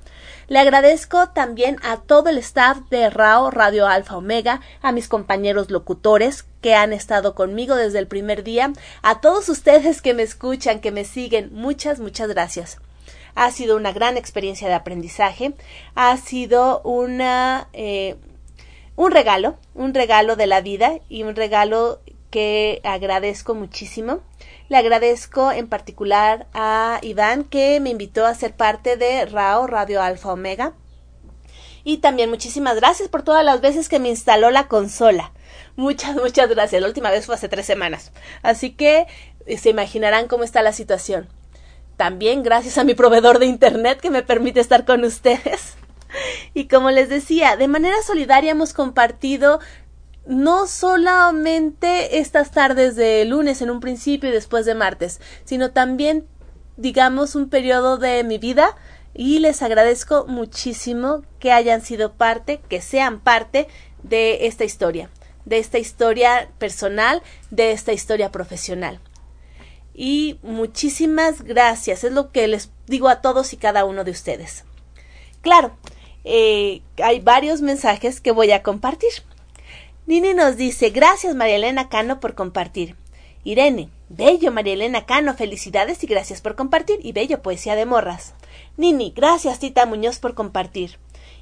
Le 0.49 0.59
agradezco 0.59 1.29
también 1.29 1.77
a 1.83 1.99
todo 1.99 2.31
el 2.31 2.39
staff 2.39 2.79
de 2.89 3.11
RAO 3.11 3.51
Radio 3.51 3.87
Alfa 3.87 4.17
Omega, 4.17 4.63
a 4.81 4.93
mis 4.93 5.07
compañeros 5.07 5.71
locutores 5.71 6.47
que 6.63 6.75
han 6.75 6.95
estado 6.95 7.35
conmigo 7.35 7.77
desde 7.77 7.99
el 7.99 8.07
primer 8.07 8.45
día, 8.45 8.73
a 9.03 9.21
todos 9.21 9.51
ustedes 9.51 10.01
que 10.01 10.15
me 10.15 10.23
escuchan, 10.23 10.81
que 10.81 10.91
me 10.91 11.05
siguen, 11.05 11.51
muchas, 11.53 12.01
muchas 12.01 12.29
gracias. 12.29 12.79
Ha 13.35 13.51
sido 13.51 13.77
una 13.77 13.93
gran 13.93 14.17
experiencia 14.17 14.69
de 14.69 14.75
aprendizaje, 14.75 15.53
ha 15.95 16.17
sido 16.17 16.81
una, 16.81 17.69
eh, 17.75 18.17
un 18.97 19.11
regalo, 19.11 19.59
un 19.75 19.93
regalo 19.93 20.35
de 20.35 20.47
la 20.47 20.63
vida 20.63 20.93
y 21.11 21.25
un 21.25 21.37
regalo 21.37 22.01
que 22.31 22.81
agradezco 22.85 23.55
muchísimo. 23.55 24.21
Le 24.69 24.77
agradezco 24.77 25.51
en 25.51 25.67
particular 25.67 26.47
a 26.53 26.99
Iván 27.03 27.45
que 27.45 27.81
me 27.81 27.91
invitó 27.91 28.27
a 28.27 28.35
ser 28.35 28.55
parte 28.55 28.97
de 28.97 29.25
RAO 29.25 29.67
Radio 29.67 30.03
Alfa 30.03 30.33
Omega. 30.33 30.75
Y 31.85 31.99
también 31.99 32.29
muchísimas 32.29 32.77
gracias 32.77 33.09
por 33.09 33.23
todas 33.23 33.43
las 33.45 33.63
veces 33.63 33.89
que 33.89 33.99
me 33.99 34.11
instaló 34.11 34.51
la 34.51 34.69
consola. 34.69 35.33
Muchas, 35.77 36.17
muchas 36.23 36.51
gracias. 36.51 36.83
La 36.83 36.89
última 36.89 37.11
vez 37.11 37.25
fue 37.25 37.35
hace 37.35 37.49
tres 37.49 37.65
semanas. 37.65 38.13
Así 38.43 38.73
que 38.73 39.07
eh, 39.47 39.57
se 39.57 39.71
imaginarán 39.71 40.29
cómo 40.29 40.45
está 40.45 40.61
la 40.61 40.75
situación. 40.75 41.29
También 41.97 42.43
gracias 42.43 42.77
a 42.77 42.85
mi 42.85 42.95
proveedor 42.95 43.39
de 43.39 43.47
Internet 43.47 44.01
que 44.01 44.11
me 44.11 44.23
permite 44.23 44.61
estar 44.61 44.85
con 44.85 45.05
ustedes. 45.05 45.77
Y 46.55 46.69
como 46.69 46.91
les 46.91 47.11
decía, 47.11 47.57
de 47.57 47.69
manera 47.69 48.01
solidaria 48.03 48.53
hemos 48.53 48.73
compartido 48.73 49.61
no 50.29 50.67
solamente 50.67 52.19
estas 52.19 52.51
tardes 52.51 52.97
de 52.97 53.25
lunes 53.25 53.63
en 53.63 53.71
un 53.71 53.81
principio 53.81 54.29
y 54.29 54.33
después 54.33 54.67
de 54.67 54.75
martes, 54.75 55.21
sino 55.45 55.71
también, 55.71 56.27
digamos, 56.77 57.35
un 57.35 57.49
periodo 57.49 57.97
de 57.97 58.23
mi 58.25 58.37
vida 58.37 58.77
y 59.15 59.39
les 59.39 59.63
agradezco 59.63 60.27
muchísimo 60.27 61.23
que 61.39 61.51
hayan 61.51 61.81
sido 61.81 62.13
parte, 62.13 62.61
que 62.69 62.83
sean 62.83 63.21
parte 63.21 63.69
de 64.03 64.47
esta 64.47 64.65
historia, 64.65 65.09
de 65.47 65.59
esta 65.59 65.79
historia 65.79 66.51
personal, 66.59 67.23
de 67.51 67.73
esta 67.73 67.95
historia 67.95 68.31
profesional. 68.31 69.01
Y 69.95 70.39
muchísimas 70.43 71.43
gracias, 71.43 72.05
es 72.05 72.13
lo 72.13 72.33
que 72.33 72.47
les 72.49 72.71
digo 72.87 73.09
a 73.09 73.23
todos 73.23 73.55
y 73.55 73.57
cada 73.57 73.87
uno 73.87 74.05
de 74.05 74.11
ustedes. 74.11 74.65
Claro, 75.41 75.75
eh, 76.25 76.83
hay 77.03 77.21
varios 77.21 77.63
mensajes 77.63 78.21
que 78.21 78.31
voy 78.31 78.53
a 78.53 78.63
compartir. 78.63 79.11
Nini 80.09 80.33
nos 80.33 80.57
dice, 80.57 80.89
gracias 80.89 81.35
María 81.35 81.57
Elena 81.57 81.91
Cano 81.91 82.19
por 82.19 82.35
compartir. 82.35 82.97
Irene, 83.45 83.91
bello 84.09 84.51
María 84.51 84.73
Elena 84.73 85.05
Cano, 85.05 85.35
felicidades 85.35 86.03
y 86.03 86.07
gracias 86.07 86.41
por 86.41 86.57
compartir. 86.57 86.99
Y 87.03 87.13
bello 87.13 87.43
poesía 87.43 87.77
de 87.77 87.85
morras. 87.85 88.33
Nini, 88.79 89.13
gracias 89.15 89.59
Tita 89.59 89.85
Muñoz 89.85 90.19
por 90.19 90.35
compartir. 90.35 90.99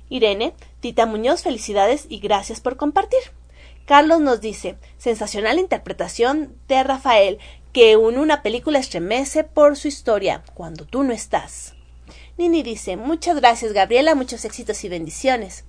Irene, 0.08 0.52
Tita 0.80 1.06
Muñoz, 1.06 1.44
felicidades 1.44 2.06
y 2.08 2.18
gracias 2.18 2.60
por 2.60 2.76
compartir. 2.76 3.20
Carlos 3.84 4.18
nos 4.20 4.40
dice, 4.40 4.74
sensacional 4.98 5.60
interpretación 5.60 6.56
de 6.66 6.82
Rafael, 6.82 7.38
que 7.72 7.92
en 7.92 8.18
una 8.18 8.42
película 8.42 8.80
estremece 8.80 9.44
por 9.44 9.76
su 9.76 9.86
historia, 9.86 10.42
cuando 10.54 10.86
tú 10.86 11.04
no 11.04 11.12
estás. 11.12 11.76
Nini 12.36 12.64
dice, 12.64 12.96
muchas 12.96 13.36
gracias 13.36 13.72
Gabriela, 13.72 14.16
muchos 14.16 14.44
éxitos 14.44 14.82
y 14.82 14.88
bendiciones. 14.88 15.64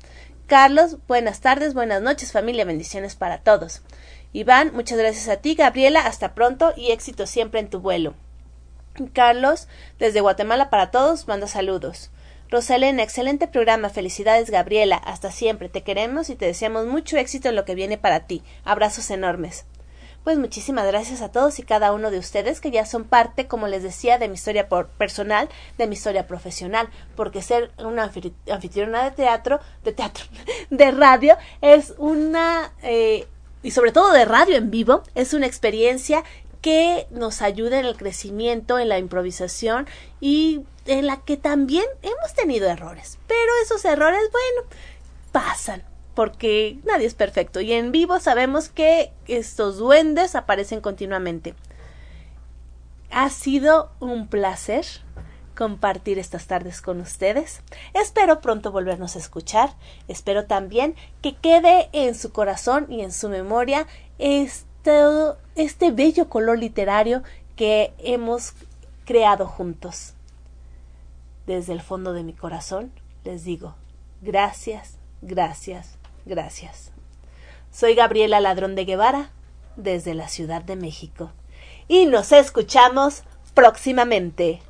Carlos, 0.47 0.95
buenas 1.09 1.41
tardes, 1.41 1.73
buenas 1.73 2.01
noches 2.01 2.31
familia, 2.31 2.63
bendiciones 2.63 3.17
para 3.17 3.39
todos. 3.39 3.81
Iván, 4.31 4.71
muchas 4.73 4.97
gracias 4.97 5.27
a 5.27 5.41
ti, 5.41 5.55
Gabriela, 5.55 5.99
hasta 5.99 6.33
pronto 6.33 6.71
y 6.77 6.91
éxito 6.91 7.27
siempre 7.27 7.59
en 7.59 7.69
tu 7.69 7.81
vuelo. 7.81 8.13
Carlos, 9.11 9.67
desde 9.99 10.21
Guatemala 10.21 10.69
para 10.69 10.89
todos, 10.89 11.27
manda 11.27 11.47
saludos. 11.47 12.11
Rosalena, 12.49 13.03
excelente 13.03 13.49
programa, 13.49 13.89
felicidades 13.89 14.49
Gabriela, 14.49 14.95
hasta 14.95 15.31
siempre, 15.31 15.67
te 15.67 15.83
queremos 15.83 16.29
y 16.29 16.37
te 16.37 16.45
deseamos 16.45 16.85
mucho 16.85 17.17
éxito 17.17 17.49
en 17.49 17.57
lo 17.57 17.65
que 17.65 17.75
viene 17.75 17.97
para 17.97 18.21
ti. 18.21 18.41
Abrazos 18.63 19.11
enormes. 19.11 19.65
Pues 20.27 20.37
muchísimas 20.37 20.85
gracias 20.85 21.21
a 21.21 21.31
todos 21.31 21.57
y 21.57 21.63
cada 21.63 21.93
uno 21.93 22.11
de 22.11 22.19
ustedes 22.19 22.59
que 22.59 22.69
ya 22.69 22.85
son 22.85 23.05
parte, 23.05 23.47
como 23.47 23.69
les 23.69 23.81
decía, 23.81 24.17
de 24.17 24.27
mi 24.27 24.33
historia 24.33 24.67
personal, 24.67 25.47
de 25.77 25.87
mi 25.87 25.93
historia 25.93 26.27
profesional, 26.27 26.89
porque 27.15 27.41
ser 27.41 27.71
una 27.77 28.11
anfitriona 28.51 29.05
de 29.05 29.11
teatro, 29.11 29.61
de 29.85 29.93
teatro, 29.93 30.25
de 30.69 30.91
radio, 30.91 31.37
es 31.61 31.93
una, 31.97 32.73
eh, 32.83 33.25
y 33.63 33.71
sobre 33.71 33.93
todo 33.93 34.11
de 34.11 34.25
radio 34.25 34.57
en 34.57 34.69
vivo, 34.69 35.01
es 35.15 35.33
una 35.33 35.45
experiencia 35.45 36.25
que 36.59 37.07
nos 37.09 37.41
ayuda 37.41 37.79
en 37.79 37.85
el 37.85 37.95
crecimiento, 37.95 38.79
en 38.79 38.89
la 38.89 38.99
improvisación 38.99 39.87
y 40.19 40.65
en 40.87 41.07
la 41.07 41.21
que 41.21 41.37
también 41.37 41.85
hemos 42.01 42.33
tenido 42.33 42.67
errores. 42.67 43.17
Pero 43.27 43.53
esos 43.63 43.85
errores, 43.85 44.23
bueno, 44.29 44.69
pasan, 45.31 45.83
porque 46.17 46.79
nadie 46.83 47.05
es 47.05 47.13
perfecto 47.13 47.61
y 47.61 47.73
en 47.73 47.91
vivo 47.91 48.19
sabemos 48.19 48.69
que 48.69 49.11
estos 49.27 49.77
duendes 49.77 50.33
aparecen 50.33 50.81
continuamente. 50.81 51.53
Ha 53.11 53.29
sido 53.29 53.91
un 53.99 54.27
placer 54.27 54.83
compartir 55.55 56.17
estas 56.17 56.47
tardes 56.47 56.81
con 56.81 57.01
ustedes. 57.01 57.61
Espero 57.93 58.41
pronto 58.41 58.71
volvernos 58.71 59.15
a 59.15 59.19
escuchar. 59.19 59.75
Espero 60.07 60.45
también 60.45 60.95
que 61.21 61.35
quede 61.35 61.87
en 61.93 62.15
su 62.15 62.31
corazón 62.31 62.87
y 62.89 63.01
en 63.01 63.11
su 63.11 63.29
memoria 63.29 63.85
este, 64.17 65.03
este 65.53 65.91
bello 65.91 66.29
color 66.29 66.57
literario 66.57 67.21
que 67.55 67.93
hemos 67.99 68.53
creado 69.05 69.45
juntos. 69.45 70.15
Desde 71.45 71.73
el 71.73 71.81
fondo 71.83 72.13
de 72.13 72.23
mi 72.23 72.33
corazón 72.33 72.91
les 73.23 73.43
digo 73.43 73.75
gracias, 74.23 74.97
gracias, 75.21 75.96
Gracias. 76.27 76.91
Soy 77.71 77.95
Gabriela 77.95 78.39
Ladrón 78.41 78.75
de 78.75 78.85
Guevara, 78.85 79.31
desde 79.77 80.13
la 80.13 80.27
Ciudad 80.27 80.61
de 80.61 80.75
México. 80.75 81.31
Y 81.87 82.05
nos 82.05 82.31
escuchamos 82.31 83.23
próximamente. 83.53 84.61